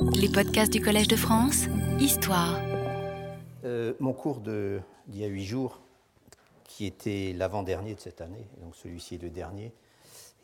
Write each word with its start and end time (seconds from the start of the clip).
Les 0.00 0.28
podcasts 0.28 0.72
du 0.72 0.80
Collège 0.80 1.08
de 1.08 1.16
France, 1.16 1.66
Histoire. 1.98 2.58
Euh, 3.64 3.94
mon 4.00 4.12
cours 4.12 4.40
d'il 4.40 4.82
y 5.12 5.24
a 5.24 5.26
huit 5.26 5.44
jours, 5.44 5.80
qui 6.64 6.86
était 6.86 7.32
l'avant-dernier 7.36 7.94
de 7.94 8.00
cette 8.00 8.20
année, 8.20 8.46
donc 8.60 8.76
celui-ci 8.76 9.16
est 9.16 9.22
le 9.22 9.30
dernier, 9.30 9.72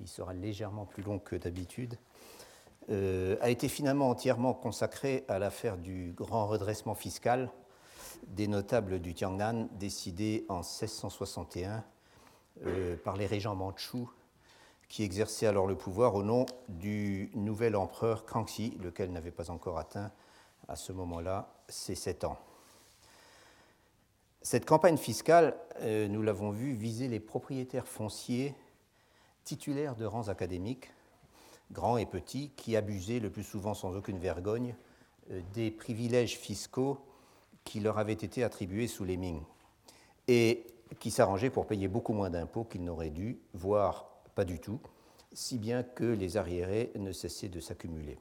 il 0.01 0.09
sera 0.09 0.35
légèrement 0.35 0.87
plus 0.87 1.03
long 1.03 1.19
que 1.19 1.37
d'habitude, 1.37 1.96
euh, 2.90 3.37
a 3.40 3.51
été 3.51 3.69
finalement 3.69 4.11
entièrement 4.11 4.54
consacré 4.54 5.25
à 5.29 5.39
l'affaire 5.39 5.77
du 5.77 6.12
grand 6.16 6.46
redressement 6.46 6.95
fiscal 6.95 7.50
des 8.29 8.48
notables 8.48 9.00
du 9.00 9.14
Tiangnan 9.14 9.68
décidé 9.79 10.45
en 10.48 10.59
1661 10.59 11.84
euh, 12.66 12.96
par 13.05 13.16
les 13.16 13.27
régents 13.27 13.55
mandchous 13.55 14.11
qui 14.89 15.03
exerçaient 15.03 15.46
alors 15.46 15.66
le 15.66 15.77
pouvoir 15.77 16.14
au 16.14 16.23
nom 16.23 16.46
du 16.69 17.30
nouvel 17.34 17.77
empereur 17.77 18.25
Kangxi, 18.25 18.77
lequel 18.83 19.12
n'avait 19.12 19.30
pas 19.30 19.51
encore 19.51 19.79
atteint 19.79 20.12
à 20.69 20.77
ce 20.77 20.93
moment-là 20.93 21.52
ses 21.69 21.95
sept 21.95 22.24
ans. 22.24 22.38
Cette 24.43 24.66
campagne 24.66 24.98
fiscale, 24.98 25.57
euh, 25.80 26.07
nous 26.09 26.23
l'avons 26.23 26.51
vu, 26.51 26.73
visait 26.73 27.09
les 27.09 27.20
propriétaires 27.20 27.88
fonciers 27.88 28.55
titulaires 29.43 29.97
de 29.97 30.05
rangs 30.05 30.29
académiques, 30.29 30.91
grands 31.73 31.96
et 31.96 32.07
petits, 32.07 32.51
qui 32.57 32.77
abusaient 32.77 33.21
le 33.21 33.30
plus 33.30 33.43
souvent 33.43 33.74
sans 33.74 33.96
aucune 33.96 34.19
vergogne 34.19 34.74
euh, 35.30 35.41
des 35.55 35.71
privilèges 35.71 36.37
fiscaux 36.37 36.98
qui 37.65 37.80
leur 37.80 37.98
avaient 37.98 38.12
été 38.12 38.45
attribués 38.45 38.87
sous 38.87 39.05
les 39.05 39.16
Ming 39.16 39.41
et 40.29 40.66
qui 41.01 41.10
s'arrangeaient 41.10 41.51
pour 41.51 41.66
payer 41.66 41.88
beaucoup 41.88 42.12
moins 42.12 42.30
d'impôts 42.30 42.65
qu'ils 42.65 42.85
n'auraient 42.85 43.10
dû, 43.10 43.38
voire 43.55 44.13
pas 44.34 44.45
du 44.45 44.61
tout, 44.61 44.80
si 45.33 45.59
bien 45.59 45.83
que 45.83 46.05
les 46.05 46.37
arriérés 46.37 46.93
ne 46.97 47.12
cessaient 47.12 47.48
de 47.48 47.61
s'accumuler. 47.61 48.19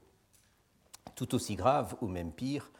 Tout 1.16 1.36
aussi 1.36 1.55
grave, 1.55 1.95
ou 2.02 2.08
même 2.08 2.31
pire, 2.31 2.72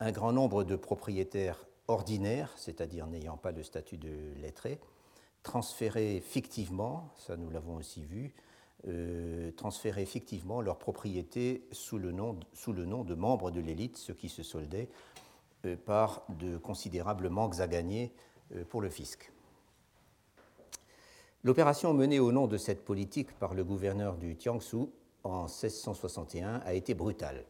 un 0.00 0.12
grand 0.12 0.32
nombre 0.32 0.64
de 0.64 0.76
propriétaires 0.76 1.64
ordinaires, 1.88 2.52
c'est-à-dire 2.56 3.06
n'ayant 3.06 3.36
pas 3.36 3.52
le 3.52 3.62
statut 3.62 3.96
de 3.96 4.34
lettré, 4.40 4.78
transféraient 5.42 6.20
fictivement, 6.20 7.10
ça 7.16 7.36
nous 7.36 7.50
l'avons 7.50 7.76
aussi 7.76 8.04
vu, 8.04 8.34
euh, 8.86 9.50
transféraient 9.52 10.06
fictivement 10.06 10.60
leurs 10.60 10.78
propriétés 10.78 11.66
sous 11.72 11.98
le 11.98 12.12
nom, 12.12 12.34
de 12.34 13.14
membres 13.14 13.50
de 13.50 13.60
l'élite, 13.60 13.96
ce 13.96 14.12
qui 14.12 14.28
se 14.28 14.42
soldait 14.42 14.88
euh, 15.64 15.76
par 15.76 16.24
de 16.28 16.58
considérables 16.58 17.28
manques 17.28 17.58
à 17.60 17.66
gagner 17.66 18.12
euh, 18.54 18.64
pour 18.64 18.80
le 18.80 18.90
fisc. 18.90 19.32
L'opération 21.48 21.94
menée 21.94 22.20
au 22.20 22.30
nom 22.30 22.46
de 22.46 22.58
cette 22.58 22.84
politique 22.84 23.32
par 23.38 23.54
le 23.54 23.64
gouverneur 23.64 24.18
du 24.18 24.36
Tiangsu 24.36 24.84
en 25.24 25.44
1661 25.44 26.56
a 26.56 26.74
été 26.74 26.92
brutale. 26.92 27.46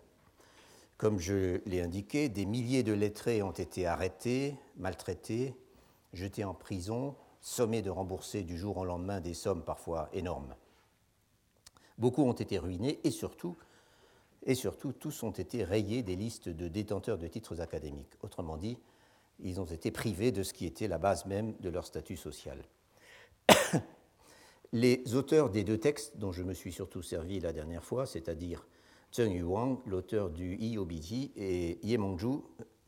Comme 0.97 1.19
je 1.19 1.61
l'ai 1.67 1.81
indiqué, 1.81 2.29
des 2.29 2.47
milliers 2.47 2.85
de 2.85 2.93
lettrés 2.93 3.43
ont 3.43 3.51
été 3.51 3.89
arrêtés, 3.89 4.55
maltraités, 4.77 5.53
jetés 6.13 6.45
en 6.45 6.55
prison, 6.55 7.17
sommés 7.41 7.83
de 7.83 7.91
rembourser 7.91 8.45
du 8.45 8.57
jour 8.57 8.77
au 8.77 8.85
lendemain 8.85 9.21
des 9.21 9.35
sommes 9.35 9.65
parfois 9.65 10.09
énormes. 10.13 10.55
Beaucoup 11.99 12.23
ont 12.23 12.35
été 12.35 12.57
ruinés 12.57 13.01
et 13.03 13.11
surtout, 13.11 13.57
et 14.47 14.55
surtout 14.55 14.93
tous 14.93 15.25
ont 15.25 15.33
été 15.33 15.65
rayés 15.65 16.05
des 16.05 16.15
listes 16.15 16.49
de 16.49 16.69
détenteurs 16.69 17.19
de 17.19 17.27
titres 17.27 17.61
académiques. 17.61 18.15
Autrement 18.23 18.59
dit, 18.59 18.79
ils 19.41 19.61
ont 19.61 19.65
été 19.65 19.91
privés 19.91 20.31
de 20.31 20.45
ce 20.45 20.53
qui 20.53 20.67
était 20.67 20.87
la 20.87 20.99
base 20.99 21.27
même 21.27 21.55
de 21.59 21.69
leur 21.69 21.85
statut 21.85 22.17
social. 22.17 22.63
Les 24.73 25.15
auteurs 25.15 25.51
des 25.51 25.65
deux 25.65 25.79
textes 25.79 26.17
dont 26.19 26.33
je 26.33 26.43
me 26.43 26.55
suis 26.55 26.73
surtout 26.73 27.03
servi 27.03 27.41
la 27.41 27.53
dernière 27.53 27.85
fois, 27.85 28.07
c'est-à-dire 28.07 28.67
Zheng 29.15 29.33
Yuang, 29.33 29.81
l'auteur 29.87 30.31
du 30.31 30.57
Yi 30.57 31.33
et 31.37 31.79
Ye 31.83 31.97
Mengzhu, 31.97 32.41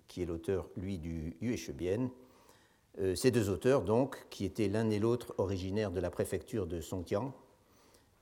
qui 0.09 0.23
est 0.23 0.27
l'auteur, 0.27 0.69
lui, 0.77 0.99
du 0.99 1.37
Yue 1.41 1.57
Shebian, 1.57 2.11
euh, 2.99 3.15
ces 3.15 3.31
deux 3.31 3.49
auteurs, 3.49 3.83
donc, 3.83 4.27
qui 4.29 4.45
étaient 4.45 4.69
l'un 4.69 4.91
et 4.91 4.99
l'autre 4.99 5.35
originaires 5.39 5.93
de 5.93 6.01
la 6.01 6.11
préfecture 6.11 6.67
de 6.67 6.81
Songjiang, 6.81 7.33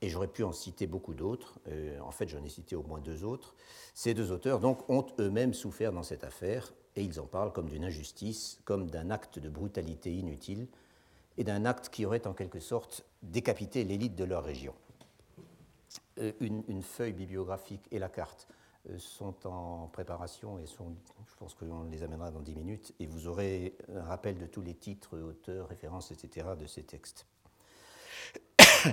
et 0.01 0.07
j'aurais 0.07 0.27
pu 0.27 0.43
en 0.43 0.53
citer 0.53 0.87
beaucoup 0.87 1.13
d'autres, 1.13 1.59
euh, 1.67 1.99
en 1.99 2.11
fait 2.11 2.29
j'en 2.29 2.43
ai 2.43 2.49
cité 2.49 2.75
au 2.75 2.83
moins 2.83 3.01
deux 3.01 3.25
autres, 3.25 3.55
ces 3.93 4.13
deux 4.13 4.31
auteurs, 4.31 4.59
donc, 4.59 4.89
ont 4.89 5.05
eux-mêmes 5.19 5.53
souffert 5.53 5.91
dans 5.91 6.03
cette 6.03 6.23
affaire, 6.23 6.73
et 6.95 7.03
ils 7.03 7.19
en 7.19 7.25
parlent 7.25 7.51
comme 7.51 7.67
d'une 7.67 7.83
injustice, 7.83 8.61
comme 8.63 8.89
d'un 8.89 9.09
acte 9.09 9.39
de 9.39 9.49
brutalité 9.49 10.13
inutile, 10.13 10.67
et 11.39 11.43
d'un 11.45 11.65
acte 11.65 11.89
qui 11.89 12.05
aurait 12.05 12.27
en 12.27 12.33
quelque 12.33 12.59
sorte 12.59 13.05
décapité 13.23 13.85
l'élite 13.85 14.15
de 14.15 14.25
leur 14.25 14.43
région. 14.43 14.73
Euh, 16.19 16.33
une, 16.41 16.83
feuille 16.83 17.13
bibliographique 17.13 17.87
et 17.91 17.97
la 17.97 18.09
carte 18.09 18.49
euh, 18.89 18.99
sont 18.99 19.47
en 19.47 19.87
préparation 19.87 20.59
et 20.59 20.65
sont, 20.65 20.93
je 21.25 21.35
pense 21.37 21.53
qu'on 21.53 21.83
les 21.89 22.03
amènera 22.03 22.29
dans 22.29 22.41
dix 22.41 22.55
minutes, 22.55 22.93
et 22.99 23.05
vous 23.05 23.29
aurez 23.29 23.73
un 23.95 24.03
rappel 24.03 24.37
de 24.37 24.45
tous 24.45 24.61
les 24.61 24.73
titres, 24.73 25.17
auteurs, 25.17 25.69
références, 25.69 26.11
etc. 26.11 26.45
de 26.59 26.65
ces 26.65 26.83
textes. 26.83 27.25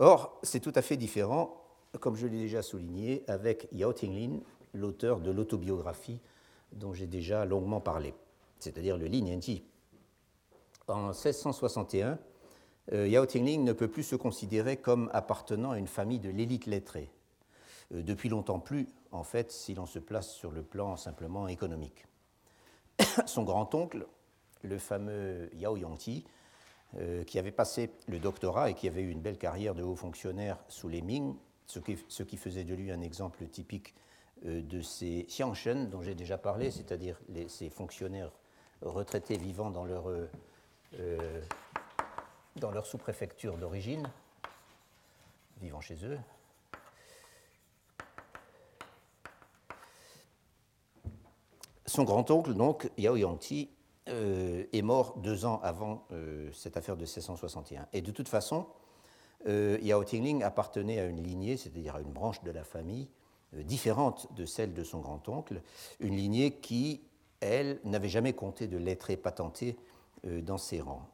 Or, 0.00 0.40
c'est 0.42 0.60
tout 0.60 0.72
à 0.74 0.82
fait 0.82 0.96
différent, 0.96 1.62
comme 2.00 2.16
je 2.16 2.26
l'ai 2.26 2.38
déjà 2.38 2.62
souligné, 2.62 3.22
avec 3.28 3.68
Yao 3.70 3.92
Tinglin, 3.92 4.40
l'auteur 4.74 5.20
de 5.20 5.30
l'autobiographie 5.30 6.20
dont 6.72 6.92
j'ai 6.94 7.06
déjà 7.06 7.44
longuement 7.44 7.80
parlé, 7.80 8.12
c'est-à-dire 8.58 8.96
le 8.96 9.06
Lin 9.06 9.26
Yanji, 9.26 9.64
en 10.90 11.08
1661, 11.08 12.18
euh, 12.92 13.08
Yao 13.08 13.26
Tingling 13.26 13.64
ne 13.64 13.72
peut 13.72 13.88
plus 13.88 14.02
se 14.02 14.16
considérer 14.16 14.76
comme 14.76 15.10
appartenant 15.12 15.70
à 15.70 15.78
une 15.78 15.86
famille 15.86 16.18
de 16.18 16.30
l'élite 16.30 16.66
lettrée. 16.66 17.10
Euh, 17.94 18.02
depuis 18.02 18.28
longtemps 18.28 18.58
plus, 18.58 18.88
en 19.12 19.22
fait, 19.22 19.50
si 19.52 19.74
l'on 19.74 19.86
se 19.86 19.98
place 19.98 20.32
sur 20.32 20.50
le 20.50 20.62
plan 20.62 20.96
simplement 20.96 21.48
économique. 21.48 22.06
Son 23.26 23.44
grand-oncle, 23.44 24.06
le 24.62 24.78
fameux 24.78 25.50
Yao 25.54 25.76
Yongti, 25.76 26.24
euh, 26.98 27.22
qui 27.24 27.38
avait 27.38 27.52
passé 27.52 27.90
le 28.08 28.18
doctorat 28.18 28.70
et 28.70 28.74
qui 28.74 28.88
avait 28.88 29.02
eu 29.02 29.10
une 29.10 29.20
belle 29.20 29.38
carrière 29.38 29.74
de 29.74 29.82
haut 29.82 29.96
fonctionnaire 29.96 30.58
sous 30.68 30.88
les 30.88 31.02
Ming, 31.02 31.36
ce 31.66 31.78
qui, 32.24 32.36
faisait 32.36 32.64
de 32.64 32.74
lui 32.74 32.90
un 32.90 33.00
exemple 33.00 33.46
typique 33.46 33.94
de 34.42 34.80
ces 34.80 35.24
xiangshen 35.28 35.88
dont 35.88 36.02
j'ai 36.02 36.16
déjà 36.16 36.36
parlé, 36.36 36.72
c'est-à-dire 36.72 37.20
ces 37.46 37.70
fonctionnaires 37.70 38.32
retraités 38.82 39.36
vivant 39.36 39.70
dans 39.70 39.84
leur 39.84 40.08
euh, 40.98 41.40
dans 42.56 42.72
leur 42.72 42.84
sous-préfecture 42.84 43.56
d'origine, 43.56 44.10
vivant 45.60 45.80
chez 45.80 46.04
eux. 46.04 46.18
Son 51.86 52.02
grand-oncle, 52.02 52.54
donc, 52.54 52.90
Yao 52.98 53.16
Yangti, 53.16 53.70
euh, 54.08 54.64
est 54.72 54.82
mort 54.82 55.16
deux 55.18 55.44
ans 55.44 55.60
avant 55.62 56.06
euh, 56.10 56.50
cette 56.52 56.76
affaire 56.76 56.96
de 56.96 57.02
1661. 57.02 57.86
Et 57.92 58.02
de 58.02 58.10
toute 58.10 58.28
façon, 58.28 58.66
Yao 59.46 60.04
Tingling 60.04 60.42
appartenait 60.42 60.98
à 60.98 61.06
une 61.06 61.22
lignée, 61.22 61.56
c'est-à-dire 61.56 61.96
à 61.96 62.00
une 62.00 62.12
branche 62.12 62.42
de 62.42 62.50
la 62.50 62.64
famille 62.64 63.08
différente 63.52 64.28
de 64.34 64.44
celle 64.44 64.74
de 64.74 64.84
son 64.84 65.00
grand-oncle, 65.00 65.62
une 65.98 66.14
lignée 66.14 66.56
qui, 66.56 67.00
elle, 67.40 67.80
n'avait 67.84 68.10
jamais 68.10 68.34
compté 68.34 68.66
de 68.66 68.76
lettrés 68.76 69.16
patentés 69.16 69.78
dans 70.24 70.58
ses 70.58 70.80
rangs. 70.80 71.08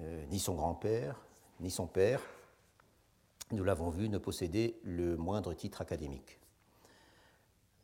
Euh, 0.00 0.24
ni 0.30 0.38
son 0.38 0.54
grand-père, 0.54 1.20
ni 1.60 1.70
son 1.70 1.86
père, 1.86 2.22
nous 3.50 3.64
l'avons 3.64 3.88
vu, 3.88 4.08
ne 4.08 4.18
possédaient 4.18 4.74
le 4.82 5.16
moindre 5.16 5.54
titre 5.54 5.80
académique. 5.80 6.38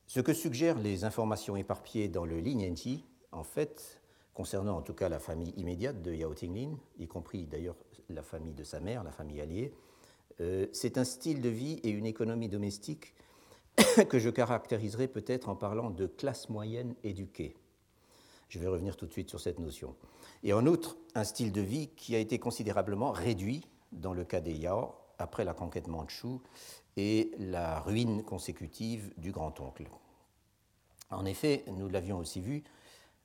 Ce 0.06 0.20
que 0.20 0.34
suggèrent 0.34 0.78
les 0.78 1.04
informations 1.04 1.56
éparpillées 1.56 2.08
dans 2.08 2.26
le 2.26 2.38
Linyanji, 2.38 3.04
en 3.32 3.42
fait, 3.42 4.02
concernant 4.34 4.76
en 4.76 4.82
tout 4.82 4.92
cas 4.92 5.08
la 5.08 5.18
famille 5.18 5.54
immédiate 5.56 6.02
de 6.02 6.12
Yao 6.12 6.34
Tinglin, 6.34 6.76
y 6.98 7.06
compris 7.06 7.46
d'ailleurs 7.46 7.76
la 8.10 8.22
famille 8.22 8.52
de 8.52 8.64
sa 8.64 8.80
mère, 8.80 9.02
la 9.02 9.12
famille 9.12 9.40
alliée, 9.40 9.72
euh, 10.40 10.66
c'est 10.72 10.98
un 10.98 11.04
style 11.04 11.40
de 11.40 11.48
vie 11.48 11.80
et 11.84 11.88
une 11.88 12.06
économie 12.06 12.48
domestique 12.48 13.14
que 14.10 14.18
je 14.18 14.28
caractériserai 14.28 15.08
peut-être 15.08 15.48
en 15.48 15.56
parlant 15.56 15.90
de 15.90 16.06
classe 16.06 16.50
moyenne 16.50 16.94
éduquée. 17.02 17.56
Je 18.50 18.58
vais 18.58 18.68
revenir 18.68 18.96
tout 18.96 19.06
de 19.06 19.12
suite 19.12 19.30
sur 19.30 19.40
cette 19.40 19.58
notion. 19.58 19.96
Et 20.44 20.52
en 20.52 20.66
outre, 20.66 20.98
un 21.14 21.24
style 21.24 21.52
de 21.52 21.62
vie 21.62 21.88
qui 21.96 22.14
a 22.14 22.18
été 22.18 22.38
considérablement 22.38 23.12
réduit 23.12 23.66
dans 23.92 24.12
le 24.12 24.24
cas 24.24 24.40
des 24.40 24.52
Yao 24.52 24.94
après 25.18 25.44
la 25.44 25.54
conquête 25.54 25.88
mandchoue 25.88 26.42
et 26.98 27.30
la 27.38 27.80
ruine 27.80 28.22
consécutive 28.22 29.12
du 29.16 29.32
grand-oncle. 29.32 29.84
En 31.10 31.24
effet, 31.24 31.64
nous 31.68 31.88
l'avions 31.88 32.18
aussi 32.18 32.42
vu, 32.42 32.62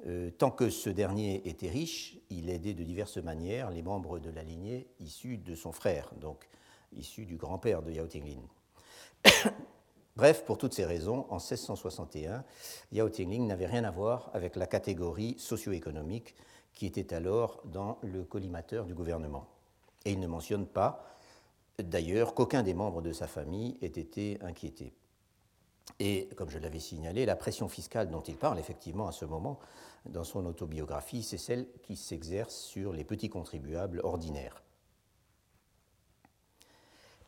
euh, 0.08 0.32
tant 0.32 0.50
que 0.50 0.70
ce 0.70 0.90
dernier 0.90 1.48
était 1.48 1.70
riche, 1.70 2.18
il 2.30 2.50
aidait 2.50 2.74
de 2.74 2.84
diverses 2.84 3.18
manières 3.18 3.70
les 3.70 3.82
membres 3.82 4.20
de 4.20 4.30
la 4.30 4.44
lignée 4.44 4.88
issus 5.02 5.38
de 5.38 5.56
son 5.56 5.74
frère, 5.74 6.14
donc 6.22 6.48
issus 6.94 7.26
du 7.26 7.36
grand-père 7.36 7.82
de 7.82 7.92
Yao 7.92 8.08
Tinglin. 8.08 8.42
Bref, 10.16 10.44
pour 10.46 10.58
toutes 10.58 10.74
ces 10.74 10.86
raisons, 10.86 11.26
en 11.30 11.38
1661, 11.38 12.44
Yao 12.92 13.10
Tingling 13.10 13.48
n'avait 13.48 13.66
rien 13.66 13.84
à 13.84 13.92
voir 13.92 14.30
avec 14.34 14.56
la 14.56 14.68
catégorie 14.68 15.36
socio-économique 15.38 16.36
qui 16.74 16.86
était 16.86 17.14
alors 17.14 17.62
dans 17.66 17.98
le 18.02 18.24
collimateur 18.24 18.86
du 18.86 18.94
gouvernement. 18.94 19.48
Et 20.06 20.12
il 20.12 20.20
ne 20.20 20.28
mentionne 20.28 20.66
pas, 20.66 21.04
d'ailleurs, 21.78 22.34
qu'aucun 22.34 22.64
des 22.64 22.74
membres 22.74 23.02
de 23.02 23.12
sa 23.12 23.28
famille 23.28 23.78
ait 23.82 23.88
été 23.88 24.38
inquiété. 24.42 24.94
Et 26.00 26.30
comme 26.36 26.50
je 26.50 26.60
l'avais 26.60 26.80
signalé, 26.80 27.26
la 27.26 27.36
pression 27.36 27.68
fiscale 27.68 28.10
dont 28.10 28.22
il 28.22 28.38
parle 28.38 28.60
effectivement 28.60 29.08
à 29.08 29.12
ce 29.12 29.26
moment 29.26 29.60
dans 30.06 30.24
son 30.24 30.46
autobiographie, 30.46 31.24
c'est 31.24 31.38
celle 31.38 31.68
qui 31.84 31.96
s'exerce 31.96 32.56
sur 32.56 32.94
les 32.94 33.04
petits 33.04 33.30
contribuables 33.30 34.02
ordinaires. 34.04 34.64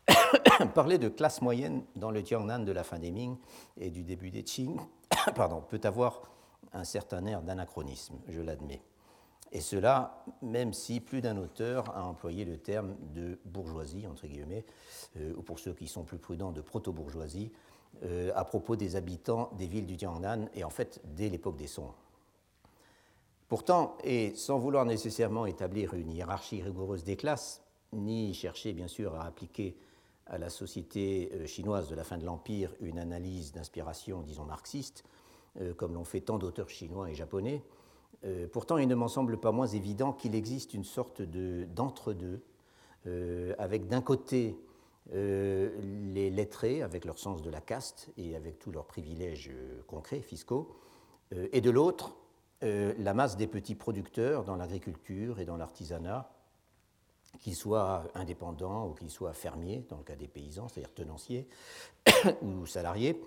Parler 0.74 0.98
de 0.98 1.08
classe 1.08 1.42
moyenne 1.42 1.84
dans 1.96 2.10
le 2.10 2.24
Jiangnan 2.24 2.60
de 2.60 2.72
la 2.72 2.84
fin 2.84 2.98
des 2.98 3.10
Ming 3.10 3.36
et 3.76 3.90
du 3.90 4.04
début 4.04 4.30
des 4.30 4.42
Qing 4.42 4.80
peut 5.68 5.80
avoir 5.84 6.22
un 6.72 6.84
certain 6.84 7.26
air 7.26 7.42
d'anachronisme, 7.42 8.18
je 8.28 8.40
l'admets. 8.40 8.82
Et 9.52 9.60
cela, 9.60 10.24
même 10.40 10.72
si 10.72 11.00
plus 11.00 11.20
d'un 11.20 11.36
auteur 11.36 11.94
a 11.94 12.04
employé 12.06 12.46
le 12.46 12.56
terme 12.56 12.96
de 13.14 13.38
bourgeoisie, 13.44 14.06
entre 14.06 14.26
guillemets, 14.26 14.64
euh, 15.18 15.34
ou 15.36 15.42
pour 15.42 15.58
ceux 15.58 15.74
qui 15.74 15.88
sont 15.88 16.04
plus 16.04 16.16
prudents, 16.16 16.52
de 16.52 16.62
proto-bourgeoisie, 16.62 17.52
euh, 18.04 18.32
à 18.34 18.46
propos 18.46 18.76
des 18.76 18.96
habitants 18.96 19.50
des 19.58 19.66
villes 19.66 19.86
du 19.86 19.98
Jiangnan, 19.98 20.46
et 20.54 20.64
en 20.64 20.70
fait 20.70 21.02
dès 21.04 21.28
l'époque 21.28 21.56
des 21.56 21.66
Song. 21.66 21.90
Pourtant, 23.48 23.98
et 24.02 24.34
sans 24.36 24.58
vouloir 24.58 24.86
nécessairement 24.86 25.44
établir 25.44 25.92
une 25.92 26.10
hiérarchie 26.12 26.62
rigoureuse 26.62 27.04
des 27.04 27.16
classes, 27.16 27.62
ni 27.92 28.32
chercher 28.32 28.72
bien 28.72 28.88
sûr 28.88 29.14
à 29.16 29.26
appliquer 29.26 29.76
à 30.28 30.38
la 30.38 30.48
société 30.48 31.30
euh, 31.34 31.46
chinoise 31.46 31.90
de 31.90 31.94
la 31.94 32.04
fin 32.04 32.16
de 32.16 32.24
l'Empire 32.24 32.74
une 32.80 32.98
analyse 32.98 33.52
d'inspiration, 33.52 34.22
disons, 34.22 34.44
marxiste, 34.44 35.04
comme 35.76 35.92
l'ont 35.92 36.04
fait 36.04 36.22
tant 36.22 36.38
d'auteurs 36.38 36.70
chinois 36.70 37.10
et 37.10 37.14
japonais, 37.14 37.62
euh, 38.24 38.46
pourtant, 38.50 38.78
il 38.78 38.88
ne 38.88 38.94
m'en 38.94 39.08
semble 39.08 39.38
pas 39.38 39.52
moins 39.52 39.66
évident 39.66 40.12
qu'il 40.12 40.34
existe 40.34 40.74
une 40.74 40.84
sorte 40.84 41.22
d'entre-deux, 41.22 42.42
euh, 43.06 43.54
avec 43.58 43.88
d'un 43.88 44.00
côté 44.00 44.56
euh, 45.12 45.70
les 46.14 46.30
lettrés, 46.30 46.82
avec 46.82 47.04
leur 47.04 47.18
sens 47.18 47.42
de 47.42 47.50
la 47.50 47.60
caste 47.60 48.10
et 48.16 48.36
avec 48.36 48.58
tous 48.58 48.70
leurs 48.70 48.86
privilèges 48.86 49.50
concrets, 49.86 50.20
fiscaux, 50.20 50.76
et 51.52 51.62
de 51.62 51.70
l'autre, 51.70 52.14
la 52.60 53.14
masse 53.14 53.38
des 53.38 53.46
petits 53.46 53.74
producteurs 53.74 54.44
dans 54.44 54.54
l'agriculture 54.54 55.40
et 55.40 55.46
dans 55.46 55.56
l'artisanat, 55.56 56.30
qu'ils 57.40 57.56
soient 57.56 58.04
indépendants 58.14 58.86
ou 58.88 58.92
qu'ils 58.92 59.10
soient 59.10 59.32
fermiers, 59.32 59.82
dans 59.88 59.96
le 59.96 60.02
cas 60.04 60.14
des 60.14 60.28
paysans, 60.28 60.68
c'est-à-dire 60.68 60.92
tenanciers 60.92 61.48
ou 62.42 62.66
salariés, 62.66 63.18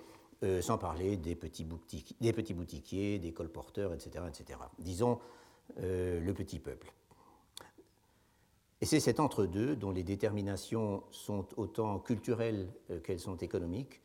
euh, 0.44 0.62
sans 0.62 0.78
parler 0.78 1.16
des 1.16 1.34
petits, 1.34 1.64
boutiquiers, 1.64 3.20
des 3.20 3.32
colporteurs, 3.32 3.94
etc. 3.94 4.26
etc. 4.28 4.60
Disons 4.80 5.20
euh, 5.80 6.20
le 6.20 6.34
petit 6.34 6.60
peuple. 6.60 6.92
Et 8.82 8.86
c'est 8.86 9.00
cet 9.00 9.22
entre-deux, 9.22 9.78
dont 9.78 9.92
les 9.92 10.04
déterminations 10.04 11.04
sont 11.12 11.48
autant 11.56 12.00
culturelles 12.00 12.68
euh, 12.92 13.00
qu'elles 13.00 13.22
sont 13.22 13.38
économiques, 13.38 14.02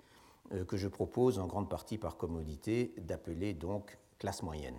que 0.66 0.76
je 0.76 0.88
propose 0.88 1.38
en 1.38 1.46
grande 1.46 1.68
partie 1.68 1.96
par 1.96 2.16
commodité 2.16 2.92
d'appeler 2.98 3.54
donc 3.54 3.98
classe 4.18 4.42
moyenne. 4.42 4.78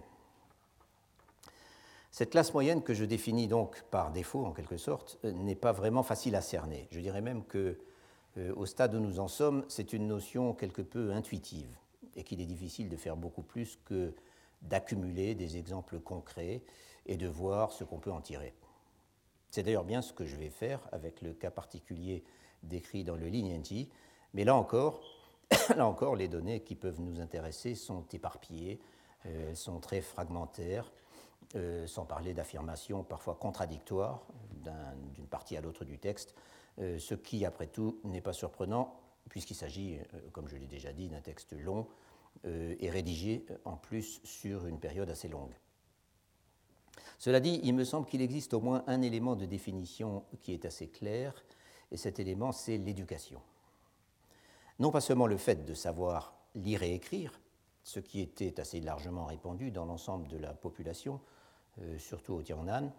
Cette 2.12 2.31
classe 2.31 2.53
moyenne 2.53 2.83
que 2.83 2.94
je 2.94 3.06
définis 3.06 3.48
donc 3.48 3.81
par 3.89 4.12
défaut 4.12 4.45
en 4.45 4.51
quelque 4.51 4.75
sorte 4.75 5.18
n'est 5.24 5.56
pas 5.56 5.71
vraiment 5.71 6.03
facile 6.03 6.36
à 6.36 6.42
cerner. 6.42 6.89
Je 6.92 7.00
dirais 7.00 7.21
même 7.21 7.45
que 7.45 7.77
euh, 8.38 8.54
au 8.56 8.66
stade 8.66 8.95
où 8.95 9.00
nous 9.00 9.19
en 9.19 9.28
sommes, 9.28 9.66
c'est 9.68 9.94
une 9.94 10.07
notion 10.07 10.54
quelque 10.54 10.81
peu 10.81 11.12
intuitive 11.12 11.75
et 12.16 12.24
qu'il 12.24 12.42
est 12.42 12.45
difficile 12.45 12.89
de 12.89 12.98
faire 12.98 13.16
beaucoup 13.16 13.44
plus 13.44 13.78
que 13.86 14.13
d'accumuler 14.62 15.36
des 15.36 15.57
exemples 15.57 16.00
concrets 16.00 16.62
et 17.06 17.18
de 17.18 17.28
voir 17.28 17.72
ce 17.72 17.83
qu'on 17.83 18.00
peut 18.00 18.12
en 18.12 18.22
tirer. 18.22 18.54
C'est 19.50 19.63
d'ailleurs 19.63 19.83
bien 19.83 20.01
ce 20.01 20.13
que 20.13 20.25
je 20.25 20.36
vais 20.36 20.50
faire 20.50 20.80
avec 20.92 21.22
le 21.22 21.33
cas 21.33 21.51
particulier 21.51 22.24
décrit 22.63 23.04
dans 23.04 23.16
le 23.16 23.28
Lignanti, 23.28 23.89
mais 24.34 24.44
là 24.44 24.56
encore, 24.56 25.01
là 25.75 25.86
encore, 25.86 26.16
les 26.16 26.27
données 26.27 26.62
qui 26.62 26.75
peuvent 26.75 27.01
nous 27.01 27.19
intéresser 27.19 27.75
sont 27.75 28.06
éparpillées, 28.13 28.80
euh, 29.25 29.54
sont 29.56 29.80
très 29.80 30.01
fragmentaires, 30.01 30.92
euh, 31.56 31.86
sans 31.86 32.06
parler 32.06 32.34
d'affirmations 32.34 33.04
parfois 33.04 33.36
contradictoires 33.36 34.25
d'une 35.16 35.27
partie 35.27 35.57
à 35.57 35.62
l'autre 35.62 35.84
du 35.84 35.98
texte, 35.98 36.34
ce 36.78 37.16
qui, 37.16 37.46
après 37.46 37.68
tout, 37.68 38.00
n'est 38.04 38.22
pas 38.22 38.34
surprenant, 38.34 39.02
puisqu'il 39.30 39.56
s'agit, 39.56 39.98
euh, 39.98 40.20
comme 40.32 40.48
je 40.48 40.58
l'ai 40.58 40.68
déjà 40.68 40.92
dit, 40.94 41.10
d'un 41.10 41.22
texte 41.22 41.54
long 41.54 41.88
euh, 42.46 42.76
et 42.80 42.90
rédigé 42.90 43.46
en 43.66 43.78
plus 43.78 44.20
sur 44.24 44.66
une 44.68 44.80
période 44.80 45.10
assez 45.10 45.28
longue. 45.28 45.54
Cela 47.18 47.40
dit, 47.40 47.60
il 47.64 47.74
me 47.74 47.84
semble 47.84 48.08
qu'il 48.08 48.22
existe 48.22 48.54
au 48.54 48.62
moins 48.62 48.84
un 48.88 49.02
élément 49.02 49.36
de 49.36 49.46
définition 49.46 50.24
qui 50.42 50.54
est 50.54 50.66
assez 50.66 50.88
clair, 50.88 51.34
et 51.92 51.98
cet 51.98 52.20
élément, 52.20 52.52
c'est 52.52 52.78
l'éducation. 52.78 53.42
Non 54.80 54.92
pas 54.92 55.02
seulement 55.02 55.28
le 55.28 55.38
fait 55.38 55.64
de 55.66 55.74
savoir 55.74 56.34
lire 56.56 56.84
et 56.84 56.94
écrire, 56.94 57.40
ce 57.84 58.00
qui 58.00 58.22
était 58.22 58.60
assez 58.60 58.80
largement 58.80 59.26
répandu 59.26 59.72
dans 59.72 59.86
l'ensemble 59.86 60.28
de 60.28 60.38
la 60.38 60.54
population, 60.54 61.20
surtout 61.98 62.34
au 62.34 62.42
Tiangnan, 62.42 62.92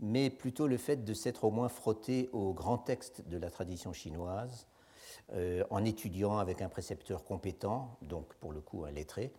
mais 0.00 0.30
plutôt 0.30 0.66
le 0.66 0.76
fait 0.76 1.04
de 1.04 1.14
s'être 1.14 1.44
au 1.44 1.50
moins 1.50 1.68
frotté 1.68 2.28
aux 2.32 2.52
grands 2.52 2.78
textes 2.78 3.26
de 3.28 3.38
la 3.38 3.50
tradition 3.50 3.92
chinoise, 3.92 4.66
euh, 5.32 5.64
en 5.70 5.84
étudiant 5.84 6.38
avec 6.38 6.62
un 6.62 6.68
précepteur 6.68 7.24
compétent, 7.24 7.96
donc 8.02 8.34
pour 8.36 8.52
le 8.52 8.60
coup 8.60 8.84
un 8.84 8.90
lettré, 8.90 9.32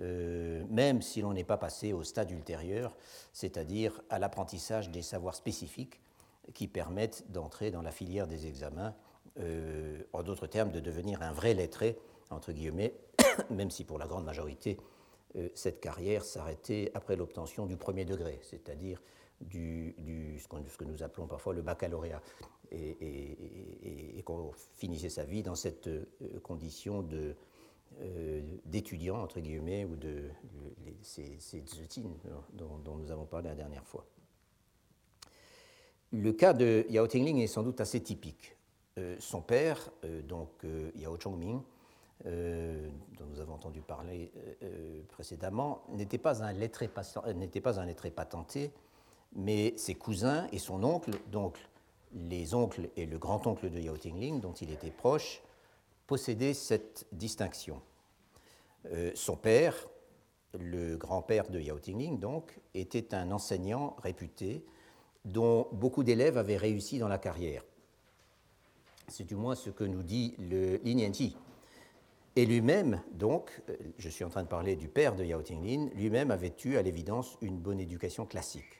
euh, 0.00 0.62
même 0.68 1.00
si 1.00 1.22
l'on 1.22 1.32
n'est 1.32 1.44
pas 1.44 1.56
passé 1.56 1.92
au 1.92 2.02
stade 2.02 2.30
ultérieur, 2.30 2.96
c'est-à-dire 3.32 4.02
à, 4.10 4.18
l'apprentissage 4.18 4.90
des 4.90 5.02
savoirs 5.02 5.34
spécifiques 5.34 6.00
qui 6.52 6.66
permettent 6.66 7.24
d'entrer 7.30 7.70
dans 7.70 7.82
la 7.82 7.90
filière 7.90 8.26
des 8.26 8.46
examens, 8.46 8.94
euh, 9.38 10.02
en 10.12 10.22
d'autres 10.22 10.46
termes, 10.46 10.72
de 10.72 10.80
devenir 10.80 11.22
un 11.22 11.32
vrai 11.32 11.54
lettré, 11.54 11.98
entre 12.30 12.52
guillemets, 12.52 12.94
même 13.50 13.70
si 13.70 13.84
pour 13.84 13.98
la 13.98 14.06
grande 14.06 14.24
majorité, 14.24 14.78
cette 15.54 15.80
carrière 15.80 16.24
s'arrêtait 16.24 16.90
après 16.92 17.14
l'obtention 17.14 17.64
du 17.64 17.76
premier 17.76 18.04
degré, 18.04 18.40
c'est-à-dire 18.42 19.00
du, 19.40 20.38
ce, 20.38 20.76
que 20.76 20.84
nous 20.84 21.02
appelons 21.02 21.26
parfois 21.26 21.54
le 21.54 21.62
baccalauréat, 21.62 22.22
et, 22.72 24.22
qu'on 24.24 24.52
finissait 24.76 25.08
sa 25.08 25.24
vie 25.24 25.42
dans 25.42 25.54
cette 25.54 25.88
euh, 25.88 26.04
condition 26.42 27.02
de, 27.02 27.34
euh, 28.00 28.42
entre 29.12 29.40
guillemets, 29.40 29.84
ou 29.84 29.96
de 29.96 30.24
ces, 31.02 31.36
ces 31.38 31.64
dont, 32.52 32.96
nous 32.96 33.10
avons 33.10 33.24
parlé 33.24 33.48
la 33.48 33.54
dernière 33.54 33.84
fois. 33.84 34.06
Le 36.12 36.32
cas 36.32 36.52
de 36.52 36.86
Yao 36.88 37.06
Tingling 37.06 37.38
est 37.38 37.46
sans 37.46 37.62
doute 37.62 37.80
assez 37.80 38.00
typique. 38.00 38.56
Euh, 38.98 39.16
son 39.20 39.40
père, 39.40 39.90
donc 40.28 40.50
Yao 40.96 41.16
Chongming, 41.18 41.60
dont 42.24 43.26
nous 43.30 43.40
avons 43.40 43.54
entendu 43.54 43.80
parler 43.80 44.30
précédemment, 45.08 45.82
n'était 45.88 46.18
pas, 46.18 46.34
n'était 47.32 47.60
pas 47.60 47.80
un 47.80 47.86
lettré 47.86 48.10
patenté, 48.10 48.72
mais 49.34 49.74
ses 49.76 49.94
cousins 49.94 50.46
et 50.52 50.58
son 50.58 50.82
oncle, 50.84 51.12
donc 51.30 51.58
les 52.12 52.54
oncles 52.54 52.90
et 52.96 53.06
le 53.06 53.18
grand-oncle 53.18 53.70
de 53.70 53.78
Yao 53.78 53.96
Tingling, 53.96 54.40
dont 54.40 54.52
il 54.52 54.70
était 54.70 54.90
proche, 54.90 55.42
possédaient 56.06 56.54
cette 56.54 57.06
distinction. 57.12 57.80
Euh, 58.86 59.12
son 59.14 59.36
père, 59.36 59.88
le 60.58 60.96
grand-père 60.96 61.48
de 61.48 61.60
Yao 61.60 61.78
Tingling, 61.78 62.18
donc, 62.18 62.58
était 62.74 63.14
un 63.14 63.30
enseignant 63.30 63.96
réputé 64.02 64.64
dont 65.24 65.68
beaucoup 65.72 66.02
d'élèves 66.02 66.38
avaient 66.38 66.56
réussi 66.56 66.98
dans 66.98 67.08
la 67.08 67.18
carrière. 67.18 67.62
C'est 69.06 69.24
du 69.24 69.36
moins 69.36 69.54
ce 69.54 69.70
que 69.70 69.84
nous 69.84 70.02
dit 70.02 70.34
le 70.38 70.80
Lin 70.84 71.12
Et 72.36 72.46
lui-même, 72.46 73.02
donc, 73.12 73.62
euh, 73.68 73.76
je 73.98 74.08
suis 74.08 74.24
en 74.24 74.30
train 74.30 74.42
de 74.42 74.48
parler 74.48 74.76
du 74.76 74.88
père 74.88 75.14
de 75.14 75.24
Yao 75.24 75.42
Tingling, 75.42 75.92
lui-même 75.94 76.30
avait 76.30 76.54
eu 76.64 76.76
à 76.76 76.82
l'évidence 76.82 77.36
une 77.40 77.58
bonne 77.58 77.80
éducation 77.80 78.26
classique. 78.26 78.79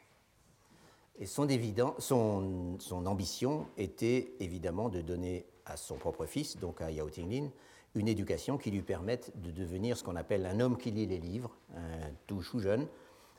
Son, 1.27 3.07
ambition 3.07 3.67
était 3.77 4.33
évidemment 4.41 4.89
de 4.89 5.01
donner 5.03 5.45
à 5.67 5.77
son 5.77 5.97
propre 5.97 6.25
fils, 6.27 6.57
donc 6.57 6.81
à 6.81 6.91
Yao 6.91 7.11
Tinglin, 7.11 7.51
une 7.95 8.09
éducation 8.09 8.57
qui 8.57 8.71
lui 8.71 8.83
permette 8.83 9.33
de 9.41 9.51
devenir 9.51 9.97
ce 9.97 10.05
qu'on 10.05 10.17
appelle 10.17 10.47
un 10.47 10.61
homme 10.61 10.79
qui 10.79 10.91
lit 10.91 11.07
les 11.07 11.19
livres, 11.19 11.51
un 11.77 12.11
tout 12.27 12.41
jeune, 12.41 12.87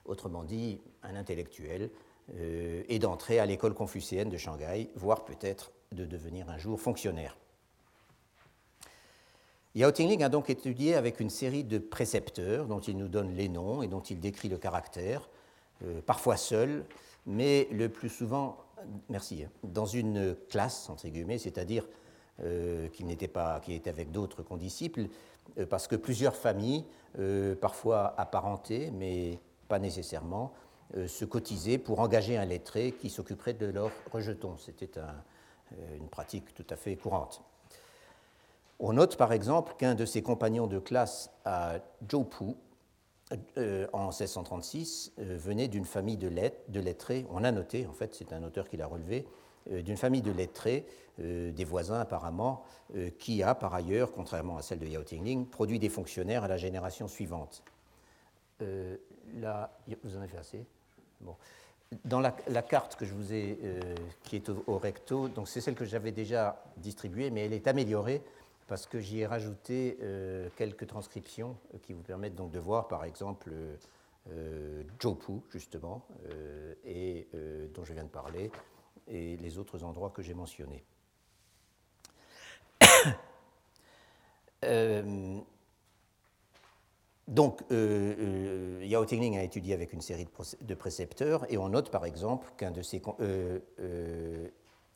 autrement 0.06 0.44
dit 0.44 0.80
un 1.04 1.16
intellectuel, 1.16 1.90
euh, 2.36 2.84
et 2.88 3.00
d'entrer 3.00 3.40
à 3.40 3.46
l'école 3.46 3.74
confucéenne 3.74 4.30
de 4.30 4.38
Shanghai, 4.38 4.90
voire 4.96 5.26
peut-être 5.26 5.72
de 5.92 6.06
devenir 6.06 6.50
un 6.50 6.58
jour 6.58 6.80
fonctionnaire. 6.80 7.36
Yao 9.74 9.92
Tingling 9.92 10.22
a 10.22 10.30
donc 10.30 10.50
étudié 10.50 10.96
avec 10.96 11.20
une 11.20 11.30
série 11.30 11.64
de 11.64 11.80
précepteurs 11.80 12.68
dont 12.68 12.80
il 12.80 12.98
nous 12.98 13.08
donne 13.08 13.34
les 13.34 13.50
noms 13.50 13.82
et 13.82 13.88
dont 13.88 14.02
il 14.02 14.20
décrit 14.20 14.50
le 14.50 14.58
caractère, 14.58 15.30
euh, 15.84 16.02
parfois 16.06 16.38
seul, 16.38 16.86
mais 17.26 17.68
le 17.72 17.90
plus 17.90 18.10
souvent, 18.10 18.58
merci, 19.10 19.46
dans 19.64 19.86
une 19.86 20.36
classe, 20.50 20.90
entre 20.90 21.08
guillemets, 21.08 21.38
c'est-à-dire 21.38 21.86
euh, 22.44 22.88
qui 22.88 23.04
n'était 23.04 23.28
pas, 23.28 23.60
qui 23.60 23.74
était 23.74 23.90
avec 23.90 24.12
d'autres 24.12 24.42
condisciples, 24.42 25.08
euh, 25.60 25.66
parce 25.68 25.88
que 25.88 25.96
plusieurs 25.96 26.36
familles, 26.36 26.86
euh, 27.20 27.56
parfois 27.56 28.16
apparentées, 28.18 28.90
mais 28.92 29.40
pas 29.68 29.80
nécessairement, 29.80 30.54
se 31.08 31.24
cotisaient 31.24 31.78
pour 31.78 32.02
engager 32.02 32.36
un 32.36 32.44
lettré 32.44 32.92
qui 32.92 33.10
s'occuperait 33.10 33.54
de 33.54 33.68
leurs 33.68 33.92
rejetons. 34.12 34.58
C'était 34.58 35.00
une 35.98 36.10
pratique 36.10 36.54
tout 36.54 36.66
à 36.70 36.76
fait 36.76 36.98
courante. 36.98 37.42
On 38.78 38.92
note 38.92 39.16
par 39.16 39.32
exemple 39.32 39.76
qu'un 39.78 39.96
de 39.96 40.04
ses 40.06 40.22
compagnons 40.22 40.68
de 40.68 40.80
classe 40.80 41.32
à 41.46 41.76
Jopu, 42.10 42.58
euh, 43.58 43.88
en 43.94 44.08
1636, 44.08 45.14
euh, 45.20 45.38
venait 45.38 45.68
d'une 45.68 45.86
famille 45.86 46.18
de, 46.18 46.30
de, 46.30 46.80
lettrés. 46.80 47.26
On 47.30 47.44
a 47.44 47.52
noté, 47.52 47.88
en 47.88 47.94
fait, 47.94 48.14
c'est 48.14 48.34
un 48.34 48.44
auteur 48.44 48.68
qui 48.68 48.78
l'a 48.78 48.88
relevé, 48.88 49.28
euh, 49.72 49.82
d'une 49.82 49.98
famille 49.98 50.22
de 50.22 50.32
lettrés, 50.32 50.86
des 51.20 51.66
voisins 51.66 52.00
apparemment, 52.00 52.64
qui 53.20 53.44
a 53.44 53.54
par 53.54 53.76
ailleurs, 53.76 54.12
contrairement 54.12 54.58
à 54.58 54.64
celle 54.64 54.80
de 54.80 54.88
Yao 54.88 55.04
Tingling, 55.04 55.46
produit 55.46 55.78
des 55.78 55.90
fonctionnaires 55.90 56.44
à 56.44 56.48
la 56.48 56.58
génération 56.58 57.08
suivante. 57.08 57.62
là, 58.60 59.70
vous 60.04 60.16
en 60.16 60.20
avez 60.20 60.30
fait 60.30 60.38
assez? 60.38 60.66
Bon. 61.20 61.36
Dans 62.06 62.22
la, 62.22 62.32
carte 62.64 62.96
que 62.96 63.06
je 63.06 63.14
vous 63.14 63.34
ai, 63.34 63.60
qui 64.24 64.38
est 64.38 64.50
au, 64.50 64.64
au 64.66 64.80
recto, 64.80 65.28
donc 65.28 65.48
c'est 65.48 65.62
celle 65.62 65.76
que 65.76 65.86
j'avais 65.86 66.14
déjà 66.14 66.64
distribuée, 66.78 67.30
mais 67.30 67.46
elle 67.46 67.54
est 67.54 67.68
améliorée 67.68 68.24
parce 68.72 68.88
que 68.88 69.00
j'y 69.02 69.20
ai 69.20 69.26
rajouté 69.26 69.98
euh, 70.02 70.48
quelques 70.56 70.88
transcriptions 70.88 71.58
euh, 71.74 71.78
qui 71.84 71.92
vous 71.92 72.04
permettent 72.04 72.36
donc 72.36 72.52
de 72.52 72.60
voir, 72.60 72.88
par 72.88 73.04
exemple, 73.04 73.52
euh, 74.32 74.84
Jopu, 74.98 75.42
justement, 75.50 76.08
et, 76.86 77.28
dont 77.74 77.84
je 77.84 77.92
viens 77.92 78.06
de 78.06 78.10
parler, 78.10 78.50
et 79.10 79.36
les 79.36 79.58
autres 79.58 79.84
endroits 79.84 80.12
que 80.12 80.22
j'ai 80.22 80.34
mentionnés. 80.34 80.86
donc, 87.28 87.60
Yao 87.70 89.04
Tingling 89.04 89.38
a 89.38 89.44
étudié 89.44 89.74
avec 89.74 89.92
une 89.92 90.00
série 90.00 90.30
de, 90.62 90.76
précepteurs, 90.76 91.46
et 91.52 91.58
on 91.58 91.68
note 91.68 91.92
par 91.92 92.06
exemple 92.06 92.50
qu'un 92.56 92.72
de 92.72 92.82
ces. 92.82 93.02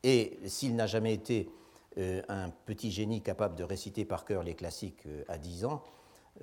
et 0.02 0.38
s'il 0.46 0.76
n'a 0.76 0.86
jamais 0.86 1.12
été 1.12 1.46
euh, 1.46 1.65
un 1.96 2.50
petit 2.66 2.90
génie 2.90 3.22
capable 3.22 3.54
de 3.56 3.64
réciter 3.64 4.04
par 4.04 4.24
cœur 4.24 4.42
les 4.42 4.54
classiques 4.54 5.06
euh, 5.06 5.24
à 5.28 5.38
10 5.38 5.64
ans, 5.64 5.82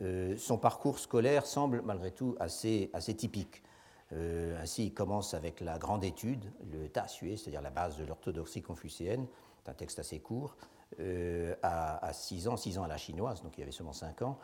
euh, 0.02 0.36
son 0.38 0.58
parcours 0.58 0.98
scolaire 0.98 1.46
semble 1.46 1.82
malgré 1.84 2.12
tout 2.12 2.36
assez, 2.40 2.90
assez 2.94 3.16
typique. 3.16 3.62
ainsi, 4.62 4.88
il 4.88 4.94
commence 4.94 5.34
avec 5.34 5.60
la 5.60 5.80
grande 5.80 6.04
étude, 6.04 6.52
le 6.72 6.88
Tasue, 6.88 7.36
c'est-à-dire 7.36 7.62
la 7.62 7.72
base 7.72 7.98
de 7.98 8.06
l'orthodoxie 8.06 8.62
confucéenne, 8.62 9.26
c'est 9.58 9.72
un 9.72 9.74
texte 9.74 9.98
assez 9.98 10.20
court, 10.20 10.56
à, 11.64 12.14
6 12.14 12.48
ans, 12.48 12.58
6 12.58 12.78
ans 12.78 12.84
à 12.84 12.88
la 12.88 12.98
chinoise, 12.98 13.42
donc 13.42 13.58
il 13.58 13.64
avait 13.64 13.72
seulement 13.72 13.94
5 13.94 14.22
ans, 14.22 14.38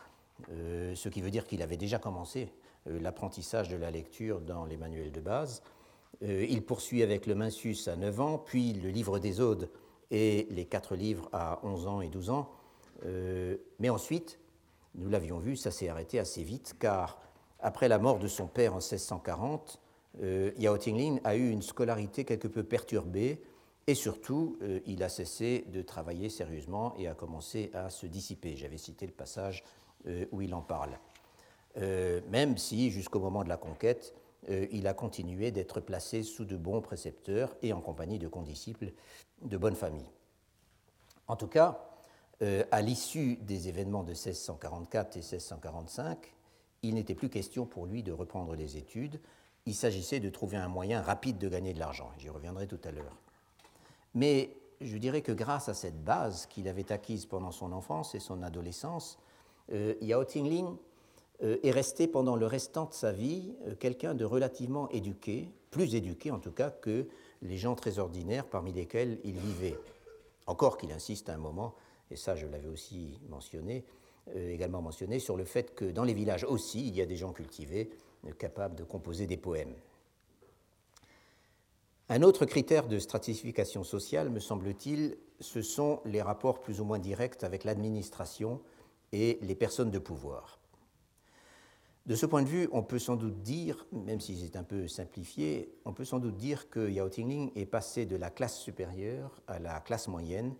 ce 0.48 1.10
qui 1.10 1.22
veut 1.22 1.30
dire 1.30 1.46
qu'il 1.46 1.62
avait 1.62 1.78
déjà 1.78 2.00
commencé 2.00 2.52
l'apprentissage 2.88 3.70
de 3.70 3.76
la 3.76 3.92
lecture 3.92 4.42
dans 4.42 4.66
les 4.66 4.76
manuels 4.76 5.12
de 5.12 5.22
base. 5.22 5.62
il 6.22 6.66
poursuit 6.66 7.04
avec 7.04 7.28
le 7.28 7.36
Minsus 7.36 7.88
à 7.88 7.96
9 7.96 8.22
ans, 8.22 8.38
puis 8.40 8.74
le 8.74 8.90
livre 8.90 9.20
des 9.20 9.40
Odes 9.40 9.70
et 10.12 10.48
les 10.52 10.66
quatre 10.66 10.96
livres 10.96 11.30
à 11.34 11.60
11 11.64 11.88
ans 11.88 12.02
et 12.02 12.10
12 12.10 12.30
ans. 12.30 12.50
Euh, 13.06 13.58
mais 13.80 13.90
ensuite, 13.90 14.40
nous 14.96 15.10
l'avions 15.10 15.40
vu, 15.40 15.56
ça 15.56 15.72
s'est 15.72 15.90
arrêté 15.90 16.20
assez 16.20 16.44
vite, 16.44 16.76
car 16.80 17.22
après 17.60 17.88
la 17.88 18.00
mort 18.00 18.20
de 18.20 18.28
son 18.28 18.48
père 18.48 18.74
en 18.74 18.78
1640, 18.78 19.80
euh, 20.22 20.52
Yao 20.58 20.78
Tinglin 20.78 21.18
a 21.24 21.36
eu 21.36 21.50
une 21.50 21.62
scolarité 21.62 22.26
quelque 22.26 22.48
peu 22.48 22.64
perturbée, 22.64 23.42
et 23.88 23.96
surtout, 23.96 24.58
euh, 24.62 24.80
il 24.86 25.04
a 25.04 25.10
cessé 25.10 25.66
de 25.68 25.82
travailler 25.82 26.30
sérieusement 26.30 26.94
et 26.98 27.08
a 27.08 27.14
commencé 27.14 27.72
à 27.74 27.90
se 27.90 28.06
dissiper. 28.06 28.56
J'avais 28.56 28.78
cité 28.78 29.06
le 29.06 29.14
passage 29.14 29.64
où 30.32 30.42
il 30.42 30.54
en 30.54 30.62
parle. 30.62 30.98
même 31.76 32.58
si, 32.58 32.90
jusqu'au 32.90 33.20
moment 33.20 33.44
de 33.44 33.50
la 33.50 33.58
conquête, 33.58 34.16
il 34.48 34.88
a 34.88 34.94
continué 34.94 35.52
d'être 35.52 35.82
placé 35.82 36.24
sous 36.24 36.46
de 36.46 36.56
bons 36.56 36.82
précepteurs 36.82 37.56
et 37.62 37.74
en 37.74 37.82
compagnie 37.82 38.20
de 38.20 38.28
condisciples 38.28 38.94
de 39.42 39.58
bonne 39.58 39.76
famille. 39.76 40.10
En 41.28 41.36
tout 41.36 41.48
cas, 41.48 41.90
euh, 42.42 42.64
à 42.72 42.82
l'issue 42.82 43.36
des 43.38 43.68
événements 43.68 44.04
de 44.04 44.12
1644 44.12 45.18
et 45.18 45.20
1645, 45.20 46.34
il 46.84 46.96
n'était 46.96 47.16
plus 47.16 47.30
question 47.30 47.66
pour 47.66 47.86
lui 47.86 48.02
de 48.02 48.14
reprendre 48.14 48.56
les 48.56 48.78
études, 48.78 49.20
il 49.66 49.76
s'agissait 49.76 50.22
de 50.22 50.30
trouver 50.30 50.56
un 50.56 50.70
moyen 50.70 51.02
rapide 51.02 51.38
de 51.38 51.50
gagner 51.50 51.74
de 51.74 51.80
l'argent. 51.80 52.12
J'y 52.18 52.30
reviendrai 52.30 52.66
tout 52.66 52.80
à 52.86 52.92
l'heure. 52.92 53.18
Mais 54.16 54.56
je 54.80 54.98
dirais 54.98 55.22
que 55.22 55.34
grâce 55.34 55.68
à 55.68 55.74
cette 55.74 56.02
base 56.04 56.46
qu'il 56.46 56.70
avait 56.70 56.92
acquise 56.92 57.26
pendant 57.26 57.52
son 57.52 57.74
enfance 57.74 58.16
et 58.16 58.20
son 58.20 58.42
adolescence, 58.42 59.20
euh, 59.74 59.96
Yao 60.02 60.24
Tingling 60.24 60.66
euh, 60.66 60.76
est 61.42 61.72
resté 61.72 62.08
pendant 62.08 62.36
le 62.36 62.46
restant 62.46 62.86
de 62.86 62.94
sa 62.94 63.12
vie 63.12 63.54
quelqu'un 63.80 64.14
de 64.14 64.26
relativement 64.26 64.90
éduqué, 64.90 65.52
plus 65.72 65.96
éduqué 65.96 66.32
en 66.32 66.40
tout 66.40 66.52
cas 66.52 66.70
que 66.70 67.08
les 67.42 67.58
gens 67.58 67.76
très 67.76 68.00
ordinaires 68.00 68.46
parmi 68.46 68.74
lesquels 68.74 69.20
il 69.24 69.38
vivait. 69.38 69.78
Encore 70.48 70.78
qu'il 70.78 70.92
insiste 70.92 71.30
à 71.30 71.36
un 71.36 71.38
moment, 71.38 71.76
et 72.12 72.16
ça 72.16 72.36
je 72.36 72.48
l'avais 72.48 72.68
aussi 72.68 73.20
mentionné, 73.30 73.86
euh, 74.36 74.52
également 74.52 74.82
mentionné, 74.82 75.20
sur 75.20 75.38
le 75.38 75.46
fait 75.46 75.74
que 75.76 75.86
dans 75.86 76.04
les 76.04 76.14
villages 76.14 76.44
aussi, 76.44 76.88
il 76.88 76.96
y 76.96 77.02
a 77.02 77.06
des 77.06 77.16
gens 77.16 77.34
cultivés 77.34 77.90
euh, 78.26 78.32
capables 78.32 78.76
de 78.76 78.84
composer 78.84 79.28
des 79.28 79.38
poèmes. 79.38 79.76
Un 82.10 82.24
autre 82.24 82.46
critère 82.46 82.88
de 82.88 82.98
stratification 82.98 83.84
sociale, 83.84 84.30
me 84.30 84.40
semble-t-il, 84.40 85.18
ce 85.40 85.62
sont 85.62 86.02
les 86.06 86.22
rapports 86.22 86.60
plus 86.60 86.82
ou 86.82 86.84
moins 86.84 87.00
directs 87.00 87.44
avec 87.44 87.64
l'administration 87.64 88.60
et 89.12 89.38
les 89.42 89.56
personnes 89.56 89.92
de 89.92 90.00
pouvoir. 90.00 90.59
De 92.10 92.16
ce 92.16 92.26
point 92.26 92.42
de 92.42 92.48
vue, 92.48 92.68
on 92.72 92.82
peut 92.82 92.98
sans 92.98 93.16
doute 93.16 93.44
dire, 93.44 93.86
même 93.92 94.20
si 94.20 94.36
c'est 94.36 94.56
un 94.56 94.64
peu 94.64 94.88
simplifié, 94.88 95.72
on 95.86 95.94
peut 95.94 96.06
sans 96.06 96.18
doute 96.18 96.38
dire 96.38 96.68
que 96.72 96.90
Yao 96.90 97.08
Tingling 97.08 97.52
est 97.56 97.68
passé 97.68 98.08
de 98.08 98.16
la 98.16 98.32
classe 98.32 98.58
supérieure 98.58 99.40
à 99.46 99.60
la 99.60 99.80
classe 99.80 100.08
moyenne 100.08 100.56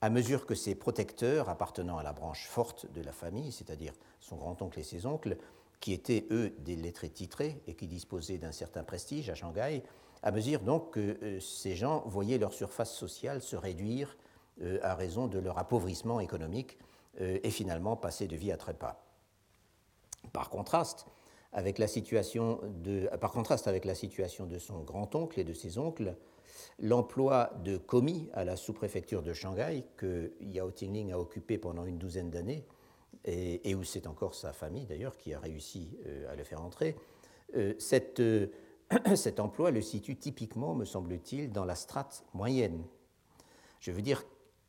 à 0.00 0.10
mesure 0.10 0.46
que 0.46 0.54
ses 0.54 0.76
protecteurs 0.76 1.48
appartenant 1.48 1.98
à 1.98 2.04
la 2.04 2.12
branche 2.12 2.46
forte 2.46 2.86
de 2.92 3.02
la 3.02 3.10
famille, 3.10 3.50
c'est-à-dire 3.50 3.94
son 4.20 4.36
grand-oncle 4.36 4.78
et 4.78 4.84
ses 4.84 5.04
oncles, 5.04 5.38
qui 5.80 5.92
étaient 5.92 6.24
eux 6.30 6.54
des 6.60 6.76
lettrés 6.76 7.10
titrés 7.10 7.60
et 7.66 7.74
qui 7.74 7.88
disposaient 7.88 8.38
d'un 8.38 8.52
certain 8.52 8.84
prestige 8.84 9.28
à 9.28 9.34
Shanghai, 9.34 9.82
à 10.22 10.30
mesure 10.30 10.60
donc 10.60 10.92
que 10.92 11.18
euh, 11.20 11.40
ces 11.40 11.74
gens 11.74 12.04
voyaient 12.06 12.38
leur 12.38 12.52
surface 12.52 12.94
sociale 12.94 13.42
se 13.42 13.56
réduire 13.56 14.16
euh, 14.60 14.78
à 14.82 14.94
raison 14.94 15.26
de 15.26 15.40
leur 15.40 15.58
appauvrissement 15.58 16.20
économique 16.20 16.78
euh, 17.20 17.40
et 17.42 17.50
finalement 17.50 17.96
passer 17.96 18.28
de 18.28 18.36
vie 18.36 18.52
à 18.52 18.56
trépas. 18.56 19.11
Par 20.32 20.50
contraste, 20.50 21.06
avec 21.52 21.78
la 21.78 21.86
situation 21.86 22.60
de, 22.82 23.08
par 23.20 23.32
contraste 23.32 23.68
avec 23.68 23.84
la 23.84 23.94
situation 23.94 24.46
de 24.46 24.58
son 24.58 24.80
grand-oncle 24.82 25.38
et 25.38 25.44
de 25.44 25.52
ses 25.52 25.78
oncles, 25.78 26.16
l'emploi 26.78 27.52
de 27.62 27.76
commis 27.76 28.30
à 28.32 28.44
la 28.44 28.56
sous-préfecture 28.56 29.22
de 29.22 29.32
Shanghai, 29.32 29.84
que 29.96 30.32
Yao 30.40 30.70
Tingling 30.70 31.12
a 31.12 31.18
occupé 31.18 31.58
pendant 31.58 31.84
une 31.84 31.98
douzaine 31.98 32.30
d'années, 32.30 32.64
et, 33.24 33.74
où 33.74 33.84
c'est 33.84 34.06
encore 34.06 34.34
sa 34.34 34.52
famille 34.52 34.86
d'ailleurs 34.86 35.16
qui 35.16 35.32
a 35.32 35.38
réussi 35.38 35.96
euh, 36.06 36.32
à 36.32 36.34
le 36.34 36.42
faire 36.42 36.60
entrer, 36.62 36.96
euh, 37.56 37.74
euh, 38.20 38.46
cet 39.14 39.40
emploi 39.40 39.70
le 39.70 39.80
situe 39.80 40.16
typiquement, 40.16 40.74
me 40.74 40.84
semble-t-il, 40.84 41.52
dans 41.52 41.64
la 41.64 41.74
strate 41.74 42.24
moyenne. 42.34 42.82
Je 43.80 43.92
veux 43.92 44.02
dire 44.02 44.24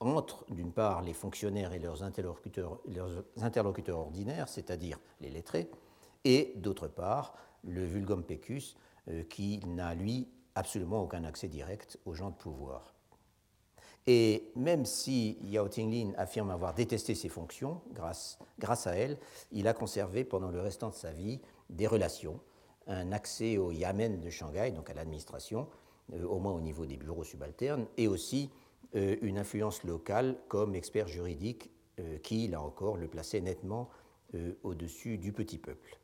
entre, 0.06 0.46
d'une 0.52 0.72
part, 0.72 1.02
les 1.02 1.14
fonctionnaires 1.14 1.74
et 1.74 1.80
leurs 1.80 2.04
interlocuteurs, 2.04 2.80
ordinaires, 3.98 4.50
c'est-à-dire 4.50 5.00
les 5.22 5.30
lettrés, 5.30 5.70
et 6.26 6.54
d'autre 6.58 6.88
part, 6.88 7.36
le 7.64 7.86
vulgum 7.86 8.24
pecus, 8.24 8.76
euh, 9.10 9.24
qui 9.24 9.60
n'a, 9.66 9.96
lui, 9.96 10.28
absolument 10.56 11.02
aucun 11.02 11.24
accès 11.24 11.48
direct 11.48 12.00
aux 12.06 12.14
gens 12.14 12.30
de 12.30 12.36
pouvoir. 12.36 12.94
Et 14.06 14.52
même 14.56 14.86
si 14.86 15.38
Yao 15.44 15.68
Tinglin 15.70 16.12
affirme 16.18 16.50
avoir 16.50 16.74
détesté 16.74 17.16
ses 17.16 17.30
fonctions, 17.30 17.82
grâce, 17.94 18.38
à 18.86 18.96
elle, 18.96 19.18
il 19.52 19.68
a 19.68 19.74
conservé 19.74 20.26
pendant 20.26 20.52
le 20.52 20.60
restant 20.60 20.90
de 20.90 20.96
sa 20.96 21.12
vie 21.12 21.40
des 21.70 21.88
relations, 21.88 22.40
un 22.88 23.14
accès 23.14 23.58
au 23.58 23.72
Yamen 23.72 24.20
de 24.20 24.30
Shanghai, 24.30 24.72
donc 24.72 24.90
à 24.90 24.94
l'administration, 24.94 25.68
euh, 26.14 26.26
au 26.26 26.40
moins 26.40 26.52
au 26.52 26.60
niveau 26.60 26.86
des 26.86 26.98
bureaux 26.98 27.24
subalternes, 27.24 27.86
et 27.96 28.10
aussi 28.10 28.50
une 28.94 29.38
influence 29.38 29.84
locale 29.84 30.38
comme 30.48 30.76
expert 30.76 31.08
juridique 31.08 31.72
euh, 32.00 32.18
qui, 32.18 32.48
là 32.48 32.60
encore, 32.60 32.98
le 32.98 33.08
plaçait 33.08 33.40
nettement 33.40 33.88
euh, 34.34 34.54
au-dessus 34.64 35.20
du 35.20 35.32
petit 35.32 35.60
peuple. 35.60 36.00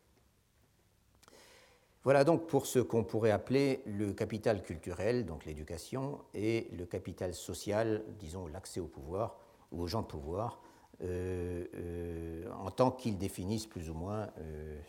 Voilà 2.04 2.24
donc 2.24 2.46
pour 2.46 2.68
ce 2.68 2.78
qu'on 2.78 3.04
pourrait 3.04 3.32
appeler 3.32 3.82
le 3.88 4.14
capital 4.14 4.62
culturel, 4.62 5.26
donc 5.26 5.46
l'éducation, 5.46 6.20
et 6.36 6.70
le 6.78 6.86
capital 6.86 7.34
social, 7.34 8.04
disons 8.20 8.46
l'accès 8.46 8.80
au 8.80 8.86
pouvoir 8.86 9.40
ou 9.72 9.82
aux 9.82 9.88
gens 9.88 10.04
de 10.04 10.08
pouvoir, 10.08 10.62
en 11.02 12.72
tant 12.72 12.92
qu'ils 12.92 13.18
définissent 13.18 13.68
plus 13.68 13.90
ou 13.90 13.94
moins 13.94 14.30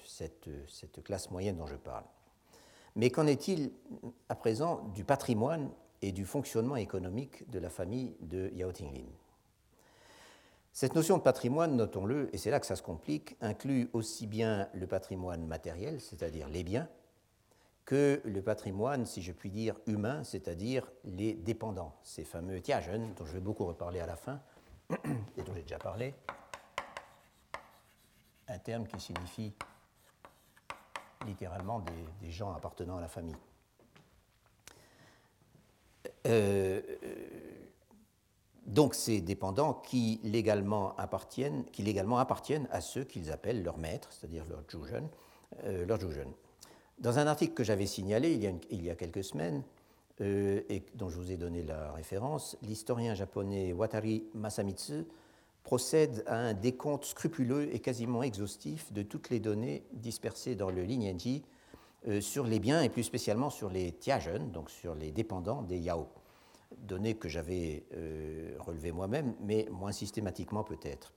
cette, 0.05 0.49
cette, 0.69 1.03
classe 1.03 1.31
moyenne 1.31 1.57
dont 1.57 1.67
je 1.67 1.77
parle. 1.77 2.05
Mais 2.95 3.11
qu'en 3.11 3.27
est-il 3.27 3.73
à 4.29 4.35
présent 4.35 4.89
du 4.95 5.05
patrimoine 5.05 5.71
et 6.03 6.13
du 6.13 6.25
fonctionnement 6.25 6.77
économique 6.77 7.49
de 7.51 7.59
la 7.59 7.71
famille 7.71 8.17
de 8.21 8.51
Yao 8.55 8.73
Tinglin. 8.73 9.07
Cette 10.73 10.95
notion 10.95 11.19
de 11.19 11.23
patrimoine, 11.23 11.77
notons-le, 11.77 12.35
et 12.35 12.39
c'est 12.39 12.51
là 12.51 12.61
que 12.61 12.67
ça 12.67 12.77
se 12.77 12.83
complique, 12.83 13.37
inclut 13.41 13.91
aussi 13.93 14.27
bien 14.27 14.69
le 14.73 14.87
patrimoine 14.87 15.47
matériel, 15.47 16.01
c'est-à-dire 16.01 16.49
les 16.49 16.63
biens, 16.63 16.89
que 17.85 18.21
le 18.25 18.41
patrimoine, 18.41 19.05
si 19.05 19.21
je 19.21 19.33
puis 19.33 19.51
dire, 19.51 19.75
humain, 19.87 20.23
c'est-à-dire 20.23 20.91
les 21.05 21.35
dépendants, 21.35 21.97
ces 22.05 22.25
fameux 22.25 22.61
tiajen, 22.61 23.15
dont 23.17 23.27
je 23.27 23.33
vais 23.33 23.41
beaucoup 23.41 23.67
reparler 23.67 23.99
à 23.99 24.07
la 24.07 24.17
fin, 24.17 24.41
et 25.37 25.43
dont 25.43 25.55
j'ai 25.55 25.63
déjà 25.63 25.79
parlé, 25.79 26.15
un 28.47 28.59
terme 28.59 28.87
qui 28.87 29.01
signifie 29.01 29.55
littéralement 31.27 31.81
des, 32.21 32.31
gens 32.31 32.53
appartenant 32.53 32.97
à 32.99 33.01
la 33.01 33.09
famille. 33.09 33.37
Euh, 36.27 36.81
donc 38.67 38.95
ces 38.95 39.21
dépendants 39.21 39.75
qui 39.75 40.21
légalement 40.23 40.95
appartiennent, 40.97 41.65
qui 41.73 41.83
légalement 41.83 42.19
appartiennent 42.19 42.69
à 42.71 42.81
ceux 42.81 43.05
qu'ils 43.05 43.33
appellent 43.33 43.63
leurs 43.63 43.79
maîtres, 43.79 44.13
c'est-à-dire 44.13 44.45
leurs 44.49 44.63
jugen, 44.69 45.09
euh, 45.65 45.85
Dans 46.99 47.19
un 47.19 47.27
article 47.27 47.55
que 47.55 47.65
j'avais 47.65 47.87
signalé 47.87 48.33
il 48.71 48.85
y, 48.85 48.91
a 48.91 48.95
quelques 48.95 49.25
semaines, 49.25 49.63
euh, 50.21 50.61
et 50.69 50.85
dont 50.95 51.09
je 51.09 51.17
vous 51.17 51.33
ai 51.33 51.37
donné 51.37 51.63
la 51.63 51.93
référence, 51.93 52.57
l'historien 52.63 53.15
japonais 53.15 53.73
Watari 53.73 54.25
Masamitsu 54.35 55.05
procède 55.65 56.23
à 56.27 56.37
un 56.37 56.55
décompte 56.55 57.07
scrupuleux 57.07 57.75
et 57.75 57.81
quasiment 57.81 58.23
exhaustif 58.23 58.93
de 58.93 59.03
toutes 59.03 59.31
les 59.31 59.41
données 59.41 59.85
dispersées 59.93 60.55
dans 60.55 60.71
le 60.71 60.83
Lignenji 60.83 61.43
euh, 61.43 61.60
sur 62.21 62.47
les 62.47 62.59
biens 62.59 62.83
et 62.83 62.89
plus 62.89 63.03
spécialement 63.03 63.51
sur 63.51 63.71
les 63.71 63.93
tiajen, 63.93 64.51
donc 64.53 64.71
sur 64.71 64.95
les 64.95 65.13
dépendants 65.13 65.63
des 65.63 65.79
yao. 65.79 66.09
Données 66.79 67.15
que 67.15 67.29
j'avais 67.29 67.85
euh, 67.95 68.55
relevées 68.59 68.93
moi-même, 68.93 69.35
mais 69.41 69.69
moins 69.71 69.93
systématiquement 69.93 70.65
peut-être. 70.65 71.13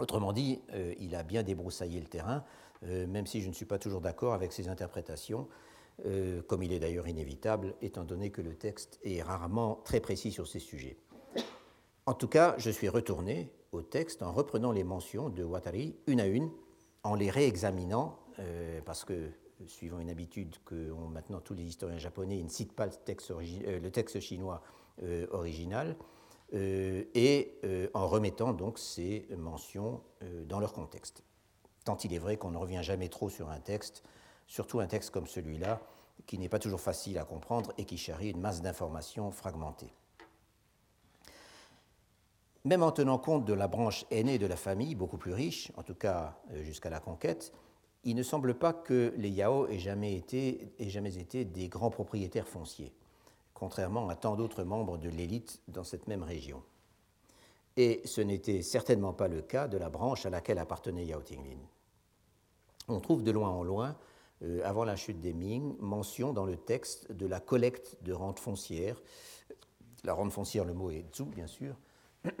Autrement 0.00 0.32
dit, 0.32 0.60
euh, 0.72 0.94
il 0.98 1.14
a 1.14 1.22
bien 1.22 1.42
débroussaillé 1.42 2.00
le 2.00 2.06
terrain, 2.06 2.44
même 2.82 3.26
si 3.26 3.40
je 3.40 3.48
ne 3.48 3.54
suis 3.54 3.64
pas 3.64 3.78
toujours 3.78 4.02
d'accord 4.02 4.34
avec 4.34 4.52
ses 4.52 4.68
interprétations, 4.68 5.48
comme 6.46 6.62
il 6.62 6.72
est 6.74 6.78
d'ailleurs 6.78 7.08
inévitable, 7.08 7.74
étant 7.80 8.04
donné 8.04 8.30
que 8.30 8.42
le 8.42 8.54
texte 8.54 9.00
est 9.02 9.22
rarement 9.22 9.80
très 9.82 9.98
précis 9.98 10.30
sur 10.30 10.46
ces 10.46 10.58
sujets. 10.58 10.98
En 12.04 12.14
tout 12.14 12.28
cas, 12.28 12.54
je 12.58 12.70
suis 12.70 12.88
retourné 12.88 13.50
au 13.72 13.82
texte 13.82 14.22
en 14.22 14.32
reprenant 14.32 14.72
les 14.72 14.84
mentions 14.84 15.28
de 15.28 15.42
Watari 15.42 15.96
une 16.06 16.20
à 16.20 16.26
une, 16.26 16.50
en 17.02 17.14
les 17.14 17.30
réexaminant, 17.30 18.18
euh, 18.38 18.80
parce 18.84 19.04
que, 19.04 19.30
suivant 19.66 19.98
une 19.98 20.10
habitude 20.10 20.56
que 20.64 20.90
ont 20.92 21.08
maintenant 21.08 21.40
tous 21.40 21.54
les 21.54 21.64
historiens 21.64 21.98
japonais, 21.98 22.38
ils 22.38 22.44
ne 22.44 22.50
citent 22.50 22.74
pas 22.74 22.86
le 22.86 22.92
texte, 22.92 23.30
euh, 23.30 24.20
chinois 24.20 24.62
euh, 25.02 25.26
original, 25.30 25.96
et 26.52 27.58
en 27.92 28.06
remettant 28.06 28.52
donc 28.52 28.78
ces 28.78 29.26
mentions 29.36 30.00
dans 30.46 30.60
leur 30.60 30.72
contexte. 30.72 31.24
Tant 31.84 31.96
il 31.96 32.14
est 32.14 32.18
vrai 32.18 32.36
qu'on 32.36 32.52
ne 32.52 32.56
revient 32.56 32.82
jamais 32.84 33.08
trop 33.08 33.28
sur 33.28 33.50
un 33.50 33.58
texte, 33.58 34.04
surtout 34.46 34.78
un 34.78 34.86
texte 34.86 35.10
comme 35.10 35.26
celui-là, 35.26 35.80
qui 36.26 36.38
n'est 36.38 36.48
pas 36.48 36.60
toujours 36.60 36.80
facile 36.80 37.18
à 37.18 37.24
comprendre 37.24 37.72
et 37.78 37.84
qui 37.84 37.98
charrie 37.98 38.30
une 38.30 38.40
masse 38.40 38.62
d'informations 38.62 39.32
fragmentées. 39.32 39.92
Même 42.64 42.82
en 42.82 42.90
tenant 42.90 43.18
compte 43.18 43.44
de 43.44 43.52
la 43.52 43.68
branche 43.68 44.04
aînée 44.10 44.38
de 44.38 44.46
la 44.46 44.56
famille, 44.56 44.96
beaucoup 44.96 45.18
plus 45.18 45.32
riche, 45.32 45.70
en 45.76 45.84
tout 45.84 45.94
cas 45.94 46.36
euh, 46.50 46.64
jusqu'à 46.64 46.90
la 46.90 46.98
conquête, 46.98 47.52
il 48.06 48.14
ne 48.14 48.22
semble 48.22 48.54
pas 48.54 48.72
que 48.72 49.12
les 49.16 49.30
Yao 49.30 49.66
aient 49.66 49.80
jamais 49.80 50.14
été, 50.14 51.44
des 51.44 51.68
grands 51.68 51.90
propriétaires 51.90 52.46
fonciers, 52.46 52.92
contrairement 53.52 54.08
à 54.08 54.14
tant 54.14 54.36
d'autres 54.36 54.62
membres 54.62 54.96
de 54.96 55.08
l'élite 55.08 55.60
dans 55.66 55.82
cette 55.82 56.06
même 56.06 56.22
région. 56.22 56.62
Et 57.76 58.02
ce 58.04 58.20
n'était 58.20 58.62
certainement 58.62 59.12
pas 59.12 59.26
le 59.26 59.42
cas 59.42 59.66
de 59.66 59.76
la 59.76 59.90
branche 59.90 60.24
à 60.24 60.30
laquelle 60.30 60.58
appartenait 60.58 61.04
Yao 61.04 61.20
Tinglin. 61.20 61.58
On 62.86 63.00
trouve 63.00 63.24
de 63.24 63.32
loin 63.32 63.50
en 63.50 63.64
loin, 63.64 63.96
euh, 64.42 64.60
avant 64.64 64.84
la 64.84 64.94
chute 64.94 65.20
des 65.20 65.32
Ming, 65.32 65.74
mention 65.80 66.32
dans 66.32 66.46
le 66.46 66.56
texte 66.56 67.10
de 67.10 67.26
la 67.26 67.40
collecte 67.40 67.96
de 68.02 68.12
rentes 68.12 68.38
foncières. 68.38 69.02
La 70.04 70.12
rente 70.12 70.30
foncière, 70.30 70.64
le 70.64 70.74
mot 70.74 70.92
est 70.92 71.04
zhu, 71.12 71.24
bien 71.24 71.48
sûr, 71.48 71.74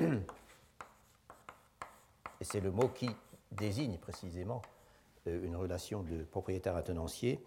c'est 2.42 2.60
le 2.60 2.70
mot 2.70 2.88
qui 2.88 3.10
désigne 3.50 3.98
précisément 3.98 4.62
une 5.26 5.56
relation 5.56 6.02
de 6.02 6.24
propriétaire 6.24 6.76
à 6.76 6.82
tenancier. 6.82 7.40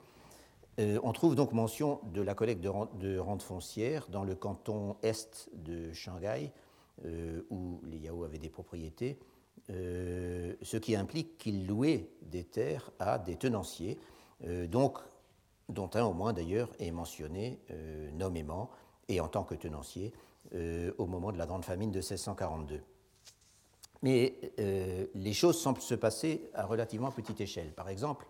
Euh, 0.80 1.00
on 1.04 1.12
trouve 1.12 1.36
donc 1.36 1.54
mention 1.54 2.00
de 2.14 2.22
la 2.22 2.36
collecte 2.36 2.62
de 2.62 3.18
rente, 3.18 3.44
foncière 3.44 4.08
dans 4.10 4.24
le 4.24 4.36
canton 4.36 4.96
est 5.04 5.50
de 5.54 5.92
Shanghai, 5.94 6.52
euh, 7.06 7.42
où 7.50 7.82
les 7.86 7.98
Yao 7.98 8.24
avaient 8.24 8.38
des 8.38 8.50
propriétés, 8.50 9.20
ce 9.68 10.78
qui 10.78 10.96
implique 10.96 11.38
qu'ils 11.38 11.68
louaient 11.68 12.10
des 12.24 12.44
terres 12.44 12.90
à 12.98 13.20
des 13.20 13.36
tenanciers, 13.36 14.00
donc, 14.68 14.98
dont 15.68 15.92
un 15.94 16.04
au 16.06 16.14
moins 16.14 16.34
d'ailleurs 16.34 16.72
est 16.80 16.90
mentionné 16.90 17.60
nommément 18.14 18.72
et 19.10 19.20
en 19.20 19.28
tant 19.28 19.44
que 19.44 19.54
tenancier 19.54 20.12
euh, 20.56 20.92
au 20.98 21.06
moment 21.06 21.32
de 21.32 21.38
la 21.38 21.46
grande 21.46 21.64
famine 21.66 21.92
de 21.92 22.00
1642. 22.00 22.82
Mais 24.02 24.36
euh, 24.60 25.06
les 25.14 25.34
choses 25.34 25.60
semblent 25.60 25.82
se 25.82 25.96
passer 25.96 26.50
à 26.54 26.66
relativement 26.66 27.12
petite 27.12 27.42
échelle. 27.42 27.72
Par 27.74 27.90
exemple, 27.90 28.26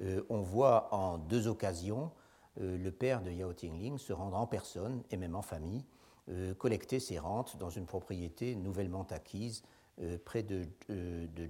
euh, 0.00 0.22
on 0.28 0.40
voit 0.40 0.94
en 0.94 1.18
deux 1.18 1.48
occasions 1.48 2.10
le 2.60 2.90
père 2.90 3.22
de 3.22 3.30
Yao 3.30 3.52
Tingling 3.52 3.98
se 3.98 4.12
rendre 4.12 4.36
en 4.36 4.48
personne 4.48 5.04
et 5.12 5.16
même 5.16 5.36
en 5.36 5.42
famille, 5.42 5.84
collecter 6.58 6.98
ses 6.98 7.20
rentes 7.20 7.56
dans 7.56 7.70
une 7.70 7.86
propriété 7.86 8.56
nouvellement 8.56 9.06
acquise 9.10 9.62
près 10.24 10.42
de, 10.42 10.66
de. 10.88 11.48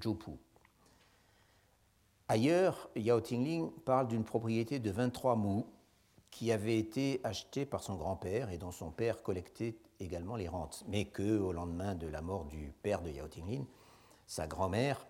Ailleurs, 2.29 2.91
Yao 2.95 3.23
Tingling 3.23 3.71
parle 3.87 4.09
d'une 4.09 4.25
propriété 4.25 4.81
de 4.81 4.91
23 4.91 5.35
mous 5.37 5.65
qui 6.31 6.53
avait 6.53 6.79
été 6.79 7.21
achetée 7.25 7.65
par 7.65 7.83
son 7.83 7.95
grand-père 7.95 8.51
et 8.51 8.59
dont 8.59 8.71
son 8.71 8.91
père 8.91 9.23
collectait 9.23 9.77
également 10.01 10.37
les 10.37 10.49
rentes, 10.49 10.85
mais 10.89 11.07
que 11.07 11.39
au 11.39 11.53
lendemain 11.53 11.95
de 11.95 12.07
la 12.07 12.23
mort 12.23 12.45
du 12.45 12.73
père 12.83 13.03
de 13.03 13.11
Yao 13.11 13.29
Tinglin, 13.29 13.65
sa 14.27 14.47
grand-mère 14.47 15.07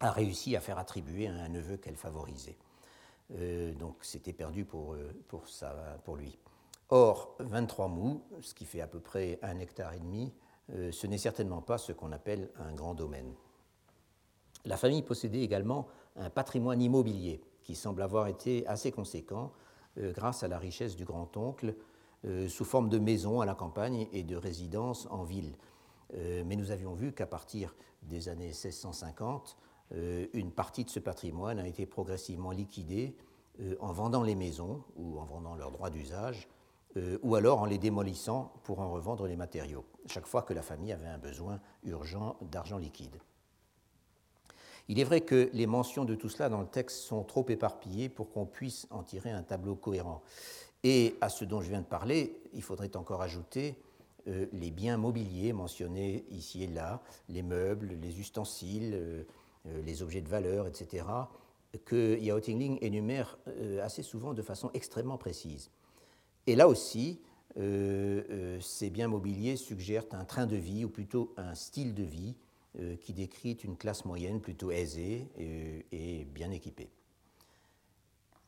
a 0.00 0.10
réussi 0.10 0.56
à 0.56 0.60
faire 0.60 0.78
attribuer 0.78 1.28
à 1.28 1.34
un 1.34 1.48
neveu 1.48 1.76
qu'elle 1.76 1.96
favorisait. 1.96 2.56
Euh, 3.34 3.74
donc 3.74 3.96
c'était 4.02 4.32
perdu 4.32 4.64
pour, 4.64 4.94
euh, 4.94 5.12
pour, 6.04 6.16
lui. 6.16 6.38
Or, 6.88 7.36
23 7.40 7.88
mous, 7.88 8.22
ce 8.40 8.54
qui 8.54 8.64
fait 8.64 8.80
à 8.80 8.86
peu 8.86 9.00
près 9.00 9.38
un 9.42 9.58
hectare 9.58 9.92
et 9.92 9.98
demi, 9.98 10.32
euh, 10.72 10.92
ce 10.92 11.06
n'est 11.06 11.18
certainement 11.18 11.60
pas 11.60 11.78
ce 11.78 11.92
qu'on 11.92 12.12
appelle 12.12 12.50
un 12.58 12.72
grand 12.72 12.94
domaine. 12.94 13.34
La 14.64 14.76
famille 14.76 15.02
possédait 15.02 15.42
également 15.42 15.88
un 16.16 16.30
patrimoine 16.30 16.80
immobilier 16.80 17.40
qui 17.62 17.74
semble 17.74 18.02
avoir 18.02 18.26
été 18.28 18.66
assez 18.66 18.90
conséquent 18.90 19.52
grâce 19.96 20.42
à 20.42 20.48
la 20.48 20.58
richesse 20.58 20.94
du 20.96 21.04
grand-oncle 21.04 21.74
sous 22.48 22.64
forme 22.64 22.88
de 22.88 22.98
maisons 22.98 23.40
à 23.40 23.46
la 23.46 23.54
campagne 23.54 24.08
et 24.12 24.22
de 24.22 24.36
résidences 24.36 25.06
en 25.10 25.22
ville. 25.22 25.56
Euh, 26.14 26.42
mais 26.46 26.56
nous 26.56 26.70
avions 26.70 26.94
vu 26.94 27.12
qu'à 27.12 27.26
partir 27.26 27.74
des 28.02 28.28
années 28.28 28.46
1650, 28.46 29.56
euh, 29.92 30.26
une 30.32 30.50
partie 30.50 30.84
de 30.84 30.90
ce 30.90 31.00
patrimoine 31.00 31.58
a 31.58 31.66
été 31.66 31.86
progressivement 31.86 32.50
liquidée 32.50 33.16
en 33.80 33.90
vendant 33.92 34.22
les 34.22 34.36
maisons 34.36 34.84
ou 34.94 35.18
en 35.18 35.24
vendant 35.24 35.56
leurs 35.56 35.72
droits 35.72 35.90
d'usage, 35.90 36.48
ou 37.24 37.34
alors 37.34 37.60
en 37.60 37.64
les 37.64 37.78
démolissant 37.78 38.52
pour 38.62 38.78
en 38.78 38.88
revendre 38.92 39.26
les 39.26 39.34
matériaux, 39.34 39.84
chaque 40.06 40.28
fois 40.28 40.42
que 40.42 40.54
la 40.54 40.62
famille 40.62 40.92
avait 40.92 41.08
un 41.08 41.18
besoin 41.18 41.60
urgent 41.82 42.36
d'argent 42.40 42.78
liquide. 42.78 43.18
Il 44.88 44.98
est 44.98 45.04
vrai 45.04 45.20
que 45.20 45.50
les 45.52 45.66
mentions 45.66 46.06
de 46.06 46.14
tout 46.14 46.30
cela 46.30 46.48
dans 46.48 46.60
le 46.60 46.66
texte 46.66 46.98
sont 46.98 47.22
trop 47.22 47.44
éparpillées 47.48 48.08
pour 48.08 48.30
qu'on 48.30 48.46
puisse 48.46 48.86
en 48.90 49.02
tirer 49.02 49.30
un 49.30 49.42
tableau 49.42 49.76
cohérent. 49.76 50.22
Et 50.84 51.16
à 51.20 51.28
ce 51.28 51.44
dont 51.44 51.60
je 51.60 51.68
viens 51.68 51.80
de 51.80 51.86
parler, 51.86 52.40
il 52.52 52.62
faudrait 52.62 52.96
encore 52.96 53.22
ajouter 53.22 53.76
euh, 54.28 54.46
les 54.52 54.70
biens 54.70 54.96
mobiliers 54.96 55.52
mentionnés 55.52 56.24
ici 56.30 56.64
et 56.64 56.66
là, 56.66 57.02
les 57.28 57.42
meubles, 57.42 57.96
les 58.00 58.20
ustensiles, 58.20 58.92
euh, 58.94 59.24
euh, 59.66 59.82
les 59.82 60.02
objets 60.02 60.20
de 60.20 60.28
valeur, 60.28 60.66
etc., 60.66 61.04
que 61.84 62.18
Yao 62.18 62.40
Tingling 62.40 62.78
énumère 62.80 63.38
assez 63.82 64.02
souvent 64.02 64.32
de 64.32 64.40
façon 64.40 64.70
extrêmement 64.72 65.18
précise. 65.18 65.70
Et 66.46 66.56
là 66.56 66.66
aussi, 66.66 67.20
ces 67.56 68.88
biens 68.90 69.08
mobiliers 69.08 69.56
suggèrent 69.56 70.06
un 70.12 70.24
train 70.24 70.46
de 70.46 70.56
vie, 70.56 70.86
ou 70.86 70.88
plutôt 70.88 71.34
un 71.36 71.54
style 71.54 71.92
de 71.92 72.04
vie, 72.04 72.36
qui 73.02 73.12
décrit 73.12 73.52
une 73.52 73.76
classe 73.76 74.06
moyenne 74.06 74.40
plutôt 74.40 74.70
aisée 74.70 75.26
et 75.92 76.24
bien 76.32 76.50
équipée. 76.50 76.88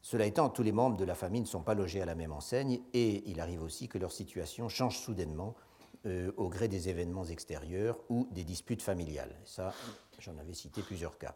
Cela 0.03 0.27
étant, 0.27 0.49
tous 0.49 0.63
les 0.63 0.73
membres 0.73 0.97
de 0.97 1.05
la 1.05 1.15
famille 1.15 1.43
ne 1.43 1.47
sont 1.47 1.63
pas 1.63 1.75
logés 1.75 2.01
à 2.01 2.07
la 2.07 2.15
même 2.15 2.33
enseigne 2.33 2.81
et 2.95 3.29
il 3.29 3.41
arrive 3.41 3.63
aussi 3.63 3.89
que 3.89 3.99
leur 3.99 4.13
situation 4.13 4.69
change 4.69 4.99
soudainement 4.99 5.55
euh, 6.07 6.33
au 6.39 6.49
gré 6.49 6.69
des 6.69 6.89
événements 6.89 7.27
extérieurs 7.27 7.99
ou 8.09 8.27
des 8.31 8.45
disputes 8.45 8.81
familiales. 8.81 9.37
Ça, 9.45 9.75
j'en 10.19 10.39
avais 10.39 10.55
cité 10.55 10.81
plusieurs 10.81 11.19
cas. 11.19 11.35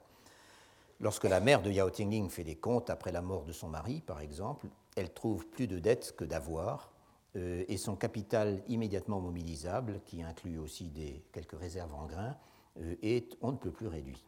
Lorsque 1.00 1.24
la 1.24 1.40
mère 1.40 1.60
de 1.60 1.70
Yao 1.70 1.90
Tingling 1.90 2.30
fait 2.30 2.44
des 2.44 2.56
comptes 2.56 2.88
après 2.88 3.12
la 3.12 3.20
mort 3.20 3.44
de 3.44 3.52
son 3.52 3.68
mari, 3.68 4.00
par 4.00 4.20
exemple, 4.20 4.68
elle 4.96 5.12
trouve 5.12 5.46
plus 5.46 5.66
de 5.66 5.78
dettes 5.78 6.14
que 6.16 6.24
d'avoirs 6.24 6.92
euh, 7.36 7.64
et 7.68 7.76
son 7.76 7.96
capital 7.96 8.62
immédiatement 8.68 9.20
mobilisable, 9.20 10.00
qui 10.06 10.22
inclut 10.22 10.58
aussi 10.58 10.88
des, 10.88 11.22
quelques 11.32 11.58
réserves 11.58 11.92
en 11.94 12.06
grains, 12.06 12.36
euh, 12.80 12.94
est 13.02 13.36
on 13.42 13.52
ne 13.52 13.56
peut 13.56 13.72
plus 13.72 13.88
réduit. 13.88 14.24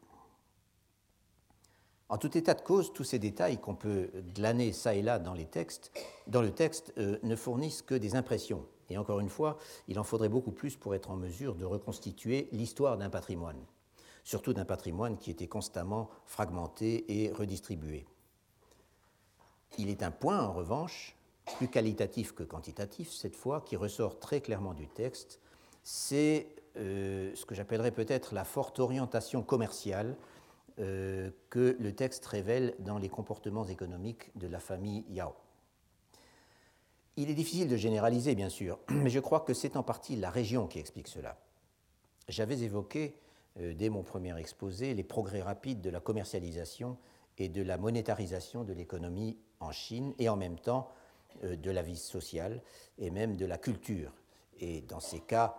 En 2.08 2.18
tout 2.18 2.38
état 2.38 2.54
de 2.54 2.60
cause, 2.60 2.92
tous 2.92 3.02
ces 3.02 3.18
détails 3.18 3.58
qu'on 3.58 3.74
peut 3.74 4.10
glaner 4.34 4.72
ça 4.72 4.94
et 4.94 5.02
là 5.02 5.18
dans, 5.18 5.34
les 5.34 5.46
textes, 5.46 5.90
dans 6.28 6.42
le 6.42 6.52
texte 6.52 6.92
euh, 6.98 7.18
ne 7.24 7.34
fournissent 7.34 7.82
que 7.82 7.96
des 7.96 8.14
impressions. 8.14 8.64
Et 8.90 8.96
encore 8.96 9.18
une 9.18 9.28
fois, 9.28 9.58
il 9.88 9.98
en 9.98 10.04
faudrait 10.04 10.28
beaucoup 10.28 10.52
plus 10.52 10.76
pour 10.76 10.94
être 10.94 11.10
en 11.10 11.16
mesure 11.16 11.56
de 11.56 11.64
reconstituer 11.64 12.48
l'histoire 12.52 12.96
d'un 12.96 13.10
patrimoine, 13.10 13.58
surtout 14.22 14.52
d'un 14.52 14.64
patrimoine 14.64 15.18
qui 15.18 15.32
était 15.32 15.48
constamment 15.48 16.08
fragmenté 16.26 17.22
et 17.22 17.32
redistribué. 17.32 18.06
Il 19.78 19.90
est 19.90 20.04
un 20.04 20.12
point, 20.12 20.40
en 20.40 20.52
revanche, 20.52 21.16
plus 21.56 21.68
qualitatif 21.68 22.32
que 22.32 22.44
quantitatif, 22.44 23.10
cette 23.10 23.34
fois, 23.34 23.62
qui 23.62 23.74
ressort 23.74 24.20
très 24.20 24.40
clairement 24.40 24.74
du 24.74 24.86
texte, 24.86 25.40
c'est 25.82 26.46
euh, 26.76 27.32
ce 27.34 27.44
que 27.44 27.54
j'appellerais 27.54 27.90
peut-être 27.90 28.34
la 28.34 28.44
forte 28.44 28.78
orientation 28.78 29.42
commerciale 29.42 30.16
euh, 30.78 31.30
que 31.48 31.74
le 31.80 31.94
texte 31.94 32.26
révèle 32.26 32.74
dans 32.80 32.98
les 32.98 33.08
comportements 33.08 33.66
économiques 33.66 34.30
de 34.36 34.46
la 34.46 34.60
famille 34.60 35.06
Yao. 35.08 35.34
Il 37.16 37.30
est 37.30 37.34
difficile 37.34 37.68
de 37.68 37.78
généraliser, 37.78 38.34
bien 38.34 38.50
sûr, 38.50 38.78
mais 38.90 39.08
je 39.08 39.20
crois 39.20 39.40
que 39.40 39.54
c'est 39.54 39.78
en 39.78 39.82
partie 39.82 40.16
la 40.16 40.28
région 40.28 40.66
qui 40.66 40.78
explique 40.78 41.08
cela. 41.08 41.38
J'avais 42.28 42.58
évoqué, 42.58 43.16
euh, 43.58 43.72
dès 43.72 43.88
mon 43.88 44.02
premier 44.02 44.36
exposé, 44.38 44.92
les 44.92 45.02
progrès 45.02 45.40
rapides 45.40 45.80
de 45.80 45.88
la 45.88 46.00
commercialisation 46.00 46.98
et 47.38 47.48
de 47.48 47.62
la 47.62 47.78
monétarisation 47.78 48.62
de 48.62 48.74
l'économie 48.74 49.38
en 49.60 49.72
Chine, 49.72 50.12
et 50.18 50.28
en 50.28 50.36
même 50.36 50.58
temps 50.58 50.90
euh, 51.42 51.56
de 51.56 51.70
la 51.70 51.80
vie 51.80 51.96
sociale 51.96 52.60
et 52.98 53.10
même 53.10 53.36
de 53.36 53.46
la 53.46 53.56
culture. 53.56 54.12
Et 54.60 54.82
dans 54.82 55.00
ces 55.00 55.20
cas, 55.20 55.56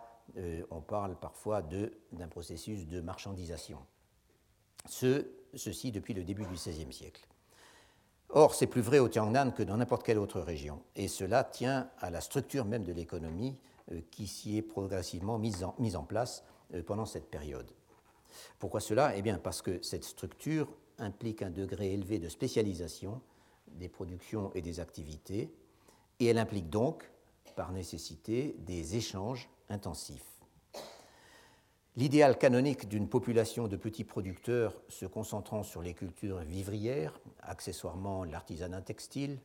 on 0.69 0.81
parle 0.81 1.15
parfois 1.15 1.61
d'un 1.61 2.27
processus 2.27 2.85
de 2.85 2.99
marchandisation. 2.99 3.79
Ce, 4.87 5.27
ceci 5.53 5.91
depuis 5.91 6.13
le 6.13 6.23
début 6.23 6.45
du 6.45 6.53
XVIe 6.53 6.91
siècle. 6.91 7.27
Or, 8.29 8.55
c'est 8.55 8.67
plus 8.67 8.81
vrai 8.81 8.99
au 8.99 9.07
Tiangnan 9.07 9.51
que 9.51 9.63
dans 9.63 9.77
n'importe 9.77 10.03
quelle 10.03 10.19
autre 10.19 10.41
région, 10.41 10.81
et 10.95 11.07
cela 11.07 11.43
tient 11.43 11.89
à 11.99 12.09
la 12.09 12.19
structure 12.19 12.65
même 12.65 12.83
de 12.83 12.91
l'économie 12.91 13.57
euh, 13.91 14.01
qui 14.11 14.27
s'y 14.27 14.57
est 14.57 14.61
progressivement 14.61 15.39
mise 15.39 15.63
en, 15.63 15.75
mise 15.79 15.95
en 15.95 16.03
place 16.03 16.43
euh, 16.73 16.83
pendant 16.83 17.05
cette 17.05 17.29
période. 17.29 17.71
Pourquoi 18.59 18.81
cela? 18.81 19.15
Eh 19.15 19.21
bien, 19.21 19.37
parce 19.37 19.61
que 19.61 19.81
cette 19.81 20.03
structure 20.03 20.67
implique 20.99 21.41
un 21.41 21.49
degré 21.49 21.93
élevé 21.93 22.19
de 22.19 22.27
spécialisation 22.27 23.21
des 23.67 23.87
productions 23.87 24.51
et 24.55 24.61
des 24.61 24.79
activités, 24.79 25.53
et 26.19 26.25
elle 26.25 26.37
implique 26.37 26.69
donc, 26.69 27.09
par 27.55 27.71
nécessité, 27.71 28.55
des 28.59 28.97
échanges 28.97 29.49
intensifs. 29.69 30.36
L'idéal 31.97 32.37
canonique 32.37 32.87
d'une 32.87 33.09
population 33.09 33.67
de 33.67 33.75
petits 33.75 34.03
producteurs 34.03 34.79
se 34.87 35.07
concentrant 35.07 35.63
sur 35.63 35.81
les 35.81 35.95
cultures 35.95 36.37
vivrières, 36.41 37.19
accessoirement 37.41 38.23
l'artisanat 38.23 38.83
textile, 38.83 39.39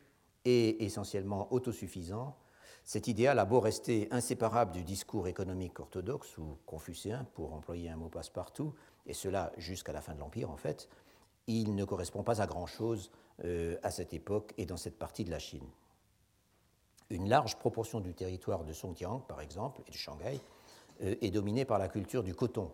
et 0.45 0.85
essentiellement 0.85 1.51
autosuffisant, 1.51 2.37
cet 2.85 3.09
idéal 3.09 3.39
a 3.39 3.47
beau 3.47 3.59
rester 3.59 4.07
inséparable 4.11 4.73
du 4.73 4.85
discours 4.85 5.29
économique 5.29 5.81
orthodoxe 5.81 6.37
ou 6.37 6.59
confucéen, 6.67 7.27
pour 7.33 7.55
employer 7.55 7.89
un 7.89 7.97
mot 7.97 8.11
passe-partout, 8.11 8.75
et 9.07 9.15
cela 9.15 9.51
jusqu'à 9.57 9.95
la 9.95 10.03
fin 10.03 10.13
de 10.13 10.21
l'Empire 10.21 10.51
en 10.51 10.59
fait, 10.59 10.91
il 11.47 11.75
ne 11.75 11.87
correspond 11.87 12.23
pas 12.23 12.43
à 12.43 12.47
grand-chose 12.47 13.13
euh, 13.47 13.79
à 13.83 13.91
cette 13.91 14.13
époque 14.13 14.53
et 14.59 14.67
dans 14.67 14.77
cette 14.77 14.99
partie 14.99 15.25
de 15.25 15.31
la 15.31 15.39
Chine. 15.39 15.71
Une 17.09 17.31
large 17.31 17.57
proportion 17.57 18.01
du 18.01 18.13
territoire 18.13 18.65
de 18.65 18.75
Songjiang, 18.75 19.21
par 19.21 19.41
exemple, 19.41 19.81
et 19.87 19.91
de 19.91 19.97
Shanghai, 19.97 20.39
est 21.01 21.31
dominé 21.31 21.65
par 21.65 21.79
la 21.79 21.89
culture 21.89 22.23
du 22.23 22.35
coton, 22.35 22.71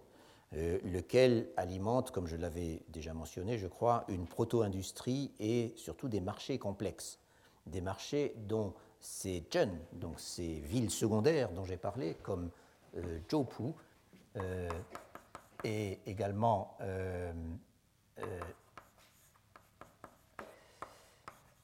euh, 0.55 0.79
lequel 0.85 1.49
alimente, 1.57 2.11
comme 2.11 2.27
je 2.27 2.37
l'avais 2.37 2.83
déjà 2.89 3.15
mentionné, 3.15 3.59
je 3.59 3.67
crois, 3.67 4.05
une 4.09 4.27
proto-industrie 4.27 5.33
et 5.41 5.73
surtout 5.77 6.09
des 6.09 6.21
marchés 6.21 6.59
complexes. 6.59 7.19
Des 7.67 7.81
marchés 7.81 8.35
dont 8.37 8.75
ces 9.01 9.45
jeunes, 9.53 9.79
donc 9.93 10.19
ces 10.19 10.61
villes 10.61 10.91
secondaires 10.91 11.51
dont 11.53 11.65
j'ai 11.65 11.77
parlé, 11.77 12.17
comme 12.23 12.51
euh, 12.97 13.19
Zhoupu, 13.31 13.75
et 15.65 15.99
également 16.07 16.79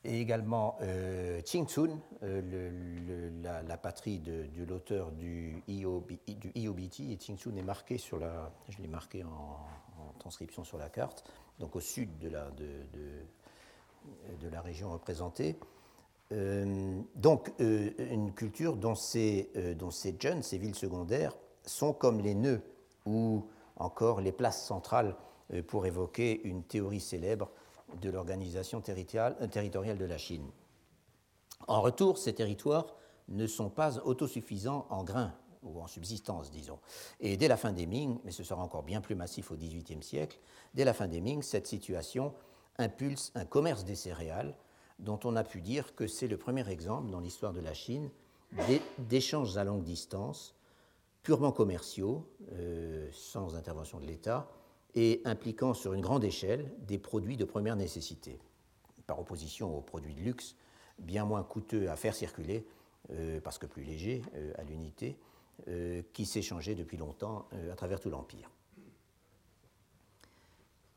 et 0.04 0.20
également 0.20 0.76
euh, 0.82 1.40
euh, 2.22 3.30
la, 3.42 3.76
patrie 3.76 4.18
de, 4.18 4.64
l'auteur 4.68 5.10
du, 5.12 5.62
IOBT, 5.68 7.00
et 7.10 7.16
Qingchun 7.16 7.56
est 7.56 7.62
marqué 7.62 7.98
sur 7.98 8.18
la, 8.18 8.52
je 8.68 8.80
l'ai 8.82 8.88
marqué 8.88 9.24
en, 9.24 9.58
transcription 10.18 10.64
sur 10.64 10.78
la 10.78 10.88
carte, 10.88 11.24
donc 11.58 11.76
au 11.76 11.80
sud 11.80 12.18
de 12.18 12.28
la, 12.28 12.50
de, 12.52 12.66
de, 14.40 14.48
la 14.48 14.60
région 14.60 14.92
représentée. 14.92 15.58
Euh, 16.32 16.98
donc 17.14 17.52
une 17.58 18.32
culture 18.32 18.76
dont 18.76 18.94
ces, 18.94 19.50
dont 19.78 19.90
ces 19.90 20.16
jeunes, 20.18 20.42
ces 20.42 20.56
villes 20.56 20.74
secondaires, 20.74 21.36
sont 21.64 21.92
comme 21.92 22.20
les 22.20 22.34
nœuds 22.34 22.62
ou 23.06 23.46
encore 23.76 24.20
les 24.20 24.32
places 24.32 24.66
centrales 24.66 25.16
pour 25.66 25.84
évoquer 25.84 26.42
une 26.46 26.62
théorie 26.62 27.00
célèbre 27.00 27.50
de 28.00 28.10
l'organisation 28.10 28.82
euh, 28.88 29.46
territoriale 29.46 29.98
de 29.98 30.04
la 30.04 30.18
Chine. 30.18 30.50
En 31.66 31.80
retour, 31.80 32.18
ces 32.18 32.34
territoires 32.34 32.86
ne 33.28 33.46
sont 33.46 33.70
pas 33.70 33.98
autosuffisants 33.98 34.86
en 34.90 35.04
grains 35.04 35.34
ou 35.62 35.80
en 35.80 35.86
subsistance, 35.86 36.50
disons. 36.50 36.78
Et 37.20 37.36
dès 37.36 37.48
la 37.48 37.56
fin 37.56 37.72
des 37.72 37.86
Ming, 37.86 38.18
mais 38.24 38.32
ce 38.32 38.44
sera 38.44 38.62
encore 38.62 38.82
bien 38.82 39.00
plus 39.00 39.14
massif 39.14 39.50
au 39.50 39.56
XVIIIe 39.56 40.02
siècle, 40.02 40.38
dès 40.74 40.84
la 40.84 40.92
fin 40.92 41.08
des 41.08 41.20
Ming, 41.20 41.42
cette 41.42 41.66
situation 41.66 42.34
impulse 42.78 43.32
un 43.34 43.46
commerce 43.46 43.84
des 43.84 43.94
céréales 43.94 44.54
dont 44.98 45.18
on 45.24 45.36
a 45.36 45.44
pu 45.44 45.60
dire 45.60 45.94
que 45.94 46.06
c'est 46.06 46.28
le 46.28 46.36
premier 46.36 46.68
exemple 46.68 47.10
dans 47.10 47.20
l'histoire 47.20 47.52
de 47.52 47.60
la 47.60 47.74
Chine 47.74 48.10
d'échanges 48.98 49.56
à 49.56 49.64
longue 49.64 49.82
distance, 49.82 50.54
purement 51.22 51.50
commerciaux, 51.50 52.28
euh, 52.52 53.08
sans 53.12 53.56
intervention 53.56 53.98
de 53.98 54.06
l'État, 54.06 54.48
et 54.94 55.20
impliquant 55.24 55.74
sur 55.74 55.92
une 55.92 56.00
grande 56.00 56.24
échelle 56.24 56.70
des 56.86 56.98
produits 56.98 57.36
de 57.36 57.44
première 57.44 57.76
nécessité, 57.76 58.38
par 59.06 59.18
opposition 59.18 59.76
aux 59.76 59.80
produits 59.80 60.14
de 60.14 60.20
luxe, 60.20 60.56
bien 60.98 61.24
moins 61.24 61.42
coûteux 61.42 61.90
à 61.90 61.96
faire 61.96 62.14
circuler, 62.14 62.66
euh, 63.10 63.40
parce 63.40 63.58
que 63.58 63.66
plus 63.66 63.82
légers 63.82 64.22
euh, 64.34 64.52
à 64.56 64.62
l'unité, 64.62 65.18
euh, 65.68 66.02
qui 66.12 66.26
s'échangeaient 66.26 66.74
depuis 66.74 66.96
longtemps 66.96 67.48
à 67.70 67.74
travers 67.74 68.00
tout 68.00 68.10
l'Empire. 68.10 68.50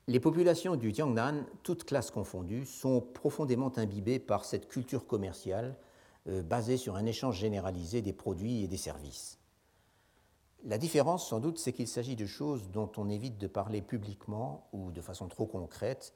Les 0.07 0.19
populations 0.21 0.77
du 0.77 0.93
Jiangnan, 0.93 1.43
toutes 1.63 1.83
classes 1.83 2.11
confondues, 2.11 2.65
sont 2.65 3.01
profondément 3.01 3.73
imbibées 3.77 4.19
par 4.19 4.45
cette 4.45 4.69
culture 4.69 5.05
commerciale 5.05 5.75
basée 6.25 6.77
sur 6.77 6.95
un 6.95 7.05
échange 7.05 7.37
généralisé 7.37 8.01
des 8.01 8.13
produits 8.13 8.63
et 8.63 8.67
des 8.67 8.77
services. 8.77 9.36
La 10.65 10.77
différence, 10.77 11.27
sans 11.29 11.39
doute, 11.39 11.59
c'est 11.59 11.71
qu'il 11.71 11.87
s'agit 11.87 12.15
de 12.15 12.25
choses 12.25 12.69
dont 12.71 12.91
on 12.97 13.09
évite 13.09 13.37
de 13.37 13.47
parler 13.47 13.81
publiquement 13.81 14.67
ou 14.73 14.91
de 14.91 15.01
façon 15.01 15.27
trop 15.27 15.45
concrète, 15.45 16.13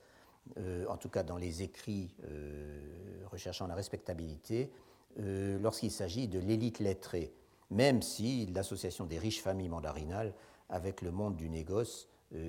euh, 0.57 0.85
en 0.89 0.97
tout 0.97 1.09
cas 1.09 1.23
dans 1.23 1.37
les 1.37 1.61
écrits 1.61 2.15
euh, 2.25 3.23
recherchant 3.31 3.67
la 3.67 3.75
respectabilité, 3.75 4.71
euh, 5.19 5.59
lorsqu'il 5.59 5.91
s'agit 5.91 6.27
de 6.27 6.39
l'élite 6.39 6.79
lettrée, 6.79 7.33
même 7.69 8.01
si 8.01 8.47
l'association 8.47 9.05
des 9.05 9.19
riches 9.19 9.41
familles 9.41 9.69
mandarinales 9.69 10.33
avec 10.69 11.01
le 11.01 11.11
monde 11.11 11.35
du 11.35 11.49
négoce 11.49 12.07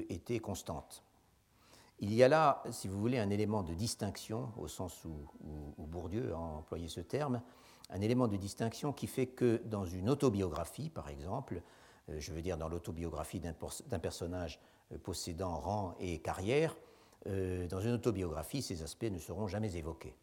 était 0.09 0.39
constante. 0.39 1.03
Il 1.99 2.15
y 2.15 2.23
a 2.23 2.29
là, 2.29 2.63
si 2.71 2.87
vous 2.87 3.01
voulez, 3.01 3.19
un 3.19 3.31
élément 3.31 3.65
de 3.65 3.75
distinction, 3.75 4.53
au 4.57 4.69
sens 4.69 5.05
où, 5.05 5.11
où 5.77 5.87
Bourdieu 5.87 6.33
a 6.33 6.39
employé 6.39 6.87
ce 6.87 7.01
terme, 7.01 7.43
un 7.91 8.01
élément 8.01 8.29
de 8.29 8.37
distinction 8.37 8.93
qui 8.93 9.09
fait 9.09 9.27
que 9.27 9.61
dans 9.65 9.85
une 9.85 10.09
autobiographie, 10.09 10.89
par 10.89 11.09
exemple, 11.09 11.63
je 12.09 12.33
veux 12.33 12.43
dire 12.43 12.57
dans 12.57 12.69
l'autobiographie 12.69 13.41
d'un 13.41 13.99
personnage 13.99 14.61
euh, 14.93 14.99
possédant 14.99 15.57
rang 15.57 15.95
et 16.01 16.19
carrière, 16.19 16.77
euh, 17.27 17.67
dans 17.69 17.81
une 17.81 17.93
autobiographie, 17.93 18.63
ces 18.63 18.83
aspects 18.83 19.05
ne 19.05 19.19
seront 19.19 19.47
jamais 19.47 19.77
évoqués. 19.77 20.15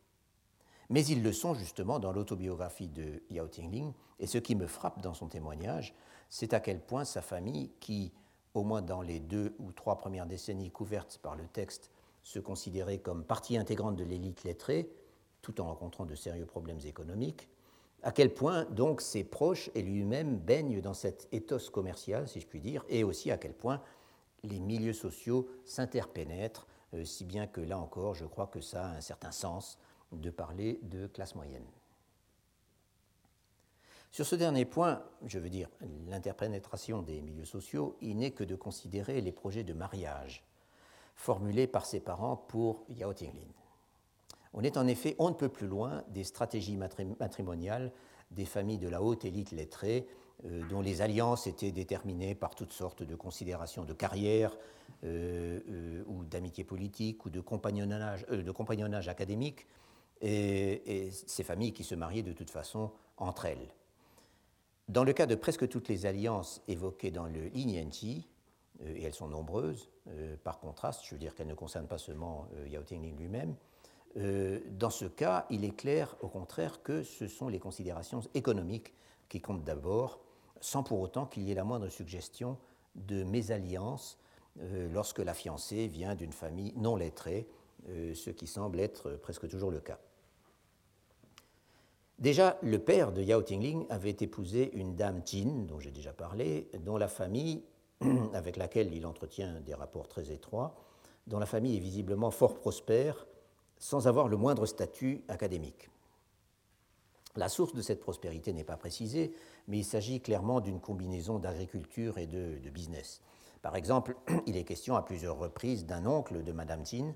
Mais 0.89 1.05
ils 1.05 1.23
le 1.23 1.31
sont 1.31 1.53
justement 1.53 1.99
dans 1.99 2.11
l'autobiographie 2.11 2.87
de 2.87 3.23
Yao 3.29 3.47
Tingling, 3.47 3.93
et 4.19 4.27
ce 4.27 4.37
qui 4.37 4.55
me 4.55 4.67
frappe 4.67 5.01
dans 5.01 5.13
son 5.13 5.27
témoignage, 5.27 5.93
c'est 6.29 6.53
à 6.53 6.59
quel 6.59 6.79
point 6.79 7.05
sa 7.05 7.21
famille, 7.21 7.71
qui, 7.79 8.11
au 8.53 8.63
moins 8.63 8.81
dans 8.81 9.01
les 9.01 9.19
deux 9.19 9.55
ou 9.59 9.71
trois 9.71 9.97
premières 9.97 10.25
décennies 10.25 10.71
couvertes 10.71 11.19
par 11.21 11.35
le 11.35 11.47
texte, 11.47 11.91
se 12.23 12.39
considérait 12.39 12.97
comme 12.97 13.23
partie 13.23 13.57
intégrante 13.57 13.95
de 13.95 14.03
l'élite 14.03 14.43
lettrée, 14.43 14.91
tout 15.41 15.61
en 15.61 15.65
rencontrant 15.65 16.05
de 16.05 16.15
sérieux 16.15 16.45
problèmes 16.45 16.79
économiques, 16.83 17.47
à 18.03 18.11
quel 18.11 18.33
point 18.33 18.65
donc 18.65 19.01
ses 19.01 19.23
proches 19.23 19.69
et 19.75 19.81
lui-même 19.81 20.37
baignent 20.37 20.81
dans 20.81 20.93
cette 20.93 21.27
éthos 21.31 21.69
commerciale, 21.71 22.27
si 22.27 22.39
je 22.39 22.47
puis 22.47 22.61
dire, 22.61 22.85
et 22.89 23.03
aussi 23.03 23.31
à 23.31 23.37
quel 23.37 23.53
point 23.53 23.81
les 24.43 24.59
milieux 24.59 24.93
sociaux 24.93 25.49
s'interpénètrent, 25.65 26.67
euh, 26.93 27.03
si 27.03 27.25
bien 27.25 27.47
que 27.47 27.61
là 27.61 27.77
encore, 27.77 28.15
je 28.15 28.25
crois 28.25 28.47
que 28.47 28.61
ça 28.61 28.85
a 28.85 28.95
un 28.95 29.01
certain 29.01 29.31
sens 29.31 29.77
de 30.11 30.29
parler 30.29 30.79
de 30.83 31.07
classe 31.07 31.35
moyenne. 31.35 31.65
Sur 34.11 34.25
ce 34.25 34.35
dernier 34.35 34.65
point, 34.65 35.03
je 35.27 35.37
veux 35.37 35.49
dire 35.49 35.69
l'interpénétration 36.07 37.03
des 37.03 37.21
milieux 37.21 37.45
sociaux, 37.45 37.95
il 38.01 38.17
n'est 38.17 38.31
que 38.31 38.43
de 38.43 38.55
considérer 38.55 39.21
les 39.21 39.31
projets 39.31 39.63
de 39.63 39.73
mariage 39.73 40.43
formulés 41.15 41.67
par 41.67 41.85
ses 41.85 41.99
parents 41.99 42.37
pour 42.37 42.85
Yao 42.89 43.13
Tinglin. 43.13 43.45
On 44.53 44.63
est 44.63 44.77
en 44.77 44.87
effet 44.87 45.15
on 45.19 45.29
ne 45.29 45.35
peut 45.35 45.49
plus 45.49 45.67
loin 45.67 46.03
des 46.09 46.23
stratégies 46.23 46.77
matrimoniales 46.77 47.91
des 48.31 48.45
familles 48.45 48.77
de 48.77 48.89
la 48.89 49.01
haute 49.01 49.25
élite 49.25 49.51
lettrée, 49.51 50.07
euh, 50.45 50.61
dont 50.69 50.81
les 50.81 51.01
alliances 51.01 51.47
étaient 51.47 51.71
déterminées 51.71 52.35
par 52.35 52.55
toutes 52.55 52.73
sortes 52.73 53.03
de 53.03 53.15
considérations 53.15 53.85
de 53.85 53.93
carrière 53.93 54.55
ou 55.03 56.23
d'amitié 56.25 56.63
politique 56.63 57.23
ou 57.25 57.29
de 57.29 57.39
compagnonnage, 57.39 58.25
académique, 59.07 59.67
et, 60.19 61.11
ces 61.11 61.43
familles 61.43 61.71
qui 61.73 61.83
se 61.83 61.95
mariaient 61.95 62.23
de 62.23 62.33
toute 62.33 62.49
façon 62.49 62.91
entre 63.15 63.45
elles. 63.45 63.69
Dans 64.89 65.03
le 65.03 65.13
cas 65.13 65.27
de 65.27 65.35
presque 65.35 65.69
toutes 65.69 65.87
les 65.87 66.05
alliances 66.05 66.61
évoquées 66.67 67.11
dans 67.11 67.27
le 67.27 67.45
Lignanti, 67.53 68.27
et 68.83 69.03
elles 69.03 69.13
sont 69.13 69.29
nombreuses, 69.29 69.89
par 70.43 70.59
contraste, 70.59 71.05
je 71.05 71.11
veux 71.13 71.19
dire 71.19 71.35
qu'elles 71.35 71.47
ne 71.47 71.53
concernent 71.53 71.87
pas 71.87 71.99
seulement 71.99 72.47
Yao 72.67 72.83
Tingling 72.83 73.15
lui-même, 73.15 73.55
euh, 74.17 74.59
dans 74.71 74.89
ce 74.89 75.05
cas, 75.05 75.45
il 75.49 75.63
est 75.63 75.75
clair, 75.75 76.15
au 76.21 76.27
contraire, 76.27 76.81
que 76.81 77.03
ce 77.03 77.27
sont 77.27 77.47
les 77.47 77.59
considérations 77.59 78.21
économiques 78.33 78.93
qui 79.27 79.39
comptent 79.39 79.63
d'abord, 79.63 80.19
sans 80.61 80.83
pour 80.83 80.99
autant 80.99 81.25
qu'il 81.25 81.43
y 81.43 81.51
ait 81.51 81.55
la 81.55 81.63
moindre 81.63 81.89
suggestion 81.89 82.57
de 82.95 83.23
mésalliance 83.23 84.17
euh, 84.61 84.89
lorsque 84.91 85.19
la 85.19 85.33
fiancée 85.33 85.87
vient 85.87 86.15
d'une 86.15 86.33
famille 86.33 86.73
non 86.75 86.95
lettrée, 86.95 87.47
euh, 87.87 88.13
ce 88.13 88.31
qui 88.31 88.47
semble 88.47 88.79
être 88.79 89.11
presque 89.11 89.47
toujours 89.47 89.71
le 89.71 89.79
cas. 89.79 89.99
Déjà, 92.17 92.57
le 92.61 92.79
père 92.79 93.13
de 93.13 93.21
Yao 93.21 93.41
Tingling 93.41 93.85
avait 93.89 94.17
épousé 94.19 94.75
une 94.75 94.95
dame 94.95 95.21
Jin, 95.25 95.65
dont 95.67 95.79
j'ai 95.79 95.91
déjà 95.91 96.11
parlé, 96.11 96.69
dont 96.79 96.97
la 96.97 97.07
famille, 97.07 97.63
avec 98.33 98.57
laquelle 98.57 98.93
il 98.93 99.05
entretient 99.05 99.61
des 99.61 99.73
rapports 99.73 100.07
très 100.07 100.31
étroits, 100.31 100.75
dont 101.27 101.39
la 101.39 101.45
famille 101.45 101.77
est 101.77 101.81
visiblement 101.81 102.31
fort 102.31 102.55
prospère 102.55 103.25
sans 103.79 104.07
avoir 104.07 104.27
le 104.27 104.37
moindre 104.37 104.65
statut 104.65 105.23
académique. 105.27 105.89
La 107.35 107.47
source 107.47 107.73
de 107.73 107.81
cette 107.81 108.01
prospérité 108.01 108.53
n'est 108.53 108.63
pas 108.63 108.77
précisée, 108.77 109.33
mais 109.67 109.79
il 109.79 109.85
s'agit 109.85 110.19
clairement 110.19 110.59
d'une 110.59 110.79
combinaison 110.79 111.39
d'agriculture 111.39 112.17
et 112.17 112.27
de, 112.27 112.57
business. 112.69 113.21
Par 113.61 113.75
exemple, 113.75 114.15
il 114.45 114.57
est 114.57 114.63
question 114.63 114.95
à 114.95 115.01
plusieurs 115.01 115.37
reprises 115.37 115.85
d'un 115.85 116.05
oncle 116.05 116.43
de 116.43 116.51
Madame 116.51 116.83
Tin 116.83 117.13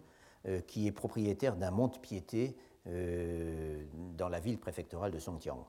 euh, 0.47 0.61
qui 0.61 0.87
est 0.87 0.91
propriétaire 0.91 1.57
d'un 1.57 1.71
mont-piété 1.71 2.55
euh, 2.87 3.83
dans 4.15 4.29
la 4.29 4.39
ville 4.39 4.59
préfectorale 4.59 5.11
de 5.11 5.19
Songjiang. 5.19 5.65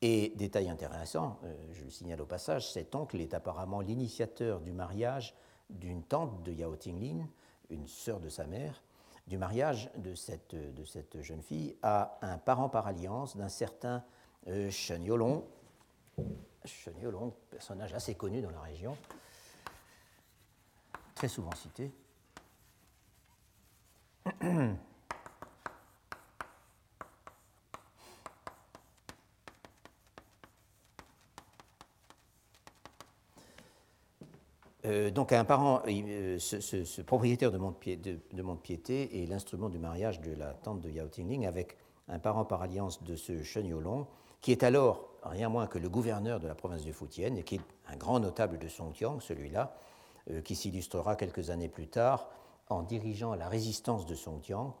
Et 0.00 0.32
détail 0.36 0.68
intéressant, 0.68 1.38
euh, 1.44 1.56
je 1.72 1.84
le 1.84 1.90
signale 1.90 2.20
au 2.20 2.26
passage, 2.26 2.70
cet 2.70 2.94
oncle 2.94 3.20
est 3.20 3.34
apparemment 3.34 3.80
l'initiateur 3.80 4.60
du 4.60 4.72
mariage 4.72 5.34
d'une 5.70 6.02
tante 6.04 6.44
de 6.44 6.52
Yao 6.52 6.76
Tinglin, 6.76 7.26
une 7.70 7.88
sœur 7.88 8.20
de 8.20 8.28
sa 8.28 8.46
mère, 8.46 8.82
du 9.28 9.36
mariage 9.36 9.90
de 9.96 10.14
cette, 10.14 10.56
jeune 11.20 11.42
fille 11.42 11.76
à 11.82 12.18
un 12.22 12.38
parent 12.38 12.68
par 12.68 12.86
alliance 12.86 13.36
d'un 13.36 13.48
certain 13.48 14.02
euh, 14.46 14.70
Shen 14.70 15.04
Yolong, 15.04 15.44
personnage 17.50 17.92
assez 17.94 18.14
connu 18.14 18.40
dans 18.40 18.50
la 18.50 18.60
région, 18.60 18.96
très 21.14 21.28
souvent 21.28 21.54
cité. 21.54 21.92
Euh, 34.88 35.10
donc 35.10 35.32
un 35.32 35.44
parent, 35.44 35.82
euh, 35.86 36.38
ce, 36.38 37.02
propriétaire 37.02 37.52
de 37.52 37.58
Montpiété 37.58 39.06
de, 39.06 39.16
est 39.16 39.26
l'instrument 39.26 39.68
du 39.68 39.78
mariage 39.78 40.20
de 40.20 40.32
la 40.32 40.54
tante 40.54 40.80
de 40.80 40.88
Yao 40.88 41.08
Tingling 41.08 41.46
avec 41.46 41.76
un 42.08 42.18
parent 42.18 42.44
par 42.44 42.62
alliance 42.62 43.02
de 43.02 43.14
ce 43.14 43.42
Shen 43.42 43.66
Yolong, 43.66 44.06
qui 44.40 44.50
est 44.52 44.62
alors 44.62 45.10
rien 45.22 45.50
moins 45.50 45.66
que 45.66 45.78
le 45.78 45.90
gouverneur 45.90 46.40
de 46.40 46.48
la 46.48 46.54
province 46.54 46.84
de 46.84 46.92
Fujian 46.92 47.36
et 47.36 47.42
qui 47.42 47.56
est 47.56 47.60
un 47.88 47.96
grand 47.96 48.18
notable 48.18 48.58
de 48.58 48.68
Songjiang, 48.68 49.20
celui-là, 49.20 49.74
euh, 50.30 50.40
qui 50.40 50.54
s'illustrera 50.54 51.16
quelques 51.16 51.50
années 51.50 51.68
plus 51.68 51.88
tard 51.88 52.30
en 52.70 52.82
dirigeant 52.82 53.34
la 53.34 53.48
résistance 53.48 54.06
de 54.06 54.14
Songjiang 54.14 54.74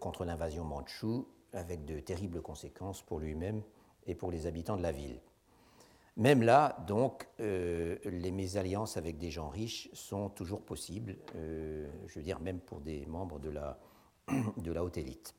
contre 0.00 0.24
l'invasion 0.24 0.64
mandchoue 0.64 1.24
avec 1.52 1.84
de 1.84 2.00
terribles 2.00 2.42
conséquences 2.42 3.00
pour 3.02 3.20
lui-même 3.20 3.62
et 4.08 4.16
pour 4.16 4.32
les 4.32 4.48
habitants 4.48 4.76
de 4.76 4.82
la 4.82 4.90
ville. 4.90 5.20
Même 6.16 6.42
là, 6.42 6.78
donc, 6.86 7.28
euh, 7.40 7.98
les 8.04 8.30
mésalliances 8.30 8.96
avec 8.96 9.18
des 9.18 9.30
gens 9.30 9.50
riches 9.50 9.90
sont 9.92 10.30
toujours 10.30 10.62
possibles, 10.62 11.16
euh, 11.34 11.86
je 12.06 12.18
veux 12.18 12.24
dire 12.24 12.40
même 12.40 12.58
pour 12.58 12.80
des 12.80 13.04
membres 13.04 13.38
de 13.38 13.50
la, 13.50 14.82
haute 14.82 14.96
élite. 14.96 15.34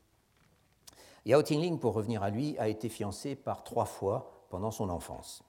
Yao 1.25 1.41
Tingling, 1.41 1.79
pour 1.79 1.93
revenir 1.93 2.21
à 2.21 2.29
lui, 2.29 2.57
a 2.59 2.67
été 2.67 2.89
fiancé 2.89 3.35
par 3.35 3.63
trois 3.63 3.85
fois 3.85 4.45
pendant 4.49 4.69
son 4.69 4.89
enfance, 4.89 5.43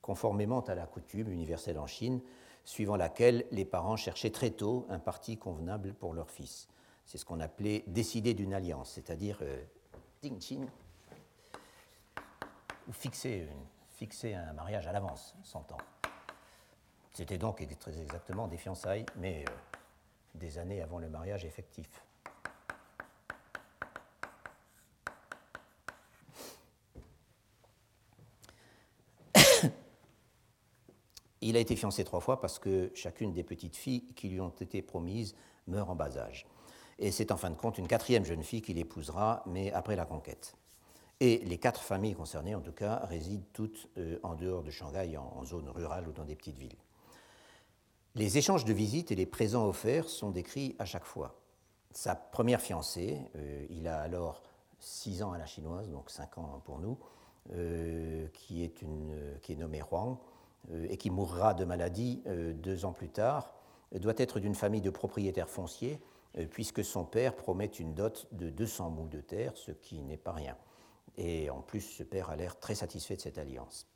conformément 0.00 0.60
à 0.60 0.74
la 0.74 0.86
coutume 0.86 1.30
universelle 1.30 1.78
en 1.78 1.86
Chine, 1.86 2.22
suivant 2.64 2.96
laquelle 2.96 3.44
les 3.50 3.66
parents 3.66 3.96
cherchaient 3.96 4.30
très 4.30 4.50
tôt 4.50 4.86
un 4.88 4.98
parti 4.98 5.36
convenable 5.36 5.92
pour 5.92 6.14
leur 6.14 6.30
fils. 6.30 6.68
C'est 7.04 7.18
ce 7.18 7.26
qu'on 7.26 7.40
appelait 7.40 7.84
décider 7.86 8.32
d'une 8.32 8.54
alliance, 8.54 8.92
c'est-à-dire 8.92 9.38
euh, 9.42 9.62
ding 10.22 10.66
ou 12.88 12.92
fixer 12.92 13.46
une, 13.50 13.73
fixer 13.94 14.34
un 14.34 14.52
mariage 14.52 14.86
à 14.86 14.92
l'avance, 14.92 15.34
100 15.42 15.72
ans. 15.72 15.78
C'était 17.12 17.38
donc 17.38 17.66
très 17.78 18.00
exactement 18.00 18.48
des 18.48 18.56
fiançailles, 18.56 19.06
mais 19.16 19.44
euh, 19.48 19.52
des 20.34 20.58
années 20.58 20.82
avant 20.82 20.98
le 20.98 21.08
mariage 21.08 21.44
effectif. 21.44 22.04
Il 31.40 31.56
a 31.56 31.60
été 31.60 31.76
fiancé 31.76 32.02
trois 32.04 32.18
fois 32.18 32.40
parce 32.40 32.58
que 32.58 32.90
chacune 32.94 33.32
des 33.32 33.44
petites 33.44 33.76
filles 33.76 34.12
qui 34.16 34.28
lui 34.28 34.40
ont 34.40 34.48
été 34.48 34.82
promises 34.82 35.36
meurt 35.68 35.88
en 35.88 35.94
bas 35.94 36.18
âge. 36.18 36.46
Et 36.98 37.12
c'est 37.12 37.30
en 37.30 37.36
fin 37.36 37.50
de 37.50 37.56
compte 37.56 37.78
une 37.78 37.86
quatrième 37.86 38.24
jeune 38.24 38.42
fille 38.42 38.62
qu'il 38.62 38.78
épousera, 38.78 39.44
mais 39.46 39.72
après 39.72 39.94
la 39.94 40.04
conquête. 40.04 40.56
Et 41.20 41.38
les 41.38 41.58
quatre 41.58 41.82
familles 41.82 42.14
concernées, 42.14 42.54
en 42.54 42.60
tout 42.60 42.72
cas, 42.72 42.96
résident 43.04 43.44
toutes 43.52 43.88
euh, 43.98 44.18
en 44.22 44.34
dehors 44.34 44.62
de 44.62 44.70
Shanghai, 44.70 45.16
en, 45.16 45.44
zone 45.44 45.68
rurale 45.68 46.08
ou 46.08 46.12
dans 46.12 46.24
des 46.24 46.34
petites 46.34 46.58
villes. 46.58 46.76
Les 48.16 48.38
échanges 48.38 48.64
de 48.64 48.72
visites 48.72 49.12
et 49.12 49.14
les 49.14 49.26
présents 49.26 49.66
offerts 49.66 50.08
sont 50.08 50.30
décrits 50.30 50.74
à 50.78 50.84
chaque 50.84 51.04
fois. 51.04 51.40
Sa 51.92 52.16
première 52.16 52.60
fiancée, 52.60 53.20
euh, 53.36 53.66
il 53.70 53.86
a 53.86 54.00
alors 54.00 54.42
six 54.80 55.22
ans 55.22 55.32
à 55.32 55.38
la 55.38 55.46
chinoise, 55.46 55.88
donc 55.88 56.10
cinq 56.10 56.36
ans 56.38 56.60
pour 56.64 56.80
nous, 56.80 56.98
euh, 57.52 58.26
qui, 58.32 58.64
est 58.64 58.84
qui 59.40 59.52
est 59.52 59.56
nommée 59.56 59.82
Huang, 59.90 60.18
et 60.88 60.96
qui 60.96 61.10
mourra 61.10 61.52
de 61.52 61.64
maladie 61.66 62.22
deux 62.54 62.86
ans 62.86 62.92
plus 62.92 63.10
tard, 63.10 63.52
doit 63.92 64.14
être 64.16 64.40
d'une 64.40 64.54
famille 64.54 64.80
de 64.80 64.88
propriétaires 64.88 65.50
fonciers, 65.50 66.00
puisque 66.50 66.82
son 66.82 67.04
père 67.04 67.36
promet 67.36 67.66
une 67.66 67.94
dot 67.94 68.26
de 68.32 68.48
200 68.48 68.88
mous 68.88 69.08
de 69.08 69.20
terre, 69.20 69.52
ce 69.56 69.72
qui 69.72 70.00
n'est 70.00 70.16
pas 70.16 70.32
rien. 70.32 70.56
Et 71.16 71.50
en 71.50 71.60
plus, 71.60 71.80
ce 71.80 72.02
père 72.02 72.30
a 72.30 72.36
l'air 72.36 72.58
très 72.58 72.74
satisfait 72.74 73.16
de 73.16 73.20
cette 73.20 73.38
alliance. 73.38 73.86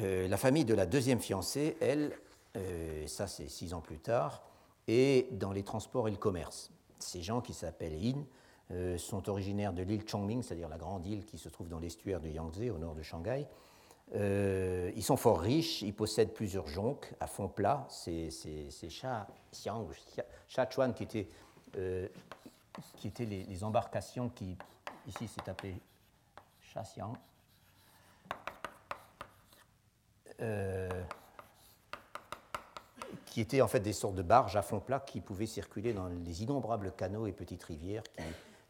Euh, 0.00 0.28
la 0.28 0.36
famille 0.36 0.64
de 0.64 0.74
la 0.74 0.86
deuxième 0.86 1.20
fiancée, 1.20 1.76
elle, 1.80 2.12
euh, 2.56 3.06
ça 3.06 3.26
c'est 3.26 3.48
six 3.48 3.74
ans 3.74 3.80
plus 3.80 3.98
tard, 3.98 4.42
est 4.86 5.32
dans 5.32 5.52
les 5.52 5.64
transports 5.64 6.08
et 6.08 6.10
le 6.10 6.16
commerce. 6.16 6.70
Ces 6.98 7.20
gens 7.22 7.40
qui 7.40 7.52
s'appellent 7.52 8.00
Yin 8.00 8.24
euh, 8.70 8.96
sont 8.96 9.28
originaires 9.28 9.72
de 9.72 9.82
l'île 9.82 10.08
Chongming, 10.08 10.42
c'est-à-dire 10.42 10.68
la 10.68 10.78
grande 10.78 11.04
île 11.06 11.24
qui 11.24 11.38
se 11.38 11.48
trouve 11.48 11.68
dans 11.68 11.80
l'estuaire 11.80 12.20
de 12.20 12.28
Yangtze 12.28 12.70
au 12.70 12.78
nord 12.78 12.94
de 12.94 13.02
Shanghai. 13.02 13.46
ils 14.14 15.04
sont 15.04 15.16
fort 15.16 15.40
riches, 15.40 15.82
ils 15.82 15.94
possèdent 15.94 16.32
plusieurs 16.32 16.68
jonques 16.68 17.12
à 17.18 17.26
fond 17.26 17.48
plat. 17.48 17.86
C'est 17.90 18.30
Sha 18.88 19.26
Xiang, 19.52 19.88
Chuan 20.70 20.94
qui 20.94 21.02
étaient, 21.02 21.28
qui 22.96 23.12
les, 23.18 23.44
les 23.44 23.64
embarcations 23.64 24.28
qui, 24.28 24.56
ici 25.08 25.28
c'est 25.28 25.48
appelé 25.48 25.74
euh, 30.40 30.88
qui 33.26 33.40
étaient 33.40 33.60
en 33.60 33.68
fait 33.68 33.80
des 33.80 33.92
sortes 33.92 34.14
de 34.14 34.22
barges 34.22 34.56
à 34.56 34.62
fond 34.62 34.80
plat 34.80 35.00
qui 35.00 35.20
pouvaient 35.20 35.46
circuler 35.46 35.92
dans 35.92 36.08
les 36.08 36.42
innombrables 36.42 36.92
canaux 36.92 37.26
et 37.26 37.32
petites 37.32 37.62
rivières 37.62 38.02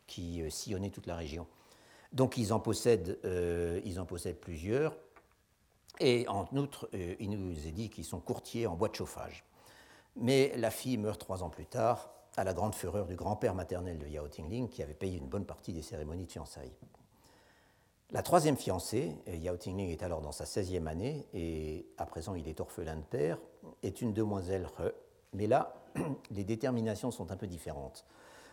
qui, 0.06 0.42
euh, 0.42 0.50
sillonnaient 0.50 0.90
toute 0.90 1.06
la 1.06 1.16
région. 1.16 1.46
Donc 2.12 2.36
ils 2.36 2.52
en 2.52 2.60
possèdent, 2.60 3.18
euh, 3.24 3.80
ils 3.84 4.00
en 4.00 4.06
possèdent 4.06 4.40
plusieurs. 4.40 4.96
Et 6.00 6.26
en 6.28 6.46
outre, 6.56 6.88
il 6.92 7.28
nous 7.28 7.66
est 7.66 7.72
dit 7.72 7.90
qu'ils 7.90 8.04
sont 8.04 8.20
courtiers 8.20 8.68
en 8.68 8.76
bois 8.76 8.88
de 8.88 8.94
chauffage. 8.94 9.44
Mais 10.14 10.52
la 10.56 10.70
fille 10.70 10.96
meurt 10.96 11.20
trois 11.20 11.42
ans 11.42 11.50
plus 11.50 11.66
tard, 11.66 12.10
à 12.36 12.44
la 12.44 12.54
grande 12.54 12.76
fureur 12.76 13.06
du 13.06 13.16
grand-père 13.16 13.54
maternel 13.54 13.98
de 13.98 14.06
Yao 14.06 14.28
Tingling, 14.28 14.68
qui 14.68 14.80
avait 14.80 14.94
payé 14.94 15.18
une 15.18 15.26
bonne 15.26 15.44
partie 15.44 15.72
des 15.72 15.82
cérémonies 15.82 16.24
de 16.24 16.30
fiançailles. 16.30 16.72
La 18.10 18.22
troisième 18.22 18.56
fiancée, 18.56 19.14
Yao 19.26 19.58
Tingling 19.58 19.90
est 19.90 20.02
alors 20.02 20.22
dans 20.22 20.32
sa 20.32 20.44
16e 20.44 20.86
année 20.86 21.26
et 21.34 21.86
à 21.98 22.06
présent 22.06 22.34
il 22.34 22.48
est 22.48 22.58
orphelin 22.58 22.96
de 22.96 23.02
père, 23.02 23.38
est 23.82 24.00
une 24.00 24.14
demoiselle 24.14 24.66
He. 24.78 24.92
Mais 25.34 25.46
là, 25.46 25.74
les 26.30 26.44
déterminations 26.44 27.10
sont 27.10 27.30
un 27.32 27.36
peu 27.36 27.46
différentes. 27.46 28.06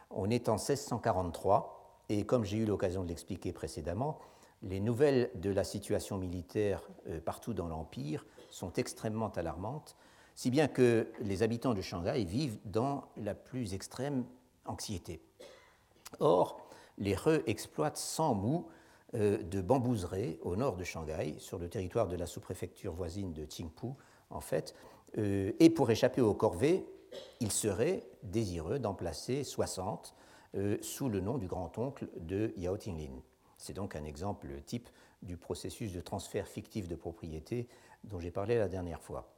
On 0.09 0.29
est 0.29 0.49
en 0.49 0.55
1643 0.55 2.01
et 2.09 2.25
comme 2.25 2.43
j'ai 2.43 2.57
eu 2.57 2.65
l'occasion 2.65 3.03
de 3.03 3.07
l'expliquer 3.07 3.53
précédemment, 3.53 4.19
les 4.61 4.81
nouvelles 4.81 5.31
de 5.35 5.51
la 5.51 5.63
situation 5.63 6.17
militaire 6.17 6.81
euh, 7.07 7.21
partout 7.21 7.53
dans 7.53 7.69
l'Empire 7.69 8.25
sont 8.49 8.73
extrêmement 8.73 9.29
alarmantes, 9.29 9.95
si 10.35 10.51
bien 10.51 10.67
que 10.67 11.09
les 11.21 11.43
habitants 11.43 11.73
de 11.73 11.81
Shanghai 11.81 12.25
vivent 12.25 12.59
dans 12.65 13.05
la 13.15 13.33
plus 13.33 13.73
extrême 13.73 14.25
anxiété. 14.65 15.21
Or, 16.19 16.59
les 16.97 17.13
He 17.13 17.41
exploitent 17.47 17.95
sans 17.95 18.33
mou 18.33 18.65
euh, 18.67 18.71
de 19.13 19.61
bambouseraie 19.61 20.39
au 20.41 20.55
nord 20.55 20.75
de 20.75 20.83
Shanghai, 20.83 21.35
sur 21.37 21.57
le 21.57 21.69
territoire 21.69 22.07
de 22.07 22.15
la 22.15 22.25
sous-préfecture 22.25 22.93
voisine 22.93 23.33
de 23.33 23.45
Qingpu, 23.45 23.93
en 24.29 24.41
fait, 24.41 24.75
euh, 25.17 25.51
et 25.59 25.69
pour 25.69 25.89
échapper 25.91 26.21
aux 26.21 26.33
corvées, 26.33 26.85
ils 27.39 27.51
seraient 27.51 28.03
désireux 28.23 28.79
d'en 28.79 28.93
placer 28.93 29.43
60 29.43 30.15
sous 30.81 31.09
le 31.09 31.19
nom 31.19 31.37
du 31.37 31.47
grand-oncle 31.47 32.07
de 32.17 32.53
Yao 32.55 32.77
Tinglin. 32.77 33.21
C'est 33.57 33.73
donc 33.73 33.95
un 33.95 34.05
exemple 34.05 34.47
type 34.65 34.87
du 35.21 35.35
processus 35.35 35.91
de 35.91 35.99
transfert 35.99 36.47
fictif 36.47 36.87
de 36.87 36.95
propriété 36.95 37.67
dont 38.05 38.19
j'ai 38.19 38.31
parlé 38.31 38.57
la 38.57 38.67
dernière 38.67 39.01
fois. 39.01 39.33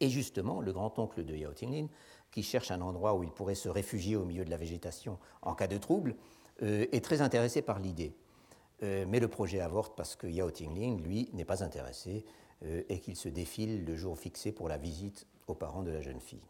Et 0.00 0.08
justement, 0.08 0.60
le 0.60 0.72
grand-oncle 0.72 1.24
de 1.24 1.34
Yao 1.34 1.52
Tinglin, 1.52 1.88
qui 2.30 2.42
cherche 2.42 2.70
un 2.70 2.80
endroit 2.80 3.14
où 3.14 3.22
il 3.22 3.30
pourrait 3.30 3.54
se 3.54 3.68
réfugier 3.68 4.16
au 4.16 4.24
milieu 4.24 4.44
de 4.44 4.50
la 4.50 4.56
végétation 4.56 5.18
en 5.42 5.54
cas 5.54 5.66
de 5.66 5.76
trouble, 5.76 6.16
euh, 6.62 6.86
est 6.92 7.04
très 7.04 7.20
intéressé 7.20 7.60
par 7.60 7.78
l'idée. 7.78 8.14
Euh, 8.82 9.04
mais 9.08 9.20
le 9.20 9.28
projet 9.28 9.60
avorte 9.60 9.94
parce 9.96 10.16
que 10.16 10.26
Yao 10.26 10.50
Tinglin, 10.50 10.96
lui, 10.98 11.28
n'est 11.32 11.44
pas 11.44 11.62
intéressé 11.62 12.24
euh, 12.64 12.82
et 12.88 13.00
qu'il 13.00 13.16
se 13.16 13.28
défile 13.28 13.84
le 13.84 13.96
jour 13.96 14.18
fixé 14.18 14.52
pour 14.52 14.68
la 14.68 14.78
visite 14.78 15.26
aux 15.46 15.54
parents 15.54 15.82
de 15.82 15.90
la 15.90 16.00
jeune 16.00 16.20
fille. 16.20 16.42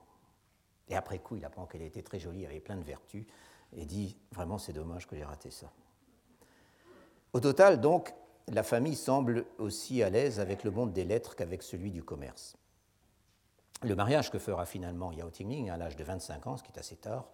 Et 0.88 0.96
après 0.96 1.18
coup, 1.18 1.36
il 1.36 1.44
apprend 1.44 1.66
qu'elle 1.66 1.82
était 1.82 2.02
très 2.02 2.18
jolie, 2.18 2.46
avait 2.46 2.60
plein 2.60 2.76
de 2.76 2.84
vertus, 2.84 3.24
et 3.76 3.84
dit 3.84 4.16
Vraiment, 4.32 4.58
c'est 4.58 4.72
dommage 4.72 5.06
que 5.06 5.16
j'ai 5.16 5.24
raté 5.24 5.50
ça. 5.50 5.70
Au 7.32 7.40
total, 7.40 7.80
donc, 7.80 8.12
la 8.48 8.64
famille 8.64 8.96
semble 8.96 9.44
aussi 9.58 10.02
à 10.02 10.10
l'aise 10.10 10.40
avec 10.40 10.64
le 10.64 10.72
monde 10.72 10.92
des 10.92 11.04
lettres 11.04 11.36
qu'avec 11.36 11.62
celui 11.62 11.92
du 11.92 12.02
commerce. 12.02 12.56
Le 13.82 13.94
mariage 13.94 14.30
que 14.30 14.38
fera 14.38 14.66
finalement 14.66 15.12
Yao 15.12 15.30
Tingling 15.30 15.70
à 15.70 15.76
l'âge 15.76 15.96
de 15.96 16.04
25 16.04 16.46
ans, 16.48 16.56
ce 16.56 16.62
qui 16.62 16.72
est 16.72 16.78
assez 16.78 16.96
tard, 16.96 17.30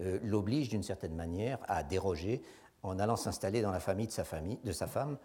euh, 0.00 0.18
l'oblige 0.22 0.68
d'une 0.68 0.84
certaine 0.84 1.14
manière 1.14 1.58
à 1.68 1.82
déroger 1.82 2.42
en 2.82 2.98
allant 2.98 3.16
s'installer 3.16 3.62
dans 3.62 3.70
la 3.70 3.80
famille 3.80 4.06
de 4.06 4.12
sa, 4.12 4.24
femme, 4.86 5.18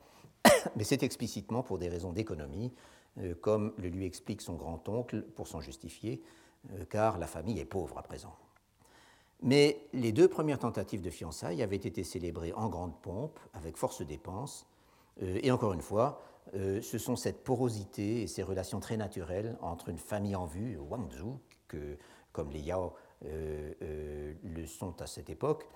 mais 0.75 0.83
c'est 0.83 1.03
explicitement 1.03 1.63
pour 1.63 1.77
des 1.77 1.89
raisons 1.89 2.11
d'économie, 2.11 2.73
euh, 3.19 3.33
comme 3.35 3.73
le 3.77 3.89
lui 3.89 4.05
explique 4.05 4.41
son 4.41 4.55
grand-oncle 4.55 5.21
pour 5.21 5.47
s'en 5.47 5.61
justifier, 5.61 6.21
euh, 6.73 6.85
car 6.89 7.17
la 7.17 7.27
famille 7.27 7.59
est 7.59 7.65
pauvre 7.65 7.97
à 7.97 8.03
présent. 8.03 8.35
Mais 9.41 9.85
les 9.93 10.11
deux 10.11 10.27
premières 10.27 10.59
tentatives 10.59 11.01
de 11.01 11.09
fiançailles 11.09 11.61
avaient 11.61 11.75
été 11.75 12.03
célébrées 12.03 12.53
en 12.53 12.69
grande 12.69 12.99
pompe, 13.01 13.39
avec 13.53 13.77
force 13.77 14.01
dépenses, 14.01 14.65
euh, 15.21 15.39
et 15.43 15.51
encore 15.51 15.73
une 15.73 15.81
fois, 15.81 16.21
euh, 16.55 16.81
ce 16.81 16.97
sont 16.97 17.15
cette 17.15 17.43
porosité 17.43 18.23
et 18.23 18.27
ces 18.27 18.43
relations 18.43 18.79
très 18.79 18.97
naturelles 18.97 19.57
entre 19.61 19.89
une 19.89 19.97
famille 19.97 20.35
en 20.35 20.45
vue, 20.45 20.77
Wangzhou, 20.77 21.39
que, 21.67 21.97
comme 22.31 22.51
les 22.51 22.61
Yao 22.61 22.93
le 23.23 24.65
sont 24.67 25.01
à 25.01 25.07
cette 25.07 25.31
époque, 25.31 25.67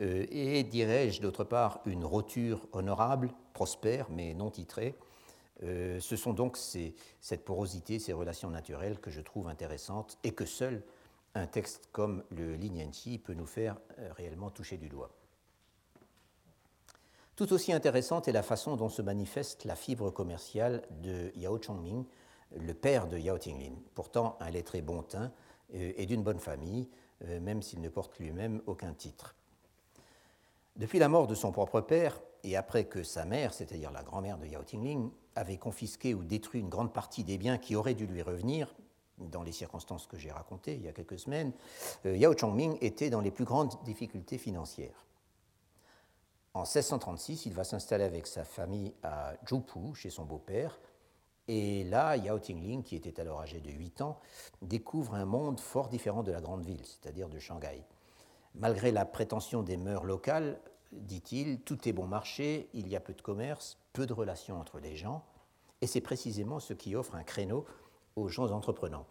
et 0.00 0.62
dirais-je 0.62 1.20
d'autre 1.20 1.44
part 1.44 1.80
une 1.86 2.04
roture 2.04 2.66
honorable, 2.72 3.30
prospère, 3.52 4.08
mais 4.10 4.34
non 4.34 4.50
titrée. 4.50 4.94
ce 5.62 6.16
sont 6.16 6.32
donc 6.32 6.56
cette 6.56 7.44
porosité, 7.44 7.98
ces 7.98 8.12
relations 8.12 8.50
naturelles 8.50 9.00
que 9.00 9.10
je 9.10 9.20
trouve 9.20 9.48
intéressantes 9.48 10.18
et 10.22 10.32
que 10.32 10.44
seules 10.44 10.82
un 11.34 11.46
texte 11.46 11.88
comme 11.92 12.24
le 12.30 12.54
Linianqi 12.54 13.18
peut 13.18 13.34
nous 13.34 13.46
faire 13.46 13.76
euh, 13.98 14.12
réellement 14.12 14.50
toucher 14.50 14.76
du 14.76 14.88
doigt. 14.88 15.10
Tout 17.36 17.52
aussi 17.52 17.72
intéressante 17.72 18.26
est 18.26 18.32
la 18.32 18.42
façon 18.42 18.76
dont 18.76 18.88
se 18.88 19.02
manifeste 19.02 19.64
la 19.64 19.76
fibre 19.76 20.10
commerciale 20.10 20.82
de 21.02 21.30
Yao 21.36 21.60
Chongming, 21.62 22.04
le 22.56 22.74
père 22.74 23.06
de 23.06 23.16
Yao 23.16 23.38
Tinglin, 23.38 23.76
pourtant 23.94 24.36
un 24.40 24.50
lettré 24.50 24.82
bon 24.82 25.02
teint 25.02 25.32
euh, 25.74 25.92
et 25.96 26.06
d'une 26.06 26.22
bonne 26.22 26.40
famille, 26.40 26.88
euh, 27.24 27.40
même 27.40 27.62
s'il 27.62 27.80
ne 27.80 27.88
porte 27.88 28.18
lui-même 28.18 28.62
aucun 28.66 28.92
titre. 28.92 29.36
Depuis 30.78 31.00
la 31.00 31.08
mort 31.08 31.26
de 31.26 31.34
son 31.34 31.50
propre 31.50 31.80
père, 31.80 32.20
et 32.44 32.56
après 32.56 32.84
que 32.84 33.02
sa 33.02 33.24
mère, 33.24 33.52
c'est-à-dire 33.52 33.90
la 33.90 34.04
grand-mère 34.04 34.38
de 34.38 34.46
Yao 34.46 34.62
Tingling, 34.62 35.10
avait 35.34 35.56
confisqué 35.56 36.14
ou 36.14 36.22
détruit 36.22 36.60
une 36.60 36.68
grande 36.68 36.92
partie 36.92 37.24
des 37.24 37.36
biens 37.36 37.58
qui 37.58 37.74
auraient 37.74 37.94
dû 37.94 38.06
lui 38.06 38.22
revenir, 38.22 38.72
dans 39.18 39.42
les 39.42 39.50
circonstances 39.50 40.06
que 40.06 40.16
j'ai 40.16 40.30
racontées 40.30 40.74
il 40.74 40.82
y 40.82 40.88
a 40.88 40.92
quelques 40.92 41.18
semaines, 41.18 41.52
euh, 42.06 42.16
Yao 42.16 42.36
Chongming 42.38 42.78
était 42.80 43.10
dans 43.10 43.20
les 43.20 43.32
plus 43.32 43.44
grandes 43.44 43.74
difficultés 43.84 44.38
financières. 44.38 45.04
En 46.54 46.60
1636, 46.60 47.46
il 47.46 47.54
va 47.54 47.64
s'installer 47.64 48.04
avec 48.04 48.28
sa 48.28 48.44
famille 48.44 48.94
à 49.02 49.34
Zhupu, 49.48 49.94
chez 49.94 50.10
son 50.10 50.24
beau-père, 50.24 50.78
et 51.48 51.82
là, 51.84 52.16
Yao 52.16 52.38
Tingling, 52.38 52.84
qui 52.84 52.94
était 52.94 53.18
alors 53.18 53.40
âgé 53.40 53.58
de 53.58 53.70
8 53.70 54.02
ans, 54.02 54.20
découvre 54.62 55.14
un 55.14 55.24
monde 55.24 55.58
fort 55.58 55.88
différent 55.88 56.22
de 56.22 56.30
la 56.30 56.40
grande 56.40 56.64
ville, 56.64 56.84
c'est-à-dire 56.84 57.28
de 57.28 57.38
Shanghai. 57.38 57.82
Malgré 58.58 58.90
la 58.90 59.04
prétention 59.04 59.62
des 59.62 59.76
mœurs 59.76 60.04
locales, 60.04 60.60
dit-il, 60.90 61.60
tout 61.60 61.88
est 61.88 61.92
bon 61.92 62.08
marché, 62.08 62.68
il 62.74 62.88
y 62.88 62.96
a 62.96 63.00
peu 63.00 63.14
de 63.14 63.22
commerce, 63.22 63.78
peu 63.92 64.04
de 64.04 64.12
relations 64.12 64.58
entre 64.58 64.80
les 64.80 64.96
gens, 64.96 65.24
et 65.80 65.86
c'est 65.86 66.00
précisément 66.00 66.58
ce 66.58 66.74
qui 66.74 66.96
offre 66.96 67.14
un 67.14 67.22
créneau 67.22 67.66
aux 68.16 68.26
gens 68.28 68.50
entreprenants. 68.50 69.06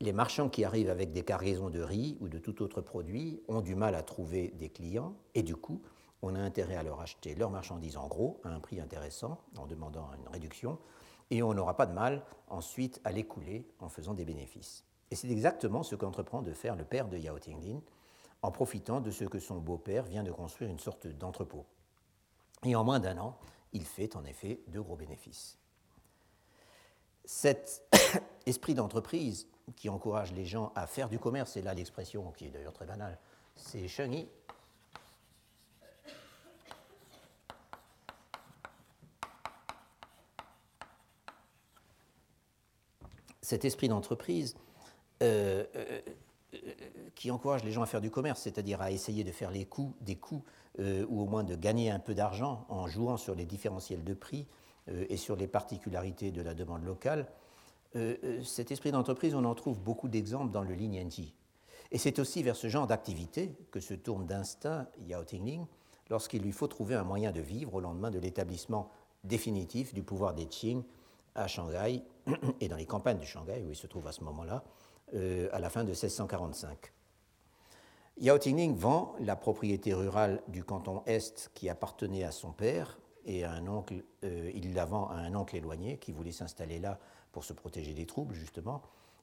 Les 0.00 0.12
marchands 0.12 0.48
qui 0.48 0.64
arrivent 0.64 0.90
avec 0.90 1.10
des 1.10 1.24
cargaisons 1.24 1.68
de 1.68 1.80
riz 1.80 2.16
ou 2.20 2.28
de 2.28 2.38
tout 2.38 2.62
autre 2.62 2.80
produit 2.80 3.42
ont 3.48 3.60
du 3.60 3.74
mal 3.74 3.96
à 3.96 4.02
trouver 4.02 4.54
des 4.56 4.68
clients 4.68 5.16
et 5.34 5.42
du 5.42 5.56
coup, 5.56 5.82
on 6.22 6.36
a 6.36 6.40
intérêt 6.40 6.76
à 6.76 6.84
leur 6.84 7.00
acheter 7.00 7.34
leurs 7.34 7.50
marchandises 7.50 7.96
en 7.96 8.06
gros 8.06 8.40
à 8.44 8.50
un 8.50 8.60
prix 8.60 8.80
intéressant 8.80 9.40
en 9.56 9.66
demandant 9.66 10.10
une 10.20 10.28
réduction 10.28 10.78
et 11.30 11.42
on 11.42 11.54
n'aura 11.54 11.76
pas 11.76 11.86
de 11.86 11.92
mal 11.92 12.22
ensuite 12.48 13.00
à 13.02 13.10
l'écouler 13.10 13.66
en 13.80 13.88
faisant 13.88 14.14
des 14.14 14.24
bénéfices. 14.24 14.84
Et 15.10 15.16
c'est 15.16 15.30
exactement 15.30 15.82
ce 15.82 15.96
qu'entreprend 15.96 16.42
de 16.42 16.52
faire 16.52 16.76
le 16.76 16.84
père 16.84 17.08
de 17.08 17.18
Yao 17.18 17.38
Tinglin 17.38 17.80
en 18.44 18.50
profitant 18.50 19.00
de 19.00 19.10
ce 19.10 19.24
que 19.24 19.38
son 19.38 19.56
beau-père 19.56 20.04
vient 20.04 20.22
de 20.22 20.30
construire 20.30 20.70
une 20.70 20.78
sorte 20.78 21.06
d'entrepôt. 21.06 21.64
Et 22.62 22.76
en 22.76 22.84
moins 22.84 23.00
d'un 23.00 23.16
an, 23.16 23.38
il 23.72 23.86
fait 23.86 24.16
en 24.16 24.24
effet 24.26 24.60
de 24.68 24.80
gros 24.80 24.96
bénéfices. 24.96 25.58
Cet 27.24 27.82
esprit 28.46 28.74
d'entreprise 28.74 29.48
qui 29.76 29.88
encourage 29.88 30.34
les 30.34 30.44
gens 30.44 30.72
à 30.74 30.86
faire 30.86 31.08
du 31.08 31.18
commerce, 31.18 31.56
et 31.56 31.62
là 31.62 31.72
l'expression 31.72 32.32
qui 32.32 32.44
est 32.44 32.50
d'ailleurs 32.50 32.74
très 32.74 32.84
banale, 32.84 33.18
c'est 33.56 33.86
Yi. 33.86 34.28
Cet 43.40 43.64
esprit 43.64 43.88
d'entreprise 43.88 44.54
euh, 45.22 45.64
euh, 45.76 46.00
qui 47.14 47.30
encourage 47.30 47.64
les 47.64 47.70
gens 47.70 47.82
à 47.82 47.86
faire 47.86 48.00
du 48.00 48.10
commerce, 48.10 48.40
c'est-à-dire 48.40 48.80
à 48.80 48.90
essayer 48.90 49.24
de 49.24 49.32
faire 49.32 49.50
des 49.50 49.64
coûts, 49.64 49.94
euh, 50.80 51.06
ou 51.08 51.22
au 51.22 51.26
moins 51.26 51.44
de 51.44 51.54
gagner 51.54 51.90
un 51.90 51.98
peu 51.98 52.14
d'argent 52.14 52.66
en 52.68 52.86
jouant 52.88 53.16
sur 53.16 53.34
les 53.34 53.46
différentiels 53.46 54.02
de 54.02 54.14
prix, 54.14 54.46
euh, 54.88 55.06
et 55.08 55.16
sur 55.16 55.36
les 55.36 55.46
particularités 55.46 56.30
de 56.30 56.42
la 56.42 56.54
demande 56.54 56.84
locale, 56.84 57.26
euh, 57.96 58.42
cet 58.42 58.72
esprit 58.72 58.90
d'entreprise, 58.90 59.34
on 59.34 59.44
en 59.44 59.54
trouve 59.54 59.80
beaucoup 59.80 60.08
d'exemples 60.08 60.50
dans 60.50 60.62
le 60.62 60.74
Lin 60.74 61.08
Et 61.92 61.98
c'est 61.98 62.18
aussi 62.18 62.42
vers 62.42 62.56
ce 62.56 62.68
genre 62.68 62.86
d'activité 62.86 63.54
que 63.70 63.80
se 63.80 63.94
tourne 63.94 64.26
d'instinct 64.26 64.88
Yao 65.06 65.22
Tingling 65.22 65.64
lorsqu'il 66.10 66.42
lui 66.42 66.52
faut 66.52 66.66
trouver 66.66 66.96
un 66.96 67.04
moyen 67.04 67.30
de 67.30 67.40
vivre 67.40 67.74
au 67.74 67.80
lendemain 67.80 68.10
de 68.10 68.18
l'établissement 68.18 68.90
définitif 69.22 69.94
du 69.94 70.02
pouvoir 70.02 70.34
des 70.34 70.46
Qing 70.46 70.82
à 71.34 71.46
Shanghai 71.46 72.02
et 72.60 72.68
dans 72.68 72.76
les 72.76 72.86
campagnes 72.86 73.18
de 73.18 73.24
Shanghai 73.24 73.62
où 73.64 73.70
il 73.70 73.76
se 73.76 73.86
trouve 73.86 74.06
à 74.06 74.12
ce 74.12 74.22
moment-là, 74.24 74.64
à 75.12 75.58
la 75.58 75.70
fin 75.70 75.84
de 75.84 75.90
1645. 75.90 76.92
Yao 78.18 78.38
Tingling 78.38 78.76
vend 78.76 79.16
la 79.20 79.34
propriété 79.34 79.92
rurale 79.92 80.40
du 80.48 80.62
canton 80.62 81.02
Est 81.06 81.50
qui 81.54 81.68
appartenait 81.68 82.22
à 82.22 82.30
son 82.30 82.52
père 82.52 82.98
et 83.24 83.44
un 83.44 83.66
oncle, 83.66 84.04
euh, 84.24 84.50
il 84.54 84.74
la 84.74 84.84
vend 84.84 85.08
à 85.08 85.14
un 85.14 85.34
oncle 85.34 85.56
éloigné 85.56 85.98
qui 85.98 86.12
voulait 86.12 86.32
s'installer 86.32 86.78
là 86.78 86.98
pour 87.32 87.44
se 87.44 87.52
protéger 87.52 87.94
des 87.94 88.06
troubles, 88.06 88.34
justement. 88.34 88.82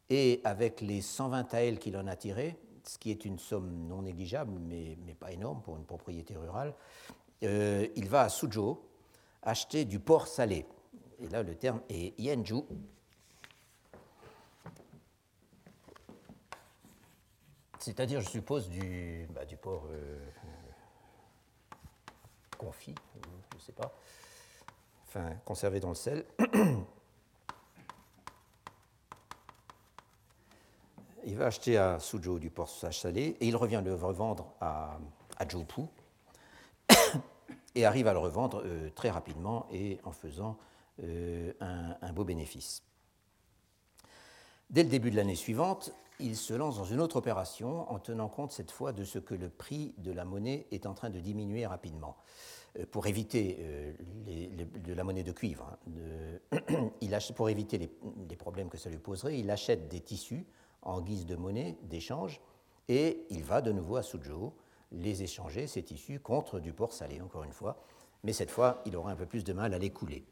Et 0.10 0.41
avec 0.43 0.82
les 0.82 1.01
120 1.01 1.43
taels 1.45 1.80
qu'il 1.80 1.95
en 1.95 2.08
a 2.08 2.16
tirés, 2.16 2.58
ce 2.84 2.97
qui 2.97 3.12
est 3.12 3.26
une 3.26 3.39
somme 3.39 3.88
non 3.88 4.01
négligeable, 4.01 4.51
mais, 4.60 4.97
mais 5.06 5.14
pas 5.14 5.32
énorme 5.32 5.62
pour 5.62 5.78
une 5.78 5.86
propriété 5.86 6.36
rurale, 6.36 6.74
euh, 7.43 7.88
il 7.95 8.10
va 8.10 8.24
à 8.24 8.30
Suzhou 8.30 8.80
acheter 9.43 9.86
du 9.86 9.99
porc 9.99 10.28
salé. 10.28 10.66
Et 11.20 11.28
là, 11.30 11.43
le 11.43 11.56
terme 11.56 11.82
est 11.89 12.20
yenju. 12.20 12.64
C'est-à-dire, 17.82 18.22
je 18.22 18.30
suppose, 18.30 18.70
du, 18.70 19.28
bah, 19.32 19.44
du 19.44 19.58
porc 19.58 19.88
euh, 19.90 20.20
confit, 22.56 22.94
je 23.52 23.56
ne 23.58 23.62
sais 23.62 23.72
pas, 23.72 23.92
enfin 25.08 25.34
conservé 25.44 25.80
dans 25.80 25.90
le 25.90 25.96
sel. 25.96 26.24
il 31.26 31.36
va 31.36 31.48
acheter 31.48 31.80
à 31.80 31.98
Suzhou 31.98 32.38
du 32.38 32.52
porc 32.52 32.70
salé 32.70 33.36
et 33.40 33.48
il 33.48 33.56
revient 33.56 33.82
le 33.84 33.96
revendre 33.96 34.54
à, 34.62 35.00
à 35.38 35.48
Jopu. 35.48 35.82
et 37.74 37.84
arrive 37.84 38.06
à 38.06 38.14
le 38.14 38.20
revendre 38.20 38.64
très 38.94 39.10
rapidement 39.10 39.66
et 39.72 40.00
en 40.04 40.12
faisant 40.12 40.56
un, 41.00 42.14
beau 42.14 42.26
bénéfice. 42.26 42.84
Dès 44.70 44.84
le 44.84 44.90
début 44.90 45.10
de 45.10 45.16
l'année 45.16 45.34
suivante, 45.34 45.92
il 46.22 46.38
se 46.38 46.53
lance 46.53 46.78
dans 46.78 46.86
une 46.86 47.01
autre 47.01 47.17
opération 47.17 47.91
en 47.91 47.99
tenant 47.99 48.30
compte 48.30 48.51
cette 48.51 48.72
fois 48.72 48.93
de 48.93 49.03
ce 49.03 49.19
que 49.19 49.34
le 49.34 49.49
prix 49.49 49.93
de 49.97 50.11
la 50.11 50.26
monnaie 50.26 50.67
est 50.72 50.86
en 50.86 50.93
train 50.93 51.09
de 51.09 51.19
diminuer 51.19 51.65
rapidement. 51.65 52.17
Euh, 52.80 52.86
pour 52.89 53.07
éviter 53.07 53.57
euh, 53.59 53.93
de 54.26 54.93
la 54.93 55.03
monnaie 55.03 55.24
de 55.24 55.32
cuivre, 55.32 55.78
hein, 56.51 56.89
pour 57.36 57.49
éviter 57.49 57.78
les, 57.78 58.36
problèmes 58.36 58.69
que 58.69 58.78
ça 58.78 58.89
lui 58.89 58.97
poserait, 58.97 59.38
il 59.38 59.49
achète 59.51 59.88
des 59.88 59.99
tissus 59.99 60.45
en 60.82 61.01
guise 61.01 61.26
de 61.26 61.36
monnaie 61.36 61.78
d'échange 61.84 62.41
et 62.88 63.26
il 63.30 63.43
va 63.43 63.61
de 63.61 63.72
nouveau 63.72 63.97
à 63.97 64.03
Suzhou 64.03 64.53
les 64.91 65.24
échanger, 65.24 65.67
ces 65.67 65.84
tissus, 65.84 66.19
contre 66.19 66.59
du 66.59 66.74
porc 66.74 66.93
salé, 66.93 67.22
encore 67.22 67.43
une 67.43 67.53
fois. 67.53 67.78
Mais 68.24 68.34
cette 68.34 68.51
fois, 68.51 68.82
il 68.86 68.95
aura 68.95 69.11
un 69.11 69.15
peu 69.15 69.26
plus 69.26 69.43
de 69.43 69.53
mal 69.53 69.74
à 69.74 69.78
les 69.78 69.89
couler. 69.89 70.26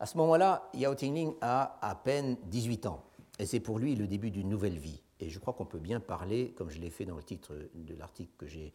À 0.00 0.06
ce 0.06 0.16
moment-là, 0.18 0.68
Yao 0.74 0.94
Tingling 0.94 1.34
a 1.40 1.78
à 1.80 1.94
peine 1.94 2.36
18 2.46 2.86
ans. 2.86 3.02
Et 3.38 3.46
c'est 3.46 3.60
pour 3.60 3.78
lui 3.78 3.94
le 3.94 4.06
début 4.06 4.30
d'une 4.30 4.48
nouvelle 4.48 4.78
vie. 4.78 5.02
Et 5.20 5.30
je 5.30 5.38
crois 5.38 5.54
qu'on 5.54 5.66
peut 5.66 5.78
bien 5.78 6.00
parler, 6.00 6.52
comme 6.56 6.70
je 6.70 6.78
l'ai 6.80 6.90
fait 6.90 7.04
dans 7.04 7.16
le 7.16 7.22
titre 7.22 7.54
de 7.74 7.94
l'article 7.94 8.32
que 8.36 8.46
j'ai 8.46 8.72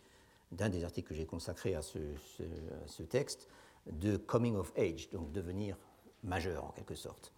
d'un 0.53 0.70
des 0.70 0.84
articles 0.84 1.09
que 1.09 1.16
j'ai 1.16 1.26
consacré 1.26 1.76
à 1.76 1.82
ce, 1.82 3.03
texte, 3.03 3.47
de 3.91 4.18
coming 4.18 4.55
of 4.55 4.72
age, 4.78 5.09
donc 5.09 5.32
devenir 5.32 5.78
majeur 6.24 6.64
en 6.64 6.70
quelque 6.70 6.95
sorte. 6.95 7.34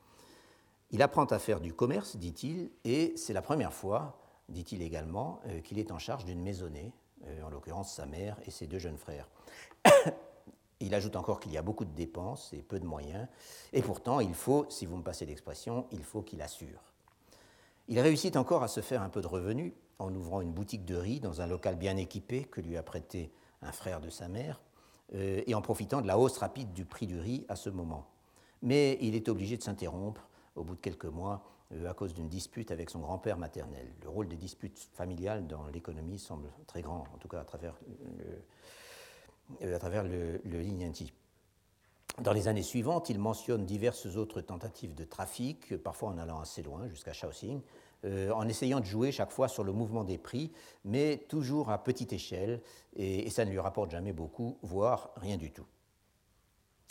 Il 0.92 1.02
apprend 1.02 1.26
à 1.26 1.40
faire 1.40 1.60
du 1.60 1.74
commerce, 1.74 2.18
dit-il, 2.18 2.70
et 2.84 3.14
c'est 3.16 3.34
la 3.34 3.42
première 3.42 3.74
fois, 3.74 4.20
dit-il 4.50 4.82
également, 4.82 5.42
euh, 5.48 5.62
qu'il 5.62 5.80
est 5.80 5.92
en 5.92 5.98
charge 5.98 6.26
d'une 6.26 6.42
maisonnée, 6.42 6.94
euh, 7.26 7.44
en 7.44 7.50
l'occurrence 7.50 7.94
sa 7.94 8.06
mère 8.06 8.38
et 8.46 8.52
ses 8.52 8.68
deux 8.68 8.80
jeunes 8.80 8.98
frères. 8.98 9.28
il 10.80 10.94
ajoute 10.94 11.16
encore 11.16 11.40
qu'il 11.40 11.52
y 11.52 11.58
a 11.58 11.64
beaucoup 11.64 11.86
de 11.86 11.96
dépenses 11.96 12.54
et 12.54 12.62
peu 12.62 12.80
de 12.80 12.86
moyens, 12.86 13.28
et 13.74 13.82
pourtant 13.82 14.20
il 14.20 14.36
faut, 14.36 14.68
si 14.70 14.86
vous 14.86 14.98
me 14.98 15.04
passez 15.04 15.26
l'expression, 15.26 15.88
il 15.92 16.04
faut 16.04 16.22
qu'il 16.22 16.42
assure. 16.42 16.95
Il 17.88 18.00
réussit 18.00 18.36
encore 18.36 18.64
à 18.64 18.68
se 18.68 18.82
faire 18.82 19.02
un 19.02 19.10
peu 19.10 19.22
de 19.22 19.28
revenus 19.28 19.74
en 20.00 20.14
ouvrant 20.14 20.42
une 20.42 20.52
boutique 20.52 20.86
de 20.86 20.96
riz 20.96 21.20
dans 21.20 21.42
un 21.42 21.48
local 21.48 21.76
bien 21.76 21.98
équipé 21.98 22.44
que 22.44 22.62
lui 22.62 22.78
a 22.78 22.84
prêté 22.84 23.32
un 23.62 23.72
frère 23.72 24.02
de 24.02 24.10
sa 24.10 24.28
mère, 24.28 24.62
euh, 25.14 25.42
et 25.46 25.54
en 25.54 25.62
profitant 25.62 26.02
de 26.02 26.08
la 26.08 26.18
hausse 26.18 26.38
rapide 26.38 26.74
du 26.74 26.86
prix 26.86 27.06
du 27.08 27.20
riz 27.20 27.46
à 27.48 27.56
ce 27.56 27.70
moment. 27.70 28.08
Mais 28.62 28.98
il 29.02 29.16
est 29.16 29.30
obligé 29.30 29.56
de 29.58 29.62
s'interrompre 29.64 30.28
au 30.56 30.64
bout 30.64 30.76
de 30.76 30.80
quelques 30.82 31.06
mois 31.06 31.44
euh, 31.74 31.90
à 31.90 31.94
cause 31.94 32.14
d'une 32.14 32.28
dispute 32.28 32.72
avec 32.72 32.90
son 32.90 33.00
grand-père 33.00 33.38
maternel. 33.38 33.94
Le 34.02 34.10
rôle 34.10 34.28
des 34.28 34.36
disputes 34.36 34.80
familiales 34.94 35.46
dans 35.48 35.68
l'économie 35.68 36.18
semble 36.20 36.50
très 36.68 36.82
grand, 36.82 37.06
en 37.14 37.18
tout 37.20 37.28
cas 37.28 37.40
à 37.40 37.46
travers 37.46 37.76
le, 38.24 38.42
euh, 39.62 39.80
Dans 42.22 42.32
les 42.32 42.48
années 42.48 42.64
suivantes, 42.64 43.10
il 43.10 43.20
mentionne 43.20 43.66
diverses 43.66 44.06
autres 44.16 44.40
tentatives 44.40 44.96
de 44.96 45.04
trafic, 45.04 45.76
parfois 45.78 46.10
en 46.10 46.18
allant 46.18 46.40
assez 46.40 46.64
loin, 46.64 46.88
jusqu'à 46.88 47.12
Shaoxing, 47.12 47.62
euh, 48.06 48.32
en 48.32 48.48
essayant 48.48 48.80
de 48.80 48.86
jouer 48.86 49.12
chaque 49.12 49.32
fois 49.32 49.50
sur 49.50 49.66
le 49.66 49.74
mouvement 49.74 50.06
des 50.06 50.18
prix, 50.18 50.54
mais 50.86 51.26
toujours 51.28 51.72
à 51.72 51.84
petite 51.84 52.14
échelle, 52.14 52.62
et, 52.96 53.30
ça 53.30 53.44
ne 53.44 53.52
lui 53.52 53.60
rapporte 53.60 53.92
jamais 53.92 54.14
beaucoup, 54.14 54.58
voire 54.62 55.12
rien 55.18 55.36
du 55.36 55.52
tout. 55.52 55.66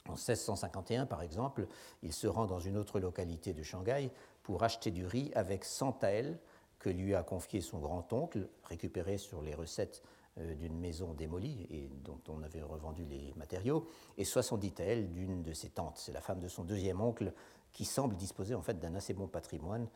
En 0.06 0.12
1651, 0.12 1.06
par 1.06 1.22
exemple, 1.22 1.68
il 2.02 2.12
se 2.12 2.26
rend 2.26 2.44
dans 2.44 2.58
une 2.58 2.76
autre 2.76 3.00
localité 3.00 3.54
de 3.54 3.62
Shanghai 3.62 4.10
pour 4.42 4.62
acheter 4.62 4.90
du 4.90 5.06
riz 5.06 5.30
avec 5.34 5.64
100 5.64 5.92
taels 5.92 6.38
que 6.78 6.90
lui 6.90 7.14
a 7.14 7.22
confié 7.22 7.62
son 7.62 7.78
grand-oncle, 7.78 8.46
récupéré 8.64 9.16
sur 9.16 9.40
les 9.40 9.54
recettes 9.54 10.02
d'une 10.36 10.78
maison 10.78 11.14
démolie 11.14 11.66
et 11.70 11.88
dont 12.02 12.18
on 12.28 12.42
avait 12.42 12.62
revendu 12.62 13.04
les 13.04 13.32
matériaux, 13.36 13.86
et 14.18 14.24
70 14.24 14.72
taels 14.72 15.12
d'une 15.12 15.42
de 15.42 15.52
ses 15.52 15.68
tantes. 15.68 15.96
C'est 15.96 16.12
la 16.12 16.20
femme 16.20 16.40
de 16.40 16.48
son 16.48 16.64
deuxième 16.64 17.00
oncle 17.00 17.32
qui 17.72 17.84
semble 17.84 18.16
disposer 18.16 18.54
en 18.54 18.62
fait 18.62 18.78
d'un 18.78 18.94
assez 18.94 19.14
bon 19.14 19.28
patrimoine 19.28 19.86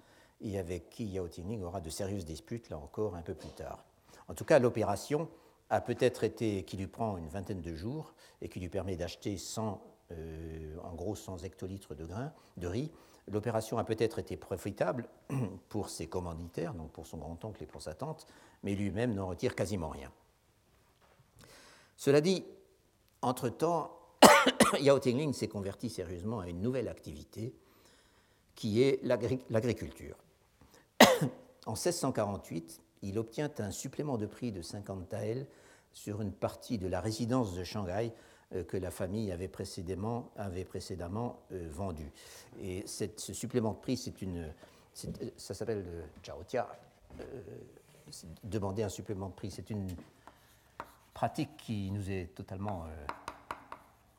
et 0.41 0.59
avec 0.59 0.91
qui 0.91 1.05
Yao 1.07 1.28
aura 1.62 1.80
de 1.80 1.91
sérieuses 1.91 2.24
disputes, 2.24 2.70
là 2.70 2.78
encore, 2.78 3.16
un 3.16 3.22
peu 3.22 3.34
plus 3.34 3.51
tard. 3.51 3.84
En 4.28 4.34
tout 4.34 4.45
cas, 4.45 4.59
l'opération 4.59 5.28
a 5.70 5.80
peut-être 5.80 6.24
été, 6.24 6.64
qui 6.64 6.76
lui 6.76 6.86
prend 6.86 7.16
une 7.16 7.28
vingtaine 7.28 7.61
de 7.61 7.74
jours 7.74 8.14
et 8.41 8.49
qui 8.49 8.61
lui 8.61 8.68
permet 8.68 8.97
d'acheter 8.97 9.36
100, 9.36 9.82
euh, 10.12 10.76
en 10.82 10.95
gros 10.95 11.14
100 11.14 11.39
hectolitres 11.39 11.95
de 11.95 12.05
grains, 12.05 12.32
de 12.57 12.66
riz. 12.66 12.91
L'opération 13.26 13.78
a 13.78 13.84
peut-être 13.84 14.18
été 14.18 14.36
profitable 14.36 15.09
pour 15.68 15.91
ses 15.91 16.07
commanditaires, 16.07 16.74
donc 16.74 16.91
pour 16.93 17.07
son 17.07 17.18
grand-oncle 17.18 17.62
et 17.62 17.66
pour 17.66 17.82
sa 17.82 17.95
tante, 17.95 18.26
mais 18.62 18.74
lui-même 18.74 19.14
n'en 19.14 19.26
retire 19.26 19.55
quasiment 19.55 19.89
rien. 19.89 20.11
Cela 21.99 22.20
dit, 22.20 22.44
entre-temps, 23.22 23.90
Yao 24.80 25.01
Tingling 25.01 25.32
s'est 25.32 25.49
converti 25.49 25.90
sérieusement 25.90 26.38
à 26.38 26.49
une 26.49 26.62
nouvelle 26.62 26.88
activité 26.88 27.53
qui 28.55 28.82
est 28.82 29.01
l'agriculture. 29.03 30.16
En 31.66 31.72
1648, 31.72 32.80
il 33.03 33.18
obtient 33.18 33.51
un 33.59 33.70
supplément 33.70 34.16
de 34.16 34.24
prix 34.24 34.53
de 34.53 34.62
50 34.62 35.11
taels 35.11 35.46
sur 35.92 36.22
une 36.22 36.32
partie 36.32 36.78
de 36.78 36.88
la 36.88 37.03
résidence 37.03 37.55
de 37.55 37.62
Shanghai 37.62 38.11
euh, 38.55 38.64
que 38.64 38.78
la 38.78 38.90
famille 38.90 39.30
avait 39.32 39.49
précédemment, 39.49 40.30
euh, 40.38 41.68
vendue. 41.70 42.11
Et 42.62 42.84
ce 42.86 43.34
supplément 43.34 43.72
de 43.72 43.78
prix, 43.78 44.14
une, 44.22 44.51
ça 45.36 45.53
s'appelle 45.53 45.84
le. 45.84 46.05
Euh, 47.20 47.24
demander 48.44 48.82
un 48.82 48.88
supplément 48.88 49.28
de 49.28 49.34
prix, 49.34 49.51
c'est 49.51 49.68
une 49.68 49.88
pratique 51.18 51.56
qui 51.56 51.90
nous 51.90 52.12
est 52.12 52.32
totalement 52.32 52.84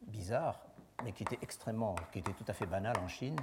bizarre, 0.01 0.59
mais 1.05 1.13
qui 1.13 1.23
était 1.23 1.39
extrêmement, 1.41 1.95
qui 2.11 2.19
était 2.19 2.33
tout 2.33 2.43
à 2.45 2.51
fait 2.51 2.65
banale 2.65 2.97
en 2.99 3.07
Chine 3.07 3.37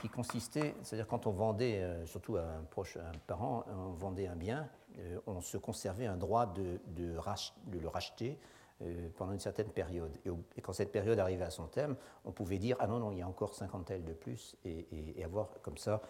qui 0.00 0.08
consistait, 0.08 0.74
c'est-à-dire 0.82 1.08
quand 1.08 1.26
on 1.26 1.32
vendait, 1.32 1.82
euh, 1.82 2.06
surtout 2.06 2.36
à 2.36 2.42
un 2.42 2.62
proche, 2.70 2.96
un 2.96 3.18
parent, 3.26 3.64
on 3.68 3.94
vendait 3.94 4.26
un 4.26 4.36
bien, 4.36 4.68
euh, 4.98 5.18
on 5.26 5.40
se 5.40 5.56
conservait 5.56 6.06
un 6.06 6.16
droit 6.16 6.46
de, 6.46 6.78
le 6.96 7.88
racheter 7.88 8.38
euh, 8.82 9.08
pendant 9.16 9.32
une 9.32 9.40
certaine 9.40 9.70
période. 9.70 10.16
Et, 10.24 10.60
quand 10.60 10.72
cette 10.72 10.92
période 10.92 11.18
arrivait 11.18 11.44
à 11.44 11.50
son 11.50 11.66
terme, 11.66 11.96
on 12.24 12.30
pouvait 12.30 12.58
dire 12.58 12.76
ah 12.78 12.86
non 12.86 13.00
non, 13.00 13.10
il 13.10 13.18
y 13.18 13.22
a 13.22 13.28
encore 13.28 13.54
50 13.54 13.90
ailes 13.90 14.04
de 14.04 14.12
plus 14.12 14.54
et, 14.64 14.86
avoir 15.24 15.48
comme 15.62 15.78
ça 15.78 16.02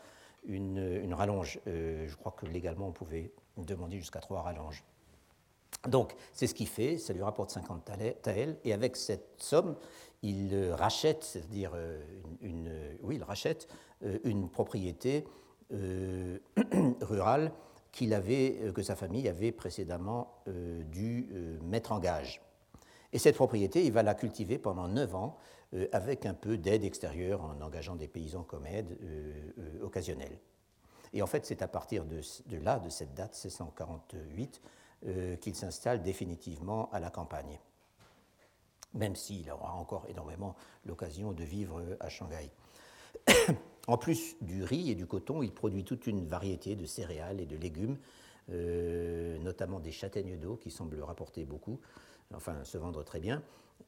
une, 0.44 0.78
une 0.78 1.14
rallonge. 1.14 1.60
je 1.64 2.14
crois 2.16 2.32
que 2.32 2.44
légalement 2.46 2.88
on 2.88 2.92
pouvait 2.92 3.32
demander 3.56 3.98
jusqu'à 3.98 4.20
trois 4.20 4.42
rallonges. 4.42 4.84
Donc, 5.88 6.14
c'est 6.32 6.46
ce 6.46 6.54
qu'il 6.54 6.68
fait, 6.68 6.98
ça 6.98 7.12
lui 7.12 7.22
rapporte 7.22 7.50
50 7.50 7.90
taels, 8.22 8.56
et 8.64 8.72
avec 8.72 8.96
cette 8.96 9.34
somme, 9.38 9.76
il 10.22 10.72
rachète, 10.72 11.24
c'est-à-dire 11.24 11.72
euh, 11.74 12.00
une, 12.40 12.70
oui, 13.02 13.16
il 13.16 13.22
rachète 13.22 13.68
euh, 14.04 14.18
une 14.24 14.48
propriété 14.48 15.24
euh, 15.72 16.38
rurale 17.00 17.52
avait, 18.12 18.72
que 18.74 18.82
sa 18.82 18.94
famille 18.94 19.26
avait 19.26 19.52
précédemment 19.52 20.42
dû 20.46 21.30
mettre 21.62 21.92
en 21.92 21.98
gage. 21.98 22.42
Et 23.14 23.18
cette 23.18 23.36
propriété, 23.36 23.86
il 23.86 23.92
va 23.92 24.02
la 24.02 24.14
cultiver 24.14 24.58
pendant 24.58 24.86
9 24.86 25.14
ans 25.14 25.38
avec 25.92 26.26
un 26.26 26.34
peu 26.34 26.58
d'aide 26.58 26.84
extérieure 26.84 27.42
en 27.42 27.58
engageant 27.62 27.96
des 27.96 28.06
paysans 28.06 28.42
comme 28.42 28.66
aide 28.66 28.98
occasionnelle. 29.80 30.38
Et 31.14 31.22
en 31.22 31.26
fait, 31.26 31.46
c'est 31.46 31.62
à 31.62 31.68
partir 31.68 32.04
de, 32.04 32.20
de, 32.44 32.58
là, 32.58 32.80
de 32.80 32.90
cette 32.90 33.14
date, 33.14 33.32
1648, 33.32 34.60
qu'il 35.40 35.54
s'installe 35.54 36.02
définitivement 36.02 36.90
à 36.92 37.00
la 37.00 37.10
campagne 37.10 37.58
même 38.96 39.14
s'il 39.14 39.50
aura 39.50 39.74
encore 39.74 40.06
énormément 40.08 40.56
l'occasion 40.84 41.32
de 41.32 41.44
vivre 41.44 41.82
à 42.00 42.08
Shanghai. 42.08 42.50
en 43.86 43.98
plus 43.98 44.36
du 44.40 44.64
riz 44.64 44.90
et 44.90 44.94
du 44.94 45.06
coton, 45.06 45.42
il 45.42 45.52
produit 45.52 45.84
toute 45.84 46.06
une 46.06 46.26
variété 46.26 46.74
de 46.74 46.86
céréales 46.86 47.40
et 47.40 47.46
de 47.46 47.56
légumes, 47.56 47.98
euh, 48.50 49.38
notamment 49.38 49.80
des 49.80 49.92
châtaignes 49.92 50.38
d'eau 50.38 50.56
qui 50.56 50.70
semblent 50.70 51.00
rapporter 51.02 51.44
beaucoup, 51.44 51.80
enfin 52.34 52.64
se 52.64 52.78
vendre 52.78 53.02
très 53.04 53.20
bien. 53.20 53.42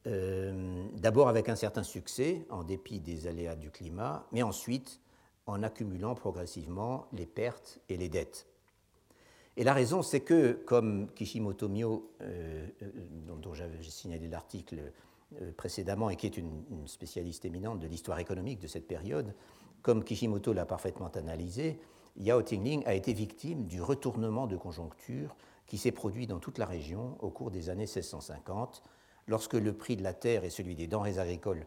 Euh, 0.07 0.85
d'abord 0.95 1.27
avec 1.27 1.49
un 1.49 1.55
certain 1.55 1.83
succès, 1.83 2.45
en 2.49 2.63
dépit 2.63 2.99
des 2.99 3.27
aléas 3.27 3.55
du 3.55 3.71
climat, 3.71 4.25
mais 4.31 4.43
ensuite 4.43 5.01
en 5.45 5.63
accumulant 5.63 6.15
progressivement 6.15 7.07
les 7.11 7.25
pertes 7.25 7.79
et 7.89 7.97
les 7.97 8.07
dettes. 8.07 8.47
Et 9.59 9.65
la 9.65 9.73
raison, 9.73 10.01
c'est 10.01 10.21
que, 10.21 10.53
comme 10.53 11.09
Kishimoto 11.15 11.67
Mio, 11.67 12.13
euh, 12.21 12.65
euh, 12.81 12.89
dont, 13.27 13.53
j'avais 13.53 13.83
signalé 13.83 14.29
l'article 14.29 14.93
euh, 15.41 15.51
précédemment 15.51 16.09
et 16.09 16.15
qui 16.15 16.27
est 16.27 16.37
une, 16.37 16.63
spécialiste 16.85 17.43
éminente 17.43 17.81
de 17.81 17.87
l'histoire 17.87 18.19
économique 18.19 18.61
de 18.61 18.67
cette 18.67 18.87
période, 18.87 19.35
comme 19.81 20.05
Kishimoto 20.05 20.53
l'a 20.53 20.65
parfaitement 20.65 21.09
analysé, 21.09 21.77
Yao 22.15 22.41
Tingling 22.41 22.85
a 22.85 22.93
été 22.93 23.11
victime 23.11 23.65
du 23.65 23.81
retournement 23.81 24.47
de 24.47 24.55
conjoncture 24.55 25.35
qui 25.67 25.77
s'est 25.77 25.91
produit 25.91 26.25
dans 26.25 26.39
toute 26.39 26.57
la 26.57 26.65
région 26.65 27.17
au 27.19 27.29
cours 27.29 27.51
des 27.51 27.69
années 27.69 27.81
1650, 27.81 28.81
lorsque 29.27 29.55
le 29.55 29.73
prix 29.73 29.97
de 29.97 30.03
la 30.03 30.13
terre 30.13 30.45
et 30.45 30.49
celui 30.49 30.75
des 30.75 30.87
denrées 30.87 31.19
agricoles 31.19 31.65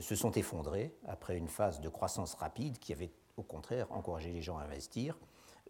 se 0.00 0.14
sont 0.14 0.32
effondrés 0.32 0.94
après 1.06 1.38
une 1.38 1.48
phase 1.48 1.80
de 1.80 1.88
croissance 1.88 2.34
rapide 2.34 2.78
qui 2.78 2.92
avait 2.92 3.10
au 3.38 3.42
contraire 3.42 3.90
encouragé 3.90 4.30
les 4.32 4.42
gens 4.42 4.58
à 4.58 4.64
investir. 4.64 5.16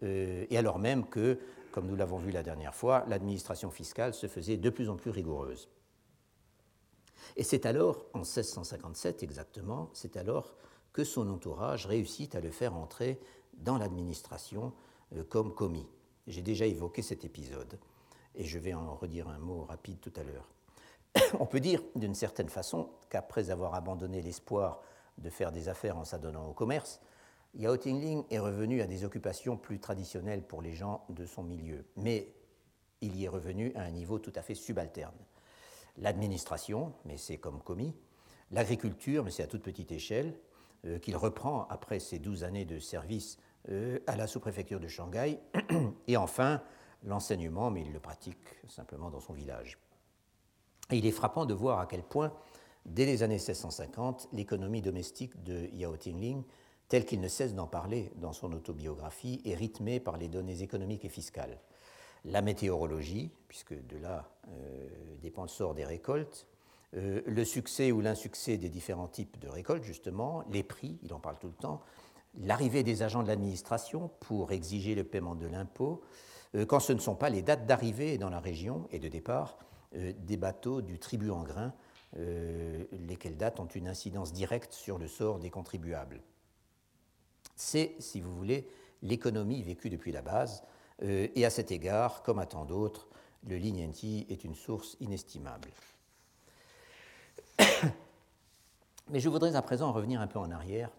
Euh, 0.01 0.45
et 0.49 0.57
alors 0.57 0.79
même 0.79 1.07
que, 1.07 1.39
comme 1.71 1.87
nous 1.87 1.95
l'avons 1.95 2.17
vu 2.17 2.31
la 2.31 2.43
dernière 2.43 2.75
fois, 2.75 3.05
l'administration 3.07 3.69
fiscale 3.69 4.13
se 4.13 4.27
faisait 4.27 4.57
de 4.57 4.69
plus 4.69 4.89
en 4.89 4.95
plus 4.95 5.11
rigoureuse. 5.11 5.69
Et 7.35 7.43
c'est 7.43 7.65
alors, 7.65 8.05
en 8.13 8.19
1657 8.19 9.23
exactement, 9.23 9.89
c'est 9.93 10.17
alors 10.17 10.55
que 10.91 11.03
son 11.03 11.29
entourage 11.29 11.85
réussit 11.85 12.35
à 12.35 12.41
le 12.41 12.51
faire 12.51 12.75
entrer 12.75 13.19
dans 13.57 13.77
l'administration 13.77 14.73
euh, 15.15 15.23
comme 15.23 15.53
commis. 15.53 15.87
J'ai 16.27 16.41
déjà 16.41 16.65
évoqué 16.65 17.01
cet 17.01 17.25
épisode 17.25 17.79
et 18.35 18.45
je 18.45 18.59
vais 18.59 18.73
en 18.73 18.95
redire 18.95 19.27
un 19.27 19.39
mot 19.39 19.63
rapide 19.63 19.99
tout 19.99 20.13
à 20.15 20.23
l'heure. 20.23 20.49
On 21.39 21.45
peut 21.45 21.59
dire 21.59 21.81
d'une 21.95 22.15
certaine 22.15 22.49
façon 22.49 22.89
qu'après 23.09 23.49
avoir 23.49 23.75
abandonné 23.75 24.21
l'espoir 24.21 24.81
de 25.17 25.29
faire 25.29 25.51
des 25.51 25.69
affaires 25.69 25.97
en 25.97 26.05
s'adonnant 26.05 26.47
au 26.47 26.53
commerce, 26.53 26.99
Yao 27.55 27.77
Tingling 27.77 28.23
est 28.31 28.39
revenu 28.39 28.81
à 28.81 28.87
des 28.87 29.05
occupations 29.05 29.57
plus 29.57 29.79
traditionnelles 29.79 30.41
pour 30.41 30.61
les 30.61 30.73
gens 30.73 31.05
de 31.09 31.25
son 31.25 31.43
milieu, 31.43 31.85
mais 31.95 32.33
il 33.01 33.15
y 33.15 33.25
est 33.25 33.29
revenu 33.29 33.71
à 33.75 33.81
un 33.81 33.91
niveau 33.91 34.17
tout 34.17 34.33
à 34.35 34.41
fait 34.41 34.55
subalterne. 34.55 35.13
L'administration, 35.97 36.93
mais 37.05 37.17
c'est 37.17 37.37
comme 37.37 37.61
commis, 37.61 37.93
l'agriculture, 38.49 39.23
mais 39.23 39.29
c'est 39.29 39.43
à 39.43 39.47
toute 39.47 39.61
petite 39.61 39.91
échelle, 39.91 40.35
euh, 40.85 40.97
qu'il 40.97 41.15
reprend 41.15 41.67
après 41.69 41.99
ses 41.99 42.17
douze 42.17 42.43
années 42.43 42.65
de 42.65 42.79
service 42.79 43.37
euh, 43.69 43.99
à 44.07 44.15
la 44.15 44.25
sous-préfecture 44.25 44.79
de 44.79 44.87
Shanghai, 44.87 45.39
et 46.07 46.17
enfin 46.17 46.63
l'enseignement, 47.03 47.69
mais 47.69 47.81
il 47.81 47.93
le 47.93 47.99
pratique 47.99 48.55
simplement 48.67 49.11
dans 49.11 49.19
son 49.19 49.33
village. 49.33 49.77
Il 50.91 51.05
est 51.05 51.11
frappant 51.11 51.45
de 51.45 51.53
voir 51.53 51.79
à 51.79 51.85
quel 51.85 52.01
point, 52.01 52.33
dès 52.85 53.05
les 53.05 53.21
années 53.21 53.35
1650, 53.35 54.29
l'économie 54.33 54.81
domestique 54.81 55.41
de 55.43 55.67
Yao 55.73 55.95
Tingling, 55.97 56.43
telle 56.87 57.05
qu'il 57.05 57.21
ne 57.21 57.27
cesse 57.27 57.55
d'en 57.55 57.67
parler 57.67 58.11
dans 58.17 58.33
son 58.33 58.51
autobiographie, 58.53 59.41
est 59.45 59.55
rythmée 59.55 59.99
par 59.99 60.17
les 60.17 60.27
données 60.27 60.61
économiques 60.61 61.05
et 61.05 61.09
fiscales. 61.09 61.59
La 62.25 62.41
météorologie, 62.41 63.31
puisque 63.47 63.73
de 63.73 63.97
là 63.97 64.29
euh, 64.47 64.87
dépend 65.21 65.41
le 65.43 65.49
sort 65.49 65.73
des 65.73 65.85
récoltes, 65.85 66.47
euh, 66.95 67.21
le 67.25 67.43
succès 67.43 67.91
ou 67.91 67.99
l'insuccès 67.99 68.57
des 68.57 68.69
différents 68.69 69.07
types 69.07 69.39
de 69.39 69.47
récoltes, 69.47 69.83
justement, 69.83 70.43
les 70.49 70.63
prix, 70.63 70.99
il 71.03 71.13
en 71.13 71.19
parle 71.19 71.37
tout 71.39 71.47
le 71.47 71.53
temps, 71.53 71.81
l'arrivée 72.39 72.83
des 72.83 73.03
agents 73.03 73.23
de 73.23 73.27
l'administration 73.27 74.09
pour 74.19 74.51
exiger 74.51 74.95
le 74.95 75.03
paiement 75.03 75.35
de 75.35 75.47
l'impôt, 75.47 76.01
euh, 76.55 76.65
quand 76.65 76.79
ce 76.79 76.93
ne 76.93 76.99
sont 76.99 77.15
pas 77.15 77.29
les 77.29 77.41
dates 77.41 77.65
d'arrivée 77.65 78.17
dans 78.17 78.29
la 78.29 78.39
région 78.39 78.87
et 78.91 78.99
de 78.99 79.07
départ 79.07 79.57
des 79.95 80.37
bateaux 80.37 80.81
du 80.81 80.97
tribut 80.97 81.29
en 81.29 81.43
grain, 81.43 81.71
lesquelles 83.07 83.37
dates 83.37 83.59
ont 83.59 83.67
une 83.67 83.87
incidence 83.87 84.33
directe 84.33 84.73
sur 84.73 84.97
le 84.97 85.07
sort 85.07 85.37
des 85.37 85.51
contribuables. 85.51 86.19
C'est, 87.63 87.95
si 87.99 88.19
vous 88.19 88.35
voulez, 88.35 88.67
l'économie 89.01 89.63
vécue 89.63 89.89
depuis 89.89 90.11
la 90.11 90.21
base, 90.21 90.63
et 91.01 91.45
à 91.45 91.49
cet 91.49 91.71
égard, 91.71 92.21
comme 92.21 92.39
à 92.39 92.45
tant 92.45 92.65
d'autres, 92.65 93.07
le 93.47 93.55
Lignanti 93.55 94.25
est 94.29 94.43
une 94.43 94.53
source 94.53 94.97
inestimable. 94.99 95.69
Mais 99.09 99.21
je 99.21 99.29
voudrais 99.29 99.55
à 99.55 99.61
présent 99.61 99.93
revenir 99.93 100.19
un 100.19 100.27
peu 100.27 100.39
en 100.39 100.51
arrière 100.51 100.89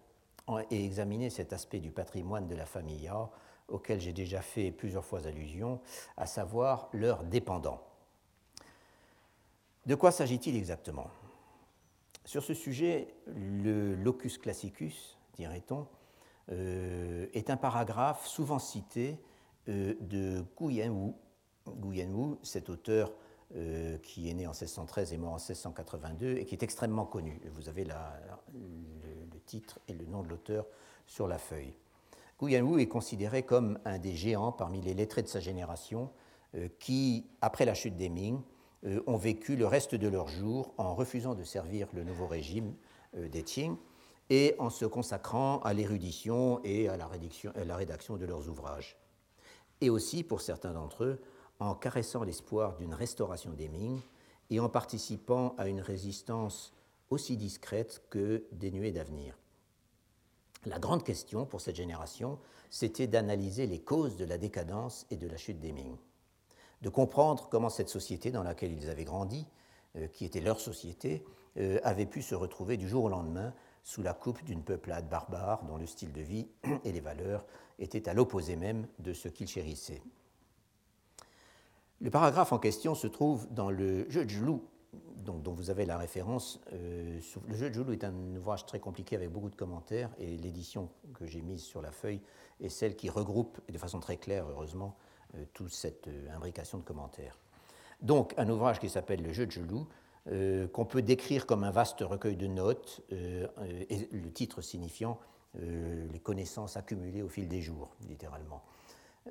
et 0.71 0.83
examiner 0.83 1.29
cet 1.29 1.53
aspect 1.53 1.79
du 1.79 1.91
patrimoine 1.91 2.47
de 2.47 2.55
la 2.55 2.65
famille 2.65 3.03
Yao 3.03 3.29
auquel 3.67 4.01
j'ai 4.01 4.13
déjà 4.13 4.41
fait 4.41 4.71
plusieurs 4.71 5.05
fois 5.05 5.27
allusion, 5.27 5.79
à 6.17 6.25
savoir 6.25 6.89
leurs 6.93 7.23
dépendants. 7.23 7.81
De 9.85 9.93
quoi 9.93 10.11
s'agit-il 10.11 10.55
exactement? 10.55 11.11
Sur 12.25 12.43
ce 12.43 12.55
sujet, 12.55 13.13
le 13.27 13.93
locus 13.95 14.39
classicus, 14.39 15.17
dirait-on, 15.35 15.81
euh, 15.81 16.04
est 16.49 17.49
un 17.49 17.57
paragraphe 17.57 18.27
souvent 18.27 18.59
cité 18.59 19.19
euh, 19.67 19.95
de 19.99 20.43
Gu 20.57 20.73
Yanwu. 20.73 21.13
Gu 21.65 21.95
Yanwu, 21.95 22.37
cet 22.43 22.69
auteur 22.69 23.11
euh, 23.55 23.97
qui 23.99 24.29
est 24.29 24.33
né 24.33 24.45
en 24.45 24.51
1613 24.51 25.13
et 25.13 25.17
mort 25.17 25.33
en 25.33 25.37
1682 25.37 26.37
et 26.37 26.45
qui 26.45 26.53
est 26.53 26.63
extrêmement 26.63 27.05
connu. 27.05 27.41
Vous 27.53 27.67
avez 27.67 27.83
le, 27.83 27.93
titre 29.45 29.79
et 29.87 29.93
le 29.93 30.05
nom 30.05 30.23
de 30.23 30.29
l'auteur 30.29 30.65
sur 31.07 31.27
la 31.27 31.37
feuille. 31.37 31.73
Gu 32.39 32.51
Yanwu 32.51 32.79
est 32.79 32.87
considéré 32.87 33.43
comme 33.43 33.79
un 33.85 33.97
des 33.97 34.15
géants 34.15 34.51
parmi 34.51 34.81
les 34.81 34.93
lettrés 34.93 35.23
de 35.23 35.27
sa 35.27 35.39
génération 35.39 36.11
euh, 36.55 36.67
qui, 36.79 37.25
après 37.41 37.65
la 37.65 37.73
chute 37.73 37.95
des 37.95 38.09
Ming, 38.09 38.39
euh, 38.85 39.01
ont 39.07 39.17
vécu 39.17 39.55
le 39.55 39.65
reste 39.65 39.95
de 39.95 40.07
leurs 40.07 40.27
jours 40.27 40.73
en 40.77 40.93
refusant 40.93 41.33
de 41.33 41.43
servir 41.43 41.87
le 41.93 42.03
nouveau 42.03 42.27
régime 42.27 42.73
des 43.15 43.43
Qing 43.43 43.77
et 44.29 44.55
en 44.59 44.69
se 44.69 44.85
consacrant 44.85 45.59
à 45.59 45.73
l'érudition 45.73 46.61
et 46.63 46.89
à 46.89 46.97
la, 46.97 47.07
rédaction 47.07 48.17
de 48.17 48.25
leurs 48.25 48.49
ouvrages. 48.49 48.97
Et 49.81 49.89
aussi, 49.89 50.23
pour 50.23 50.41
certains 50.41 50.73
d'entre 50.73 51.03
eux, 51.03 51.21
en 51.59 51.75
caressant 51.75 52.23
l'espoir 52.23 52.75
d'une 52.77 52.93
restauration 52.93 53.51
des 53.51 53.69
Ming 53.69 54.01
et 54.49 54.59
en 54.59 54.69
participant 54.69 55.55
à 55.57 55.67
une 55.67 55.79
résistance 55.79 56.73
aussi 57.09 57.37
discrète 57.37 58.03
que 58.09 58.45
dénuée 58.51 58.91
d'avenir. 58.91 59.37
La 60.65 60.79
grande 60.79 61.03
question 61.03 61.45
pour 61.45 61.61
cette 61.61 61.75
génération, 61.75 62.39
c'était 62.71 63.07
d'analyser 63.07 63.67
les 63.67 63.79
causes 63.79 64.17
de 64.17 64.25
la 64.25 64.37
décadence 64.37 65.05
et 65.11 65.17
de 65.17 65.27
la 65.27 65.37
chute 65.37 65.59
des 65.59 65.71
Ming, 65.71 65.97
de 66.81 66.89
comprendre 66.89 67.47
comment 67.49 67.69
cette 67.69 67.89
société 67.89 68.31
dans 68.31 68.43
laquelle 68.43 68.73
ils 68.73 68.89
avaient 68.89 69.05
grandi, 69.05 69.45
euh, 69.95 70.07
qui 70.07 70.25
était 70.25 70.41
leur 70.41 70.59
société, 70.59 71.23
euh, 71.57 71.79
avait 71.83 72.07
pu 72.07 72.21
se 72.21 72.35
retrouver 72.35 72.75
du 72.77 72.89
jour 72.89 73.05
au 73.05 73.09
lendemain 73.09 73.53
sous 73.85 74.01
la 74.01 74.13
coupe 74.13 74.43
d'une 74.43 74.63
peuplade 74.63 75.07
barbare 75.07 75.63
dont 75.63 75.77
le 75.77 75.85
style 75.85 76.11
de 76.11 76.21
vie 76.21 76.47
et 76.83 76.91
les 76.91 76.99
valeurs 76.99 77.45
étaient 77.77 78.09
à 78.09 78.15
l'opposé 78.15 78.55
même 78.55 78.87
de 78.99 79.13
ce 79.13 79.29
qu'ils 79.29 79.47
chérissaient. 79.47 80.01
Le 82.01 82.09
paragraphe 82.09 82.51
en 82.51 82.57
question 82.57 82.95
se 82.95 83.05
trouve 83.05 83.47
dans 83.53 83.69
le 83.69 84.09
jeu 84.09 84.25
de 84.25 84.29
Joulou, 84.29 84.67
dont 85.17 85.53
vous 85.53 85.69
avez 85.69 85.85
la 85.85 85.97
référence. 85.97 86.59
Euh, 86.73 87.19
le 87.47 87.55
jeu 87.55 87.69
de 87.69 87.75
Joulou 87.75 87.93
est 87.93 88.03
un 88.03 88.35
ouvrage 88.35 88.65
très 88.65 88.79
compliqué 88.79 89.15
avec 89.15 89.31
beaucoup 89.31 89.49
de 89.49 89.55
commentaires 89.55 90.09
et 90.17 90.35
l'édition 90.35 90.89
que 91.13 91.27
j'ai 91.27 91.41
mise 91.41 91.63
sur 91.63 91.81
la 91.81 91.91
feuille 91.91 92.21
est 92.61 92.69
celle 92.69 92.95
qui 92.95 93.09
regroupe, 93.09 93.59
de 93.69 93.77
façon 93.77 93.99
très 93.99 94.17
claire, 94.17 94.47
heureusement, 94.49 94.97
euh, 95.35 95.45
toute 95.53 95.71
cette 95.71 96.07
euh, 96.07 96.35
imbrication 96.35 96.79
de 96.79 96.83
commentaires. 96.83 97.37
Donc, 98.01 98.33
un 98.37 98.49
ouvrage 98.49 98.79
qui 98.79 98.89
s'appelle 98.89 99.21
Le 99.21 99.31
jeu 99.31 99.45
de 99.45 99.51
Joulou, 99.51 99.87
qu'on 100.27 100.85
peut 100.85 101.01
décrire 101.01 101.45
comme 101.45 101.63
un 101.63 101.71
vaste 101.71 102.01
recueil 102.01 102.35
de 102.35 102.47
notes, 102.47 103.01
et 103.11 104.07
le 104.11 104.31
titre 104.31 104.61
signifiant 104.61 105.19
les 105.53 106.19
connaissances 106.19 106.77
accumulées 106.77 107.21
au 107.21 107.29
fil 107.29 107.47
des 107.47 107.61
jours, 107.61 107.95
littéralement. 108.09 108.63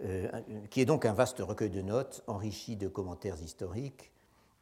Euh, 0.03 0.29
qui 0.71 0.81
est 0.81 0.87
donc 0.87 1.07
un 1.07 1.13
vaste 1.13 1.39
recueil 1.39 1.71
de 1.71 1.81
notes 1.81 2.25
enrichi 2.27 2.75
de 2.75 2.89
commentaires 2.89 3.41
historiques, 3.41 4.11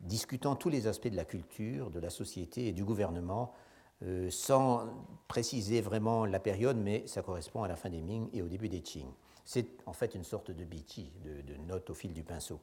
discutant 0.00 0.56
tous 0.56 0.68
les 0.68 0.86
aspects 0.86 1.08
de 1.08 1.16
la 1.16 1.24
culture, 1.24 1.90
de 1.90 2.00
la 2.00 2.10
société 2.10 2.66
et 2.66 2.72
du 2.72 2.84
gouvernement, 2.84 3.54
euh, 4.02 4.28
sans 4.30 4.84
préciser 5.28 5.80
vraiment 5.80 6.26
la 6.26 6.38
période, 6.38 6.76
mais 6.76 7.06
ça 7.06 7.22
correspond 7.22 7.62
à 7.62 7.68
la 7.68 7.76
fin 7.76 7.88
des 7.88 8.02
Ming 8.02 8.28
et 8.34 8.42
au 8.42 8.48
début 8.48 8.68
des 8.68 8.82
Qing. 8.82 9.06
C'est 9.46 9.68
en 9.86 9.94
fait 9.94 10.14
une 10.14 10.24
sorte 10.24 10.50
de 10.50 10.64
bichi, 10.64 11.10
de, 11.24 11.56
note 11.66 11.88
au 11.88 11.94
fil 11.94 12.12
du 12.12 12.22
pinceau. 12.22 12.60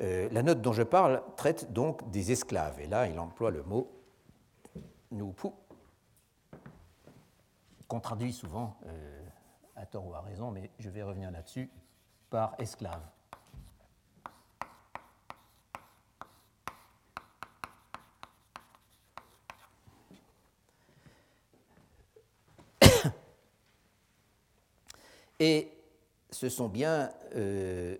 Euh, 0.00 0.28
la 0.30 0.42
note 0.42 0.60
dont 0.60 0.72
je 0.72 0.82
parle 0.82 1.22
traite 1.36 1.72
donc 1.72 2.10
des 2.10 2.32
esclaves, 2.32 2.80
et 2.80 2.86
là 2.86 3.06
il 3.06 3.18
emploie 3.18 3.50
le 3.50 3.62
mot 3.62 3.90
nupu, 5.10 5.48
qu'on 7.88 8.00
traduit 8.00 8.32
souvent 8.32 8.76
à 9.76 9.86
tort 9.86 10.06
ou 10.06 10.14
à 10.14 10.20
raison, 10.22 10.50
mais 10.50 10.70
je 10.78 10.90
vais 10.90 11.02
revenir 11.02 11.30
là-dessus, 11.30 11.70
par 12.30 12.54
esclave. 12.58 13.02
Et 25.38 25.70
ce 26.30 26.48
sont 26.48 26.68
bien, 26.68 27.12
euh, 27.34 27.96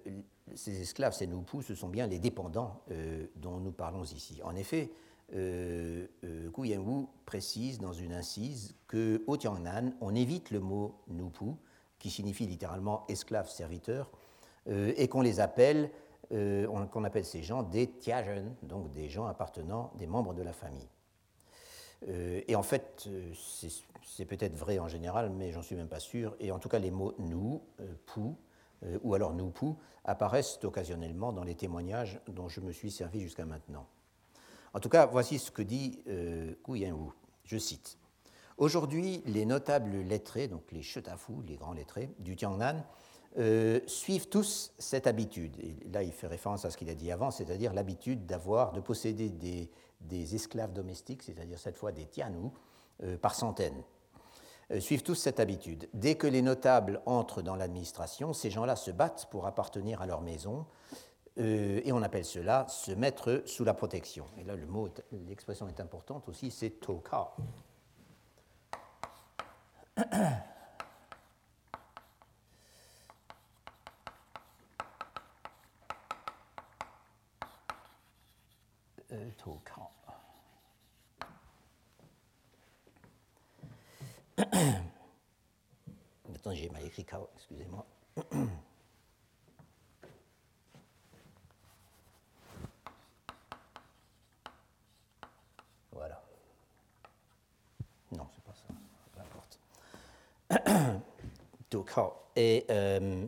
ces 0.54 0.80
esclaves, 0.80 1.12
ces 1.12 1.26
noupous, 1.26 1.62
ce 1.62 1.74
sont 1.74 1.88
bien 1.88 2.06
les 2.06 2.18
dépendants 2.18 2.82
euh, 2.90 3.26
dont 3.36 3.58
nous 3.58 3.72
parlons 3.72 4.04
ici. 4.04 4.40
En 4.44 4.54
effet, 4.54 4.90
euh, 5.34 6.06
euh, 6.24 6.50
Wu 6.56 7.06
précise 7.24 7.78
dans 7.78 7.92
une 7.92 8.12
incise 8.12 8.74
que 8.86 9.22
au 9.26 9.36
Tiangnan, 9.36 9.92
on 10.00 10.14
évite 10.14 10.50
le 10.50 10.60
mot 10.60 11.00
nupu, 11.08 11.52
qui 11.98 12.10
signifie 12.10 12.46
littéralement 12.46 13.04
esclave 13.08 13.48
serviteur, 13.48 14.10
euh, 14.68 14.92
et 14.96 15.08
qu'on 15.08 15.22
les 15.22 15.40
appelle, 15.40 15.90
euh, 16.32 16.66
qu'on 16.86 17.04
appelle 17.04 17.24
ces 17.24 17.42
gens 17.42 17.62
des 17.62 17.88
tiajen, 17.88 18.54
donc 18.62 18.92
des 18.92 19.08
gens 19.08 19.26
appartenant, 19.26 19.92
des 19.98 20.06
membres 20.06 20.34
de 20.34 20.42
la 20.42 20.52
famille. 20.52 20.88
et 22.06 22.54
en 22.54 22.62
fait, 22.62 23.08
c'est 24.02 24.26
peut-être 24.26 24.54
vrai 24.54 24.78
en 24.78 24.86
général, 24.86 25.30
mais 25.30 25.50
j'en 25.50 25.62
suis 25.62 25.74
même 25.76 25.88
pas 25.88 25.98
sûr. 25.98 26.36
Et 26.40 26.52
en 26.52 26.58
tout 26.58 26.68
cas, 26.68 26.78
les 26.78 26.90
mots 26.90 27.14
nous, 27.18 27.62
pou, 28.04 28.36
ou 29.02 29.14
alors 29.14 29.34
nupu 29.34 29.66
apparaissent 30.04 30.58
occasionnellement 30.62 31.32
dans 31.32 31.44
les 31.44 31.54
témoignages 31.54 32.20
dont 32.28 32.48
je 32.48 32.60
me 32.60 32.72
suis 32.72 32.90
servi 32.90 33.20
jusqu'à 33.20 33.44
maintenant. 33.44 33.86
En 34.74 34.80
tout 34.80 34.88
cas, 34.88 35.06
voici 35.06 35.38
ce 35.38 35.50
que 35.50 35.62
dit 35.62 36.00
euh, 36.08 36.54
Wu. 36.68 37.10
Je 37.44 37.58
cite 37.58 37.98
Aujourd'hui, 38.58 39.22
les 39.26 39.44
notables 39.44 39.96
lettrés, 40.00 40.48
donc 40.48 40.62
les 40.72 40.82
Shetafu, 40.82 41.32
les 41.46 41.56
grands 41.56 41.72
lettrés 41.72 42.10
du 42.18 42.36
Tiangnan, 42.36 42.84
suivent 43.86 44.28
tous 44.30 44.72
cette 44.78 45.06
habitude. 45.06 45.54
Et 45.60 45.76
là, 45.92 46.02
il 46.02 46.10
fait 46.10 46.26
référence 46.26 46.64
à 46.64 46.70
ce 46.70 46.78
qu'il 46.78 46.88
a 46.88 46.94
dit 46.94 47.12
avant, 47.12 47.30
c'est-à-dire 47.30 47.74
l'habitude 47.74 48.24
d'avoir, 48.24 48.72
de 48.72 48.80
posséder 48.80 49.28
des, 49.28 50.34
esclaves 50.34 50.72
domestiques, 50.72 51.22
c'est-à-dire 51.22 51.58
cette 51.58 51.76
fois 51.76 51.92
des 51.92 52.06
tianous, 52.06 52.50
par 53.20 53.34
centaines. 53.34 53.82
Suivent 54.80 55.02
tous 55.02 55.14
cette 55.14 55.40
habitude. 55.40 55.88
Dès 55.94 56.16
que 56.16 56.26
les 56.26 56.42
notables 56.42 57.00
entrent 57.06 57.42
dans 57.42 57.56
l'administration, 57.56 58.32
ces 58.32 58.50
gens-là 58.50 58.76
se 58.76 58.90
battent 58.90 59.28
pour 59.30 59.46
appartenir 59.46 60.02
à 60.02 60.06
leur 60.06 60.22
maison, 60.22 60.66
euh, 61.38 61.80
et 61.84 61.92
on 61.92 62.02
appelle 62.02 62.24
cela 62.24 62.66
se 62.68 62.92
mettre 62.92 63.42
sous 63.44 63.64
la 63.64 63.74
protection. 63.74 64.26
Et 64.38 64.44
là, 64.44 64.56
le 64.56 64.66
mot, 64.66 64.88
l'expression 65.28 65.68
est 65.68 65.80
importante 65.80 66.28
aussi, 66.28 66.50
c'est 66.50 66.70
toka. 66.70 67.32
Euh, 79.12 79.30
toka. 79.38 79.75
Maintenant, 86.28 86.52
j'ai 86.52 86.68
mal 86.70 86.84
écrit 86.84 87.04
kao, 87.04 87.28
excusez-moi. 87.36 87.86
Euh, 102.38 103.26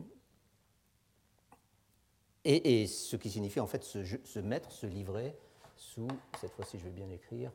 et, 2.45 2.81
et, 2.81 2.87
ce 2.87 3.15
qui 3.15 3.29
signifie 3.29 3.59
en 3.59 3.67
fait 3.67 3.83
se, 3.83 4.39
mettre, 4.39 4.71
se 4.71 4.85
livrer 4.85 5.35
sous, 5.75 6.07
cette 6.39 6.53
fois-ci 6.53 6.79
je 6.79 6.85
vais 6.85 6.91
bien 6.91 7.09
écrire, 7.09 7.51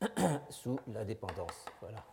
sous 0.50 0.78
la 0.88 1.04
dépendance. 1.04 1.64
Voilà. 1.80 2.04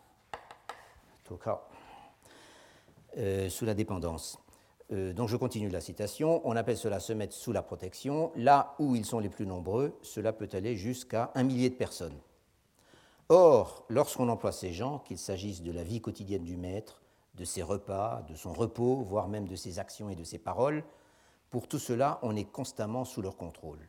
Euh, 3.17 3.49
sous 3.49 3.65
la 3.65 3.73
dépendance. 3.73 4.37
Euh, 4.91 5.13
donc 5.13 5.29
je 5.29 5.35
continue 5.35 5.69
la 5.69 5.81
citation. 5.81 6.41
On 6.47 6.55
appelle 6.55 6.77
cela 6.77 6.99
se 6.99 7.11
mettre 7.11 7.33
sous 7.33 7.51
la 7.51 7.63
protection. 7.63 8.31
Là 8.35 8.75
où 8.79 8.95
ils 8.95 9.05
sont 9.05 9.19
les 9.19 9.29
plus 9.29 9.47
nombreux, 9.47 9.97
cela 10.03 10.31
peut 10.31 10.49
aller 10.53 10.75
jusqu'à 10.75 11.31
un 11.35 11.43
millier 11.43 11.69
de 11.69 11.75
personnes. 11.75 12.17
Or, 13.27 13.85
lorsqu'on 13.89 14.29
emploie 14.29 14.51
ces 14.51 14.73
gens, 14.73 14.99
qu'il 14.99 15.17
s'agisse 15.17 15.61
de 15.61 15.71
la 15.71 15.83
vie 15.83 16.01
quotidienne 16.01 16.43
du 16.43 16.55
maître, 16.55 17.01
de 17.35 17.45
ses 17.45 17.63
repas, 17.63 18.23
de 18.29 18.35
son 18.35 18.53
repos, 18.53 18.97
voire 18.97 19.27
même 19.27 19.47
de 19.47 19.55
ses 19.55 19.79
actions 19.79 20.09
et 20.09 20.15
de 20.15 20.23
ses 20.23 20.39
paroles. 20.39 20.83
Pour 21.49 21.67
tout 21.67 21.79
cela, 21.79 22.19
on 22.21 22.35
est 22.35 22.51
constamment 22.51 23.05
sous 23.05 23.21
leur 23.21 23.37
contrôle. 23.37 23.79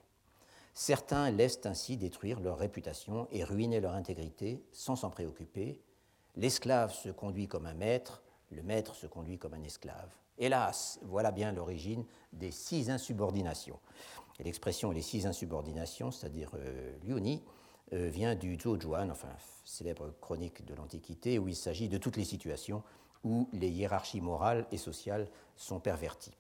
Certains 0.72 1.30
laissent 1.30 1.60
ainsi 1.64 1.96
détruire 1.96 2.40
leur 2.40 2.58
réputation 2.58 3.28
et 3.32 3.44
ruiner 3.44 3.80
leur 3.80 3.94
intégrité 3.94 4.62
sans 4.72 4.96
s'en 4.96 5.10
préoccuper. 5.10 5.80
L'esclave 6.36 6.92
se 6.92 7.08
conduit 7.08 7.48
comme 7.48 7.66
un 7.66 7.74
maître, 7.74 8.22
le 8.50 8.62
maître 8.62 8.94
se 8.94 9.06
conduit 9.06 9.38
comme 9.38 9.54
un 9.54 9.62
esclave. 9.62 10.10
Hélas, 10.38 10.98
voilà 11.02 11.32
bien 11.32 11.52
l'origine 11.52 12.04
des 12.32 12.50
six 12.50 12.90
insubordinations. 12.90 13.78
L'expression 14.38 14.90
les 14.90 15.02
six 15.02 15.26
insubordinations, 15.26 16.10
c'est-à-dire 16.10 16.50
euh, 16.54 16.96
euh, 17.92 18.08
vient 18.08 18.34
du 18.34 18.56
Zhuojuan, 18.58 19.10
enfin 19.10 19.28
célèbre 19.64 20.14
chronique 20.20 20.64
de 20.64 20.74
l'Antiquité, 20.74 21.38
où 21.38 21.48
il 21.48 21.56
s'agit 21.56 21.88
de 21.88 21.98
toutes 21.98 22.16
les 22.16 22.24
situations 22.24 22.82
où 23.22 23.48
les 23.52 23.68
hiérarchies 23.68 24.20
morales 24.20 24.66
et 24.72 24.78
sociales 24.78 25.28
sont 25.56 25.80
perverties. 25.80 26.36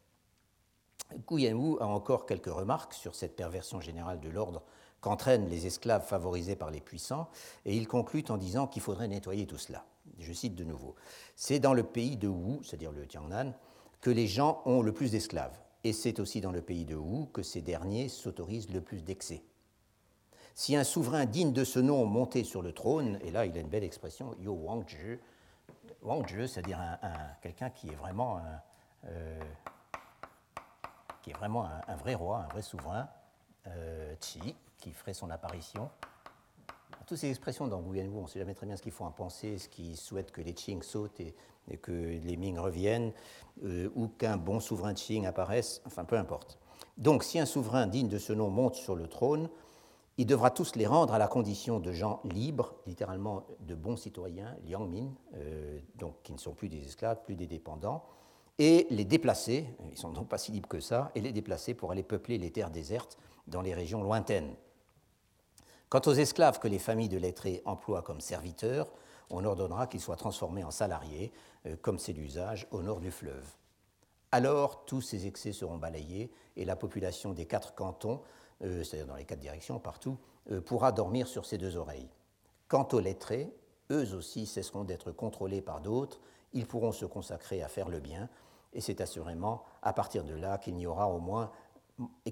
Wu 1.28 1.78
a 1.80 1.86
encore 1.86 2.24
quelques 2.24 2.46
remarques 2.46 2.94
sur 2.94 3.14
cette 3.14 3.36
perversion 3.36 3.80
générale 3.80 4.20
de 4.20 4.28
l'ordre 4.28 4.62
qu'entraînent 5.00 5.48
les 5.48 5.66
esclaves 5.66 6.06
favorisés 6.06 6.56
par 6.56 6.70
les 6.70 6.80
puissants, 6.80 7.28
et 7.64 7.76
il 7.76 7.88
conclut 7.88 8.24
en 8.28 8.36
disant 8.36 8.66
qu'il 8.66 8.82
faudrait 8.82 9.08
nettoyer 9.08 9.46
tout 9.46 9.58
cela. 9.58 9.84
Je 10.18 10.32
cite 10.32 10.54
de 10.54 10.64
nouveau. 10.64 10.94
C'est 11.36 11.58
dans 11.58 11.74
le 11.74 11.82
pays 11.82 12.16
de 12.16 12.28
Wu, 12.28 12.58
c'est-à-dire 12.62 12.92
le 12.92 13.06
Tiangnan, 13.06 13.52
que 14.00 14.10
les 14.10 14.26
gens 14.26 14.62
ont 14.64 14.82
le 14.82 14.92
plus 14.92 15.10
d'esclaves, 15.10 15.58
et 15.84 15.92
c'est 15.92 16.20
aussi 16.20 16.40
dans 16.40 16.52
le 16.52 16.62
pays 16.62 16.84
de 16.84 16.94
Wu 16.96 17.26
que 17.32 17.42
ces 17.42 17.60
derniers 17.60 18.08
s'autorisent 18.08 18.70
le 18.70 18.80
plus 18.80 19.02
d'excès. 19.02 19.42
Si 20.54 20.76
un 20.76 20.84
souverain 20.84 21.24
digne 21.24 21.52
de 21.52 21.64
ce 21.64 21.78
nom 21.78 22.04
montait 22.04 22.44
sur 22.44 22.60
le 22.60 22.72
trône, 22.72 23.18
et 23.22 23.30
là 23.30 23.46
il 23.46 23.56
a 23.56 23.60
une 23.60 23.68
belle 23.68 23.84
expression, 23.84 24.34
Yo 24.40 24.52
Wangzhi, 24.52 25.18
Wangzhi, 26.02 26.48
c'est-à-dire 26.48 26.78
un, 26.80 27.18
quelqu'un 27.40 27.70
qui 27.70 27.88
est 27.88 27.94
vraiment, 27.94 28.38
un, 28.38 28.60
euh, 29.06 29.40
qui 31.22 31.30
est 31.30 31.34
vraiment 31.34 31.64
un, 31.64 31.96
vrai 31.96 32.14
roi, 32.14 32.38
un 32.38 32.48
vrai 32.48 32.62
souverain, 32.62 33.08
euh, 33.68 34.14
Qi, 34.20 34.54
qui 34.80 34.92
ferait 34.92 35.14
son 35.14 35.30
apparition. 35.30 35.90
Toutes 37.06 37.18
ces 37.18 37.28
expressions 37.28 37.66
dans 37.66 37.80
Wu, 37.80 38.00
on 38.14 38.22
ne 38.22 38.26
sait 38.28 38.38
jamais 38.38 38.54
très 38.54 38.66
bien 38.66 38.76
ce 38.76 38.82
qu'ils 38.82 38.92
font 38.92 39.04
en 39.04 39.10
penser, 39.10 39.58
ce 39.58 39.68
qu'ils 39.68 39.96
souhaitent 39.96 40.30
que 40.30 40.40
les 40.40 40.54
Qing 40.54 40.82
sautent 40.82 41.20
et, 41.20 41.34
que 41.82 41.90
les 41.92 42.36
Ming 42.36 42.58
reviennent, 42.58 43.12
euh, 43.64 43.90
ou 43.94 44.08
qu'un 44.08 44.36
bon 44.36 44.60
souverain 44.60 44.94
Qing 44.94 45.26
apparaisse, 45.26 45.82
enfin 45.86 46.04
peu 46.04 46.16
importe. 46.16 46.58
Donc 46.98 47.24
si 47.24 47.38
un 47.38 47.46
souverain 47.46 47.86
digne 47.86 48.08
de 48.08 48.18
ce 48.18 48.32
nom 48.32 48.48
monte 48.48 48.74
sur 48.74 48.94
le 48.94 49.08
trône, 49.08 49.48
il 50.18 50.26
devra 50.26 50.50
tous 50.50 50.76
les 50.76 50.86
rendre 50.86 51.14
à 51.14 51.18
la 51.18 51.28
condition 51.28 51.80
de 51.80 51.92
gens 51.92 52.20
libres, 52.24 52.74
littéralement 52.86 53.44
de 53.60 53.74
bons 53.74 53.96
citoyens, 53.96 54.54
liangmin, 54.68 55.08
euh, 55.34 55.78
donc 55.96 56.14
qui 56.22 56.32
ne 56.32 56.38
sont 56.38 56.52
plus 56.52 56.68
des 56.68 56.84
esclaves, 56.84 57.22
plus 57.24 57.36
des 57.36 57.46
dépendants, 57.46 58.04
et 58.58 58.86
les 58.90 59.06
déplacer, 59.06 59.66
ils 59.86 59.92
ne 59.92 59.96
sont 59.96 60.12
donc 60.12 60.28
pas 60.28 60.36
si 60.36 60.52
libres 60.52 60.68
que 60.68 60.80
ça, 60.80 61.10
et 61.14 61.20
les 61.22 61.32
déplacer 61.32 61.72
pour 61.72 61.90
aller 61.90 62.02
peupler 62.02 62.36
les 62.36 62.50
terres 62.50 62.70
désertes 62.70 63.16
dans 63.46 63.62
les 63.62 63.72
régions 63.72 64.02
lointaines. 64.02 64.54
Quant 65.90 66.00
aux 66.06 66.14
esclaves 66.14 66.58
que 66.60 66.68
les 66.68 66.78
familles 66.78 67.08
de 67.08 67.18
lettrés 67.18 67.62
emploient 67.64 68.02
comme 68.02 68.20
serviteurs, 68.20 68.90
on 69.28 69.44
ordonnera 69.44 69.86
qu'ils 69.86 70.00
soient 70.00 70.16
transformés 70.16 70.64
en 70.64 70.70
salariés, 70.70 71.32
euh, 71.66 71.76
comme 71.82 71.98
c'est 71.98 72.12
l'usage 72.12 72.66
au 72.70 72.80
nord 72.80 73.00
du 73.00 73.10
fleuve. 73.10 73.44
Alors 74.32 74.84
tous 74.86 75.02
ces 75.02 75.26
excès 75.26 75.52
seront 75.52 75.76
balayés 75.76 76.30
et 76.56 76.64
la 76.64 76.76
population 76.76 77.32
des 77.32 77.46
quatre 77.46 77.74
cantons 77.74 78.22
euh, 78.62 78.84
c'est-à-dire 78.84 79.06
dans 79.06 79.16
les 79.16 79.24
quatre 79.24 79.40
directions, 79.40 79.78
partout, 79.78 80.18
euh, 80.50 80.60
pourra 80.60 80.92
dormir 80.92 81.26
sur 81.26 81.46
ses 81.46 81.58
deux 81.58 81.76
oreilles. 81.76 82.08
Quant 82.68 82.86
aux 82.92 83.00
lettrés, 83.00 83.52
eux 83.90 84.14
aussi 84.14 84.46
cesseront 84.46 84.84
d'être 84.84 85.12
contrôlés 85.12 85.62
par 85.62 85.80
d'autres, 85.80 86.20
ils 86.52 86.66
pourront 86.66 86.92
se 86.92 87.06
consacrer 87.06 87.62
à 87.62 87.68
faire 87.68 87.88
le 87.88 88.00
bien, 88.00 88.28
et 88.72 88.80
c'est 88.80 89.00
assurément 89.00 89.64
à 89.82 89.92
partir 89.92 90.24
de 90.24 90.34
là 90.34 90.58
qu'il 90.58 90.78
y 90.78 90.86
aura 90.86 91.08
au 91.08 91.18
moins 91.18 91.50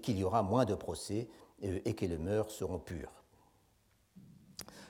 qu'il 0.00 0.18
y 0.18 0.24
aura 0.24 0.42
moins 0.42 0.64
de 0.64 0.74
procès 0.74 1.28
et 1.60 1.94
que 1.94 2.06
les 2.06 2.16
mœurs 2.16 2.50
seront 2.50 2.78
pures. 2.78 3.12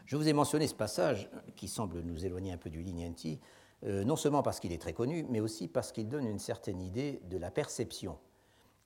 Je 0.08 0.16
vous 0.16 0.26
ai 0.26 0.32
mentionné 0.32 0.66
ce 0.66 0.74
passage 0.74 1.28
qui 1.54 1.68
semble 1.68 2.00
nous 2.00 2.24
éloigner 2.24 2.50
un 2.50 2.56
peu 2.56 2.70
du 2.70 2.80
Lignanti, 2.80 3.38
non 3.82 4.16
seulement 4.16 4.42
parce 4.42 4.58
qu'il 4.58 4.72
est 4.72 4.80
très 4.80 4.94
connu, 4.94 5.26
mais 5.28 5.38
aussi 5.38 5.68
parce 5.68 5.92
qu'il 5.92 6.08
donne 6.08 6.26
une 6.26 6.38
certaine 6.38 6.80
idée 6.80 7.20
de 7.28 7.36
la 7.36 7.50
perception 7.50 8.18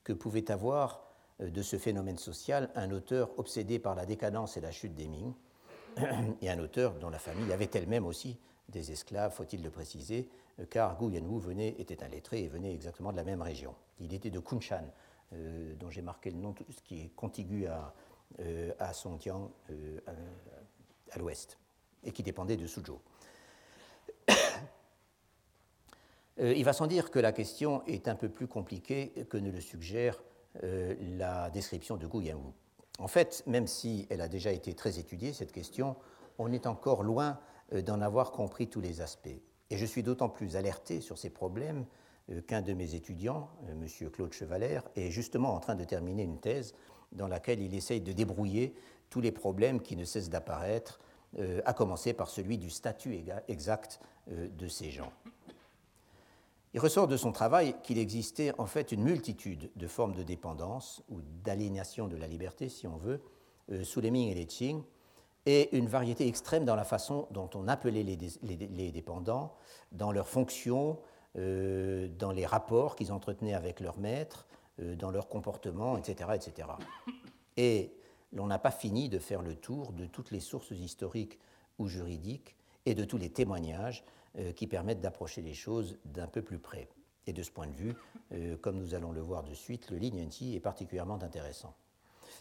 que 0.03 0.11
pouvait 0.11 0.51
avoir 0.51 1.01
euh, 1.39 1.49
de 1.49 1.61
ce 1.61 1.77
phénomène 1.77 2.17
social 2.17 2.69
un 2.75 2.91
auteur 2.91 3.31
obsédé 3.39 3.79
par 3.79 3.95
la 3.95 4.05
décadence 4.05 4.57
et 4.57 4.61
la 4.61 4.71
chute 4.71 4.95
des 4.95 5.07
Ming, 5.07 5.33
et 6.41 6.49
un 6.49 6.59
auteur 6.59 6.95
dont 6.95 7.09
la 7.09 7.19
famille 7.19 7.53
avait 7.53 7.69
elle-même 7.73 8.05
aussi 8.05 8.37
des 8.67 8.91
esclaves, 8.91 9.33
faut-il 9.33 9.63
le 9.63 9.69
préciser, 9.69 10.29
euh, 10.59 10.65
car 10.69 10.97
Gu 10.97 11.13
Yanwu 11.13 11.39
venait, 11.39 11.75
était 11.79 12.03
un 12.03 12.09
lettré 12.09 12.43
et 12.43 12.47
venait 12.49 12.73
exactement 12.73 13.13
de 13.13 13.17
la 13.17 13.23
même 13.23 13.41
région. 13.41 13.75
Il 14.01 14.13
était 14.13 14.29
de 14.29 14.39
Kunshan, 14.39 14.83
euh, 15.31 15.73
dont 15.75 15.89
j'ai 15.89 16.01
marqué 16.01 16.31
le 16.31 16.37
nom, 16.37 16.53
ce 16.69 16.81
qui 16.83 17.01
est 17.01 17.15
contigu 17.15 17.67
à, 17.67 17.93
à 18.79 18.93
Songjiang, 18.93 19.51
à, 21.13 21.19
l'ouest, 21.19 21.57
et 22.03 22.11
qui 22.11 22.23
dépendait 22.23 22.57
de 22.57 22.67
Suzhou. 22.67 22.99
il 26.37 26.63
va 26.63 26.73
sans 26.73 26.87
dire 26.87 27.11
que 27.11 27.19
la 27.19 27.31
question 27.31 27.83
est 27.85 28.07
un 28.07 28.15
peu 28.15 28.29
plus 28.29 28.47
compliquée 28.47 29.13
que 29.29 29.37
ne 29.37 29.51
le 29.51 29.61
suggère 29.61 30.21
euh, 30.61 30.93
la 31.17 31.49
description 31.49 31.97
de 31.97 32.05
Gu 32.05 32.25
Yanwu. 32.25 32.51
En 32.99 33.07
fait, 33.07 33.43
même 33.47 33.65
si 33.65 34.05
elle 34.11 34.21
a 34.21 34.27
déjà 34.27 34.51
été 34.51 34.75
très 34.75 34.99
étudiée, 34.99 35.33
cette 35.33 35.51
question, 35.51 35.95
on 36.37 36.51
est 36.51 36.67
encore 36.67 37.01
loin 37.01 37.39
euh, 37.73 37.81
d'en 37.81 38.01
avoir 38.01 38.31
compris 38.31 38.67
tous 38.67 38.79
les 38.79 39.01
aspects. 39.01 39.41
Et 39.71 39.77
je 39.77 39.85
suis 39.85 40.03
d'autant 40.03 40.29
plus 40.29 40.55
alerté 40.55 41.01
sur 41.01 41.17
ces 41.17 41.31
problèmes 41.31 41.87
euh, 42.29 42.39
qu'un 42.41 42.61
de 42.61 42.73
mes 42.73 42.93
étudiants, 42.93 43.49
M. 43.67 43.87
Claude 44.11 44.31
Chevalère, 44.31 44.83
est 44.95 45.09
justement 45.09 45.55
en 45.55 45.59
train 45.59 45.73
de 45.73 45.85
terminer 45.85 46.21
une 46.21 46.39
thèse 46.39 46.75
dans 47.13 47.27
laquelle 47.27 47.61
il 47.61 47.73
essaye 47.73 48.01
de 48.01 48.11
débrouiller 48.11 48.73
tous 49.09 49.21
les 49.21 49.31
problèmes 49.31 49.81
qui 49.81 49.95
ne 49.95 50.05
cessent 50.05 50.29
d'apparaître, 50.29 50.99
à 51.65 51.73
commencer 51.73 52.13
par 52.13 52.29
celui 52.29 52.59
du 52.59 52.69
statut 52.69 53.23
exact 53.47 53.99
de 54.27 54.67
ces 54.67 54.91
gens. 54.91 55.11
Il 56.73 56.79
ressort 56.79 57.07
de 57.07 57.17
son 57.17 57.31
travail 57.31 57.75
qu'il 57.83 57.99
existait 57.99 58.51
en 58.57 58.65
fait 58.65 58.91
une 58.91 59.03
multitude 59.03 59.69
de 59.75 59.87
formes 59.87 60.15
de 60.15 60.23
dépendance 60.23 61.03
ou 61.09 61.19
d'aliénation 61.43 62.07
de 62.07 62.17
la 62.17 62.27
liberté, 62.27 62.67
si 62.67 62.87
on 62.87 62.97
veut, 62.97 63.21
euh, 63.71 63.83
sous 63.83 64.01
les 64.01 64.09
Ming 64.09 64.29
et 64.29 64.33
les 64.33 64.47
Qing, 64.47 64.81
et 65.45 65.75
une 65.77 65.87
variété 65.87 66.27
extrême 66.27 66.65
dans 66.65 66.75
la 66.75 66.83
façon 66.83 67.27
dont 67.29 67.49
on 67.53 67.67
appelait 67.67 68.03
les, 68.03 68.91
dépendants, 68.91 69.53
dans 69.91 70.11
leurs 70.11 70.29
fonctions, 70.29 70.99
dans 71.35 72.31
les 72.33 72.45
rapports 72.45 72.95
qu'ils 72.95 73.11
entretenaient 73.11 73.53
avec 73.53 73.81
leurs 73.81 73.97
maîtres, 73.97 74.47
dans 74.79 75.11
leur 75.11 75.27
comportement, 75.27 75.97
etc. 75.97 76.31
etc. 76.33 76.67
Et 77.57 77.93
l'on 78.31 78.47
n'a 78.47 78.59
pas 78.59 78.71
fini 78.71 79.09
de 79.09 79.19
faire 79.19 79.41
le 79.41 79.55
tour 79.55 79.93
de 79.93 80.05
toutes 80.05 80.31
les 80.31 80.39
sources 80.39 80.71
historiques 80.71 81.39
ou 81.77 81.87
juridiques 81.87 82.55
et 82.85 82.95
de 82.95 83.03
tous 83.03 83.17
les 83.17 83.29
témoignages 83.29 84.03
qui 84.55 84.65
permettent 84.65 85.01
d'approcher 85.01 85.43
les 85.43 85.53
choses 85.53 85.99
d'un 86.05 86.27
peu 86.27 86.41
plus 86.41 86.57
près. 86.57 86.89
Et 87.27 87.33
de 87.33 87.43
ce 87.43 87.51
point 87.51 87.67
de 87.67 87.75
vue, 87.75 87.95
comme 88.61 88.77
nous 88.77 88.95
allons 88.95 89.11
le 89.11 89.21
voir 89.21 89.43
de 89.43 89.53
suite, 89.53 89.91
le 89.91 89.97
Lignanti 89.97 90.55
est 90.55 90.59
particulièrement 90.59 91.21
intéressant. 91.21 91.75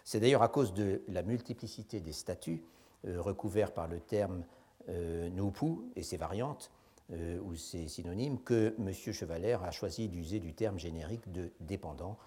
C'est 0.05 0.21
d'ailleurs 0.21 0.43
à 0.43 0.49
cause 0.49 0.75
de 0.75 1.03
la 1.09 1.23
multiplicité 1.23 2.01
des 2.01 2.13
statuts 2.13 2.65
euh, 3.07 3.21
recouverts 3.21 3.73
par 3.73 3.89
le 3.89 4.01
terme 4.01 4.45
euh, 4.89 5.29
Nupu 5.31 5.83
et 5.97 6.03
ses 6.03 6.17
variantes 6.17 6.71
euh, 7.13 7.41
ou 7.41 7.55
ses 7.55 7.89
synonymes 7.89 8.41
que 8.43 8.75
M. 8.79 8.93
Chevalère 8.93 9.63
a 9.63 9.71
choisi 9.71 10.09
d'user 10.09 10.41
du 10.41 10.55
terme 10.55 10.79
générique 10.79 11.31
de 11.31 11.53
dépendant, 11.61 12.19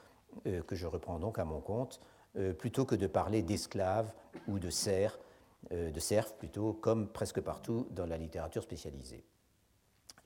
que 0.68 0.76
je 0.76 0.86
reprends 0.86 1.18
donc 1.18 1.40
à 1.40 1.46
mon 1.46 1.62
compte, 1.62 2.02
plutôt 2.58 2.84
que 2.84 2.96
de 2.96 3.08
parler 3.08 3.42
d'esclaves 3.42 4.12
ou 4.50 4.60
de 4.60 4.70
serfs, 4.70 5.18
de 5.72 5.98
serfs 5.98 6.36
plutôt, 6.36 6.74
comme 6.74 7.08
presque 7.08 7.40
partout 7.40 7.88
dans 7.92 8.06
la 8.06 8.18
littérature 8.18 8.62
spécialisée. 8.62 9.24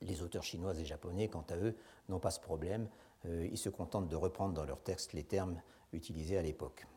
Les 0.02 0.24
auteurs 0.24 0.42
chinois 0.42 0.74
et 0.80 0.84
japonais, 0.84 1.28
quant 1.28 1.46
à 1.52 1.58
eux, 1.58 1.76
n'ont 2.08 2.18
pas 2.18 2.32
ce 2.32 2.40
problème. 2.40 2.90
ils 3.26 3.56
se 3.60 3.70
contentent 3.70 4.08
de 4.08 4.16
reprendre 4.16 4.56
dans 4.56 4.66
leurs 4.66 4.82
textes 4.82 5.14
les 5.14 5.24
termes 5.24 5.62
utilisés 5.94 6.40
à 6.40 6.42
l'époque. 6.42 6.88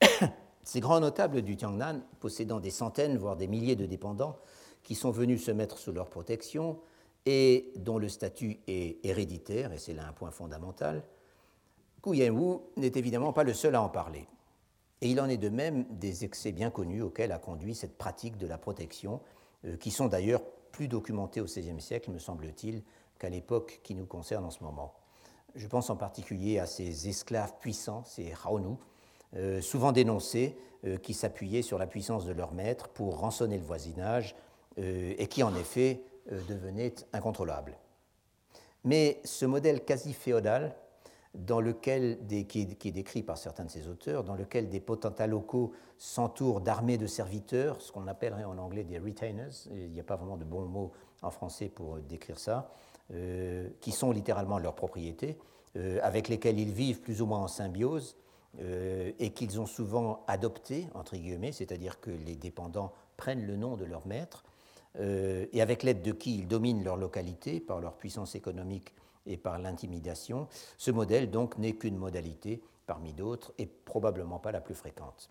Ces 0.62 0.80
grands 0.80 1.00
notables 1.00 1.42
du 1.42 1.56
Tiangnan, 1.56 2.00
possédant 2.20 2.60
des 2.60 2.70
centaines, 2.70 3.16
voire 3.16 3.36
des 3.36 3.46
milliers 3.46 3.76
de 3.76 3.86
dépendants, 3.86 4.38
qui 4.86 4.94
sont 4.94 5.10
venus 5.10 5.44
se 5.44 5.50
mettre 5.50 5.78
sous 5.78 5.90
leur 5.90 6.08
protection 6.08 6.78
et 7.26 7.72
dont 7.74 7.98
le 7.98 8.08
statut 8.08 8.60
est 8.68 9.04
héréditaire, 9.04 9.72
et 9.72 9.78
c'est 9.78 9.94
là 9.94 10.06
un 10.08 10.12
point 10.12 10.30
fondamental, 10.30 11.02
Gu 12.04 12.16
n'est 12.76 12.92
évidemment 12.94 13.32
pas 13.32 13.42
le 13.42 13.52
seul 13.52 13.74
à 13.74 13.82
en 13.82 13.88
parler. 13.88 14.28
Et 15.00 15.10
il 15.10 15.20
en 15.20 15.28
est 15.28 15.38
de 15.38 15.48
même 15.48 15.86
des 15.90 16.24
excès 16.24 16.52
bien 16.52 16.70
connus 16.70 17.02
auxquels 17.02 17.32
a 17.32 17.38
conduit 17.38 17.74
cette 17.74 17.98
pratique 17.98 18.38
de 18.38 18.46
la 18.46 18.58
protection, 18.58 19.20
euh, 19.64 19.76
qui 19.76 19.90
sont 19.90 20.06
d'ailleurs 20.06 20.42
plus 20.70 20.86
documentés 20.86 21.40
au 21.40 21.46
XVIe 21.46 21.80
siècle, 21.80 22.12
me 22.12 22.20
semble-t-il, 22.20 22.84
qu'à 23.18 23.28
l'époque 23.28 23.80
qui 23.82 23.96
nous 23.96 24.06
concerne 24.06 24.44
en 24.44 24.50
ce 24.50 24.62
moment. 24.62 24.94
Je 25.56 25.66
pense 25.66 25.90
en 25.90 25.96
particulier 25.96 26.60
à 26.60 26.66
ces 26.66 27.08
esclaves 27.08 27.54
puissants, 27.58 28.04
ces 28.04 28.32
Haonu, 28.44 28.76
euh, 29.34 29.60
souvent 29.60 29.90
dénoncés, 29.90 30.56
euh, 30.84 30.96
qui 30.96 31.12
s'appuyaient 31.12 31.62
sur 31.62 31.76
la 31.76 31.88
puissance 31.88 32.24
de 32.24 32.32
leur 32.32 32.52
maître 32.52 32.88
pour 32.88 33.18
rançonner 33.18 33.58
le 33.58 33.64
voisinage 33.64 34.36
et 34.76 35.26
qui 35.28 35.42
en 35.42 35.54
effet 35.54 36.02
devenaient 36.48 36.94
incontrôlables. 37.12 37.76
Mais 38.84 39.20
ce 39.24 39.46
modèle 39.46 39.84
quasi 39.84 40.12
féodal, 40.12 40.74
dans 41.34 41.60
lequel 41.60 42.18
qui, 42.48 42.62
est, 42.62 42.92
décrit 42.92 43.22
par 43.22 43.36
certains 43.36 43.64
de 43.64 43.70
ces 43.70 43.88
auteurs, 43.88 44.24
dans 44.24 44.34
lequel 44.34 44.68
des 44.68 44.80
potentats 44.80 45.26
locaux 45.26 45.72
s'entourent 45.98 46.60
d'armées 46.60 46.98
de 46.98 47.06
serviteurs, 47.06 47.80
ce 47.82 47.92
qu'on 47.92 48.06
appellerait 48.06 48.44
en 48.44 48.58
anglais 48.58 48.84
des 48.84 48.98
retainers, 48.98 49.50
il 49.70 49.90
n'y 49.90 50.00
a 50.00 50.04
pas 50.04 50.16
vraiment 50.16 50.36
de 50.36 50.44
bon 50.44 50.62
mot 50.66 50.92
en 51.22 51.30
français 51.30 51.68
pour 51.68 51.98
décrire 51.98 52.38
ça, 52.38 52.70
qui 53.80 53.92
sont 53.92 54.12
littéralement 54.12 54.58
leurs 54.58 54.74
propriétés, 54.74 55.38
avec 56.02 56.28
lesquels 56.28 56.58
ils 56.58 56.72
vivent 56.72 57.00
plus 57.00 57.20
ou 57.20 57.26
moins 57.26 57.40
en 57.40 57.48
symbiose, 57.48 58.16
euh, 58.60 59.12
et 59.18 59.30
qu'ils 59.30 59.60
ont 59.60 59.66
souvent 59.66 60.24
adopté, 60.28 60.88
entre 60.94 61.16
guillemets, 61.16 61.52
c'est-à-dire 61.52 62.00
que 62.00 62.10
les 62.10 62.36
dépendants 62.36 62.92
prennent 63.18 63.46
le 63.46 63.54
nom 63.56 63.76
de 63.76 63.84
leur 63.84 64.06
maître, 64.06 64.44
euh, 64.98 65.46
et 65.52 65.60
avec 65.60 65.82
l'aide 65.82 66.02
de 66.02 66.12
qui 66.12 66.38
ils 66.38 66.48
dominent 66.48 66.84
leur 66.84 66.96
localité 66.96 67.60
par 67.60 67.80
leur 67.80 67.96
puissance 67.96 68.34
économique 68.34 68.94
et 69.26 69.36
par 69.36 69.58
l'intimidation. 69.58 70.48
Ce 70.78 70.90
modèle, 70.90 71.30
donc, 71.30 71.58
n'est 71.58 71.74
qu'une 71.74 71.96
modalité 71.96 72.62
parmi 72.86 73.12
d'autres 73.12 73.52
et 73.58 73.66
probablement 73.66 74.38
pas 74.38 74.52
la 74.52 74.60
plus 74.60 74.74
fréquente. 74.74 75.30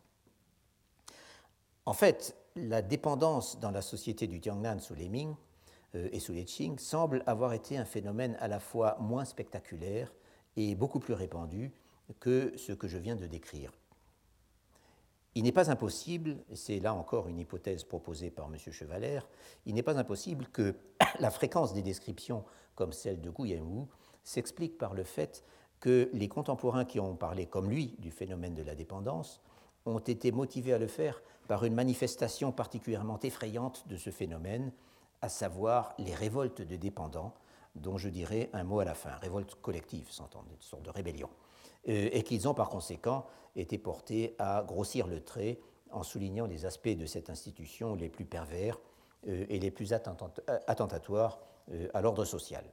En 1.85 1.93
fait, 1.93 2.35
la 2.55 2.81
dépendance 2.81 3.59
dans 3.59 3.71
la 3.71 3.81
société 3.81 4.27
du 4.27 4.39
Tiangnan 4.39 4.79
sous 4.79 4.95
les 4.95 5.09
Ming 5.09 5.35
euh, 5.95 6.09
et 6.11 6.19
sous 6.19 6.33
les 6.33 6.45
Qing 6.45 6.79
semble 6.79 7.23
avoir 7.25 7.53
été 7.53 7.77
un 7.77 7.85
phénomène 7.85 8.37
à 8.39 8.47
la 8.47 8.59
fois 8.59 8.97
moins 8.99 9.25
spectaculaire 9.25 10.11
et 10.57 10.75
beaucoup 10.75 10.99
plus 10.99 11.13
répandu 11.13 11.71
que 12.19 12.53
ce 12.57 12.71
que 12.71 12.87
je 12.87 12.97
viens 12.97 13.15
de 13.15 13.27
décrire. 13.27 13.71
Il 15.35 15.43
n'est 15.43 15.51
pas 15.51 15.69
impossible, 15.69 16.37
c'est 16.53 16.79
là 16.79 16.93
encore 16.93 17.27
une 17.27 17.39
hypothèse 17.39 17.83
proposée 17.83 18.31
par 18.31 18.45
M. 18.45 18.57
Chevalère, 18.57 19.27
il 19.65 19.75
n'est 19.75 19.83
pas 19.83 19.99
impossible 19.99 20.47
que 20.47 20.75
la 21.19 21.29
fréquence 21.29 21.73
des 21.73 21.81
descriptions 21.81 22.45
comme 22.73 22.93
celle 22.93 23.19
de 23.19 23.29
Wu 23.37 23.85
s'explique 24.23 24.77
par 24.77 24.93
le 24.93 25.03
fait 25.03 25.43
que 25.81 26.09
les 26.13 26.29
contemporains 26.29 26.85
qui 26.85 27.01
ont 27.01 27.15
parlé 27.15 27.45
comme 27.45 27.69
lui 27.69 27.95
du 27.99 28.11
phénomène 28.11 28.53
de 28.53 28.63
la 28.63 28.75
dépendance 28.75 29.41
ont 29.85 29.99
été 29.99 30.31
motivés 30.31 30.73
à 30.73 30.79
le 30.79 30.87
faire 30.87 31.21
par 31.47 31.65
une 31.65 31.75
manifestation 31.75 32.51
particulièrement 32.51 33.19
effrayante 33.19 33.87
de 33.87 33.97
ce 33.97 34.09
phénomène, 34.09 34.71
à 35.21 35.29
savoir 35.29 35.93
les 35.99 36.15
révoltes 36.15 36.61
de 36.61 36.75
dépendants, 36.75 37.33
dont 37.75 37.97
je 37.97 38.09
dirai 38.09 38.49
un 38.53 38.63
mot 38.63 38.79
à 38.79 38.85
la 38.85 38.95
fin, 38.95 39.11
révolte 39.17 39.55
collective, 39.55 40.09
s'entend, 40.09 40.45
une 40.49 40.61
sorte 40.61 40.83
de 40.83 40.89
rébellion. 40.89 41.29
Euh, 41.87 42.09
et 42.11 42.23
qu'ils 42.23 42.47
ont 42.47 42.55
par 42.55 42.69
conséquent 42.69 43.27
été 43.55 43.77
portés 43.77 44.35
à 44.39 44.63
grossir 44.65 45.05
le 45.07 45.21
trait 45.21 45.59
en 45.91 46.01
soulignant 46.01 46.47
les 46.47 46.65
aspects 46.65 46.89
de 46.89 47.05
cette 47.05 47.29
institution 47.29 47.93
les 47.93 48.09
plus 48.09 48.25
pervers 48.25 48.79
euh, 49.27 49.45
et 49.49 49.59
les 49.59 49.69
plus 49.69 49.93
attentatoires 49.93 51.39
euh, 51.71 51.87
à 51.93 52.01
l'ordre 52.01 52.25
social. 52.25 52.65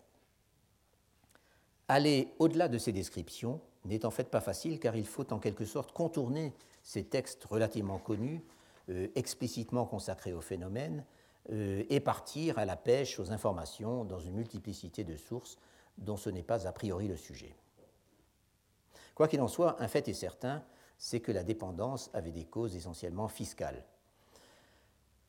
Aller 1.88 2.32
au-delà 2.38 2.68
de 2.68 2.78
ces 2.78 2.92
descriptions 2.92 3.60
n'est 3.84 4.06
en 4.06 4.10
fait 4.10 4.30
pas 4.30 4.40
facile 4.40 4.80
car 4.80 4.96
il 4.96 5.06
faut 5.06 5.30
en 5.30 5.38
quelque 5.38 5.66
sorte 5.66 5.92
contourner 5.92 6.54
ces 6.82 7.04
textes 7.04 7.44
relativement 7.44 7.98
connus, 7.98 8.42
explicitement 9.14 9.84
consacrés 9.84 10.32
au 10.32 10.40
phénomène, 10.40 11.04
et 11.48 12.00
partir 12.00 12.58
à 12.58 12.64
la 12.64 12.76
pêche 12.76 13.20
aux 13.20 13.30
informations 13.30 14.04
dans 14.04 14.18
une 14.18 14.34
multiplicité 14.34 15.04
de 15.04 15.16
sources 15.16 15.58
dont 15.98 16.16
ce 16.16 16.30
n'est 16.30 16.42
pas 16.42 16.66
a 16.66 16.72
priori 16.72 17.08
le 17.08 17.16
sujet. 17.16 17.54
Quoi 19.14 19.28
qu'il 19.28 19.40
en 19.40 19.48
soit, 19.48 19.80
un 19.82 19.88
fait 19.88 20.08
est 20.08 20.14
certain, 20.14 20.62
c'est 20.98 21.20
que 21.20 21.32
la 21.32 21.42
dépendance 21.42 22.10
avait 22.14 22.32
des 22.32 22.44
causes 22.44 22.76
essentiellement 22.76 23.28
fiscales. 23.28 23.84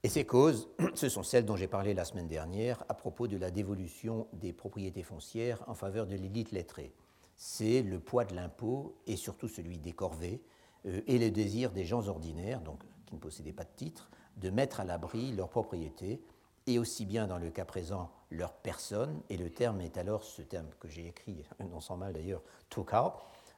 Et 0.03 0.09
ces 0.09 0.25
causes, 0.25 0.69
ce 0.95 1.09
sont 1.09 1.23
celles 1.23 1.45
dont 1.45 1.55
j'ai 1.55 1.67
parlé 1.67 1.93
la 1.93 2.05
semaine 2.05 2.27
dernière 2.27 2.83
à 2.89 2.93
propos 2.93 3.27
de 3.27 3.37
la 3.37 3.51
dévolution 3.51 4.27
des 4.33 4.53
propriétés 4.53 5.03
foncières 5.03 5.63
en 5.67 5.73
faveur 5.73 6.07
de 6.07 6.15
l'élite 6.15 6.51
lettrée. 6.51 6.93
C'est 7.35 7.81
le 7.81 7.99
poids 7.99 8.25
de 8.25 8.35
l'impôt 8.35 8.95
et 9.07 9.15
surtout 9.15 9.47
celui 9.47 9.77
des 9.77 9.93
corvées 9.93 10.41
euh, 10.85 11.01
et 11.07 11.17
le 11.17 11.31
désir 11.31 11.71
des 11.71 11.85
gens 11.85 12.07
ordinaires, 12.07 12.61
donc 12.61 12.83
qui 13.05 13.15
ne 13.15 13.19
possédaient 13.19 13.53
pas 13.53 13.63
de 13.63 13.75
titre, 13.75 14.09
de 14.37 14.49
mettre 14.49 14.79
à 14.79 14.83
l'abri 14.83 15.31
leurs 15.31 15.49
propriétés 15.49 16.21
et 16.67 16.79
aussi 16.79 17.05
bien 17.05 17.27
dans 17.27 17.37
le 17.37 17.49
cas 17.49 17.65
présent 17.65 18.11
leur 18.29 18.53
personne, 18.53 19.21
et 19.29 19.37
le 19.37 19.49
terme 19.49 19.81
est 19.81 19.97
alors 19.97 20.23
ce 20.23 20.41
terme 20.41 20.67
que 20.79 20.87
j'ai 20.87 21.07
écrit, 21.07 21.43
non 21.71 21.79
sans 21.79 21.97
mal 21.97 22.13
d'ailleurs, 22.13 22.41
took 22.69 22.93
out, 22.93 23.13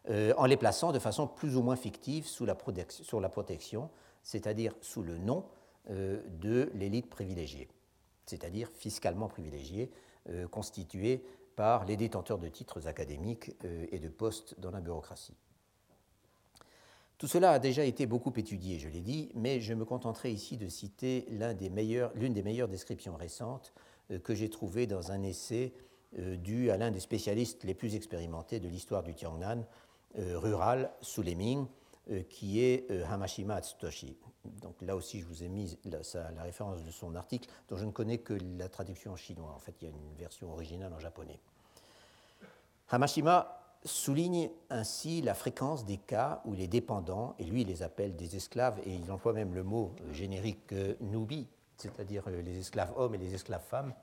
euh, 0.10 0.34
en 0.38 0.45
les 0.45 0.58
plaçant 0.58 0.91
de 0.91 0.99
façon 0.99 1.26
plus 1.26 1.56
ou 1.56 1.64
moins 1.64 1.76
fictive 1.76 2.28
sous 2.28 2.45
la 2.45 2.56
sur 2.89 3.20
la 3.20 3.30
protection, 3.30 3.89
c'est-à-dire 4.22 4.76
sous 4.82 5.01
le 5.01 5.18
nom 5.18 5.45
euh, 5.89 6.22
de 6.39 6.70
l'élite 6.76 7.10
privilégiée, 7.10 7.68
c'est-à-dire 8.28 8.70
fiscalement 8.76 9.28
privilégiée, 9.28 9.89
euh, 10.30 10.47
constituée 10.47 11.24
par 11.56 11.86
les 11.86 11.97
détenteurs 11.97 12.38
de 12.38 12.49
titres 12.49 12.88
académiques 12.88 13.53
et 13.64 13.97
de 13.97 14.10
postes 14.10 14.60
dans 14.60 14.72
la 14.72 14.82
bureaucratie. 14.82 15.38
Tout 17.18 17.28
cela 17.28 17.51
a 17.51 17.60
déjà 17.60 17.86
été 17.86 18.06
beaucoup 18.06 18.34
étudié, 18.36 18.78
je 18.78 18.89
l'ai 18.89 18.99
dit, 18.99 19.32
mais 19.36 19.62
je 19.62 19.74
me 19.74 19.86
contenterai 19.86 20.34
ici 20.34 20.58
de 20.58 20.68
citer 20.68 21.26
l'une 21.30 21.53
des, 22.34 22.43
meilleures 22.43 22.68
descriptions 22.68 23.16
récentes 23.16 23.74
que 24.26 24.36
j'ai 24.36 24.49
trouvées 24.49 24.86
dans 24.86 25.14
un 25.14 25.24
essai 25.24 25.72
dû 26.18 26.72
à 26.72 26.78
l'un 26.78 26.91
des 26.91 26.99
spécialistes 26.99 27.64
les 27.64 27.74
plus 27.74 27.95
expérimentés 27.95 28.60
de 28.60 28.68
l'histoire 28.68 29.01
du 29.01 29.16
Tiangnan, 29.16 29.64
rural 30.18 30.91
sous 31.01 31.22
les 31.22 31.36
Ming, 31.36 31.68
euh, 32.11 32.22
qui 32.30 32.61
est 32.63 32.86
euh, 32.91 33.03
Hamashima 33.09 33.55
Atsutoshi. 33.55 34.16
Donc 34.61 34.76
là 34.84 34.95
aussi, 34.95 35.22
je 35.22 35.26
vous 35.26 35.41
ai 35.41 35.47
mis 35.47 35.76
la, 35.86 36.43
référence 36.43 36.84
de 36.84 36.91
son 36.91 37.16
article, 37.16 37.49
dont 37.68 37.78
je 37.78 37.86
ne 37.86 37.89
connais 37.89 38.20
que 38.20 38.38
la 38.59 38.70
traduction 38.70 39.13
en 39.13 39.16
chinois. 39.16 39.51
En 39.55 39.57
fait, 39.57 39.74
il 39.82 39.86
y 39.86 39.88
a 39.88 39.89
une 39.89 40.16
version 40.16 40.53
originale 40.53 40.93
en 40.93 40.99
japonais. 40.99 41.39
Hamashima 42.91 43.59
souligne 43.84 44.51
ainsi 44.70 45.24
la 45.24 45.34
fréquence 45.34 45.84
des 45.84 45.97
cas 45.97 46.43
où 46.45 46.53
les 46.53 46.68
dépendants, 46.68 47.34
et 47.39 47.43
lui 47.43 47.61
il 47.61 47.68
les 47.68 47.82
appelle 47.82 48.16
des 48.16 48.36
esclaves, 48.36 48.80
et 48.86 48.93
il 48.93 49.11
emploie 49.11 49.34
même 49.34 49.55
le 49.55 49.63
mot 49.63 49.95
générique 50.11 50.76
nubi, 51.01 51.47
c'est-à-dire 51.78 52.30
les 52.30 52.59
esclaves 52.59 52.93
hommes 52.97 53.16
et 53.16 53.20
les 53.20 53.34
esclaves 53.34 53.66
femmes, 53.68 53.95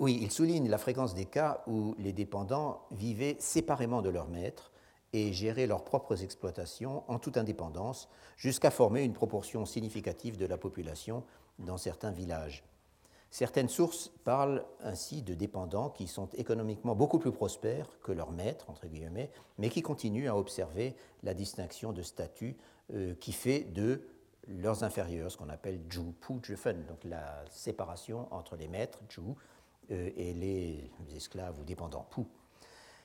Oui, 0.00 0.18
il 0.20 0.30
souligne 0.30 0.68
la 0.68 0.78
fréquence 0.78 1.14
des 1.14 1.24
cas 1.24 1.62
où 1.66 1.94
les 1.98 2.12
dépendants 2.12 2.82
vivaient 2.90 3.36
séparément 3.38 4.02
de 4.02 4.10
leur 4.10 4.28
maître 4.28 4.72
et 5.12 5.32
géraient 5.32 5.68
leurs 5.68 5.84
propres 5.84 6.24
exploitations 6.24 7.04
en 7.08 7.20
toute 7.20 7.36
indépendance, 7.36 8.08
jusqu'à 8.36 8.72
former 8.72 9.04
une 9.04 9.12
proportion 9.12 9.64
significative 9.64 10.36
de 10.36 10.46
la 10.46 10.58
population 10.58 11.22
dans 11.60 11.76
certains 11.76 12.10
villages. 12.10 12.64
Certaines 13.30 13.68
sources 13.68 14.12
parlent 14.24 14.64
ainsi 14.80 15.22
de 15.22 15.34
dépendants 15.34 15.90
qui 15.90 16.08
sont 16.08 16.28
économiquement 16.34 16.94
beaucoup 16.94 17.18
plus 17.18 17.32
prospères 17.32 17.88
que 18.00 18.12
leurs 18.12 18.32
maîtres, 18.32 18.70
entre 18.70 18.86
guillemets, 18.86 19.30
mais 19.58 19.70
qui 19.70 19.82
continuent 19.82 20.28
à 20.28 20.36
observer 20.36 20.96
la 21.22 21.34
distinction 21.34 21.92
de 21.92 22.02
statut 22.02 22.56
euh, 22.92 23.14
qui 23.14 23.32
fait 23.32 23.60
de 23.60 24.06
leurs 24.48 24.84
inférieurs, 24.84 25.30
ce 25.30 25.36
qu'on 25.36 25.48
appelle 25.48 25.80
Ju 25.88 26.12
Pu 26.20 26.34
donc 26.34 27.04
la 27.04 27.44
séparation 27.50 28.32
entre 28.32 28.56
les 28.56 28.68
maîtres, 28.68 29.00
Ju, 29.08 29.20
euh, 29.90 30.10
et 30.16 30.32
les 30.34 30.90
esclaves 31.14 31.58
ou 31.60 31.64
dépendants, 31.64 32.06
Pu. 32.10 32.22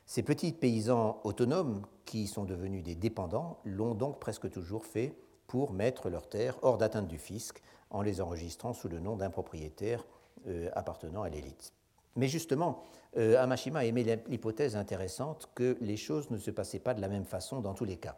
Ces 0.06 0.24
petits 0.24 0.54
paysans 0.54 1.22
autonomes 1.24 1.86
qui 2.06 2.26
sont 2.26 2.44
devenus 2.44 2.84
des 2.84 2.96
dépendants 2.96 3.60
l'ont 3.64 3.94
donc 3.94 4.20
presque 4.20 4.50
toujours 4.50 4.86
fait 4.86 5.14
pour 5.46 5.72
mettre 5.72 6.10
leurs 6.10 6.28
terres 6.28 6.58
hors 6.64 6.78
d'atteinte 6.78 7.08
du 7.08 7.20
fisc 7.20 7.62
en 7.92 8.02
les 8.02 8.22
enregistrant 8.22 8.74
sous 8.74 8.90
le 8.90 9.00
nom 9.00 9.18
d'un 9.18 9.30
propriétaire 9.30 10.06
euh, 10.48 10.70
appartenant 10.74 11.22
à 11.22 11.30
l'élite. 11.30 11.74
Mais 12.16 12.28
justement, 12.28 12.84
euh, 13.18 13.42
Amashima 13.42 13.86
émet 13.86 14.24
l'hypothèse 14.28 14.76
intéressante 14.76 15.50
que 15.54 15.78
les 15.82 15.98
choses 15.98 16.30
ne 16.32 16.38
se 16.38 16.52
passaient 16.52 16.80
pas 16.80 16.94
de 16.94 17.02
la 17.02 17.08
même 17.08 17.26
façon 17.26 17.62
dans 17.62 17.74
tous 17.74 17.86
les 17.86 17.98
cas. 17.98 18.18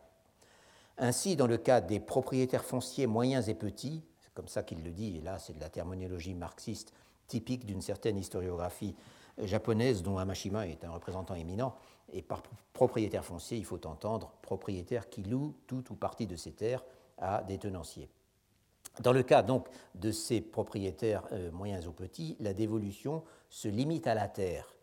Ainsi, 0.97 1.35
dans 1.35 1.47
le 1.47 1.57
cas 1.57 1.81
des 1.81 1.99
propriétaires 1.99 2.63
fonciers 2.63 3.07
moyens 3.07 3.49
et 3.49 3.55
petits, 3.55 4.03
c'est 4.19 4.33
comme 4.33 4.47
ça 4.47 4.63
qu'il 4.63 4.83
le 4.83 4.91
dit, 4.91 5.17
et 5.17 5.21
là 5.21 5.39
c'est 5.39 5.53
de 5.53 5.59
la 5.59 5.69
terminologie 5.69 6.33
marxiste 6.33 6.93
typique 7.27 7.65
d'une 7.65 7.81
certaine 7.81 8.17
historiographie 8.17 8.95
japonaise 9.41 10.03
dont 10.03 10.17
Amashima 10.17 10.67
est 10.67 10.83
un 10.83 10.91
représentant 10.91 11.35
éminent, 11.35 11.75
et 12.11 12.21
par 12.21 12.43
propriétaire 12.73 13.23
foncier, 13.23 13.57
il 13.57 13.65
faut 13.65 13.85
entendre 13.87 14.33
propriétaire 14.41 15.09
qui 15.09 15.23
loue 15.23 15.55
tout 15.67 15.83
ou 15.91 15.95
partie 15.95 16.27
de 16.27 16.35
ses 16.35 16.51
terres 16.51 16.83
à 17.17 17.43
des 17.43 17.57
tenanciers. 17.57 18.09
Dans 18.99 19.13
le 19.13 19.23
cas 19.23 19.41
donc 19.41 19.67
de 19.95 20.11
ces 20.11 20.41
propriétaires 20.41 21.23
euh, 21.31 21.51
moyens 21.51 21.87
ou 21.87 21.93
petits, 21.93 22.35
la 22.39 22.53
dévolution 22.53 23.23
se 23.49 23.69
limite 23.69 24.07
à 24.07 24.15
la 24.15 24.27
terre 24.27 24.73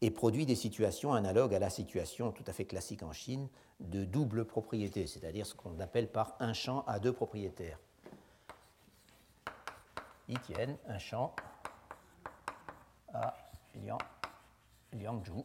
et 0.00 0.10
produit 0.10 0.46
des 0.46 0.54
situations 0.54 1.12
analogues 1.12 1.54
à 1.54 1.58
la 1.58 1.70
situation 1.70 2.30
tout 2.32 2.44
à 2.46 2.52
fait 2.52 2.64
classique 2.64 3.02
en 3.02 3.12
Chine 3.12 3.48
de 3.80 4.04
double 4.04 4.44
propriété, 4.44 5.06
c'est-à-dire 5.06 5.46
ce 5.46 5.54
qu'on 5.54 5.78
appelle 5.80 6.10
par 6.10 6.36
un 6.40 6.52
champ 6.52 6.84
à 6.86 6.98
deux 6.98 7.12
propriétaires. 7.12 7.78
Ils 10.28 10.40
tiennent 10.40 10.76
un 10.86 10.98
champ 10.98 11.34
à 13.12 13.34
Liangzhou, 14.92 15.44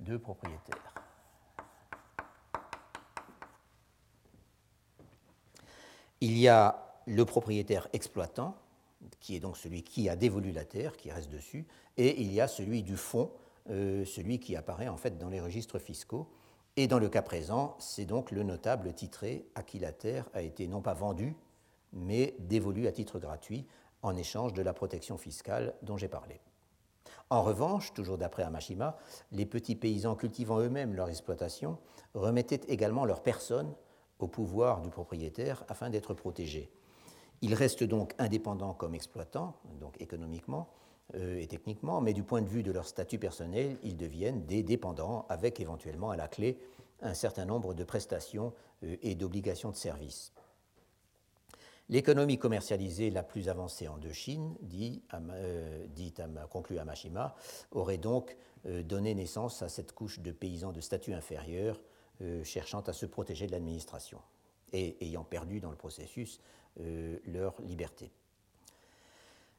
deux 0.00 0.18
propriétaires. 0.18 0.94
Il 6.20 6.38
y 6.38 6.48
a 6.48 7.00
le 7.06 7.24
propriétaire 7.24 7.88
exploitant, 7.92 8.56
qui 9.20 9.36
est 9.36 9.40
donc 9.40 9.56
celui 9.56 9.82
qui 9.82 10.08
a 10.08 10.16
dévolu 10.16 10.52
la 10.52 10.64
terre, 10.64 10.96
qui 10.96 11.10
reste 11.10 11.30
dessus, 11.30 11.66
et 11.96 12.20
il 12.20 12.32
y 12.32 12.40
a 12.40 12.48
celui 12.48 12.82
du 12.82 12.96
fond, 12.96 13.30
euh, 13.70 14.04
celui 14.04 14.38
qui 14.38 14.56
apparaît 14.56 14.88
en 14.88 14.96
fait 14.96 15.18
dans 15.18 15.28
les 15.28 15.40
registres 15.40 15.78
fiscaux. 15.78 16.28
Et 16.76 16.86
dans 16.86 16.98
le 16.98 17.08
cas 17.08 17.22
présent, 17.22 17.76
c'est 17.78 18.06
donc 18.06 18.30
le 18.30 18.42
notable 18.42 18.94
titré 18.94 19.44
à 19.54 19.62
qui 19.62 19.78
la 19.78 19.92
terre 19.92 20.28
a 20.32 20.40
été 20.40 20.66
non 20.66 20.80
pas 20.80 20.94
vendue, 20.94 21.34
mais 21.92 22.34
dévolue 22.38 22.86
à 22.86 22.92
titre 22.92 23.18
gratuit 23.18 23.66
en 24.00 24.16
échange 24.16 24.54
de 24.54 24.62
la 24.62 24.72
protection 24.72 25.18
fiscale 25.18 25.74
dont 25.82 25.96
j'ai 25.96 26.08
parlé. 26.08 26.40
En 27.30 27.42
revanche, 27.42 27.94
toujours 27.94 28.18
d'après 28.18 28.42
Amashima, 28.42 28.96
les 29.30 29.46
petits 29.46 29.76
paysans 29.76 30.16
cultivant 30.16 30.60
eux-mêmes 30.60 30.94
leur 30.94 31.08
exploitation 31.08 31.78
remettaient 32.14 32.60
également 32.68 33.04
leur 33.04 33.22
personne 33.22 33.74
au 34.18 34.28
pouvoir 34.28 34.80
du 34.82 34.90
propriétaire 34.90 35.64
afin 35.68 35.90
d'être 35.90 36.14
protégés. 36.14 36.70
Ils 37.42 37.54
restent 37.54 37.84
donc 37.84 38.14
indépendants 38.18 38.74
comme 38.74 38.94
exploitants, 38.94 39.56
donc 39.80 40.00
économiquement 40.00 40.68
euh, 41.14 41.40
et 41.40 41.46
techniquement, 41.46 42.00
mais 42.00 42.12
du 42.12 42.22
point 42.22 42.40
de 42.40 42.48
vue 42.48 42.62
de 42.62 42.72
leur 42.72 42.86
statut 42.86 43.18
personnel, 43.18 43.76
ils 43.82 43.96
deviennent 43.96 44.46
des 44.46 44.62
dépendants 44.62 45.26
avec 45.28 45.60
éventuellement 45.60 46.10
à 46.10 46.16
la 46.16 46.28
clé 46.28 46.58
un 47.00 47.14
certain 47.14 47.44
nombre 47.44 47.74
de 47.74 47.84
prestations 47.84 48.52
euh, 48.84 48.96
et 49.02 49.14
d'obligations 49.14 49.70
de 49.70 49.76
service. 49.76 50.32
L'économie 51.88 52.38
commercialisée 52.38 53.10
la 53.10 53.24
plus 53.24 53.48
avancée 53.48 53.88
en 53.88 53.98
deux 53.98 54.12
Chine, 54.12 54.54
dit, 54.62 55.02
euh, 55.12 55.86
conclut 56.48 56.78
Amashima, 56.78 57.34
aurait 57.72 57.98
donc 57.98 58.36
donné 58.64 59.16
naissance 59.16 59.60
à 59.62 59.68
cette 59.68 59.90
couche 59.90 60.20
de 60.20 60.30
paysans 60.30 60.70
de 60.70 60.80
statut 60.80 61.12
inférieur 61.12 61.80
euh, 62.22 62.44
cherchant 62.44 62.82
à 62.82 62.92
se 62.92 63.06
protéger 63.06 63.46
de 63.46 63.52
l'administration 63.52 64.20
et 64.72 64.96
ayant 65.04 65.24
perdu 65.24 65.58
dans 65.60 65.70
le 65.70 65.76
processus 65.76 66.38
euh, 66.38 66.61
leur 66.76 67.60
liberté. 67.62 68.10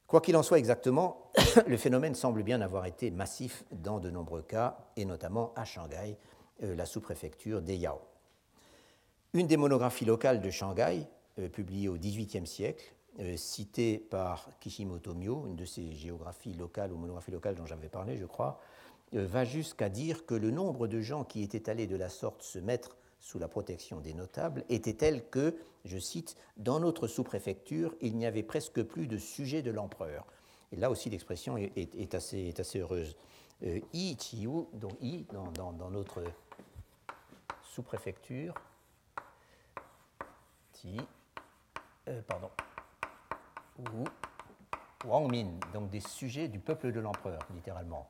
Quoi 0.08 0.22
qu'il 0.22 0.36
en 0.36 0.44
soit 0.44 0.60
exactement, 0.60 1.32
le 1.68 1.78
phénomène 1.78 2.16
semble 2.16 2.44
bien 2.44 2.62
avoir 2.62 2.86
été 2.86 3.12
massif 3.12 3.64
dans 3.72 4.00
de 4.00 4.10
nombreux 4.10 4.42
cas, 4.42 4.78
et 4.96 5.06
notamment 5.06 5.54
à 5.56 5.66
Shanghai, 5.66 6.18
euh, 6.64 6.76
la 6.76 6.86
sous-préfecture 6.86 7.62
d'Eyao. 7.62 8.02
Une 9.34 9.48
des 9.48 9.58
monographies 9.58 10.06
locales 10.06 10.42
de 10.42 10.50
Shanghai, 10.50 11.08
publiée 11.52 11.88
au 11.88 11.98
XVIIIe 11.98 12.46
siècle, 12.46 12.94
citée 13.38 13.98
par 13.98 14.50
Kishimoto 14.60 15.16
Mio, 15.16 15.48
une 15.48 15.56
de 15.56 15.66
ces 15.66 15.94
géographies 15.94 16.54
locales 16.54 16.92
ou 16.92 16.98
monographies 16.98 17.32
locales 17.32 17.56
dont 17.56 17.66
j'avais 17.66 17.90
parlé, 17.90 18.18
je 18.18 18.26
crois, 18.26 18.60
euh, 19.16 19.26
va 19.28 19.46
jusqu'à 19.46 19.90
dire 19.90 20.26
que 20.26 20.34
le 20.34 20.52
nombre 20.52 20.88
de 20.88 21.00
gens 21.00 21.24
qui 21.24 21.44
étaient 21.44 21.70
allés 21.70 21.88
de 21.88 21.96
la 21.96 22.10
sorte 22.10 22.42
se 22.42 22.60
mettre 22.60 22.98
sous 23.24 23.40
la 23.40 23.48
protection 23.48 24.02
des 24.02 24.14
notables 24.14 24.66
était 24.68 24.96
tel 24.96 25.26
que, 25.30 25.56
je 25.86 25.98
cite, 25.98 26.36
dans 26.58 26.82
notre 26.82 27.08
sous-préfecture, 27.08 27.96
il 28.02 28.18
n'y 28.18 28.26
avait 28.26 28.44
presque 28.44 28.84
plus 28.84 29.08
de 29.08 29.18
sujet 29.18 29.62
de 29.62 29.72
l'empereur. 29.72 30.28
Et 30.74 30.76
là 30.76 30.92
aussi, 30.92 31.10
l'expression 31.10 31.56
est, 31.56 32.14
assez, 32.14 32.38
est, 32.38 32.60
assez, 32.60 32.80
heureuse. 32.80 33.16
Euh, 33.64 33.80
I, 33.94 34.18
donc 34.74 34.92
I, 35.00 35.26
dans, 35.32 35.72
dans, 35.72 35.90
notre 35.90 36.22
sous-préfecture, 37.62 38.56
Ti, 40.74 40.98
euh, 42.10 42.22
pardon, 42.24 42.50
ou 43.80 44.04
Wangmin, 45.06 45.60
donc 45.74 45.90
des 45.90 46.02
sujets 46.02 46.50
du 46.50 46.60
peuple 46.60 46.92
de 46.92 47.00
l'empereur, 47.00 47.40
littéralement. 47.56 48.10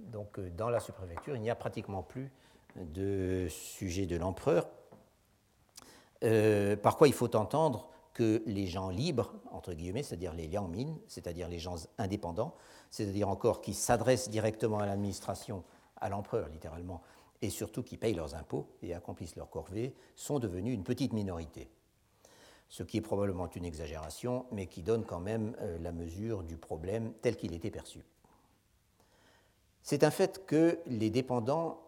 Donc 0.00 0.40
euh, 0.40 0.50
dans 0.50 0.70
la 0.70 0.80
sous-préfecture, 0.80 1.36
il 1.36 1.42
n'y 1.42 1.50
a 1.50 1.54
pratiquement 1.54 2.02
plus 2.02 2.32
de 2.76 3.46
sujet 3.48 4.06
de 4.06 4.16
l'empereur. 4.16 4.68
Euh, 6.22 6.76
par 6.76 6.96
quoi 6.96 7.08
il 7.08 7.14
faut 7.14 7.34
entendre 7.36 7.88
que 8.12 8.42
les 8.46 8.66
gens 8.66 8.90
libres, 8.90 9.32
entre 9.50 9.72
guillemets, 9.72 10.02
c'est-à-dire 10.02 10.34
les 10.34 10.48
liangmin, 10.48 10.96
c'est-à-dire 11.06 11.48
les 11.48 11.58
gens 11.58 11.76
indépendants, 11.98 12.54
c'est-à-dire 12.90 13.28
encore 13.28 13.60
qui 13.60 13.72
s'adressent 13.72 14.28
directement 14.28 14.78
à 14.78 14.86
l'administration, 14.86 15.64
à 15.96 16.08
l'empereur 16.08 16.48
littéralement, 16.48 17.02
et 17.42 17.50
surtout 17.50 17.82
qui 17.82 17.96
payent 17.96 18.14
leurs 18.14 18.34
impôts 18.34 18.66
et 18.82 18.94
accomplissent 18.94 19.36
leur 19.36 19.48
corvée, 19.48 19.94
sont 20.16 20.38
devenus 20.38 20.74
une 20.74 20.84
petite 20.84 21.12
minorité. 21.12 21.70
Ce 22.68 22.82
qui 22.82 22.98
est 22.98 23.02
probablement 23.02 23.48
une 23.50 23.64
exagération, 23.64 24.46
mais 24.52 24.66
qui 24.66 24.82
donne 24.82 25.04
quand 25.04 25.20
même 25.20 25.56
euh, 25.60 25.78
la 25.78 25.92
mesure 25.92 26.42
du 26.42 26.56
problème 26.56 27.12
tel 27.22 27.36
qu'il 27.36 27.54
était 27.54 27.70
perçu. 27.70 28.04
C'est 29.82 30.04
un 30.04 30.10
fait 30.10 30.44
que 30.46 30.78
les 30.86 31.10
dépendants, 31.10 31.80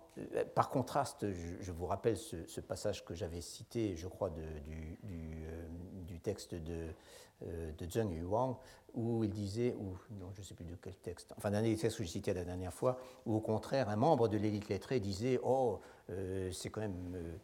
par 0.55 0.71
contraste, 0.71 1.27
je, 1.61 1.73
vous 1.73 1.87
rappelle 1.87 2.17
ce, 2.17 2.61
passage 2.61 3.05
que 3.05 3.15
j'avais 3.15 3.41
cité, 3.41 3.97
je 3.97 4.07
crois, 4.09 4.31
du, 4.31 4.43
euh, 5.05 5.67
du, 6.07 6.21
texte 6.21 6.55
de, 6.55 6.89
euh, 7.45 7.73
Zheng 7.91 8.13
Yuang, 8.13 8.57
où 8.95 9.25
il 9.25 9.31
disait, 9.31 9.75
ou 9.75 9.97
non, 10.21 10.31
je 10.35 10.41
ne 10.41 10.45
sais 10.45 10.55
plus 10.55 10.67
de 10.67 10.77
quel 10.77 10.95
texte, 10.97 11.33
enfin 11.37 11.51
d'un 11.51 11.63
des 11.63 11.77
textes 11.77 11.99
que 11.99 12.05
j'ai 12.05 12.11
cité 12.11 12.35
la 12.35 12.45
dernière 12.45 12.75
fois, 12.75 12.99
où 13.25 13.35
au 13.35 13.41
contraire, 13.41 13.89
un 13.89 13.97
membre 13.97 14.29
de 14.29 14.37
l'élite 14.37 14.69
lettrée 14.69 15.01
disait 15.01 15.41
Oh, 15.43 15.81
c'est 16.53 16.69
quand 16.71 16.83
même. 16.83 17.39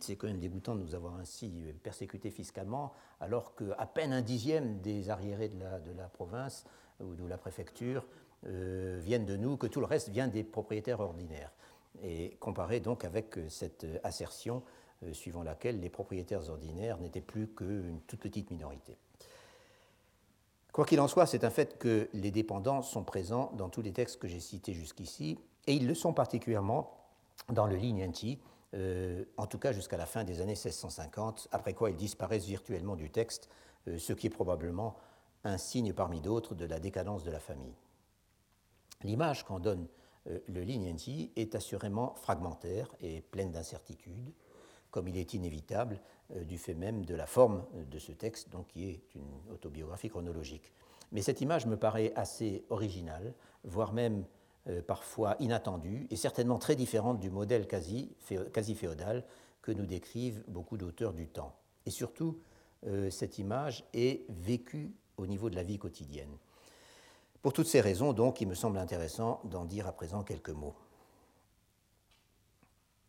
c'est 0.00 0.16
quand 0.16 0.26
même 0.26 0.40
dégoûtant 0.40 0.74
de 0.74 0.80
nous 0.80 0.94
avoir 0.96 1.14
ainsi 1.14 1.50
persécutés 1.82 2.30
fiscalement, 2.30 2.92
alors 3.20 3.54
qu'à 3.54 3.86
peine 3.86 4.12
un 4.12 4.22
dixième 4.22 4.80
des 4.80 5.10
arriérés 5.10 5.48
de 5.48 5.60
la, 5.96 6.08
province 6.08 6.64
ou 6.98 7.14
de 7.14 7.26
la 7.26 7.38
préfecture 7.38 8.04
euh, 8.46 8.98
viennent 9.02 9.26
de 9.26 9.36
nous, 9.36 9.58
que 9.58 9.66
tout 9.66 9.80
le 9.80 9.86
reste 9.86 10.08
vient 10.08 10.26
des 10.26 10.42
propriétaires 10.42 11.00
ordinaires. 11.00 11.52
Et 12.02 12.36
comparé 12.40 12.80
donc 12.80 13.04
avec 13.04 13.36
euh, 13.36 13.48
cette 13.48 13.86
assertion 14.04 14.62
euh, 15.02 15.12
suivant 15.12 15.42
laquelle 15.42 15.80
les 15.80 15.90
propriétaires 15.90 16.48
ordinaires 16.48 16.98
n'étaient 16.98 17.20
plus 17.20 17.48
qu'une 17.48 18.00
toute 18.06 18.20
petite 18.20 18.50
minorité. 18.50 18.96
Quoi 20.72 20.84
qu'il 20.84 21.00
en 21.00 21.08
soit, 21.08 21.26
c'est 21.26 21.44
un 21.44 21.50
fait 21.50 21.78
que 21.78 22.08
les 22.12 22.30
dépendants 22.30 22.82
sont 22.82 23.02
présents 23.02 23.52
dans 23.56 23.68
tous 23.68 23.82
les 23.82 23.92
textes 23.92 24.20
que 24.20 24.28
j'ai 24.28 24.40
cités 24.40 24.72
jusqu'ici, 24.72 25.38
et 25.66 25.74
ils 25.74 25.86
le 25.86 25.94
sont 25.94 26.12
particulièrement 26.12 26.96
dans 27.48 27.66
le 27.66 27.74
Li 27.74 28.38
euh, 28.72 29.24
en 29.36 29.46
tout 29.46 29.58
cas 29.58 29.72
jusqu'à 29.72 29.96
la 29.96 30.06
fin 30.06 30.22
des 30.22 30.40
années 30.40 30.52
1650, 30.52 31.48
après 31.50 31.74
quoi 31.74 31.90
ils 31.90 31.96
disparaissent 31.96 32.46
virtuellement 32.46 32.94
du 32.94 33.10
texte, 33.10 33.48
ce 33.98 34.12
qui 34.12 34.28
est 34.28 34.30
probablement 34.30 34.94
un 35.44 35.58
signe 35.58 35.92
parmi 35.92 36.20
d'autres 36.20 36.54
de 36.54 36.66
la 36.66 36.78
décadence 36.78 37.24
de 37.24 37.30
la 37.30 37.40
famille. 37.40 37.74
L'image 39.02 39.44
qu'en 39.44 39.58
donne 39.58 39.86
euh, 39.86 39.99
le 40.26 40.62
Lin 40.62 40.94
est 41.36 41.54
assurément 41.54 42.14
fragmentaire 42.14 42.94
et 43.00 43.22
pleine 43.22 43.52
d'incertitudes, 43.52 44.32
comme 44.90 45.08
il 45.08 45.16
est 45.16 45.34
inévitable 45.34 46.00
euh, 46.34 46.44
du 46.44 46.58
fait 46.58 46.74
même 46.74 47.04
de 47.04 47.14
la 47.14 47.26
forme 47.26 47.64
de 47.90 47.98
ce 47.98 48.12
texte, 48.12 48.50
donc 48.50 48.68
qui 48.68 48.88
est 48.88 49.00
une 49.14 49.52
autobiographie 49.52 50.08
chronologique. 50.08 50.72
Mais 51.12 51.22
cette 51.22 51.40
image 51.40 51.66
me 51.66 51.76
paraît 51.76 52.12
assez 52.14 52.64
originale, 52.70 53.34
voire 53.64 53.92
même 53.92 54.24
euh, 54.68 54.82
parfois 54.82 55.36
inattendue, 55.40 56.06
et 56.10 56.16
certainement 56.16 56.58
très 56.58 56.76
différente 56.76 57.20
du 57.20 57.30
modèle 57.30 57.66
quasi-féodal 57.66 59.24
que 59.62 59.72
nous 59.72 59.86
décrivent 59.86 60.42
beaucoup 60.48 60.76
d'auteurs 60.76 61.12
du 61.12 61.28
temps. 61.28 61.54
Et 61.86 61.90
surtout, 61.90 62.38
cette 63.10 63.38
image 63.38 63.84
est 63.92 64.24
vécue 64.30 64.94
au 65.18 65.26
niveau 65.26 65.50
de 65.50 65.56
la 65.56 65.62
vie 65.62 65.78
quotidienne. 65.78 66.34
Pour 67.42 67.52
toutes 67.52 67.66
ces 67.66 67.80
raisons, 67.80 68.12
donc, 68.12 68.40
il 68.40 68.48
me 68.48 68.54
semble 68.54 68.78
intéressant 68.78 69.40
d'en 69.44 69.64
dire 69.64 69.86
à 69.86 69.92
présent 69.92 70.22
quelques 70.22 70.50
mots. 70.50 70.74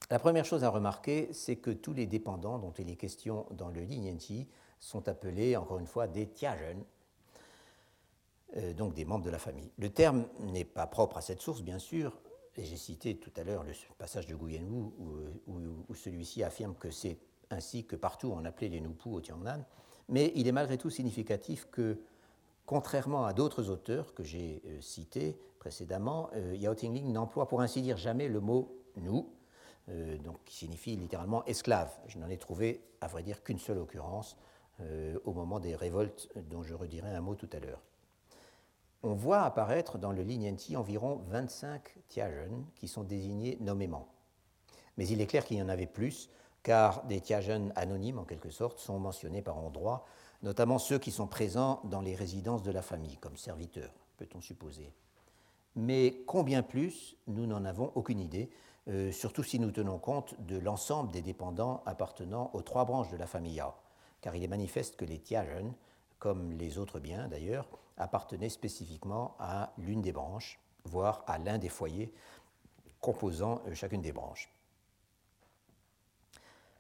La 0.09 0.19
première 0.19 0.45
chose 0.45 0.63
à 0.63 0.69
remarquer, 0.69 1.29
c'est 1.31 1.57
que 1.57 1.71
tous 1.71 1.93
les 1.93 2.05
dépendants 2.05 2.59
dont 2.59 2.71
il 2.71 2.89
est 2.89 2.95
question 2.95 3.45
dans 3.51 3.69
le 3.69 3.81
Lignenti 3.81 4.47
sont 4.79 5.07
appelés, 5.07 5.55
encore 5.55 5.79
une 5.79 5.87
fois, 5.87 6.07
des 6.07 6.27
tiajen, 6.27 6.83
euh, 8.57 8.73
donc 8.73 8.93
des 8.93 9.05
membres 9.05 9.23
de 9.23 9.29
la 9.29 9.39
famille. 9.39 9.71
Le 9.77 9.89
terme 9.89 10.25
n'est 10.39 10.65
pas 10.65 10.87
propre 10.87 11.17
à 11.17 11.21
cette 11.21 11.41
source, 11.41 11.61
bien 11.61 11.79
sûr, 11.79 12.17
et 12.55 12.65
j'ai 12.65 12.75
cité 12.75 13.17
tout 13.17 13.31
à 13.37 13.43
l'heure 13.43 13.63
le 13.63 13.71
passage 13.97 14.27
de 14.27 14.35
Guyen 14.35 14.63
où, 14.63 14.93
où, 15.47 15.95
celui-ci 15.95 16.43
affirme 16.43 16.75
que 16.75 16.91
c'est 16.91 17.17
ainsi 17.49 17.85
que 17.85 17.95
partout 17.95 18.33
on 18.35 18.43
appelait 18.43 18.69
les 18.69 18.81
Nupu 18.81 19.09
au 19.09 19.21
Tiangnan, 19.21 19.63
mais 20.09 20.31
il 20.35 20.47
est 20.47 20.51
malgré 20.51 20.77
tout 20.77 20.89
significatif 20.89 21.67
que 21.71 22.01
Contrairement 22.71 23.25
à 23.25 23.33
d'autres 23.33 23.69
auteurs 23.69 24.13
que 24.13 24.23
j'ai 24.23 24.61
euh, 24.65 24.79
cités 24.79 25.37
précédemment, 25.59 26.29
euh, 26.35 26.55
Yao 26.55 26.73
Tingling 26.73 27.11
n'emploie 27.11 27.49
pour 27.49 27.59
ainsi 27.59 27.81
dire 27.81 27.97
jamais 27.97 28.29
le 28.29 28.39
mot 28.39 28.73
nous, 28.95 29.29
euh, 29.89 30.17
qui 30.45 30.55
signifie 30.55 30.95
littéralement 30.95 31.43
esclave. 31.43 31.91
Je 32.07 32.17
n'en 32.17 32.29
ai 32.29 32.37
trouvé, 32.37 32.81
à 33.01 33.07
vrai 33.07 33.23
dire, 33.23 33.43
qu'une 33.43 33.59
seule 33.59 33.77
occurrence 33.77 34.37
au 35.25 35.33
moment 35.33 35.59
des 35.59 35.75
révoltes 35.75 36.29
dont 36.49 36.63
je 36.63 36.73
redirai 36.73 37.13
un 37.13 37.19
mot 37.19 37.35
tout 37.35 37.49
à 37.51 37.59
l'heure. 37.59 37.81
On 39.03 39.15
voit 39.15 39.41
apparaître 39.41 39.97
dans 39.97 40.13
le 40.13 40.23
Lignenti 40.23 40.77
environ 40.77 41.21
25 41.27 41.97
Tiajen 42.07 42.65
qui 42.75 42.87
sont 42.87 43.03
désignés 43.03 43.57
nommément. 43.59 44.07
Mais 44.95 45.07
il 45.07 45.19
est 45.19 45.27
clair 45.27 45.43
qu'il 45.43 45.57
y 45.57 45.61
en 45.61 45.69
avait 45.69 45.87
plus, 45.87 46.29
car 46.63 47.03
des 47.03 47.19
Tiajen 47.19 47.73
anonymes, 47.75 48.19
en 48.19 48.23
quelque 48.23 48.49
sorte, 48.49 48.79
sont 48.79 48.97
mentionnés 48.97 49.41
par 49.41 49.57
endroits 49.57 50.05
notamment 50.43 50.79
ceux 50.79 50.99
qui 50.99 51.11
sont 51.11 51.27
présents 51.27 51.81
dans 51.83 52.01
les 52.01 52.15
résidences 52.15 52.63
de 52.63 52.71
la 52.71 52.81
famille, 52.81 53.17
comme 53.17 53.37
serviteurs, 53.37 53.93
peut-on 54.17 54.41
supposer. 54.41 54.91
Mais 55.75 56.23
combien 56.27 56.63
plus, 56.63 57.15
nous 57.27 57.45
n'en 57.45 57.63
avons 57.65 57.91
aucune 57.95 58.19
idée, 58.19 58.49
euh, 58.87 59.11
surtout 59.11 59.43
si 59.43 59.59
nous 59.59 59.71
tenons 59.71 59.99
compte 59.99 60.35
de 60.41 60.57
l'ensemble 60.57 61.11
des 61.11 61.21
dépendants 61.21 61.83
appartenant 61.85 62.49
aux 62.53 62.61
trois 62.61 62.85
branches 62.85 63.09
de 63.09 63.17
la 63.17 63.27
famille 63.27 63.53
Yao, 63.53 63.73
car 64.21 64.35
il 64.35 64.43
est 64.43 64.47
manifeste 64.47 64.95
que 64.95 65.05
les 65.05 65.19
Tiajen, 65.19 65.73
comme 66.19 66.51
les 66.53 66.77
autres 66.77 66.99
biens 66.99 67.27
d'ailleurs, 67.27 67.67
appartenaient 67.97 68.49
spécifiquement 68.49 69.35
à 69.39 69.73
l'une 69.77 70.01
des 70.01 70.11
branches, 70.11 70.59
voire 70.85 71.23
à 71.27 71.37
l'un 71.37 71.57
des 71.57 71.69
foyers 71.69 72.11
composant 72.99 73.61
euh, 73.67 73.75
chacune 73.75 74.01
des 74.01 74.11
branches. 74.11 74.51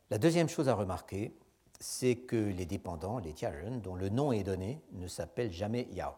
La 0.09 0.17
deuxième 0.17 0.49
chose 0.49 0.67
à 0.67 0.73
remarquer, 0.73 1.33
c'est 1.81 2.15
que 2.15 2.35
les 2.35 2.65
dépendants, 2.65 3.17
les 3.17 3.33
Tiajen, 3.33 3.81
dont 3.81 3.95
le 3.95 4.09
nom 4.09 4.31
est 4.31 4.43
donné, 4.43 4.81
ne 4.91 5.07
s'appellent 5.07 5.51
jamais 5.51 5.87
Yao. 5.91 6.13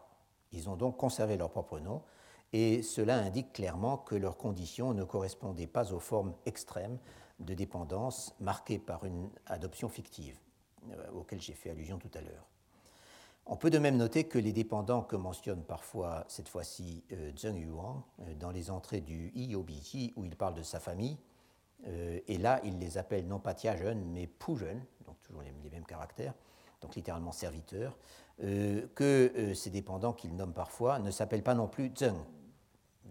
Ils 0.52 0.68
ont 0.68 0.76
donc 0.76 0.98
conservé 0.98 1.38
leur 1.38 1.50
propre 1.50 1.80
nom, 1.80 2.02
et 2.52 2.82
cela 2.82 3.16
indique 3.16 3.52
clairement 3.54 3.96
que 3.96 4.14
leurs 4.14 4.36
conditions 4.36 4.92
ne 4.92 5.04
correspondaient 5.04 5.66
pas 5.66 5.92
aux 5.92 5.98
formes 5.98 6.34
extrêmes 6.44 6.98
de 7.40 7.54
dépendance 7.54 8.34
marquées 8.40 8.78
par 8.78 9.04
une 9.06 9.30
adoption 9.46 9.88
fictive, 9.88 10.38
euh, 10.92 11.10
auxquelles 11.12 11.40
j'ai 11.40 11.54
fait 11.54 11.70
allusion 11.70 11.98
tout 11.98 12.10
à 12.14 12.20
l'heure. 12.20 12.46
On 13.46 13.56
peut 13.56 13.70
de 13.70 13.78
même 13.78 13.96
noter 13.96 14.24
que 14.24 14.38
les 14.38 14.52
dépendants 14.52 15.02
que 15.02 15.16
mentionne 15.16 15.62
parfois 15.62 16.24
cette 16.28 16.48
fois-ci 16.48 17.04
euh, 17.12 17.32
Zheng 17.36 17.56
Yuan 17.58 18.02
euh, 18.20 18.34
dans 18.34 18.50
les 18.50 18.70
entrées 18.70 19.00
du 19.00 19.32
Iyobiji 19.34 20.12
où 20.16 20.24
il 20.24 20.36
parle 20.36 20.54
de 20.54 20.62
sa 20.62 20.78
famille, 20.78 21.18
et 21.86 22.38
là 22.38 22.60
il 22.64 22.78
les 22.78 22.96
appelle 22.98 23.26
non 23.26 23.38
pas 23.38 23.52
Tiajen 23.52 24.02
mais 24.12 24.26
Pujen, 24.26 24.80
toujours 25.24 25.42
les, 25.42 25.70
mêmes 25.70 25.84
caractères, 25.84 26.34
donc 26.80 26.94
littéralement 26.94 27.32
serviteur, 27.32 27.98
euh, 28.42 28.86
que 28.94 29.32
euh, 29.36 29.54
ces 29.54 29.70
dépendants 29.70 30.12
qu'ils 30.12 30.34
nomment 30.36 30.52
parfois 30.52 30.98
ne 30.98 31.10
s'appellent 31.10 31.42
pas 31.42 31.54
non 31.54 31.68
plus 31.68 31.90
Zheng 31.96 32.16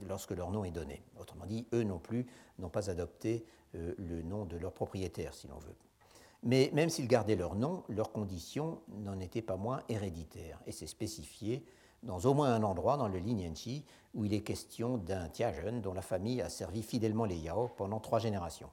lorsque 0.08 0.32
leur 0.32 0.52
nom 0.52 0.64
est 0.64 0.72
donné. 0.72 1.04
Autrement 1.20 1.46
dit, 1.46 1.68
eux 1.74 1.84
non 1.84 2.00
plus 2.00 2.26
n'ont 2.60 2.70
pas 2.70 2.90
adopté 2.90 3.46
euh, 3.76 3.94
le 3.98 4.22
nom 4.22 4.46
de 4.46 4.58
leur 4.58 4.74
propriétaire, 4.74 5.34
si 5.34 5.48
l'on 5.48 5.60
veut. 5.60 5.76
Mais 6.44 6.70
même 6.74 6.90
s'ils 6.90 7.08
gardaient 7.08 7.36
leur 7.36 7.56
nom, 7.56 7.84
leurs 7.88 8.12
conditions 8.12 8.82
n'en 8.90 9.20
étaient 9.20 9.42
pas 9.42 9.56
moins 9.56 9.82
héréditaires, 9.88 10.62
et 10.68 10.72
c'est 10.72 10.88
spécifié 10.88 11.66
dans 12.04 12.20
au 12.20 12.34
moins 12.34 12.54
un 12.54 12.64
endroit 12.64 12.98
dans 12.98 13.08
le 13.08 13.20
Linianchi 13.20 13.86
où 14.14 14.26
il 14.26 14.34
est 14.34 14.42
question 14.42 14.98
d'un 14.98 15.28
Tiajen 15.28 15.82
dont 15.82 15.94
la 15.94 16.02
famille 16.02 16.42
a 16.42 16.50
servi 16.50 16.84
fidèlement 16.84 17.26
les 17.26 17.38
Yao 17.38 17.70
pendant 17.70 18.00
trois 18.00 18.20
générations. 18.20 18.70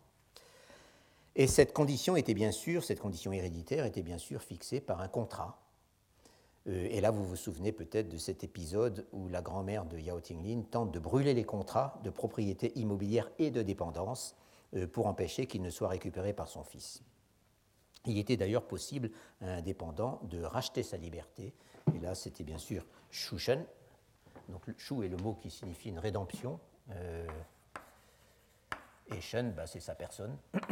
Et 1.37 1.47
cette 1.47 1.73
condition 1.73 2.17
était 2.17 2.35
bien 2.35 2.51
sûr, 2.51 2.85
cette 2.85 3.01
condition 3.01 3.33
héréditaire 3.33 3.87
était 3.87 4.03
bien 4.03 4.19
sûr 4.19 4.43
fixée 4.43 4.81
par 4.81 5.01
un 5.01 5.09
contrat. 5.09 5.59
Euh, 6.67 6.89
et 6.91 7.01
là, 7.01 7.11
vous 7.11 7.25
vous 7.25 7.37
souvenez 7.37 7.73
peut-être 7.73 8.09
de 8.09 8.19
cet 8.19 8.45
épisode 8.45 9.07
où 9.13 9.29
la 9.29 9.41
grand-mère 9.41 9.87
de 9.87 9.99
Yao 9.99 10.21
Tinglin 10.21 10.63
tente 10.71 10.93
de 10.93 10.99
brûler 10.99 11.33
les 11.33 11.45
contrats 11.45 11.99
de 12.05 12.11
propriété 12.11 12.79
immobilière 12.79 13.31
et 13.39 13.51
de 13.51 13.63
dépendance 13.63 14.37
euh, 14.75 14.87
pour 14.87 15.07
empêcher 15.07 15.47
qu'ils 15.47 15.63
ne 15.63 15.71
soient 15.71 15.89
récupérés 15.89 16.35
par 16.35 16.49
son 16.49 16.65
fils. 16.65 17.03
Il 18.07 18.19
était 18.19 18.37
d'ailleurs 18.37 18.67
possible 18.67 19.11
à 19.41 19.55
un 19.55 19.63
dépendant 19.63 20.21
de 20.25 20.43
racheter 20.43 20.83
sa 20.83 20.97
liberté. 20.97 21.55
Et 21.95 22.01
là, 22.01 22.15
c'était 22.15 22.45
bien 22.45 22.59
sûr 22.59 22.85
Shushen. 23.11 23.65
Donc, 24.49 24.63
Shu 24.77 25.05
est 25.05 25.09
le 25.09 25.17
mot 25.17 25.35
qui 25.35 25.51
signifie 25.51 25.91
une 25.91 25.99
rédemption. 25.99 26.59
Euh, 26.91 27.27
et 29.09 29.21
Shen, 29.21 29.53
bah, 29.53 29.67
c'est 29.67 29.81
sa 29.81 29.95
personne. 29.95 30.37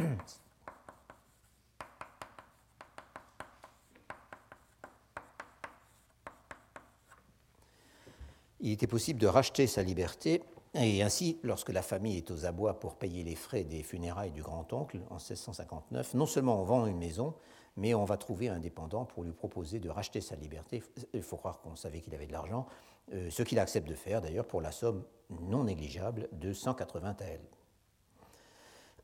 il 8.59 8.71
était 8.71 8.87
possible 8.87 9.19
de 9.19 9.27
racheter 9.27 9.67
sa 9.67 9.83
liberté, 9.83 10.43
et 10.75 11.01
ainsi, 11.01 11.39
lorsque 11.43 11.69
la 11.69 11.81
famille 11.81 12.17
est 12.17 12.29
aux 12.29 12.45
abois 12.45 12.79
pour 12.79 12.95
payer 12.95 13.23
les 13.23 13.35
frais 13.35 13.63
des 13.63 13.81
funérailles 13.81 14.31
du 14.31 14.43
grand-oncle 14.43 14.99
en 15.09 15.15
1659, 15.15 16.13
non 16.13 16.25
seulement 16.25 16.61
on 16.61 16.63
vend 16.63 16.85
une 16.85 16.97
maison, 16.97 17.33
mais 17.77 17.93
on 17.93 18.05
va 18.05 18.17
trouver 18.17 18.49
un 18.49 18.59
dépendant 18.59 19.05
pour 19.05 19.23
lui 19.23 19.31
proposer 19.31 19.79
de 19.79 19.89
racheter 19.89 20.21
sa 20.21 20.35
liberté. 20.35 20.83
Il 21.13 21.23
faut 21.23 21.37
croire 21.37 21.59
qu'on 21.59 21.75
savait 21.75 22.01
qu'il 22.01 22.13
avait 22.15 22.27
de 22.27 22.31
l'argent, 22.31 22.65
euh, 23.13 23.29
ce 23.29 23.43
qu'il 23.43 23.59
accepte 23.59 23.87
de 23.87 23.95
faire 23.95 24.21
d'ailleurs 24.21 24.45
pour 24.45 24.61
la 24.61 24.71
somme 24.71 25.03
non 25.41 25.63
négligeable 25.63 26.29
de 26.31 26.53
180 26.53 27.13
TL. 27.15 27.41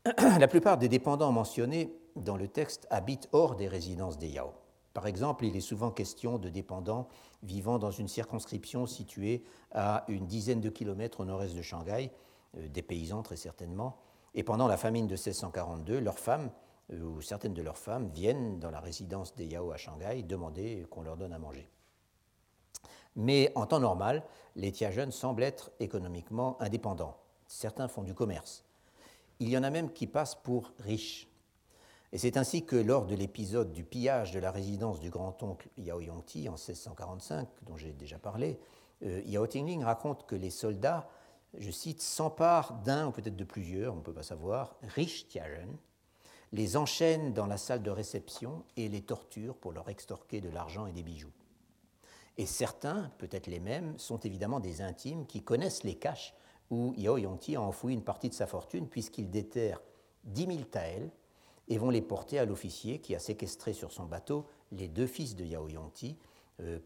La 0.39 0.47
plupart 0.47 0.78
des 0.78 0.89
dépendants 0.89 1.32
mentionnés 1.32 1.95
dans 2.16 2.38
le 2.38 2.47
texte 2.47 2.88
habitent 2.89 3.28
hors 3.32 3.55
des 3.55 3.68
résidences 3.68 4.18
des 4.18 4.28
Yao. 4.28 4.53
Par 4.93 5.07
exemple, 5.07 5.45
il 5.45 5.55
est 5.57 5.61
souvent 5.61 5.91
question 5.91 6.38
de 6.38 6.49
dépendants 6.49 7.07
vivant 7.43 7.80
dans 7.80 7.91
une 7.91 8.07
circonscription 8.07 8.86
située 8.86 9.43
à 9.72 10.05
une 10.07 10.26
dizaine 10.26 10.61
de 10.61 10.70
kilomètres 10.70 11.20
au 11.20 11.26
nord-est 11.26 11.55
de 11.55 11.61
Shanghai, 11.61 12.11
euh, 12.57 12.68
des 12.70 12.82
paysans 12.82 13.22
très 13.22 13.36
certainement, 13.36 13.97
et 14.36 14.43
pendant 14.43 14.68
la 14.68 14.78
famine 14.78 15.07
de 15.07 15.16
1642, 15.16 15.99
leurs 15.99 16.20
femmes, 16.20 16.49
euh, 16.93 17.01
ou 17.01 17.21
certaines 17.21 17.53
de 17.53 17.61
leurs 17.61 17.77
femmes, 17.77 18.09
viennent 18.09 18.59
dans 18.59 18.71
la 18.71 18.79
résidence 18.79 19.36
des 19.36 19.45
Yao 19.45 19.71
à 19.71 19.77
Shanghai 19.77 20.23
demander 20.23 20.86
qu'on 20.89 21.01
leur 21.01 21.17
donne 21.17 21.33
à 21.33 21.39
manger. 21.39 21.69
Mais 23.15 23.51
en 23.55 23.65
temps 23.65 23.79
normal, 23.79 24.23
les 24.55 24.71
Tiajen 24.71 25.11
semblent 25.11 25.43
être 25.43 25.71
économiquement 25.79 26.61
indépendants. 26.61 27.17
Certains 27.47 27.88
font 27.88 28.03
du 28.03 28.13
commerce. 28.13 28.65
Il 29.39 29.49
y 29.49 29.57
en 29.57 29.63
a 29.63 29.69
même 29.69 29.91
qui 29.91 30.07
passent 30.07 30.36
pour 30.36 30.71
riches. 30.79 31.27
Et 32.11 32.17
c'est 32.17 32.38
ainsi 32.38 32.65
que 32.65 32.75
lors 32.75 33.05
de 33.05 33.15
l'épisode 33.15 33.73
du 33.73 33.83
pillage 33.83 34.31
de 34.31 34.39
la 34.39 34.51
résidence 34.51 34.99
du 34.99 35.09
grand-oncle 35.09 35.69
Yao 35.77 35.99
Yongti 35.99 36.47
en 36.47 36.53
1645, 36.53 37.47
dont 37.63 37.75
j'ai 37.75 37.91
déjà 37.91 38.17
parlé, 38.17 38.59
euh, 39.03 39.21
Yao 39.25 39.45
Tingling 39.47 39.83
raconte 39.83 40.25
que 40.25 40.36
les 40.36 40.49
soldats, 40.49 41.09
je 41.57 41.71
cite, 41.71 42.01
s'emparent 42.01 42.73
d'un 42.83 43.07
ou 43.07 43.11
peut-être 43.11 43.36
de 43.36 43.43
plusieurs, 43.43 43.93
on 43.93 43.97
ne 43.97 44.01
peut 44.01 44.13
pas 44.13 44.23
savoir, 44.23 44.75
riches 44.83 45.27
Tiajen, 45.27 45.75
les 46.51 46.77
enchaînent 46.77 47.33
dans 47.33 47.47
la 47.47 47.57
salle 47.57 47.83
de 47.83 47.91
réception 47.91 48.63
et 48.77 48.89
les 48.89 49.01
torturent 49.01 49.55
pour 49.55 49.71
leur 49.71 49.89
extorquer 49.89 50.41
de 50.41 50.49
l'argent 50.49 50.85
et 50.85 50.91
des 50.91 51.03
bijoux. 51.03 51.33
Et 52.37 52.45
certains, 52.45 53.11
peut-être 53.17 53.47
les 53.47 53.59
mêmes, 53.59 53.97
sont 53.97 54.19
évidemment 54.19 54.59
des 54.59 54.81
intimes 54.81 55.25
qui 55.25 55.41
connaissent 55.41 55.83
les 55.83 55.95
caches 55.95 56.33
où 56.69 56.93
Yao 56.97 57.17
Yongti 57.17 57.55
a 57.55 57.61
enfoui 57.61 57.93
une 57.93 58.03
partie 58.03 58.29
de 58.29 58.33
sa 58.33 58.47
fortune 58.47 58.87
puisqu'il 58.87 59.29
déterre 59.29 59.81
10 60.25 60.45
000 60.47 60.59
taels 60.63 61.11
et 61.67 61.77
vont 61.77 61.89
les 61.89 62.01
porter 62.01 62.39
à 62.39 62.45
l'officier 62.45 62.99
qui 62.99 63.15
a 63.15 63.19
séquestré 63.19 63.73
sur 63.73 63.91
son 63.91 64.05
bateau 64.05 64.45
les 64.71 64.87
deux 64.87 65.07
fils 65.07 65.35
de 65.35 65.45
Yao 65.45 65.67
Yongti 65.69 66.17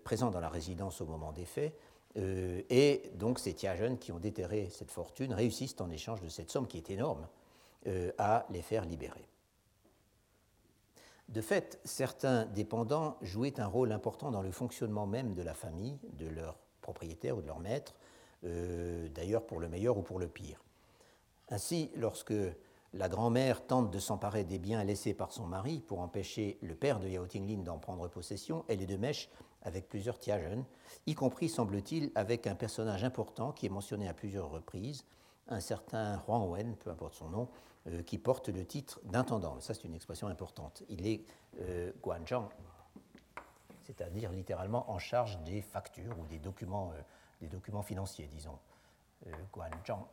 présents 0.03 0.31
dans 0.31 0.39
la 0.39 0.49
résidence 0.49 0.99
au 1.01 1.05
moment 1.05 1.31
des 1.31 1.45
faits. 1.45 1.73
et 2.15 3.11
donc 3.15 3.39
ces 3.39 3.53
Tiagen 3.53 3.95
qui 3.97 4.11
ont 4.11 4.19
déterré 4.19 4.69
cette 4.71 4.91
fortune 4.91 5.33
réussissent 5.33 5.79
en 5.79 5.89
échange 5.89 6.21
de 6.21 6.29
cette 6.29 6.51
somme 6.51 6.67
qui 6.67 6.77
est 6.77 6.89
énorme 6.89 7.27
à 8.17 8.45
les 8.49 8.61
faire 8.61 8.85
libérer. 8.85 9.29
De 11.29 11.41
fait, 11.41 11.79
certains 11.83 12.45
dépendants 12.45 13.17
jouaient 13.21 13.59
un 13.59 13.67
rôle 13.67 13.91
important 13.91 14.31
dans 14.31 14.41
le 14.41 14.51
fonctionnement 14.51 15.05
même 15.05 15.35
de 15.35 15.43
la 15.43 15.53
famille, 15.53 15.99
de 16.13 16.27
leur 16.27 16.57
propriétaire 16.81 17.37
ou 17.37 17.41
de 17.41 17.47
leur 17.47 17.59
maître, 17.59 17.93
euh, 18.45 19.07
d'ailleurs 19.09 19.45
pour 19.45 19.59
le 19.59 19.69
meilleur 19.69 19.97
ou 19.97 20.01
pour 20.01 20.17
le 20.17 20.27
pire. 20.27 20.59
Ainsi, 21.49 21.91
lorsque 21.95 22.33
la 22.93 23.09
grand-mère 23.09 23.67
tente 23.67 23.91
de 23.91 23.99
s'emparer 23.99 24.43
des 24.43 24.57
biens 24.57 24.83
laissés 24.83 25.13
par 25.13 25.31
son 25.31 25.45
mari 25.45 25.83
pour 25.85 25.99
empêcher 25.99 26.57
le 26.63 26.73
père 26.73 26.99
de 26.99 27.07
Yao 27.07 27.27
Tinglin 27.27 27.59
d'en 27.59 27.77
prendre 27.77 28.07
possession, 28.07 28.65
elle 28.67 28.81
est 28.81 28.87
de 28.87 28.97
mèche 28.97 29.29
avec 29.61 29.87
plusieurs 29.87 30.17
Tiajen, 30.17 30.63
y 31.05 31.13
compris, 31.13 31.47
semble-t-il, 31.47 32.11
avec 32.15 32.47
un 32.47 32.55
personnage 32.55 33.03
important 33.03 33.51
qui 33.51 33.67
est 33.67 33.69
mentionné 33.69 34.07
à 34.07 34.15
plusieurs 34.15 34.49
reprises, 34.49 35.05
un 35.47 35.59
certain 35.59 36.23
Huang 36.27 36.49
Wen, 36.49 36.75
peu 36.77 36.89
importe 36.89 37.13
son 37.13 37.29
nom, 37.29 37.49
euh, 37.87 38.03
qui 38.03 38.17
porte 38.17 38.49
le 38.49 38.65
titre 38.65 38.99
d'intendant. 39.05 39.59
Ça, 39.61 39.73
c'est 39.73 39.85
une 39.85 39.95
expression 39.95 40.27
importante. 40.27 40.83
Il 40.89 41.07
est 41.07 41.23
euh, 41.61 41.91
Guanzhang, 42.01 42.49
c'est-à-dire 43.83 44.31
littéralement 44.31 44.91
en 44.91 44.99
charge 44.99 45.41
des 45.43 45.61
factures 45.61 46.19
ou 46.19 46.25
des 46.25 46.39
documents, 46.39 46.91
euh, 46.91 47.01
des 47.41 47.47
documents 47.47 47.81
financiers, 47.81 48.27
disons. 48.27 48.59
Euh, 49.27 49.31
Guanzhang. 49.51 50.05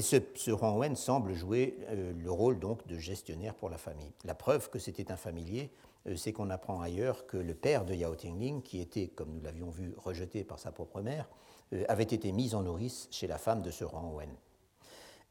Et 0.00 0.02
ce, 0.02 0.16
ce 0.34 0.50
Wen 0.50 0.96
semble 0.96 1.34
jouer 1.34 1.76
euh, 1.90 2.14
le 2.14 2.30
rôle 2.30 2.58
donc 2.58 2.86
de 2.86 2.96
gestionnaire 2.96 3.54
pour 3.54 3.68
la 3.68 3.76
famille. 3.76 4.14
La 4.24 4.34
preuve 4.34 4.70
que 4.70 4.78
c'était 4.78 5.12
un 5.12 5.16
familier, 5.18 5.70
euh, 6.06 6.16
c'est 6.16 6.32
qu'on 6.32 6.48
apprend 6.48 6.80
ailleurs 6.80 7.26
que 7.26 7.36
le 7.36 7.52
père 7.52 7.84
de 7.84 7.92
Yao 7.92 8.14
Tingling, 8.14 8.62
qui 8.62 8.80
était, 8.80 9.08
comme 9.08 9.30
nous 9.30 9.42
l'avions 9.42 9.68
vu, 9.68 9.92
rejeté 9.98 10.42
par 10.42 10.58
sa 10.58 10.72
propre 10.72 11.02
mère, 11.02 11.28
euh, 11.74 11.84
avait 11.90 12.04
été 12.04 12.32
mis 12.32 12.54
en 12.54 12.62
nourrice 12.62 13.08
chez 13.10 13.26
la 13.26 13.36
femme 13.36 13.60
de 13.60 13.70
ce 13.70 13.84
Wen. 13.84 14.30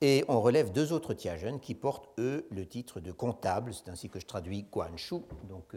Et 0.02 0.24
on 0.28 0.40
relève 0.40 0.72
deux 0.72 0.94
autres 0.94 1.16
Tiajen 1.16 1.58
qui 1.60 1.74
portent, 1.74 2.08
eux, 2.20 2.48
le 2.52 2.64
titre 2.68 3.00
de 3.00 3.12
comptable, 3.12 3.74
c'est 3.74 3.90
ainsi 3.90 4.08
que 4.08 4.20
je 4.20 4.28
traduis 4.28 4.68
Guanshu, 4.72 5.22
donc 5.46 5.74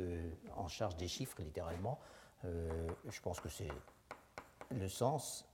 en 0.54 0.68
charge 0.68 0.98
des 0.98 1.08
chiffres 1.08 1.40
littéralement. 1.40 1.98
je 2.44 3.20
pense 3.22 3.40
que 3.40 3.48
c'est 3.48 3.72
le 4.70 4.88
sens 4.88 5.46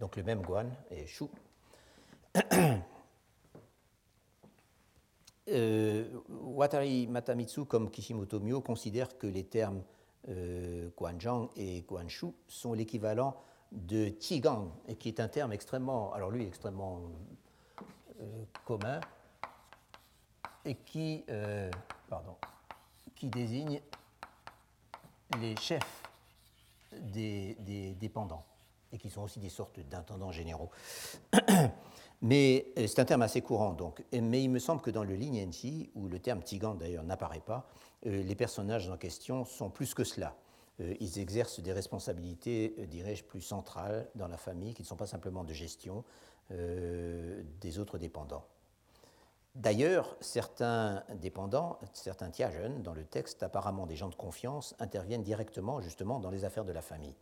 donc 0.00 0.16
le 0.16 0.22
même 0.22 0.42
Guan 0.42 0.70
et 0.90 1.06
Shu. 1.06 1.24
Euh, 5.50 6.06
Watari 6.28 7.06
Matamitsu, 7.06 7.64
comme 7.64 7.90
Kishimoto 7.90 8.38
Myo, 8.38 8.60
considère 8.60 9.16
que 9.16 9.26
les 9.26 9.44
termes 9.44 9.82
euh, 10.28 10.90
Guanzhang 10.94 11.48
et 11.56 11.80
Guanshu 11.88 12.26
sont 12.46 12.74
l'équivalent 12.74 13.34
de 13.72 14.10
Tigang, 14.10 14.70
et 14.86 14.96
qui 14.96 15.08
est 15.08 15.20
un 15.20 15.28
terme 15.28 15.54
extrêmement, 15.54 16.12
alors 16.12 16.30
lui, 16.30 16.44
extrêmement 16.44 17.00
euh, 18.20 18.44
commun, 18.66 19.00
et 20.66 20.74
qui, 20.74 21.24
euh, 21.30 21.70
pardon, 22.10 22.36
qui 23.14 23.28
désigne 23.28 23.80
les 25.40 25.56
chefs 25.56 26.02
des 26.92 27.56
dépendants 27.98 28.44
et 28.92 28.98
qui 28.98 29.10
sont 29.10 29.22
aussi 29.22 29.40
des 29.40 29.48
sortes 29.48 29.80
d'intendants 29.80 30.32
généraux. 30.32 30.70
Mais 32.20 32.72
euh, 32.76 32.86
c'est 32.86 33.00
un 33.00 33.04
terme 33.04 33.22
assez 33.22 33.40
courant, 33.42 33.72
donc. 33.72 34.04
Mais 34.12 34.42
il 34.42 34.50
me 34.50 34.58
semble 34.58 34.80
que 34.80 34.90
dans 34.90 35.04
le 35.04 35.14
Lin 35.14 35.50
où 35.94 36.08
le 36.08 36.18
terme 36.18 36.42
Tigan 36.42 36.74
d'ailleurs 36.74 37.04
n'apparaît 37.04 37.42
pas, 37.44 37.68
euh, 38.06 38.22
les 38.22 38.34
personnages 38.34 38.88
en 38.88 38.96
question 38.96 39.44
sont 39.44 39.70
plus 39.70 39.94
que 39.94 40.04
cela. 40.04 40.34
Euh, 40.80 40.94
ils 41.00 41.18
exercent 41.18 41.60
des 41.60 41.72
responsabilités, 41.72 42.74
dirais-je, 42.88 43.24
plus 43.24 43.40
centrales 43.40 44.08
dans 44.14 44.28
la 44.28 44.36
famille, 44.36 44.74
qui 44.74 44.82
ne 44.82 44.86
sont 44.86 44.96
pas 44.96 45.06
simplement 45.06 45.44
de 45.44 45.52
gestion 45.52 46.04
des 46.50 47.78
autres 47.78 47.98
dépendants. 47.98 48.46
D'ailleurs, 49.54 50.16
certains 50.22 51.04
dépendants, 51.16 51.78
certains 51.92 52.32
jeunes 52.32 52.82
dans 52.82 52.94
le 52.94 53.04
texte, 53.04 53.42
apparemment 53.42 53.84
des 53.84 53.96
gens 53.96 54.08
de 54.08 54.14
confiance, 54.14 54.74
interviennent 54.78 55.22
directement 55.22 55.82
justement 55.82 56.20
dans 56.20 56.30
les 56.30 56.46
affaires 56.46 56.64
de 56.64 56.72
la 56.72 56.80
famille. 56.80 57.14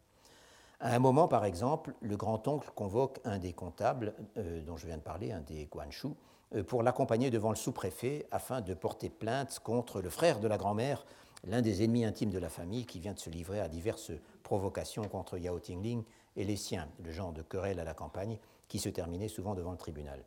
À 0.78 0.94
un 0.94 0.98
moment, 0.98 1.26
par 1.26 1.46
exemple, 1.46 1.94
le 2.02 2.16
grand-oncle 2.16 2.70
convoque 2.74 3.18
un 3.24 3.38
des 3.38 3.54
comptables 3.54 4.14
euh, 4.36 4.60
dont 4.60 4.76
je 4.76 4.86
viens 4.86 4.98
de 4.98 5.02
parler, 5.02 5.32
un 5.32 5.40
des 5.40 5.66
Guanshu, 5.66 6.08
euh, 6.54 6.62
pour 6.62 6.82
l'accompagner 6.82 7.30
devant 7.30 7.48
le 7.48 7.56
sous-préfet 7.56 8.26
afin 8.30 8.60
de 8.60 8.74
porter 8.74 9.08
plainte 9.08 9.58
contre 9.60 10.02
le 10.02 10.10
frère 10.10 10.38
de 10.38 10.46
la 10.46 10.58
grand-mère, 10.58 11.06
l'un 11.44 11.62
des 11.62 11.82
ennemis 11.82 12.04
intimes 12.04 12.30
de 12.30 12.38
la 12.38 12.50
famille 12.50 12.84
qui 12.84 13.00
vient 13.00 13.14
de 13.14 13.18
se 13.18 13.30
livrer 13.30 13.60
à 13.60 13.68
diverses 13.68 14.12
provocations 14.42 15.08
contre 15.08 15.38
Yao 15.38 15.58
Tingling 15.58 16.02
et 16.36 16.44
les 16.44 16.56
siens, 16.56 16.88
le 17.02 17.10
genre 17.10 17.32
de 17.32 17.40
querelle 17.40 17.80
à 17.80 17.84
la 17.84 17.94
campagne 17.94 18.38
qui 18.68 18.78
se 18.78 18.90
terminait 18.90 19.28
souvent 19.28 19.54
devant 19.54 19.72
le 19.72 19.78
tribunal. 19.78 20.22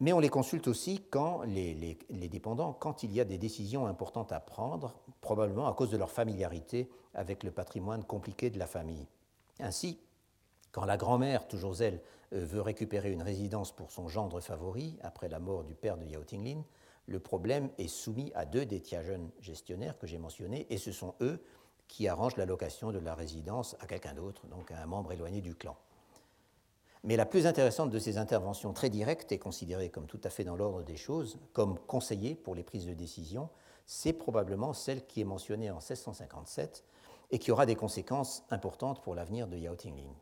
Mais 0.00 0.14
on 0.14 0.18
les 0.18 0.30
consulte 0.30 0.66
aussi 0.66 1.02
quand 1.10 1.42
les, 1.42 1.98
dépendants, 2.28 2.72
quand 2.72 3.02
il 3.02 3.12
y 3.12 3.20
a 3.20 3.24
des 3.24 3.36
décisions 3.36 3.86
importantes 3.86 4.32
à 4.32 4.40
prendre, 4.40 4.94
probablement 5.20 5.68
à 5.68 5.74
cause 5.74 5.90
de 5.90 5.98
leur 5.98 6.10
familiarité 6.10 6.90
avec 7.12 7.44
le 7.44 7.50
patrimoine 7.50 8.02
compliqué 8.04 8.48
de 8.48 8.58
la 8.58 8.66
famille. 8.66 9.06
Ainsi, 9.58 10.00
quand 10.72 10.86
la 10.86 10.96
grand-mère, 10.96 11.48
toujours 11.48 11.82
elle, 11.82 12.00
euh, 12.32 12.44
veut 12.44 12.62
récupérer 12.62 13.12
une 13.12 13.22
résidence 13.22 13.72
pour 13.72 13.90
son 13.90 14.08
gendre 14.08 14.40
favori 14.40 14.96
après 15.02 15.28
la 15.28 15.38
mort 15.38 15.64
du 15.64 15.74
père 15.74 15.98
de 15.98 16.06
Yao 16.06 16.24
Tinglin, 16.24 16.62
le 17.06 17.18
problème 17.18 17.70
est 17.76 17.88
soumis 17.88 18.32
à 18.34 18.46
deux 18.46 18.64
des 18.64 18.82
jeunes 18.84 19.30
gestionnaires 19.40 19.98
que 19.98 20.06
j'ai 20.06 20.18
mentionnés, 20.18 20.66
et 20.70 20.78
ce 20.78 20.92
sont 20.92 21.14
eux 21.20 21.42
qui 21.88 22.06
arrangent 22.06 22.36
l'allocation 22.36 22.92
de 22.92 23.00
la 23.00 23.14
résidence 23.14 23.76
à 23.80 23.86
quelqu'un 23.86 24.14
d'autre, 24.14 24.46
donc 24.46 24.70
à 24.70 24.80
un 24.80 24.86
membre 24.86 25.12
éloigné 25.12 25.40
du 25.40 25.56
clan. 25.56 25.76
Mais 27.02 27.16
la 27.16 27.24
plus 27.26 27.46
intéressante 27.46 27.90
de 27.90 27.98
ces 27.98 28.18
interventions 28.18 28.72
très 28.72 28.90
directes 28.90 29.32
et 29.32 29.38
considérée 29.38 29.88
comme 29.88 30.06
tout 30.06 30.20
à 30.24 30.30
fait 30.30 30.44
dans 30.44 30.56
l'ordre 30.56 30.82
des 30.82 30.96
choses, 30.96 31.38
comme 31.52 31.78
conseiller 31.78 32.34
pour 32.34 32.54
les 32.54 32.62
prises 32.62 32.86
de 32.86 32.92
décision, 32.92 33.48
c'est 33.86 34.12
probablement 34.12 34.72
celle 34.72 35.06
qui 35.06 35.20
est 35.20 35.24
mentionnée 35.24 35.70
en 35.70 35.78
1657 35.78 36.84
et 37.30 37.38
qui 37.38 37.50
aura 37.50 37.66
des 37.66 37.76
conséquences 37.76 38.44
importantes 38.50 39.02
pour 39.02 39.14
l'avenir 39.14 39.48
de 39.48 39.56
Yao 39.56 39.74
Tingling. 39.74 40.12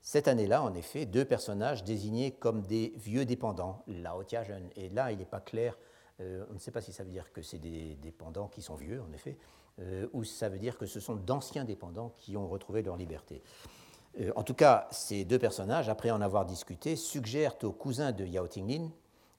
Cette 0.00 0.28
année-là, 0.28 0.62
en 0.62 0.74
effet, 0.74 1.04
deux 1.04 1.24
personnages 1.24 1.84
désignés 1.84 2.30
comme 2.30 2.62
des 2.62 2.94
vieux 2.96 3.26
dépendants, 3.26 3.82
Lao 3.86 4.24
Tiazhen, 4.24 4.70
et 4.76 4.88
là, 4.88 5.12
il 5.12 5.18
n'est 5.18 5.26
pas 5.26 5.40
clair, 5.40 5.76
euh, 6.20 6.46
on 6.50 6.54
ne 6.54 6.58
sait 6.58 6.70
pas 6.70 6.80
si 6.80 6.92
ça 6.92 7.04
veut 7.04 7.10
dire 7.10 7.30
que 7.32 7.42
c'est 7.42 7.58
des 7.58 7.96
dépendants 7.96 8.48
qui 8.48 8.62
sont 8.62 8.74
vieux, 8.74 9.02
en 9.02 9.12
effet, 9.12 9.36
euh, 9.80 10.08
ou 10.12 10.24
ça 10.24 10.48
veut 10.48 10.58
dire 10.58 10.78
que 10.78 10.86
ce 10.86 10.98
sont 10.98 11.14
d'anciens 11.14 11.64
dépendants 11.64 12.14
qui 12.16 12.36
ont 12.36 12.48
retrouvé 12.48 12.82
leur 12.82 12.96
liberté. 12.96 13.42
Euh, 14.20 14.32
en 14.36 14.42
tout 14.42 14.54
cas, 14.54 14.88
ces 14.90 15.24
deux 15.24 15.38
personnages, 15.38 15.88
après 15.88 16.10
en 16.10 16.20
avoir 16.20 16.44
discuté, 16.44 16.96
suggèrent 16.96 17.56
aux 17.62 17.72
cousins 17.72 18.12
de 18.12 18.24
Yao 18.24 18.46
Tinglin, 18.46 18.90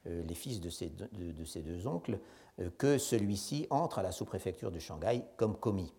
euh, 0.07 0.23
les 0.23 0.35
fils 0.35 0.61
de 0.61 0.69
ces, 0.69 0.89
deux, 0.89 1.87
oncles, 1.87 2.19
euh, 2.59 2.69
que 2.77 2.97
celui-ci 2.97 3.67
entre 3.69 3.99
à 3.99 4.03
la 4.03 4.11
sous-préfecture 4.11 4.71
de 4.71 4.79
Shanghai 4.79 5.23
comme 5.37 5.57
commis. 5.57 5.93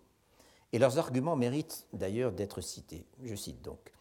Et 0.73 0.79
leurs 0.79 0.99
arguments 0.99 1.37
méritent 1.37 1.87
d'ailleurs 1.93 2.33
d'être 2.33 2.61
cités. 2.61 3.07
Je 3.23 3.35
cite 3.35 3.61
donc 3.63 3.93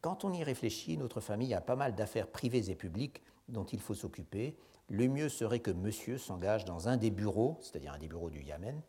Quand 0.00 0.24
on 0.24 0.32
y 0.32 0.42
réfléchit, 0.42 0.96
notre 0.96 1.20
famille 1.20 1.54
a 1.54 1.60
pas 1.60 1.76
mal 1.76 1.94
d'affaires 1.94 2.28
privées 2.28 2.70
et 2.70 2.74
publiques 2.74 3.22
dont 3.48 3.64
il 3.64 3.80
faut 3.80 3.94
s'occuper. 3.94 4.56
Le 4.88 5.06
mieux 5.08 5.28
serait 5.28 5.60
que 5.60 5.70
monsieur 5.70 6.18
s'engage 6.18 6.64
dans 6.64 6.88
un 6.88 6.96
des 6.96 7.10
bureaux, 7.10 7.58
c'est-à-dire 7.60 7.92
un 7.92 7.98
des 7.98 8.08
bureaux 8.08 8.30
du 8.30 8.42
Yamen. 8.42 8.80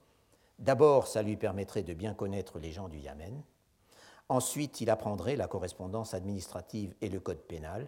D'abord, 0.59 1.07
ça 1.07 1.21
lui 1.21 1.35
permettrait 1.35 1.83
de 1.83 1.93
bien 1.93 2.13
connaître 2.13 2.57
les 2.57 2.71
gens 2.71 2.87
du 2.87 2.99
Yamen. 2.99 3.43
Ensuite, 4.29 4.81
il 4.81 4.89
apprendrait 4.89 5.35
la 5.35 5.47
correspondance 5.47 6.13
administrative 6.13 6.95
et 7.01 7.09
le 7.09 7.19
code 7.19 7.41
pénal, 7.41 7.87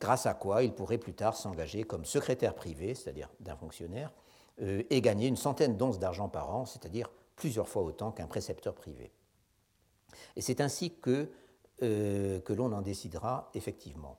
grâce 0.00 0.26
à 0.26 0.34
quoi 0.34 0.62
il 0.62 0.74
pourrait 0.74 0.98
plus 0.98 1.14
tard 1.14 1.36
s'engager 1.36 1.84
comme 1.84 2.04
secrétaire 2.04 2.54
privé, 2.54 2.94
c'est-à-dire 2.94 3.30
d'un 3.40 3.56
fonctionnaire, 3.56 4.12
euh, 4.60 4.82
et 4.90 5.00
gagner 5.00 5.28
une 5.28 5.36
centaine 5.36 5.76
d'onces 5.76 5.98
d'argent 5.98 6.28
par 6.28 6.54
an, 6.54 6.66
c'est-à-dire 6.66 7.10
plusieurs 7.36 7.68
fois 7.68 7.82
autant 7.82 8.12
qu'un 8.12 8.26
précepteur 8.26 8.74
privé. 8.74 9.12
Et 10.36 10.42
c'est 10.42 10.60
ainsi 10.60 10.94
que, 10.94 11.30
euh, 11.82 12.40
l'on 12.50 12.72
en 12.72 12.82
décidera 12.82 13.50
effectivement. 13.54 14.18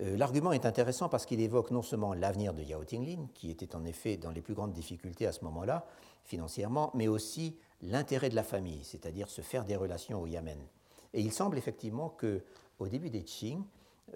Euh, 0.00 0.16
l'argument 0.16 0.52
est 0.52 0.66
intéressant 0.66 1.08
parce 1.08 1.24
qu'il 1.24 1.40
évoque 1.40 1.70
non 1.70 1.82
seulement 1.82 2.14
l'avenir 2.14 2.52
de 2.52 2.62
Yao 2.62 2.84
Tinglin, 2.84 3.28
qui 3.34 3.50
était 3.50 3.74
en 3.74 3.84
effet 3.84 4.16
dans 4.16 4.30
les 4.30 4.42
plus 4.42 4.54
grandes 4.54 4.72
difficultés 4.72 5.26
à 5.26 5.32
ce 5.32 5.44
moment-là, 5.44 5.86
financièrement, 6.24 6.90
mais 6.94 7.08
aussi 7.08 7.56
l'intérêt 7.84 8.30
de 8.30 8.34
la 8.34 8.42
famille, 8.42 8.82
c'est-à-dire 8.84 9.28
se 9.28 9.42
faire 9.42 9.64
des 9.64 9.76
relations 9.76 10.20
au 10.20 10.26
Yamen. 10.26 10.58
Et 11.12 11.20
il 11.20 11.32
semble 11.32 11.58
effectivement 11.58 12.08
que, 12.08 12.42
au 12.78 12.88
début 12.88 13.10
des 13.10 13.22
Qing, 13.22 13.62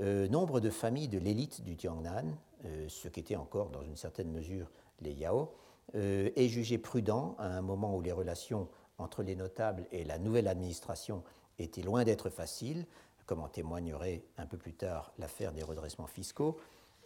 euh, 0.01 0.29
nombre 0.29 0.61
de 0.61 0.71
familles 0.71 1.09
de 1.09 1.19
l'élite 1.19 1.63
du 1.63 1.77
Tiangnan, 1.77 2.25
euh, 2.65 2.89
ce 2.89 3.09
qu'étaient 3.09 3.37
encore 3.37 3.71
dans 3.71 3.83
une 3.83 3.97
certaine 3.97 4.31
mesure 4.31 4.71
les 5.01 5.13
Yao, 5.13 5.53
est 5.95 6.49
jugé 6.49 6.77
prudent 6.77 7.35
à 7.39 7.47
un 7.47 7.63
moment 7.63 7.97
où 7.97 8.03
les 8.03 8.13
relations 8.13 8.69
entre 8.99 9.23
les 9.23 9.35
notables 9.35 9.87
et 9.91 10.05
la 10.05 10.19
nouvelle 10.19 10.47
administration 10.47 11.23
étaient 11.59 11.81
loin 11.81 12.05
d'être 12.05 12.29
faciles, 12.29 12.85
comme 13.25 13.41
en 13.41 13.49
témoignerait 13.49 14.23
un 14.37 14.47
peu 14.47 14.57
plus 14.57 14.75
tard 14.75 15.13
l'affaire 15.19 15.53
des 15.53 15.63
redressements 15.63 16.07
fiscaux, 16.07 16.59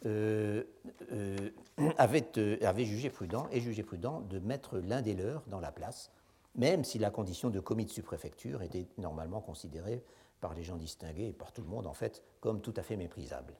euh, 0.06 0.62
euh, 1.12 1.50
euh, 1.80 2.58
avait, 2.62 2.84
jugé 2.84 3.10
prudent 3.10 3.46
et 3.52 3.60
jugé 3.60 3.82
prudent 3.82 4.20
de 4.20 4.38
mettre 4.38 4.78
l'un 4.78 5.02
des 5.02 5.14
leurs 5.14 5.42
dans 5.48 5.60
la 5.60 5.72
place, 5.72 6.10
même 6.54 6.84
si 6.84 6.98
la 6.98 7.10
condition 7.10 7.50
de 7.50 7.60
commis 7.60 7.84
de 7.84 7.90
sous-préfecture 7.90 8.62
était 8.62 8.86
normalement 8.98 9.40
considérée 9.40 10.04
par 10.40 10.54
les 10.54 10.62
gens 10.62 10.76
distingués 10.76 11.28
et 11.28 11.32
par 11.32 11.52
tout 11.52 11.62
le 11.62 11.68
monde 11.68 11.86
en 11.86 11.94
fait 11.94 12.22
comme 12.40 12.60
tout 12.60 12.74
à 12.76 12.82
fait 12.82 12.96
méprisable. 12.96 13.54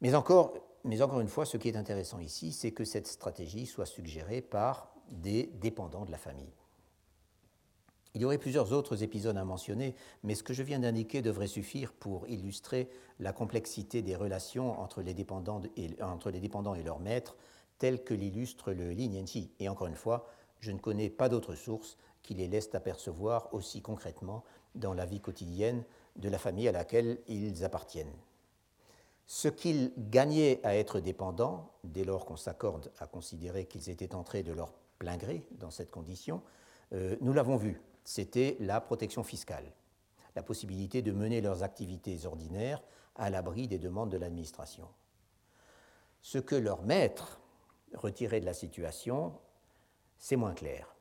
Mais 0.00 0.14
encore, 0.14 0.54
une 0.84 1.28
fois, 1.28 1.44
ce 1.44 1.56
qui 1.56 1.68
est 1.68 1.76
intéressant 1.76 2.20
ici, 2.20 2.52
c'est 2.52 2.70
que 2.70 2.84
cette 2.84 3.08
stratégie 3.08 3.66
soit 3.66 3.86
suggérée 3.86 4.40
par 4.40 4.94
des 5.10 5.50
dépendants 5.60 6.04
de 6.04 6.12
la 6.12 6.18
famille. 6.18 6.52
Il 8.14 8.22
y 8.22 8.24
aurait 8.24 8.38
plusieurs 8.38 8.72
autres 8.72 9.02
épisodes 9.02 9.36
à 9.36 9.44
mentionner, 9.44 9.94
mais 10.22 10.34
ce 10.34 10.42
que 10.42 10.54
je 10.54 10.62
viens 10.62 10.78
d'indiquer 10.78 11.22
devrait 11.22 11.46
suffire 11.46 11.92
pour 11.92 12.26
illustrer 12.28 12.88
la 13.20 13.32
complexité 13.32 14.02
des 14.02 14.16
relations 14.16 14.80
entre 14.80 15.02
les 15.02 15.14
dépendants 15.14 15.60
et, 15.76 16.82
leurs 16.82 17.00
maîtres, 17.00 17.36
telles 17.78 18.02
que 18.02 18.14
l'illustre 18.14 18.72
le 18.72 18.90
Linienchi. 18.90 19.50
Et 19.60 19.68
encore 19.68 19.86
une 19.88 19.94
fois, 19.94 20.28
je 20.60 20.72
ne 20.72 20.78
connais 20.78 21.10
pas 21.10 21.28
d'autres 21.28 21.54
sources 21.54 21.96
qui 22.22 22.34
les 22.34 22.48
laissent 22.48 22.74
apercevoir 22.74 23.52
aussi 23.54 23.80
concrètement 23.80 24.44
dans 24.74 24.94
la 24.94 25.06
vie 25.06 25.20
quotidienne 25.20 25.84
de 26.16 26.28
la 26.28 26.38
famille 26.38 26.68
à 26.68 26.72
laquelle 26.72 27.18
ils 27.26 27.64
appartiennent. 27.64 28.12
Ce 29.26 29.48
qu'ils 29.48 29.92
gagnaient 29.96 30.60
à 30.64 30.74
être 30.74 31.00
dépendants, 31.00 31.70
dès 31.84 32.04
lors 32.04 32.24
qu'on 32.24 32.36
s'accorde 32.36 32.90
à 32.98 33.06
considérer 33.06 33.66
qu'ils 33.66 33.90
étaient 33.90 34.14
entrés 34.14 34.42
de 34.42 34.52
leur 34.52 34.72
plein 34.98 35.16
gré 35.16 35.46
dans 35.52 35.70
cette 35.70 35.90
condition, 35.90 36.42
euh, 36.92 37.16
nous 37.20 37.32
l'avons 37.32 37.56
vu 37.56 37.80
c'était 38.08 38.56
la 38.60 38.80
protection 38.80 39.22
fiscale, 39.22 39.70
la 40.34 40.42
possibilité 40.42 41.02
de 41.02 41.12
mener 41.12 41.42
leurs 41.42 41.62
activités 41.62 42.24
ordinaires 42.24 42.82
à 43.16 43.28
l'abri 43.28 43.68
des 43.68 43.78
demandes 43.78 44.08
de 44.08 44.16
l'administration. 44.16 44.88
Ce 46.22 46.38
que 46.38 46.54
leur 46.54 46.80
maître 46.80 47.38
retirait 47.92 48.40
de 48.40 48.46
la 48.46 48.54
situation, 48.54 49.34
c'est 50.18 50.36
moins 50.36 50.54
clair. 50.54 50.94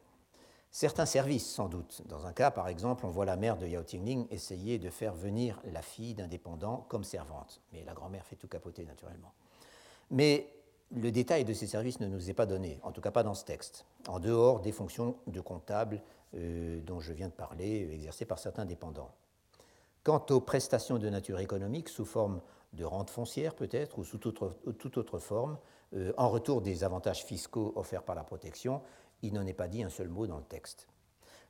Certains 0.71 1.05
services, 1.05 1.49
sans 1.49 1.69
doute. 1.69 2.03
Dans 2.07 2.27
un 2.27 2.33
cas, 2.33 2.51
par 2.51 2.67
exemple, 2.67 3.05
on 3.05 3.09
voit 3.09 3.25
la 3.25 3.35
mère 3.35 3.57
de 3.57 3.65
Yao 3.65 3.83
Tingling 3.83 4.27
essayer 4.29 4.77
de 4.77 4.89
faire 4.89 5.13
venir 5.13 5.59
la 5.71 5.81
fille 5.81 6.13
d'un 6.13 6.27
dépendant 6.27 6.85
comme 6.89 7.03
servante. 7.03 7.61
Mais 7.73 7.83
la 7.83 7.93
grand-mère 7.93 8.25
fait 8.25 8.35
tout 8.35 8.47
capoter, 8.47 8.85
naturellement. 8.85 9.33
Mais 10.11 10.53
le 10.95 11.11
détail 11.11 11.45
de 11.45 11.53
ces 11.53 11.67
services 11.67 11.99
ne 11.99 12.07
nous 12.07 12.29
est 12.29 12.33
pas 12.33 12.45
donné, 12.45 12.79
en 12.83 12.91
tout 12.91 13.01
cas 13.01 13.11
pas 13.11 13.23
dans 13.23 13.33
ce 13.33 13.43
texte, 13.43 13.85
en 14.07 14.19
dehors 14.19 14.61
des 14.61 14.71
fonctions 14.71 15.17
de 15.27 15.41
comptable 15.41 16.01
euh, 16.35 16.79
dont 16.81 16.99
je 16.99 17.13
viens 17.13 17.27
de 17.27 17.33
parler, 17.33 17.89
exercées 17.93 18.25
par 18.25 18.39
certains 18.39 18.65
dépendants. 18.65 19.11
Quant 20.03 20.25
aux 20.29 20.39
prestations 20.39 20.97
de 20.97 21.09
nature 21.09 21.39
économique, 21.39 21.89
sous 21.89 22.05
forme 22.05 22.41
de 22.73 22.85
rente 22.85 23.09
foncière 23.09 23.55
peut-être, 23.55 23.97
ou 23.99 24.03
sous 24.03 24.17
toute 24.17 24.41
autre, 24.97 25.19
forme, 25.19 25.57
euh, 25.95 26.13
en 26.17 26.29
retour 26.29 26.61
des 26.61 26.83
avantages 26.83 27.25
fiscaux 27.25 27.73
offerts 27.75 28.03
par 28.03 28.15
la 28.15 28.23
protection, 28.23 28.81
il 29.21 29.33
n'en 29.33 29.45
est 29.45 29.53
pas 29.53 29.67
dit 29.67 29.83
un 29.83 29.89
seul 29.89 30.09
mot 30.09 30.27
dans 30.27 30.37
le 30.37 30.43
texte. 30.43 30.87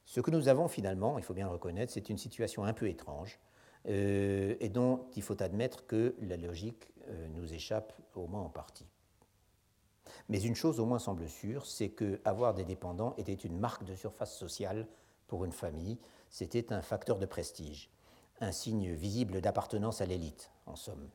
Ce 0.06 0.22
que 0.22 0.32
nous 0.32 0.48
avons 0.48 0.68
finalement, 0.68 1.18
il 1.18 1.24
faut 1.24 1.34
bien 1.34 1.48
le 1.48 1.52
reconnaître, 1.52 1.92
c'est 1.92 2.10
une 2.10 2.18
situation 2.18 2.64
un 2.64 2.74
peu 2.74 2.88
étrange, 2.88 3.40
euh, 3.88 4.56
et 4.60 4.70
dont 4.70 5.06
il 5.16 5.22
faut 5.22 5.42
admettre 5.42 5.86
que 5.86 6.16
la 6.22 6.38
logique 6.38 6.94
nous 7.36 7.54
échappe 7.54 7.94
au 8.16 8.28
moins 8.28 8.42
en 8.42 8.50
partie. 8.50 8.86
Mais 10.30 10.42
une 10.42 10.56
chose 10.56 10.80
au 10.80 10.86
moins 10.86 11.00
semble 11.00 11.30
sûre, 11.30 11.66
c'est 11.66 11.90
que 11.90 12.20
avoir 12.26 12.54
des 12.54 12.66
dépendants 12.66 13.14
était 13.18 13.34
une 13.34 13.58
marque 13.58 13.86
de 13.86 13.96
surface 13.96 14.38
sociale 14.38 14.88
pour 15.28 15.46
une 15.46 15.52
famille, 15.52 15.98
c'était 16.30 16.74
un 16.74 16.82
facteur 16.82 17.18
de 17.18 17.26
prestige, 17.26 17.90
un 18.40 18.52
signe 18.52 18.94
visible 18.94 19.42
d'appartenance 19.42 20.02
à 20.02 20.06
l'élite, 20.06 20.52
en 20.66 20.76
somme. 20.76 21.10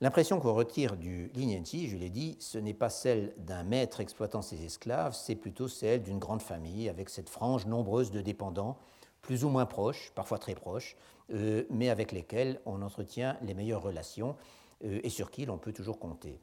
L'impression 0.00 0.38
qu'on 0.38 0.54
retire 0.54 0.96
du 0.96 1.28
Lignenti, 1.34 1.88
je 1.88 1.96
l'ai 1.96 2.10
dit, 2.10 2.36
ce 2.40 2.58
n'est 2.58 2.74
pas 2.74 2.88
celle 2.88 3.34
d'un 3.38 3.64
maître 3.64 4.00
exploitant 4.00 4.42
ses 4.42 4.64
esclaves, 4.64 5.14
c'est 5.14 5.34
plutôt 5.34 5.66
celle 5.66 6.02
d'une 6.02 6.20
grande 6.20 6.42
famille 6.42 6.88
avec 6.88 7.08
cette 7.08 7.28
frange 7.28 7.66
nombreuse 7.66 8.10
de 8.12 8.20
dépendants, 8.20 8.78
plus 9.22 9.44
ou 9.44 9.48
moins 9.48 9.66
proches, 9.66 10.12
parfois 10.14 10.38
très 10.38 10.54
proches, 10.54 10.96
euh, 11.32 11.64
mais 11.70 11.88
avec 11.88 12.12
lesquels 12.12 12.60
on 12.64 12.80
entretient 12.82 13.36
les 13.42 13.54
meilleures 13.54 13.82
relations 13.82 14.36
euh, 14.84 15.00
et 15.02 15.10
sur 15.10 15.32
qui 15.32 15.46
l'on 15.46 15.58
peut 15.58 15.72
toujours 15.72 15.98
compter 15.98 16.40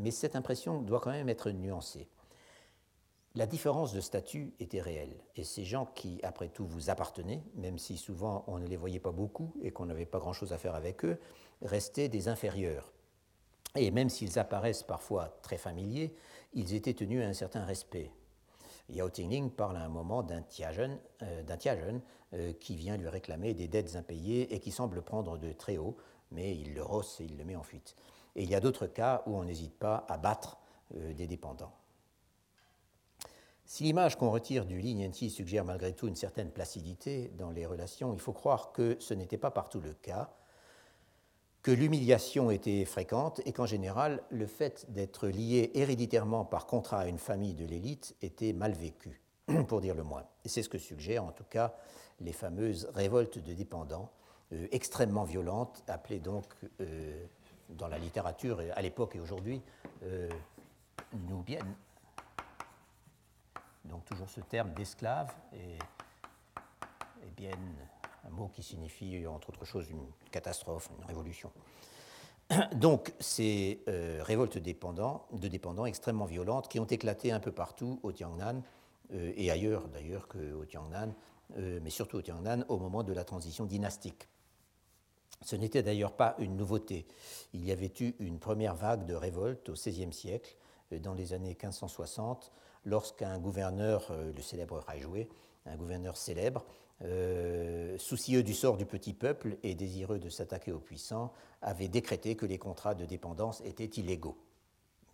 mais 0.00 0.10
cette 0.10 0.34
impression 0.34 0.80
doit 0.80 1.00
quand 1.00 1.10
même 1.10 1.28
être 1.28 1.50
nuancée. 1.50 2.08
La 3.36 3.46
différence 3.46 3.92
de 3.92 4.00
statut 4.00 4.54
était 4.58 4.80
réelle, 4.80 5.14
et 5.36 5.44
ces 5.44 5.64
gens 5.64 5.86
qui, 5.94 6.18
après 6.24 6.48
tout, 6.48 6.66
vous 6.66 6.90
appartenaient, 6.90 7.44
même 7.54 7.78
si 7.78 7.96
souvent 7.96 8.44
on 8.48 8.58
ne 8.58 8.66
les 8.66 8.76
voyait 8.76 8.98
pas 8.98 9.12
beaucoup 9.12 9.54
et 9.62 9.70
qu'on 9.70 9.86
n'avait 9.86 10.06
pas 10.06 10.18
grand-chose 10.18 10.52
à 10.52 10.58
faire 10.58 10.74
avec 10.74 11.04
eux, 11.04 11.20
restaient 11.62 12.08
des 12.08 12.28
inférieurs. 12.28 12.92
Et 13.76 13.90
même 13.90 14.08
s'ils 14.08 14.38
apparaissent 14.38 14.82
parfois 14.82 15.38
très 15.42 15.58
familiers, 15.58 16.14
ils 16.52 16.74
étaient 16.74 16.94
tenus 16.94 17.22
à 17.22 17.28
un 17.28 17.32
certain 17.32 17.64
respect. 17.64 18.10
Yao 18.88 19.08
Tingling 19.08 19.50
parle 19.50 19.76
à 19.76 19.84
un 19.84 19.88
moment 19.88 20.22
d'un 20.22 20.42
Tiajen, 20.42 20.98
euh, 21.22 21.42
euh, 22.32 22.52
qui 22.54 22.76
vient 22.76 22.96
lui 22.96 23.08
réclamer 23.08 23.54
des 23.54 23.68
dettes 23.68 23.96
impayées 23.96 24.54
et 24.54 24.60
qui 24.60 24.72
semble 24.72 25.02
prendre 25.02 25.38
de 25.38 25.52
très 25.52 25.78
haut, 25.78 25.96
mais 26.32 26.56
il 26.56 26.74
le 26.74 26.82
rosse 26.82 27.20
et 27.20 27.24
il 27.24 27.36
le 27.36 27.44
met 27.44 27.56
en 27.56 27.62
fuite. 27.62 27.96
Et 28.36 28.42
il 28.42 28.50
y 28.50 28.54
a 28.54 28.60
d'autres 28.60 28.86
cas 28.86 29.22
où 29.26 29.36
on 29.36 29.44
n'hésite 29.44 29.78
pas 29.78 30.04
à 30.08 30.16
battre 30.16 30.58
euh, 30.94 31.12
des 31.12 31.26
dépendants. 31.26 31.72
Si 33.64 33.84
l'image 33.84 34.16
qu'on 34.16 34.30
retire 34.30 34.66
du 34.66 34.80
Lignanti 34.80 35.30
suggère 35.30 35.64
malgré 35.64 35.92
tout 35.92 36.08
une 36.08 36.16
certaine 36.16 36.50
placidité 36.50 37.28
dans 37.38 37.50
les 37.50 37.66
relations, 37.66 38.12
il 38.12 38.18
faut 38.18 38.32
croire 38.32 38.72
que 38.72 38.96
ce 38.98 39.14
n'était 39.14 39.38
pas 39.38 39.52
partout 39.52 39.80
le 39.80 39.94
cas, 39.94 40.34
que 41.62 41.70
l'humiliation 41.70 42.50
était 42.50 42.84
fréquente 42.84 43.40
et 43.44 43.52
qu'en 43.52 43.66
général, 43.66 44.22
le 44.30 44.46
fait 44.46 44.86
d'être 44.90 45.28
lié 45.28 45.70
héréditairement 45.74 46.44
par 46.44 46.66
contrat 46.66 47.00
à 47.00 47.06
une 47.06 47.18
famille 47.18 47.54
de 47.54 47.66
l'élite 47.66 48.16
était 48.22 48.52
mal 48.52 48.72
vécu, 48.72 49.20
pour 49.68 49.80
dire 49.80 49.94
le 49.94 50.02
moins. 50.02 50.24
Et 50.44 50.48
c'est 50.48 50.62
ce 50.62 50.68
que 50.68 50.78
suggèrent 50.78 51.24
en 51.24 51.32
tout 51.32 51.44
cas 51.44 51.74
les 52.20 52.32
fameuses 52.32 52.88
révoltes 52.94 53.38
de 53.38 53.52
dépendants, 53.52 54.10
euh, 54.52 54.66
extrêmement 54.72 55.24
violentes, 55.24 55.82
appelées 55.88 56.20
donc 56.20 56.44
euh, 56.80 57.26
dans 57.70 57.88
la 57.88 57.98
littérature 57.98 58.60
à 58.74 58.82
l'époque 58.82 59.16
et 59.16 59.20
aujourd'hui 59.20 59.62
euh, 60.02 60.28
nous 61.28 61.42
viennent. 61.42 61.76
Donc 63.84 64.04
toujours 64.04 64.28
ce 64.28 64.40
terme 64.40 64.72
d'esclave 64.72 65.32
et, 65.52 65.78
bien 67.36 67.52
un 68.24 68.30
mot 68.30 68.48
qui 68.48 68.62
signifie 68.62 69.26
entre 69.26 69.50
autres 69.50 69.64
choses 69.64 69.88
une 69.90 70.06
catastrophe, 70.30 70.90
une 70.98 71.04
révolution. 71.04 71.50
Donc 72.74 73.12
ces 73.20 73.82
euh, 73.88 74.20
révoltes 74.22 74.58
dépendants, 74.58 75.26
de 75.32 75.48
dépendants 75.48 75.86
extrêmement 75.86 76.26
violentes 76.26 76.68
qui 76.68 76.80
ont 76.80 76.86
éclaté 76.86 77.32
un 77.32 77.40
peu 77.40 77.52
partout 77.52 78.00
au 78.02 78.12
Tiangnan 78.12 78.62
euh, 79.12 79.32
et 79.36 79.50
ailleurs 79.50 79.88
d'ailleurs 79.88 80.28
qu'au 80.28 80.64
Tiangnan, 80.64 81.14
mais 81.56 81.90
surtout 81.90 82.18
au 82.18 82.22
Tiangnan 82.22 82.62
au 82.68 82.78
moment 82.78 83.02
de 83.02 83.12
la 83.12 83.24
transition 83.24 83.66
dynastique. 83.66 84.28
Ce 85.42 85.56
n'était 85.56 85.82
d'ailleurs 85.82 86.12
pas 86.12 86.34
une 86.38 86.56
nouveauté. 86.56 87.06
Il 87.54 87.64
y 87.64 87.72
avait 87.72 87.92
eu 88.00 88.14
une 88.18 88.38
première 88.38 88.74
vague 88.74 89.06
de 89.06 89.14
révolte 89.14 89.70
au 89.70 89.72
XVIe 89.72 90.12
siècle, 90.12 90.54
euh, 90.92 90.98
dans 90.98 91.14
les 91.14 91.32
années 91.32 91.56
1560, 91.60 92.52
lorsqu'un 92.84 93.38
gouverneur, 93.38 94.06
euh, 94.10 94.32
le 94.34 94.42
célèbre 94.42 94.78
Rajoué, 94.86 95.28
un 95.66 95.76
gouverneur 95.76 96.16
célèbre, 96.16 96.64
euh, 97.02 97.96
soucieux 97.98 98.42
du 98.42 98.54
sort 98.54 98.76
du 98.76 98.86
petit 98.86 99.14
peuple 99.14 99.56
et 99.62 99.74
désireux 99.74 100.18
de 100.18 100.28
s'attaquer 100.28 100.72
aux 100.72 100.80
puissants, 100.80 101.32
avait 101.62 101.88
décrété 101.88 102.36
que 102.36 102.46
les 102.46 102.58
contrats 102.58 102.94
de 102.94 103.04
dépendance 103.04 103.62
étaient 103.62 103.84
illégaux. 103.84 104.36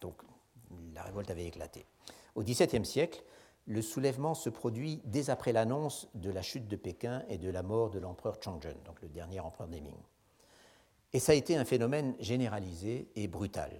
Donc 0.00 0.14
la 0.94 1.02
révolte 1.02 1.30
avait 1.30 1.46
éclaté. 1.46 1.86
Au 2.34 2.42
XVIIe 2.42 2.84
siècle, 2.84 3.22
le 3.66 3.82
soulèvement 3.82 4.34
se 4.34 4.48
produit 4.48 5.00
dès 5.04 5.30
après 5.30 5.52
l'annonce 5.52 6.08
de 6.14 6.30
la 6.30 6.42
chute 6.42 6.68
de 6.68 6.76
Pékin 6.76 7.24
et 7.28 7.38
de 7.38 7.50
la 7.50 7.62
mort 7.62 7.90
de 7.90 7.98
l'empereur 7.98 8.40
Changzhen, 8.42 8.76
donc 8.84 9.00
le 9.02 9.08
dernier 9.08 9.40
empereur 9.40 9.68
des 9.68 9.80
Ming. 9.80 9.96
Et 11.12 11.18
ça 11.18 11.32
a 11.32 11.34
été 11.34 11.56
un 11.56 11.64
phénomène 11.64 12.14
généralisé 12.20 13.08
et 13.16 13.26
brutal. 13.26 13.70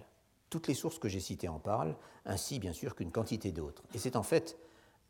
Toutes 0.49 0.67
les 0.67 0.73
sources 0.73 0.99
que 0.99 1.09
j'ai 1.09 1.19
citées 1.19 1.49
en 1.49 1.59
parlent, 1.59 1.95
ainsi 2.25 2.59
bien 2.59 2.73
sûr 2.73 2.95
qu'une 2.95 3.11
quantité 3.11 3.51
d'autres. 3.51 3.83
Et 3.93 3.97
c'est 3.97 4.15
en 4.15 4.23
fait 4.23 4.57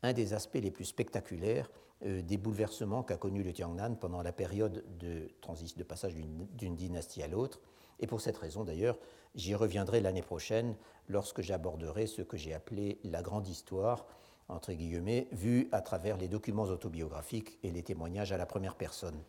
un 0.02 0.12
des 0.12 0.32
aspects 0.32 0.58
les 0.60 0.70
plus 0.70 0.84
spectaculaires 0.84 1.70
des 2.02 2.36
bouleversements 2.36 3.02
qu'a 3.02 3.16
connu 3.16 3.42
le 3.42 3.52
Tiangnan 3.52 3.94
pendant 3.96 4.22
la 4.22 4.32
période 4.32 4.84
de, 4.98 5.30
de 5.76 5.82
passage 5.82 6.14
d'une 6.14 6.76
dynastie 6.76 7.22
à 7.22 7.28
l'autre. 7.28 7.60
Et 8.00 8.06
pour 8.06 8.20
cette 8.20 8.36
raison 8.36 8.64
d'ailleurs, 8.64 8.98
j'y 9.34 9.54
reviendrai 9.54 10.00
l'année 10.00 10.22
prochaine 10.22 10.76
lorsque 11.08 11.42
j'aborderai 11.42 12.06
ce 12.06 12.22
que 12.22 12.36
j'ai 12.36 12.54
appelé 12.54 12.98
la 13.04 13.22
grande 13.22 13.48
histoire, 13.48 14.06
entre 14.48 14.72
guillemets, 14.72 15.28
vue 15.32 15.68
à 15.72 15.80
travers 15.80 16.16
les 16.16 16.28
documents 16.28 16.64
autobiographiques 16.64 17.58
et 17.62 17.70
les 17.70 17.82
témoignages 17.82 18.32
à 18.32 18.36
la 18.36 18.46
première 18.46 18.76
personne. 18.76 19.20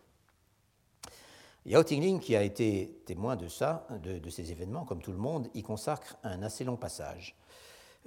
Yao 1.66 1.84
Tingling, 1.84 2.20
qui 2.20 2.36
a 2.36 2.42
été 2.42 3.02
témoin 3.06 3.36
de 3.36 3.48
ça, 3.48 3.86
de, 4.02 4.30
ces 4.30 4.52
événements, 4.52 4.86
comme 4.86 5.02
tout 5.02 5.12
le 5.12 5.18
monde, 5.18 5.50
y 5.54 5.62
consacre 5.62 6.18
un 6.24 6.42
assez 6.42 6.64
long 6.64 6.78
passage. 6.78 7.36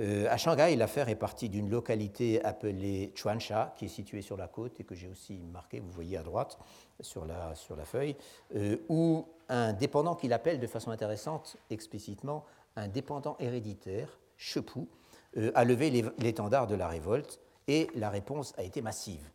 Euh, 0.00 0.26
à 0.30 0.36
Shanghai, 0.38 0.74
l'affaire 0.74 1.08
est 1.08 1.16
partie 1.16 1.48
d'une 1.48 1.68
localité 1.68 2.42
appelée 2.44 3.12
Chuansha, 3.14 3.74
qui 3.76 3.84
est 3.84 3.88
située 3.88 4.22
sur 4.22 4.36
la 4.36 4.48
côte 4.48 4.80
et 4.80 4.84
que 4.84 4.94
j'ai 4.94 5.08
aussi 5.08 5.38
marqué, 5.52 5.80
vous 5.80 5.90
voyez 5.90 6.16
à 6.16 6.22
droite 6.22 6.58
sur 7.00 7.26
la, 7.26 7.54
sur 7.54 7.76
la 7.76 7.84
feuille, 7.84 8.16
euh, 8.56 8.78
où 8.88 9.26
un 9.48 9.72
dépendant 9.72 10.14
qu'il 10.14 10.32
appelle 10.32 10.60
de 10.60 10.66
façon 10.66 10.90
intéressante 10.90 11.56
explicitement 11.68 12.44
un 12.76 12.88
dépendant 12.88 13.36
héréditaire, 13.38 14.18
Chepou, 14.38 14.88
euh, 15.36 15.52
a 15.54 15.64
levé 15.64 15.90
l'étendard 16.18 16.66
de 16.66 16.74
la 16.74 16.88
révolte 16.88 17.38
et 17.68 17.88
la 17.94 18.08
réponse 18.08 18.54
a 18.56 18.62
été 18.62 18.80
massive. 18.80 19.30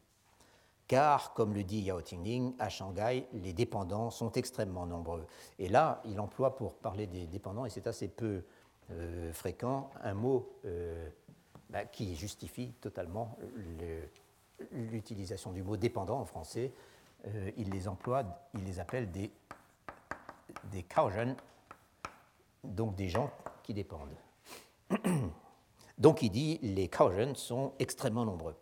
Car, 0.88 1.34
comme 1.34 1.54
le 1.54 1.64
dit 1.64 1.82
Yao 1.82 2.02
Tingling, 2.02 2.56
à 2.60 2.70
Shanghai, 2.70 3.28
les 3.34 3.54
dépendants 3.54 4.10
sont 4.10 4.32
extrêmement 4.32 4.86
nombreux. 4.86 5.28
Et 5.60 5.68
là, 5.68 6.02
il 6.06 6.20
emploie 6.20 6.56
pour 6.56 6.76
parler 6.76 7.08
des 7.08 7.28
dépendants, 7.28 7.66
et 7.66 7.70
c'est 7.70 7.88
assez 7.88 8.08
peu 8.08 8.44
euh, 8.90 9.34
fréquent, 9.34 9.90
un 10.02 10.14
mot 10.14 10.50
euh, 10.64 11.10
bah, 11.70 11.84
qui 11.84 12.16
justifie 12.16 12.72
totalement 12.80 13.38
l'utilisation 14.72 15.52
du 15.52 15.62
mot 15.62 15.76
dépendant 15.76 16.20
en 16.20 16.26
français. 16.26 16.72
Euh, 17.28 17.52
il 17.58 17.70
les 17.70 17.90
emploie, 17.90 18.24
il 18.54 18.64
les 18.64 18.80
appelle 18.80 19.12
des, 19.12 19.30
des 20.72 20.86
donc 22.64 22.96
des 22.96 23.10
gens 23.10 23.30
qui 23.62 23.74
dépendent. 23.74 24.16
donc 25.98 26.22
il 26.22 26.30
dit 26.30 26.58
les 26.62 26.88
Kaogen 26.88 27.36
sont 27.36 27.74
extrêmement 27.80 28.24
nombreux. 28.24 28.56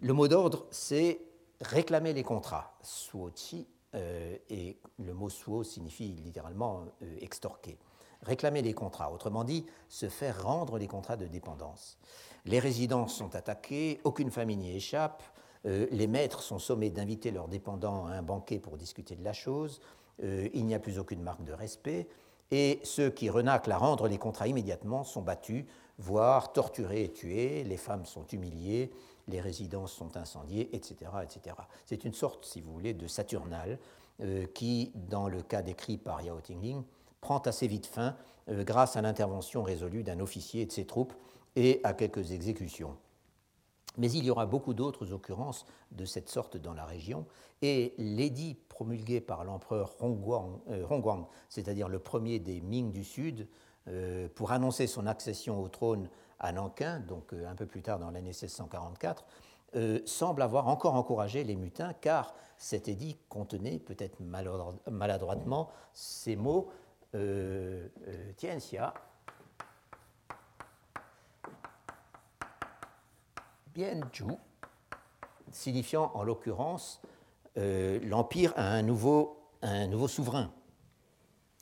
Le 0.00 0.12
mot 0.12 0.28
d'ordre, 0.28 0.66
c'est 0.70 1.20
réclamer 1.60 2.12
les 2.12 2.22
contrats, 2.22 2.76
suochi, 2.82 3.66
et 3.94 4.78
le 4.98 5.14
mot 5.14 5.30
suo 5.30 5.64
signifie 5.64 6.12
littéralement 6.12 6.84
extorquer 7.20 7.78
réclamer 8.22 8.62
les 8.62 8.72
contrats, 8.72 9.12
autrement 9.12 9.44
dit, 9.44 9.66
se 9.88 10.08
faire 10.08 10.42
rendre 10.42 10.78
les 10.78 10.86
contrats 10.86 11.16
de 11.16 11.26
dépendance. 11.26 11.98
Les 12.44 12.58
résidences 12.58 13.14
sont 13.14 13.34
attaquées, 13.34 14.00
aucune 14.04 14.30
famille 14.30 14.56
n'y 14.56 14.76
échappe, 14.76 15.22
euh, 15.66 15.86
les 15.90 16.06
maîtres 16.06 16.42
sont 16.42 16.58
sommés 16.58 16.90
d'inviter 16.90 17.30
leurs 17.30 17.48
dépendants 17.48 18.06
à 18.06 18.12
un 18.12 18.22
banquet 18.22 18.58
pour 18.58 18.76
discuter 18.76 19.16
de 19.16 19.24
la 19.24 19.32
chose, 19.32 19.80
euh, 20.22 20.48
il 20.54 20.64
n'y 20.66 20.74
a 20.74 20.78
plus 20.78 20.98
aucune 20.98 21.22
marque 21.22 21.44
de 21.44 21.52
respect, 21.52 22.08
et 22.50 22.80
ceux 22.84 23.10
qui 23.10 23.28
renaclent 23.28 23.72
à 23.72 23.78
rendre 23.78 24.06
les 24.06 24.18
contrats 24.18 24.46
immédiatement 24.46 25.02
sont 25.02 25.22
battus, 25.22 25.64
voire 25.98 26.52
torturés 26.52 27.04
et 27.04 27.12
tués, 27.12 27.64
les 27.64 27.76
femmes 27.76 28.06
sont 28.06 28.26
humiliées, 28.28 28.92
les 29.28 29.40
résidences 29.40 29.92
sont 29.92 30.16
incendiées, 30.16 30.74
etc. 30.74 31.10
etc. 31.22 31.56
C'est 31.84 32.04
une 32.04 32.14
sorte, 32.14 32.44
si 32.44 32.60
vous 32.60 32.72
voulez, 32.72 32.94
de 32.94 33.08
Saturnal 33.08 33.78
euh, 34.20 34.46
qui, 34.54 34.92
dans 34.94 35.28
le 35.28 35.42
cas 35.42 35.62
décrit 35.62 35.96
par 35.96 36.22
Yao 36.22 36.40
Tingling, 36.40 36.82
prend 37.26 37.38
assez 37.38 37.66
vite 37.66 37.86
fin 37.86 38.14
euh, 38.48 38.62
grâce 38.62 38.94
à 38.94 39.02
l'intervention 39.02 39.64
résolue 39.64 40.04
d'un 40.04 40.20
officier 40.20 40.62
et 40.62 40.66
de 40.66 40.70
ses 40.70 40.86
troupes 40.86 41.12
et 41.56 41.80
à 41.82 41.92
quelques 41.92 42.30
exécutions. 42.30 42.96
Mais 43.98 44.08
il 44.12 44.24
y 44.24 44.30
aura 44.30 44.46
beaucoup 44.46 44.74
d'autres 44.74 45.12
occurrences 45.12 45.66
de 45.90 46.04
cette 46.04 46.28
sorte 46.28 46.56
dans 46.56 46.72
la 46.72 46.84
région, 46.84 47.26
et 47.62 47.94
l'édit 47.98 48.54
promulgué 48.68 49.20
par 49.20 49.42
l'empereur 49.42 49.96
Hongguang, 49.98 50.60
euh, 50.70 51.24
c'est-à-dire 51.48 51.88
le 51.88 51.98
premier 51.98 52.38
des 52.38 52.60
Ming 52.60 52.92
du 52.92 53.02
Sud, 53.02 53.48
euh, 53.88 54.28
pour 54.32 54.52
annoncer 54.52 54.86
son 54.86 55.04
accession 55.08 55.60
au 55.60 55.68
trône 55.68 56.08
à 56.38 56.52
Nankin, 56.52 57.00
donc 57.00 57.32
un 57.32 57.56
peu 57.56 57.66
plus 57.66 57.82
tard 57.82 57.98
dans 57.98 58.12
l'année 58.12 58.30
1644, 58.30 59.24
semble 60.06 60.42
avoir 60.42 60.68
encore 60.68 60.94
encouragé 60.94 61.44
les 61.44 61.56
mutins, 61.56 61.92
car 62.00 62.34
cet 62.56 62.88
édit 62.88 63.18
contenait, 63.28 63.78
peut-être 63.78 64.18
maladroitement, 64.88 65.68
ces 65.92 66.36
mots 66.36 66.68
euh, 67.16 67.88
euh, 68.08 68.32
Bianju, 73.74 74.24
signifiant 75.50 76.10
en 76.14 76.22
l'occurrence 76.22 77.00
euh, 77.58 77.98
l'Empire 78.02 78.52
a 78.56 78.68
un 78.68 78.82
nouveau, 78.82 79.50
un 79.62 79.86
nouveau 79.86 80.08
souverain. 80.08 80.50